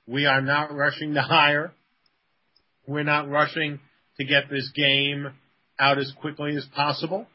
we 0.07 0.25
are 0.25 0.41
not 0.41 0.73
rushing 0.73 1.15
to 1.15 1.21
hire. 1.21 1.73
We're 2.87 3.03
not 3.03 3.29
rushing 3.29 3.81
to 4.19 4.23
get 4.23 4.49
this 4.49 4.71
game 4.73 5.33
out 5.77 5.97
as 5.97 6.13
quickly 6.21 6.55
as 6.55 6.65
possible, 6.73 7.27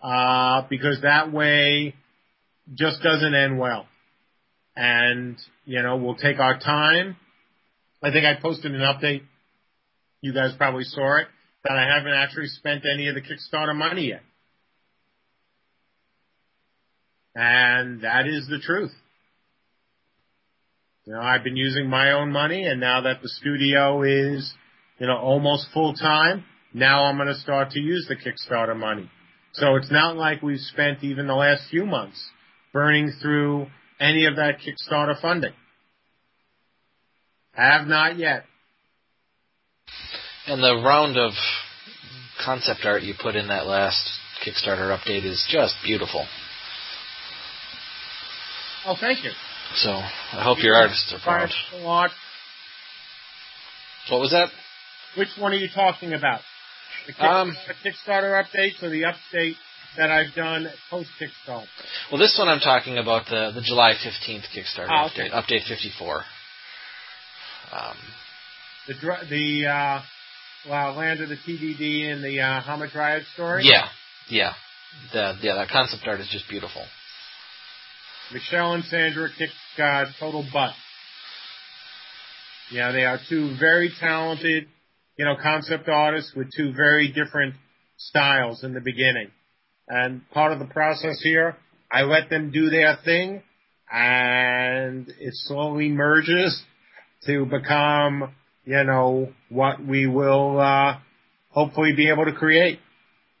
uh, 0.00 0.62
because 0.70 1.00
that 1.02 1.32
way 1.32 1.96
just 2.72 3.02
doesn't 3.02 3.34
end 3.34 3.58
well. 3.58 3.86
And, 4.76 5.36
you 5.70 5.80
know, 5.84 5.94
we'll 5.98 6.16
take 6.16 6.40
our 6.40 6.58
time. 6.58 7.16
I 8.02 8.10
think 8.10 8.24
I 8.26 8.34
posted 8.42 8.74
an 8.74 8.80
update. 8.80 9.22
You 10.20 10.34
guys 10.34 10.50
probably 10.58 10.82
saw 10.82 11.18
it 11.18 11.28
that 11.62 11.78
I 11.78 11.84
haven't 11.94 12.12
actually 12.12 12.48
spent 12.48 12.82
any 12.92 13.06
of 13.06 13.14
the 13.14 13.20
Kickstarter 13.20 13.72
money 13.72 14.08
yet. 14.08 14.22
And 17.36 18.02
that 18.02 18.26
is 18.26 18.48
the 18.48 18.58
truth. 18.58 18.90
You 21.06 21.12
know, 21.12 21.20
I've 21.20 21.44
been 21.44 21.56
using 21.56 21.88
my 21.88 22.12
own 22.14 22.32
money 22.32 22.66
and 22.66 22.80
now 22.80 23.02
that 23.02 23.22
the 23.22 23.28
studio 23.28 24.02
is, 24.02 24.52
you 24.98 25.06
know, 25.06 25.18
almost 25.18 25.68
full 25.72 25.94
time, 25.94 26.42
now 26.74 27.04
I'm 27.04 27.16
going 27.16 27.28
to 27.28 27.36
start 27.36 27.70
to 27.70 27.80
use 27.80 28.08
the 28.08 28.16
Kickstarter 28.16 28.76
money. 28.76 29.08
So 29.52 29.76
it's 29.76 29.92
not 29.92 30.16
like 30.16 30.42
we've 30.42 30.58
spent 30.58 31.04
even 31.04 31.28
the 31.28 31.34
last 31.34 31.62
few 31.70 31.86
months 31.86 32.20
burning 32.72 33.12
through 33.22 33.68
any 34.00 34.26
of 34.26 34.34
that 34.34 34.56
Kickstarter 34.58 35.20
funding. 35.20 35.52
Have 37.52 37.86
not 37.86 38.16
yet. 38.18 38.44
And 40.46 40.62
the 40.62 40.76
round 40.84 41.16
of 41.18 41.32
concept 42.44 42.80
art 42.84 43.02
you 43.02 43.14
put 43.20 43.36
in 43.36 43.48
that 43.48 43.66
last 43.66 44.08
Kickstarter 44.44 44.96
update 44.96 45.24
is 45.24 45.46
just 45.50 45.74
beautiful. 45.84 46.26
Oh, 48.86 48.96
thank 48.98 49.22
you. 49.24 49.30
So 49.76 49.90
I 49.90 50.42
hope 50.42 50.58
your 50.62 50.74
artists 50.74 51.12
are 51.12 51.20
proud. 51.22 51.50
Lot. 51.82 52.10
What 54.10 54.20
was 54.20 54.30
that? 54.30 54.48
Which 55.18 55.28
one 55.38 55.52
are 55.52 55.56
you 55.56 55.68
talking 55.74 56.14
about? 56.14 56.40
The, 57.06 57.12
kick, 57.12 57.22
Um, 57.22 57.54
the 57.68 57.90
Kickstarter 57.90 58.42
update 58.42 58.82
or 58.82 58.88
the 58.88 59.02
update 59.02 59.54
that 59.98 60.10
I've 60.10 60.34
done 60.34 60.66
post 60.88 61.10
Kickstarter? 61.20 61.66
Well, 62.10 62.18
this 62.20 62.34
one 62.38 62.48
I'm 62.48 62.60
talking 62.60 62.96
about 62.98 63.26
the 63.26 63.52
the 63.54 63.60
July 63.62 63.92
15th 63.94 64.44
Kickstarter 64.56 64.88
Oh, 64.90 65.06
okay. 65.12 65.28
update, 65.28 65.60
update 65.62 65.68
54. 65.68 66.22
Um, 67.72 67.96
The 68.88 68.94
dr- 68.94 69.28
the 69.28 69.66
uh, 69.66 70.02
well, 70.68 70.94
Land 70.94 71.20
of 71.20 71.28
the 71.28 71.36
TDD 71.36 72.12
and 72.12 72.22
the 72.24 72.40
uh, 72.40 72.62
Hamadryad 72.62 73.22
story. 73.34 73.62
yeah, 73.64 73.86
yeah, 74.28 74.52
the, 75.12 75.34
yeah. 75.42 75.54
That 75.54 75.68
concept 75.68 76.02
art 76.06 76.20
is 76.20 76.28
just 76.30 76.48
beautiful. 76.48 76.82
Michelle 78.32 78.74
and 78.74 78.84
Sandra 78.84 79.28
kick 79.36 79.50
uh, 79.78 80.04
total 80.18 80.46
butt. 80.52 80.72
Yeah, 82.70 82.92
they 82.92 83.04
are 83.04 83.18
two 83.28 83.56
very 83.58 83.90
talented, 83.98 84.66
you 85.16 85.24
know, 85.24 85.34
concept 85.42 85.88
artists 85.88 86.32
with 86.36 86.48
two 86.56 86.72
very 86.72 87.08
different 87.12 87.54
styles 87.96 88.62
in 88.62 88.74
the 88.74 88.80
beginning. 88.80 89.30
And 89.88 90.28
part 90.30 90.52
of 90.52 90.60
the 90.60 90.66
process 90.66 91.20
here, 91.22 91.56
I 91.90 92.02
let 92.02 92.30
them 92.30 92.52
do 92.52 92.70
their 92.70 92.96
thing, 93.04 93.42
and 93.90 95.08
it 95.08 95.32
slowly 95.34 95.88
merges 95.88 96.62
to 97.26 97.44
become, 97.46 98.32
you 98.64 98.84
know, 98.84 99.32
what 99.48 99.84
we 99.84 100.06
will 100.06 100.60
uh, 100.60 100.98
hopefully 101.50 101.92
be 101.94 102.10
able 102.10 102.24
to 102.24 102.32
create. 102.32 102.78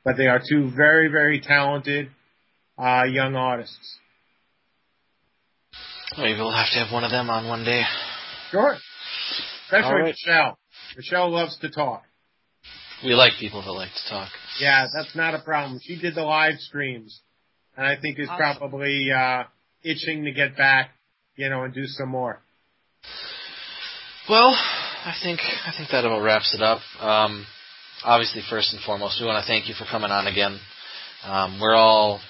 But 0.04 0.16
they 0.16 0.26
are 0.26 0.40
two 0.46 0.70
very, 0.74 1.08
very 1.08 1.40
talented 1.40 2.08
uh, 2.78 3.04
young 3.04 3.36
artists. 3.36 3.98
Maybe 6.16 6.38
we'll 6.38 6.52
have 6.52 6.70
to 6.72 6.78
have 6.80 6.92
one 6.92 7.04
of 7.04 7.10
them 7.10 7.30
on 7.30 7.46
one 7.46 7.64
day. 7.64 7.82
Sure. 8.50 8.76
Especially 9.66 9.84
All 9.84 9.94
right. 10.00 10.14
Michelle. 10.26 10.58
Michelle 10.96 11.30
loves 11.30 11.56
to 11.60 11.70
talk. 11.70 12.02
We 13.04 13.14
like 13.14 13.32
people 13.38 13.62
that 13.62 13.70
like 13.70 13.90
to 13.90 14.10
talk. 14.10 14.28
Yeah, 14.58 14.86
that's 14.94 15.14
not 15.14 15.34
a 15.34 15.38
problem. 15.38 15.80
She 15.82 15.98
did 15.98 16.14
the 16.14 16.22
live 16.22 16.58
streams, 16.58 17.20
and 17.76 17.86
I 17.86 17.96
think 17.98 18.18
is 18.18 18.28
Awesome. 18.28 18.58
probably 18.58 19.10
uh, 19.10 19.44
itching 19.82 20.24
to 20.24 20.32
get 20.32 20.56
back, 20.56 20.90
you 21.36 21.48
know, 21.48 21.62
and 21.62 21.72
do 21.72 21.86
some 21.86 22.08
more. 22.08 22.42
Well, 24.30 24.54
I 24.54 25.12
think 25.24 25.40
I 25.42 25.72
think 25.76 25.90
that 25.90 26.04
about 26.04 26.22
wraps 26.22 26.54
it 26.54 26.62
up. 26.62 26.78
Um, 27.00 27.44
obviously, 28.04 28.42
first 28.48 28.72
and 28.72 28.80
foremost, 28.80 29.18
we 29.20 29.26
want 29.26 29.42
to 29.44 29.48
thank 29.50 29.68
you 29.68 29.74
for 29.74 29.84
coming 29.90 30.12
on 30.12 30.28
again. 30.28 30.60
Um, 31.24 31.58
we're 31.60 31.74
all 31.74 32.20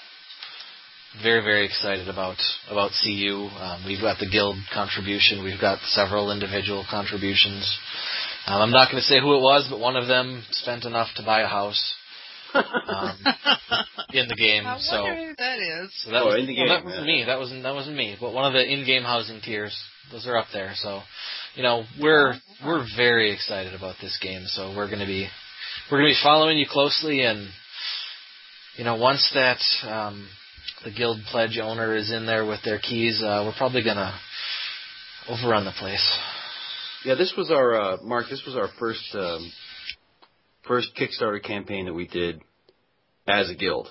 very 1.23 1.43
very 1.45 1.67
excited 1.67 2.09
about 2.09 2.39
about 2.71 2.93
CU. 3.05 3.51
Um, 3.53 3.85
we've 3.85 4.01
got 4.01 4.19
the 4.19 4.31
guild 4.31 4.57
contribution. 4.73 5.45
We've 5.45 5.61
got 5.61 5.79
several 5.89 6.33
individual 6.33 6.87
contributions. 6.91 7.69
Um, 8.47 8.63
I'm 8.63 8.71
not 8.71 8.91
going 8.91 9.03
to 9.03 9.07
say 9.07 9.21
who 9.21 9.37
it 9.37 9.43
was, 9.43 9.67
but 9.69 9.79
one 9.79 9.97
of 9.97 10.09
them 10.09 10.43
spent 10.53 10.87
enough 10.87 11.09
to 11.17 11.23
buy 11.23 11.43
a 11.43 11.49
house 11.49 11.95
um, 12.55 13.19
in 14.15 14.27
the 14.27 14.37
game. 14.37 14.67
I 14.67 14.79
so. 14.79 15.05
who 15.05 15.35
that 15.37 15.59
is. 15.59 15.93
So 16.03 16.13
that 16.13 16.23
Oh, 16.23 16.29
was 16.29 16.41
in 16.41 16.47
the 16.47 16.57
well, 16.57 16.65
game, 16.65 16.69
that 16.69 16.85
wasn't 16.87 17.07
yeah. 17.07 17.13
me. 17.13 17.25
That 17.27 17.39
wasn't 17.39 17.63
that 17.65 17.75
wasn't 17.75 17.97
me. 17.97 18.17
But 18.19 18.33
one 18.33 18.47
of 18.47 18.55
the 18.55 18.65
in-game 18.65 19.03
housing 19.03 19.43
tiers, 19.43 19.77
those 20.11 20.27
are 20.27 20.39
up 20.39 20.47
there. 20.55 20.73
So, 20.77 21.03
you 21.55 21.63
know, 21.63 21.85
we're 22.01 22.35
we're 22.65 22.85
very 22.97 23.33
excited 23.33 23.75
about 23.75 23.97
this 24.01 24.19
game. 24.23 24.45
So 24.47 24.75
we're 24.77 24.87
going 24.87 25.01
to 25.01 25.07
be 25.07 25.29
we're 25.91 25.99
going 25.99 26.11
to 26.11 26.15
be 26.15 26.23
following 26.23 26.59
you 26.59 26.67
closely, 26.69 27.23
and 27.23 27.49
you 28.77 28.85
know, 28.85 28.97
once 28.97 29.31
that 29.35 29.59
um, 29.89 30.29
the 30.85 30.91
guild 30.91 31.19
pledge 31.31 31.59
owner 31.61 31.95
is 31.97 32.13
in 32.13 32.27
there 32.27 32.47
with 32.47 32.61
their 32.65 32.79
keys, 32.79 33.23
uh, 33.23 33.43
we're 33.45 33.59
probably 33.59 33.83
going 33.83 33.97
to 33.97 34.15
overrun 35.29 35.65
the 35.65 35.73
place. 35.79 36.19
Yeah, 37.05 37.15
this 37.15 37.35
was 37.37 37.51
our 37.51 37.75
uh, 37.75 37.97
Mark. 38.03 38.27
This 38.31 38.43
was 38.47 38.57
our 38.57 38.69
first 38.79 39.15
um, 39.15 39.53
first 40.67 40.91
Kickstarter 40.97 41.43
campaign 41.43 41.87
that 41.87 41.95
we 41.95 42.07
did 42.07 42.43
as 43.27 43.51
a 43.51 43.55
guild 43.55 43.89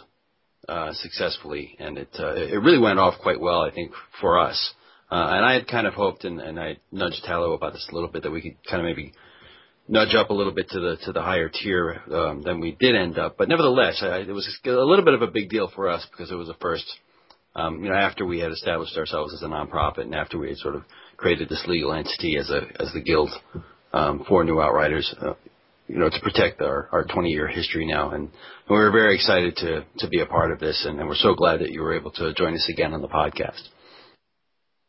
uh, 0.68 0.94
successfully, 0.94 1.76
and 1.80 1.98
it 1.98 2.10
uh, 2.18 2.36
it 2.36 2.61
really 2.61 2.80
went 2.80 2.99
off 2.99 3.15
quite 3.22 3.40
well, 3.40 3.61
I 3.61 3.72
think, 3.72 3.91
for 4.22 4.40
us. 4.40 4.73
Uh, 5.11 5.27
and 5.34 5.45
I 5.45 5.53
had 5.53 5.68
kind 5.68 5.88
of 5.88 5.94
hoped, 5.95 6.23
and, 6.23 6.40
and 6.40 6.60
I 6.60 6.77
nudged 6.91 7.23
Tallow 7.26 7.53
about 7.53 7.73
this 7.73 7.88
a 7.91 7.95
little 7.95 8.10
bit, 8.10 8.23
that 8.23 8.31
we 8.31 8.41
could 8.41 8.57
kind 8.69 8.81
of 8.81 8.86
maybe 8.86 9.14
nudge 9.88 10.14
up 10.14 10.30
a 10.30 10.34
little 10.34 10.53
bit 10.53 10.69
to 10.69 10.80
the 10.80 10.98
to 11.03 11.11
the 11.11 11.22
higher 11.22 11.49
tier 11.49 12.02
um, 12.14 12.44
than 12.44 12.60
we 12.60 12.77
did 12.80 12.95
end 12.95 13.18
up. 13.18 13.36
But 13.38 13.49
nevertheless, 13.49 13.99
I, 14.03 14.19
it 14.19 14.31
was 14.31 14.48
a 14.65 14.69
little 14.69 15.03
bit 15.03 15.15
of 15.15 15.23
a 15.23 15.27
big 15.27 15.49
deal 15.49 15.69
for 15.73 15.90
us 15.90 16.06
because 16.11 16.31
it 16.31 16.36
was 16.36 16.49
a 16.49 16.53
first. 16.61 16.86
Um, 17.56 17.84
you 17.84 17.90
know, 17.90 17.95
after 17.95 18.26
we 18.26 18.40
had 18.40 18.52
established 18.52 18.95
ourselves 18.95 19.34
as 19.34 19.41
a 19.41 19.48
nonprofit, 19.48 20.02
and 20.02 20.14
after 20.14 20.38
we 20.38 20.49
had 20.49 20.57
sort 20.60 20.76
of 20.76 20.84
created 21.18 21.49
this 21.49 21.65
legal 21.68 21.91
entity 21.91 22.38
as 22.38 22.49
a 22.52 22.61
as 22.80 22.94
the 22.94 23.02
guild 23.02 23.31
um, 23.91 24.23
for 24.27 24.44
New 24.44 24.61
Outriders, 24.61 25.14
uh, 25.19 25.34
you 25.88 25.98
know, 25.98 26.10
to 26.10 26.19
protect 26.22 26.61
our 26.61 26.88
our 26.91 27.06
20 27.06 27.30
year 27.30 27.48
history 27.48 27.88
now, 27.88 28.11
and 28.11 28.30
we 28.69 28.77
were 28.77 28.91
very 28.91 29.15
excited 29.15 29.56
to 29.57 29.84
to 29.98 30.07
be 30.07 30.22
a 30.22 30.27
part 30.27 30.52
of 30.52 30.60
this, 30.60 30.86
and, 30.88 30.99
and 30.99 31.10
we're 31.10 31.15
so 31.15 31.34
glad 31.34 31.61
that 31.61 31.72
you 31.72 31.81
were 31.81 31.95
able 31.95 32.11
to 32.11 32.31
join 32.36 32.53
us 32.53 32.69
again 32.69 32.94
on 32.94 33.02
the 33.02 33.07
podcast. 33.07 33.68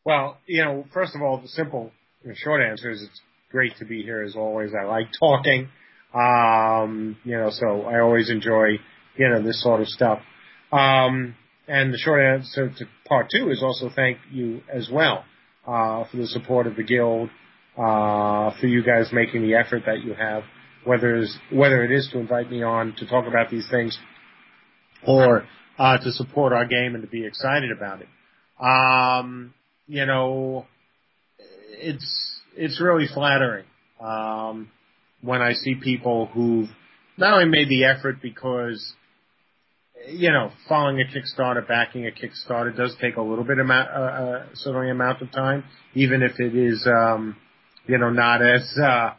Well, 0.05 0.39
you 0.47 0.65
know, 0.65 0.87
first 0.95 1.15
of 1.15 1.23
all, 1.23 1.41
the 1.41 1.49
simple, 1.49 1.93
the 2.25 2.35
short 2.35 2.63
answer 2.63 2.91
is 2.91 3.03
it's 3.03 3.21
great 3.51 3.77
to 3.79 3.85
be 3.85 4.03
here 4.03 4.23
as 4.23 4.35
always. 4.35 4.71
I 4.75 4.85
like 4.85 5.09
talking. 5.19 5.69
Um, 6.15 7.17
you 7.25 7.37
know, 7.37 7.51
so 7.51 7.83
I 7.83 8.01
always 8.01 8.31
enjoy, 8.31 8.79
you 9.17 9.29
know, 9.29 9.43
this 9.43 9.63
sort 9.63 9.81
of 9.81 9.89
stuff. 9.89 10.21
Um, 10.73 11.37
and 11.69 11.93
the 11.93 11.99
short 11.99 12.21
answer 12.21 12.71
to 12.71 12.85
part 13.07 13.29
two 13.35 13.51
is 13.51 13.63
also 13.63 13.91
thank 13.95 14.19
you 14.33 14.63
as 14.73 14.89
well, 14.91 15.25
uh, 15.67 16.05
for 16.11 16.17
the 16.17 16.27
support 16.27 16.67
of 16.67 16.77
the 16.77 16.83
guild, 16.83 17.29
uh, 17.77 18.51
for 18.59 18.67
you 18.67 18.83
guys 18.83 19.11
making 19.13 19.43
the 19.43 19.55
effort 19.55 19.83
that 19.87 20.03
you 20.03 20.15
have, 20.15 20.43
whether 20.85 21.17
it's, 21.17 21.39
whether 21.53 21.85
it 21.85 21.93
is 21.93 22.09
to 22.13 22.19
invite 22.19 22.51
me 22.51 22.63
on 22.63 22.95
to 22.97 23.07
talk 23.07 23.27
about 23.27 23.51
these 23.51 23.69
things 23.71 23.97
or, 25.07 25.47
uh, 25.79 25.97
to 25.99 26.11
support 26.13 26.53
our 26.53 26.67
game 26.67 26.95
and 26.95 27.03
to 27.03 27.09
be 27.09 27.25
excited 27.25 27.71
about 27.71 28.01
it. 28.01 28.09
Um, 28.61 29.55
you 29.91 30.07
know, 30.07 30.67
it's 31.73 32.41
it's 32.57 32.81
really 32.81 33.09
flattering 33.13 33.65
um, 34.01 34.71
when 35.21 35.43
I 35.43 35.53
see 35.55 35.75
people 35.75 36.27
who've 36.27 36.69
not 37.17 37.33
only 37.33 37.47
made 37.47 37.69
the 37.69 37.87
effort 37.87 38.23
because 38.23 38.95
you 40.09 40.31
know 40.31 40.53
following 40.69 41.01
a 41.01 41.05
Kickstarter, 41.05 41.67
backing 41.67 42.07
a 42.07 42.11
Kickstarter 42.11 42.75
does 42.77 42.95
take 43.01 43.17
a 43.17 43.21
little 43.21 43.43
bit 43.43 43.59
amount, 43.59 43.91
uh, 43.91 43.93
uh, 43.93 44.47
certainly 44.55 44.91
amount 44.91 45.23
of 45.23 45.33
time, 45.33 45.65
even 45.95 46.23
if 46.23 46.39
it 46.39 46.55
is 46.55 46.87
um, 46.87 47.37
you 47.89 47.99
know 47.99 48.11
not 48.11 48.43
as 48.43 48.73
uh, 48.81 49.11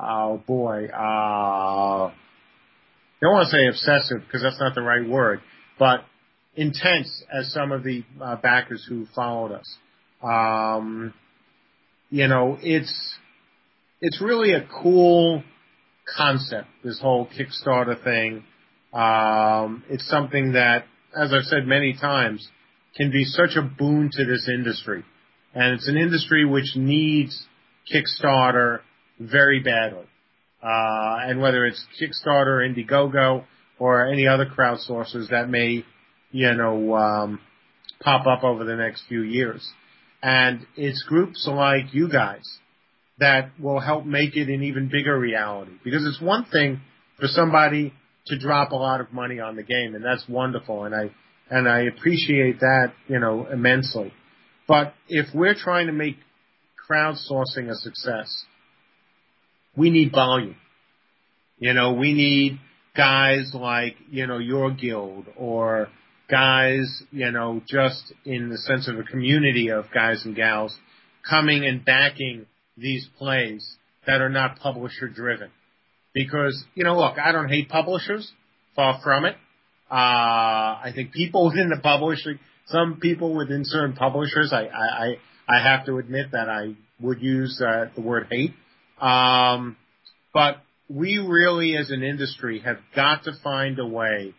oh 0.00 0.42
boy, 0.46 0.86
uh, 0.90 2.06
I 2.06 2.12
don't 3.20 3.34
want 3.34 3.50
to 3.50 3.54
say 3.54 3.66
obsessive 3.66 4.22
because 4.26 4.40
that's 4.42 4.58
not 4.58 4.74
the 4.74 4.80
right 4.80 5.06
word, 5.06 5.42
but 5.78 6.00
intense 6.56 7.24
as 7.30 7.52
some 7.52 7.72
of 7.72 7.84
the 7.84 8.04
uh, 8.22 8.36
backers 8.36 8.86
who 8.88 9.06
followed 9.14 9.52
us. 9.52 9.76
Um, 10.22 11.14
you 12.10 12.26
know, 12.26 12.58
it's 12.60 13.16
it's 14.00 14.20
really 14.20 14.52
a 14.52 14.66
cool 14.82 15.42
concept. 16.16 16.68
This 16.84 17.00
whole 17.00 17.28
Kickstarter 17.28 18.02
thing. 18.02 18.44
Um, 18.92 19.84
it's 19.90 20.08
something 20.08 20.52
that, 20.52 20.84
as 21.16 21.32
I've 21.32 21.44
said 21.44 21.66
many 21.66 21.94
times, 21.94 22.48
can 22.96 23.10
be 23.10 23.24
such 23.24 23.50
a 23.56 23.62
boon 23.62 24.10
to 24.12 24.24
this 24.24 24.48
industry, 24.48 25.04
and 25.54 25.74
it's 25.74 25.88
an 25.88 25.96
industry 25.96 26.44
which 26.44 26.74
needs 26.74 27.46
Kickstarter 27.92 28.80
very 29.18 29.60
badly. 29.60 30.06
Uh, 30.60 31.18
and 31.22 31.40
whether 31.40 31.64
it's 31.66 31.84
Kickstarter, 32.00 32.66
Indiegogo, 32.66 33.44
or 33.78 34.06
any 34.06 34.26
other 34.26 34.46
crowdsourcers 34.46 35.30
that 35.30 35.48
may, 35.48 35.84
you 36.32 36.54
know, 36.54 36.96
um, 36.96 37.40
pop 38.00 38.26
up 38.26 38.42
over 38.42 38.64
the 38.64 38.74
next 38.74 39.04
few 39.08 39.22
years. 39.22 39.68
And 40.22 40.66
it's 40.76 41.04
groups 41.08 41.46
like 41.50 41.94
you 41.94 42.08
guys 42.10 42.42
that 43.18 43.50
will 43.60 43.80
help 43.80 44.04
make 44.04 44.36
it 44.36 44.48
an 44.48 44.62
even 44.62 44.88
bigger 44.88 45.18
reality. 45.18 45.72
Because 45.84 46.06
it's 46.06 46.20
one 46.20 46.44
thing 46.44 46.80
for 47.18 47.26
somebody 47.26 47.92
to 48.26 48.38
drop 48.38 48.72
a 48.72 48.76
lot 48.76 49.00
of 49.00 49.12
money 49.12 49.40
on 49.40 49.56
the 49.56 49.62
game, 49.62 49.94
and 49.94 50.04
that's 50.04 50.24
wonderful, 50.28 50.84
and 50.84 50.94
I 50.94 51.10
and 51.50 51.66
I 51.66 51.84
appreciate 51.84 52.60
that, 52.60 52.92
you 53.08 53.18
know, 53.18 53.46
immensely. 53.50 54.12
But 54.66 54.92
if 55.08 55.34
we're 55.34 55.54
trying 55.54 55.86
to 55.86 55.94
make 55.94 56.16
crowdsourcing 56.90 57.70
a 57.70 57.74
success, 57.74 58.44
we 59.74 59.88
need 59.88 60.12
volume. 60.12 60.56
You 61.58 61.72
know, 61.72 61.94
we 61.94 62.12
need 62.12 62.60
guys 62.94 63.52
like, 63.54 63.96
you 64.10 64.26
know, 64.26 64.38
your 64.38 64.70
guild 64.72 65.24
or 65.36 65.88
guys, 66.30 67.02
you 67.10 67.30
know, 67.30 67.62
just 67.68 68.12
in 68.24 68.50
the 68.50 68.58
sense 68.58 68.88
of 68.88 68.98
a 68.98 69.02
community 69.02 69.70
of 69.70 69.86
guys 69.92 70.22
and 70.24 70.36
gals 70.36 70.76
coming 71.28 71.64
and 71.64 71.84
backing 71.84 72.46
these 72.76 73.08
plays 73.18 73.76
that 74.06 74.20
are 74.20 74.28
not 74.28 74.58
publisher 74.58 75.08
driven. 75.08 75.50
Because, 76.14 76.64
you 76.74 76.84
know, 76.84 76.96
look, 76.96 77.18
I 77.18 77.32
don't 77.32 77.48
hate 77.48 77.68
publishers, 77.68 78.30
far 78.74 79.00
from 79.02 79.24
it. 79.24 79.36
Uh, 79.90 79.94
I 79.94 80.92
think 80.94 81.12
people 81.12 81.46
within 81.50 81.70
the 81.70 81.80
publishing, 81.82 82.38
some 82.66 82.98
people 83.00 83.34
within 83.34 83.62
certain 83.64 83.94
publishers, 83.94 84.52
I, 84.52 84.66
I, 84.66 85.16
I 85.48 85.62
have 85.62 85.86
to 85.86 85.98
admit 85.98 86.32
that 86.32 86.48
I 86.48 86.74
would 87.00 87.22
use 87.22 87.62
uh, 87.64 87.86
the 87.94 88.02
word 88.02 88.26
hate. 88.30 88.54
Um, 89.00 89.76
but 90.34 90.56
we 90.88 91.18
really 91.18 91.76
as 91.76 91.90
an 91.90 92.02
industry 92.02 92.60
have 92.60 92.78
got 92.94 93.24
to 93.24 93.32
find 93.42 93.78
a 93.78 93.86
way 93.86 94.34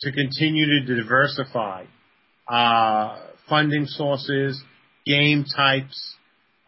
to 0.00 0.12
continue 0.12 0.86
to 0.86 0.96
diversify 0.96 1.84
uh, 2.48 3.18
funding 3.48 3.86
sources, 3.86 4.62
game 5.04 5.44
types, 5.56 6.14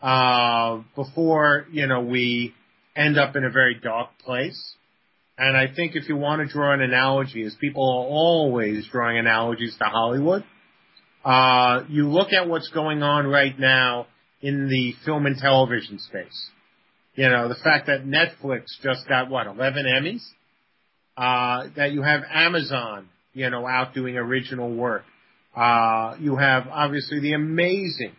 uh, 0.03 0.81
before 0.95 1.67
you 1.71 1.87
know 1.87 2.01
we 2.01 2.55
end 2.97 3.19
up 3.19 3.37
in 3.37 3.45
a 3.45 3.51
very 3.51 3.79
dark 3.83 4.11
place. 4.25 4.75
And 5.37 5.57
I 5.57 5.73
think 5.73 5.95
if 5.95 6.09
you 6.09 6.17
want 6.17 6.43
to 6.43 6.53
draw 6.53 6.75
an 6.75 6.81
analogy, 6.81 7.45
as 7.45 7.55
people 7.61 7.85
are 7.85 8.07
always 8.07 8.89
drawing 8.91 9.19
analogies 9.19 9.77
to 9.79 9.85
Hollywood, 9.85 10.45
uh, 11.25 11.85
you 11.89 12.09
look 12.09 12.33
at 12.33 12.49
what's 12.49 12.69
going 12.71 13.05
on 13.05 13.27
right 13.27 13.57
now 13.57 14.07
in 14.41 14.69
the 14.69 14.95
film 15.05 15.27
and 15.27 15.37
television 15.37 16.01
space. 16.01 16.51
You 17.15 17.29
know, 17.29 17.49
the 17.49 17.57
fact 17.57 17.87
that 17.87 18.05
Netflix 18.05 18.65
just 18.83 19.09
got 19.09 19.31
what, 19.31 19.47
11 19.47 19.85
Emmys? 19.87 20.23
Uh, 21.17 21.69
that 21.77 21.93
you 21.93 22.03
have 22.03 22.23
Amazon 22.33 23.09
you 23.33 23.49
know, 23.51 23.67
out 23.67 23.95
doing 23.95 24.17
original 24.17 24.75
work. 24.75 25.05
Uh, 25.57 26.17
you 26.21 26.37
have 26.37 26.69
obviously 26.71 27.21
the 27.21 27.33
amazing 27.33 28.13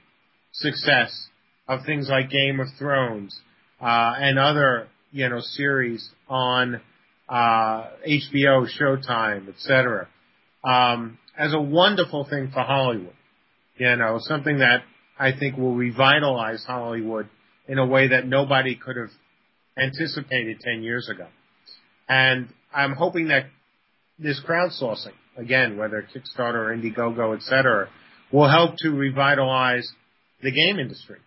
success 0.52 1.28
of 1.68 1.86
things 1.86 2.10
like 2.10 2.30
Game 2.30 2.60
of 2.60 2.68
Thrones 2.78 3.40
uh, 3.82 4.14
and 4.18 4.40
other 4.40 4.88
you 5.12 5.30
know 5.30 5.40
series 5.40 6.10
on 6.28 6.82
uh, 7.30 7.88
HBO, 8.08 8.68
Showtime, 8.80 9.50
etc. 9.50 10.08
Um, 10.64 11.20
as 11.38 11.54
a 11.54 11.62
wonderful 11.62 12.28
thing 12.30 12.52
for 12.54 12.62
Hollywood, 12.64 13.14
you 13.78 13.96
know, 13.96 14.18
something 14.20 14.60
that 14.60 14.84
I 15.18 15.32
think 15.38 15.58
will 15.58 15.76
revitalize 15.76 16.64
Hollywood 16.66 17.30
in 17.68 17.78
a 17.78 17.86
way 17.86 18.10
that 18.10 18.28
nobody 18.28 18.76
could 18.76 18.98
have 18.98 19.10
anticipated 19.78 20.60
10 20.60 20.84
years 20.84 21.10
ago. 21.10 21.28
And 22.10 22.50
I'm 22.74 22.94
hoping 22.94 23.28
that 23.30 23.46
this 24.20 24.42
crowdsourcing, 24.48 25.14
again, 25.38 25.78
whether 25.78 26.06
Kickstarter 26.14 26.56
or 26.56 26.76
Indiegogo, 26.76 27.36
et 27.36 27.42
cetera, 27.44 27.90
will 28.32 28.50
help 28.50 28.76
to 28.80 28.90
revitalize 28.90 29.90
the 30.42 30.52
game 30.52 30.80
industry. 30.80 31.20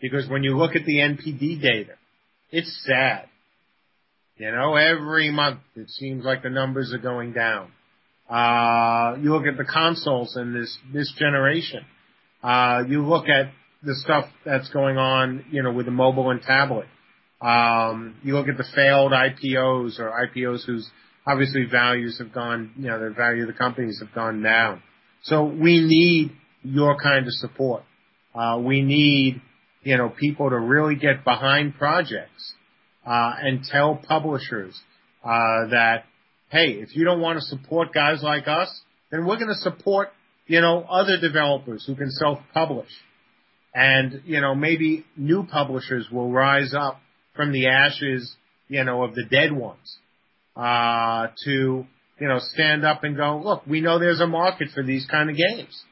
Because 0.00 0.28
when 0.28 0.44
you 0.44 0.56
look 0.56 0.76
at 0.76 0.84
the 0.84 0.98
NPD 0.98 1.60
data, 1.60 1.94
it's 2.50 2.84
sad. 2.86 3.26
You 4.36 4.52
know, 4.52 4.76
every 4.76 5.30
month 5.30 5.60
it 5.74 5.90
seems 5.90 6.24
like 6.24 6.42
the 6.42 6.50
numbers 6.50 6.92
are 6.94 6.98
going 6.98 7.32
down. 7.32 7.72
Uh, 8.30 9.16
you 9.20 9.32
look 9.32 9.46
at 9.46 9.56
the 9.56 9.64
consoles 9.64 10.36
in 10.36 10.54
this, 10.54 10.76
this 10.92 11.12
generation. 11.18 11.84
Uh, 12.42 12.84
you 12.86 13.04
look 13.04 13.26
at 13.28 13.50
the 13.82 13.94
stuff 13.96 14.26
that's 14.44 14.68
going 14.70 14.96
on, 14.96 15.44
you 15.50 15.62
know, 15.62 15.72
with 15.72 15.86
the 15.86 15.92
mobile 15.92 16.30
and 16.30 16.42
tablet. 16.42 16.86
Um, 17.40 18.16
you 18.22 18.34
look 18.34 18.48
at 18.48 18.56
the 18.56 18.66
failed 18.74 19.12
IPOs 19.12 19.98
or 19.98 20.12
IPOs 20.26 20.64
whose 20.66 20.88
obviously 21.28 21.66
values 21.70 22.18
have 22.18 22.32
gone, 22.32 22.72
you 22.78 22.88
know, 22.88 22.98
the 22.98 23.14
value 23.14 23.42
of 23.42 23.48
the 23.48 23.54
companies 23.54 24.00
have 24.00 24.14
gone 24.14 24.42
down. 24.42 24.82
So 25.24 25.44
we 25.44 25.80
need 25.84 26.32
your 26.62 26.96
kind 26.98 27.26
of 27.26 27.32
support. 27.34 27.82
Uh, 28.34 28.58
we 28.62 28.82
need, 28.82 29.40
you 29.82 29.98
know, 29.98 30.08
people 30.08 30.48
to 30.48 30.58
really 30.58 30.96
get 30.96 31.24
behind 31.24 31.76
projects, 31.76 32.54
uh, 33.06 33.32
and 33.40 33.62
tell 33.64 34.00
publishers, 34.08 34.80
uh, 35.24 35.68
that 35.70 36.04
hey, 36.50 36.72
if 36.72 36.94
you 36.96 37.04
don't 37.04 37.20
want 37.20 37.38
to 37.38 37.44
support 37.44 37.92
guys 37.92 38.22
like 38.22 38.48
us, 38.48 38.70
then 39.10 39.26
we're 39.26 39.36
going 39.36 39.48
to 39.48 39.54
support 39.54 40.08
you 40.46 40.60
know 40.60 40.82
other 40.88 41.18
developers 41.20 41.84
who 41.86 41.94
can 41.94 42.10
self-publish, 42.10 42.90
and 43.74 44.22
you 44.24 44.40
know 44.40 44.54
maybe 44.54 45.04
new 45.16 45.44
publishers 45.44 46.06
will 46.10 46.30
rise 46.30 46.74
up 46.74 47.00
from 47.34 47.52
the 47.52 47.66
ashes 47.68 48.34
you 48.68 48.84
know 48.84 49.02
of 49.02 49.14
the 49.14 49.24
dead 49.30 49.52
ones 49.52 49.98
uh, 50.58 51.28
to 51.44 51.86
you 52.20 52.28
know 52.28 52.40
stand 52.40 52.84
up 52.84 53.04
and 53.04 53.16
go, 53.16 53.40
look, 53.42 53.66
we 53.66 53.80
know 53.80 53.98
there's 53.98 54.20
a 54.20 54.26
market 54.26 54.68
for 54.74 54.82
these 54.82 55.06
kind 55.06 55.30
of 55.30 55.36
games. 55.36 55.82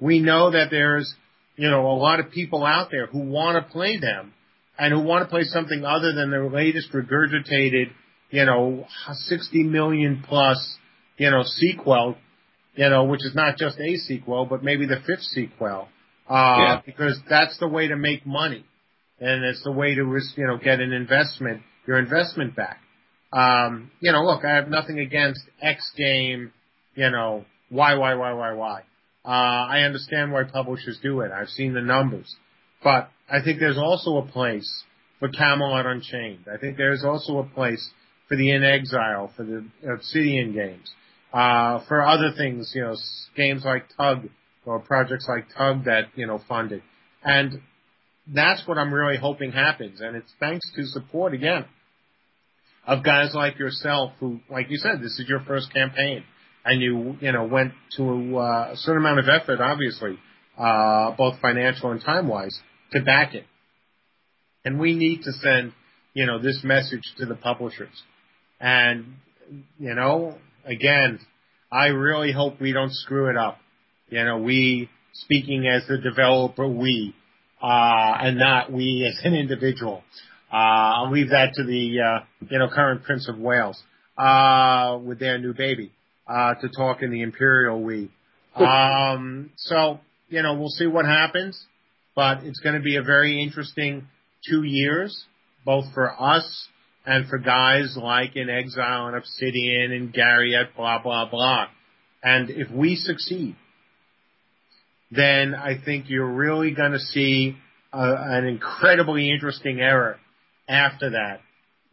We 0.00 0.20
know 0.20 0.50
that 0.50 0.68
there's 0.70 1.14
you 1.56 1.70
know 1.70 1.86
a 1.86 1.94
lot 1.96 2.18
of 2.18 2.30
people 2.30 2.64
out 2.64 2.88
there 2.90 3.06
who 3.06 3.20
want 3.20 3.56
to 3.56 3.72
play 3.72 3.98
them 3.98 4.32
and 4.80 4.94
who 4.94 5.00
want 5.00 5.22
to 5.22 5.30
play 5.30 5.44
something 5.44 5.84
other 5.84 6.14
than 6.14 6.30
their 6.30 6.48
latest 6.48 6.90
regurgitated, 6.92 7.90
you 8.30 8.44
know, 8.46 8.86
60 9.12 9.64
million 9.64 10.24
plus, 10.26 10.78
you 11.18 11.30
know, 11.30 11.42
sequel, 11.44 12.16
you 12.74 12.88
know, 12.88 13.04
which 13.04 13.20
is 13.24 13.34
not 13.34 13.58
just 13.58 13.78
a 13.78 13.96
sequel, 13.96 14.46
but 14.46 14.64
maybe 14.64 14.86
the 14.86 14.96
fifth 15.06 15.22
sequel, 15.22 15.88
uh, 16.30 16.32
yeah. 16.32 16.80
because 16.86 17.20
that's 17.28 17.58
the 17.58 17.68
way 17.68 17.88
to 17.88 17.96
make 17.96 18.26
money. 18.26 18.64
And 19.18 19.44
it's 19.44 19.62
the 19.64 19.72
way 19.72 19.94
to, 19.94 20.00
you 20.00 20.46
know, 20.46 20.56
get 20.56 20.80
an 20.80 20.92
investment, 20.92 21.60
your 21.86 21.98
investment 21.98 22.56
back. 22.56 22.78
Um, 23.32 23.90
you 24.00 24.12
know, 24.12 24.22
look, 24.22 24.44
I 24.44 24.56
have 24.56 24.68
nothing 24.68 24.98
against 24.98 25.40
X 25.62 25.92
game, 25.96 26.52
you 26.94 27.10
know, 27.10 27.44
why, 27.68 27.94
why, 27.94 28.14
why, 28.14 28.32
why, 28.32 28.52
why. 28.52 28.80
Uh, 29.24 29.28
I 29.28 29.82
understand 29.82 30.32
why 30.32 30.44
publishers 30.44 30.98
do 31.02 31.20
it. 31.20 31.30
I've 31.30 31.48
seen 31.48 31.74
the 31.74 31.80
numbers. 31.80 32.34
But 32.82 33.10
I 33.30 33.42
think 33.42 33.60
there's 33.60 33.78
also 33.78 34.16
a 34.16 34.26
place 34.26 34.84
for 35.18 35.28
Camelot 35.28 35.86
Unchained. 35.86 36.46
I 36.52 36.56
think 36.56 36.76
there's 36.76 37.04
also 37.04 37.38
a 37.38 37.44
place 37.44 37.90
for 38.28 38.36
the 38.36 38.48
inXile, 38.48 39.34
for 39.36 39.44
the 39.44 39.66
Obsidian 39.88 40.52
games, 40.52 40.90
uh, 41.32 41.80
for 41.86 42.04
other 42.04 42.32
things, 42.36 42.72
you 42.74 42.82
know, 42.82 42.96
games 43.36 43.62
like 43.64 43.84
Tug 43.96 44.28
or 44.64 44.80
projects 44.80 45.26
like 45.28 45.46
Tug 45.56 45.84
that, 45.84 46.06
you 46.16 46.26
know, 46.26 46.40
funded. 46.48 46.82
And 47.22 47.60
that's 48.26 48.66
what 48.66 48.78
I'm 48.78 48.92
really 48.92 49.18
hoping 49.18 49.52
happens. 49.52 50.00
And 50.00 50.16
it's 50.16 50.32
thanks 50.40 50.64
to 50.74 50.86
support 50.86 51.34
again 51.34 51.66
of 52.86 53.04
guys 53.04 53.32
like 53.34 53.58
yourself 53.58 54.12
who, 54.20 54.40
like 54.50 54.70
you 54.70 54.78
said, 54.78 55.00
this 55.00 55.18
is 55.18 55.26
your 55.28 55.40
first 55.40 55.72
campaign 55.72 56.24
and 56.64 56.80
you, 56.80 57.16
you 57.20 57.32
know, 57.32 57.44
went 57.44 57.72
to 57.96 58.38
uh, 58.38 58.72
a 58.72 58.76
certain 58.76 59.02
amount 59.02 59.18
of 59.18 59.26
effort, 59.28 59.60
obviously, 59.60 60.18
uh, 60.58 61.12
both 61.16 61.40
financial 61.40 61.90
and 61.90 62.02
time 62.02 62.28
wise 62.28 62.58
to 62.92 63.02
back 63.02 63.34
it. 63.34 63.44
And 64.64 64.78
we 64.78 64.94
need 64.94 65.22
to 65.22 65.32
send, 65.32 65.72
you 66.12 66.26
know, 66.26 66.40
this 66.40 66.60
message 66.62 67.02
to 67.18 67.26
the 67.26 67.34
publishers. 67.34 68.02
And, 68.60 69.14
you 69.78 69.94
know, 69.94 70.36
again, 70.66 71.18
I 71.72 71.86
really 71.86 72.32
hope 72.32 72.60
we 72.60 72.72
don't 72.72 72.92
screw 72.92 73.30
it 73.30 73.36
up. 73.36 73.58
You 74.08 74.24
know, 74.24 74.38
we, 74.38 74.90
speaking 75.14 75.66
as 75.66 75.86
the 75.86 75.98
developer, 75.98 76.66
we, 76.68 77.14
uh, 77.62 78.16
and 78.20 78.38
not 78.38 78.72
we 78.72 79.06
as 79.08 79.24
an 79.24 79.34
individual. 79.34 80.02
Uh, 80.52 80.56
I'll 80.56 81.10
leave 81.12 81.30
that 81.30 81.54
to 81.54 81.64
the, 81.64 82.00
uh, 82.00 82.24
you 82.48 82.58
know, 82.58 82.68
current 82.68 83.04
Prince 83.04 83.28
of 83.28 83.38
Wales, 83.38 83.80
uh, 84.18 84.98
with 85.02 85.18
their 85.18 85.38
new 85.38 85.54
baby, 85.54 85.92
uh, 86.26 86.54
to 86.54 86.68
talk 86.68 87.02
in 87.02 87.10
the 87.10 87.22
Imperial 87.22 87.82
we. 87.82 88.10
Um, 88.56 89.50
so, 89.56 90.00
you 90.28 90.42
know, 90.42 90.54
we'll 90.54 90.70
see 90.70 90.86
what 90.88 91.06
happens 91.06 91.66
but 92.14 92.44
it's 92.44 92.60
going 92.60 92.74
to 92.74 92.82
be 92.82 92.96
a 92.96 93.02
very 93.02 93.42
interesting 93.42 94.06
two 94.48 94.62
years, 94.62 95.24
both 95.64 95.86
for 95.94 96.10
us 96.20 96.68
and 97.06 97.28
for 97.28 97.38
guys 97.38 97.96
like 97.96 98.34
inXile 98.34 99.08
and 99.08 99.16
Obsidian 99.16 99.92
and 99.92 100.12
Gary 100.12 100.54
at 100.56 100.76
blah, 100.76 101.02
blah, 101.02 101.28
blah. 101.30 101.66
And 102.22 102.50
if 102.50 102.70
we 102.70 102.96
succeed, 102.96 103.56
then 105.10 105.54
I 105.54 105.82
think 105.82 106.06
you're 106.08 106.30
really 106.30 106.72
going 106.72 106.92
to 106.92 106.98
see 106.98 107.56
a, 107.92 108.14
an 108.18 108.44
incredibly 108.44 109.30
interesting 109.30 109.80
era 109.80 110.18
after 110.70 111.10
that. 111.10 111.40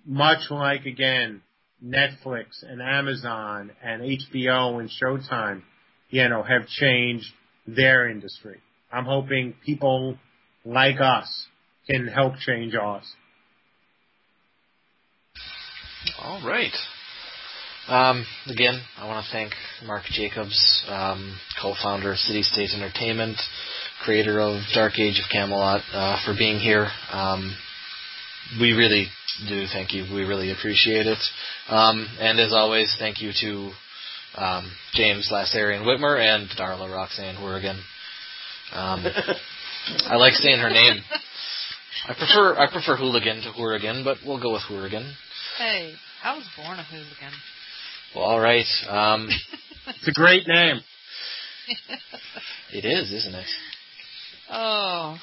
Much 0.06 0.50
like, 0.50 0.86
again, 0.86 1.42
Netflix 1.84 2.64
and 2.64 2.82
Amazon 2.82 3.72
and 3.84 4.02
HBO 4.02 4.80
and 4.80 4.90
Showtime, 4.90 5.64
you 6.10 6.28
know, 6.30 6.44
have 6.44 6.68
changed 6.68 7.28
their 7.66 8.08
industry. 8.08 8.60
I'm 8.92 9.06
hoping 9.06 9.56
people 9.66 10.18
like 10.64 11.02
us 11.02 11.48
can 11.90 12.08
help 12.08 12.36
change 12.38 12.74
ours. 12.76 13.04
All 16.22 16.42
right. 16.48 16.72
Um, 17.90 18.26
again, 18.48 18.82
I 18.98 19.08
want 19.08 19.26
to 19.26 19.32
thank 19.32 19.54
Mark 19.86 20.04
Jacobs, 20.06 20.84
um, 20.88 21.38
co-founder 21.62 22.12
of 22.12 22.18
City 22.18 22.44
State 22.44 22.72
Entertainment, 22.74 23.38
creator 24.04 24.42
of 24.42 24.62
Dark 24.74 25.00
Age 25.00 25.20
of 25.20 25.30
Camelot, 25.32 25.82
uh, 25.94 26.18
for 26.26 26.34
being 26.38 26.60
here. 26.60 26.88
Um, 27.12 27.56
we 28.60 28.72
really 28.72 29.08
do 29.48 29.66
thank 29.72 29.94
you. 29.94 30.04
We 30.14 30.24
really 30.24 30.52
appreciate 30.52 31.06
it. 31.06 31.20
Um, 31.70 32.08
and 32.20 32.40
as 32.40 32.54
always, 32.54 32.96
thank 33.00 33.22
you 33.22 33.32
to 33.42 33.72
um, 34.36 34.72
James 34.94 35.30
Lassarian 35.32 35.84
Whitmer 35.84 36.20
and 36.20 36.50
Darla 36.58 36.92
Roxanne 36.92 37.36
Hourigan. 37.36 37.78
Um, 38.74 39.06
I 40.08 40.16
like 40.16 40.34
saying 40.34 40.60
her 40.60 40.70
name. 40.70 41.02
I 42.08 42.14
prefer 42.14 42.58
I 42.58 42.72
prefer 42.72 42.96
hooligan 42.96 43.42
to 43.44 43.52
hooligan, 43.52 44.04
but 44.04 44.18
we'll 44.26 44.42
go 44.42 44.54
with 44.54 44.64
hooligan. 44.64 45.14
Hey, 45.58 45.94
I 46.24 46.36
was 46.36 46.46
born 46.56 46.80
a 46.80 46.84
hooligan. 46.84 47.34
Well, 48.16 48.26
all 48.26 48.40
right. 48.40 48.66
Um, 48.88 49.30
it's 49.88 50.08
a 50.08 50.12
great 50.12 50.48
name. 50.48 50.82
it 52.72 52.86
is, 52.86 53.12
isn't 53.12 53.36
it? 53.36 53.48
Oh. 54.50 55.18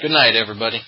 Good 0.00 0.10
night, 0.10 0.36
everybody. 0.36 0.80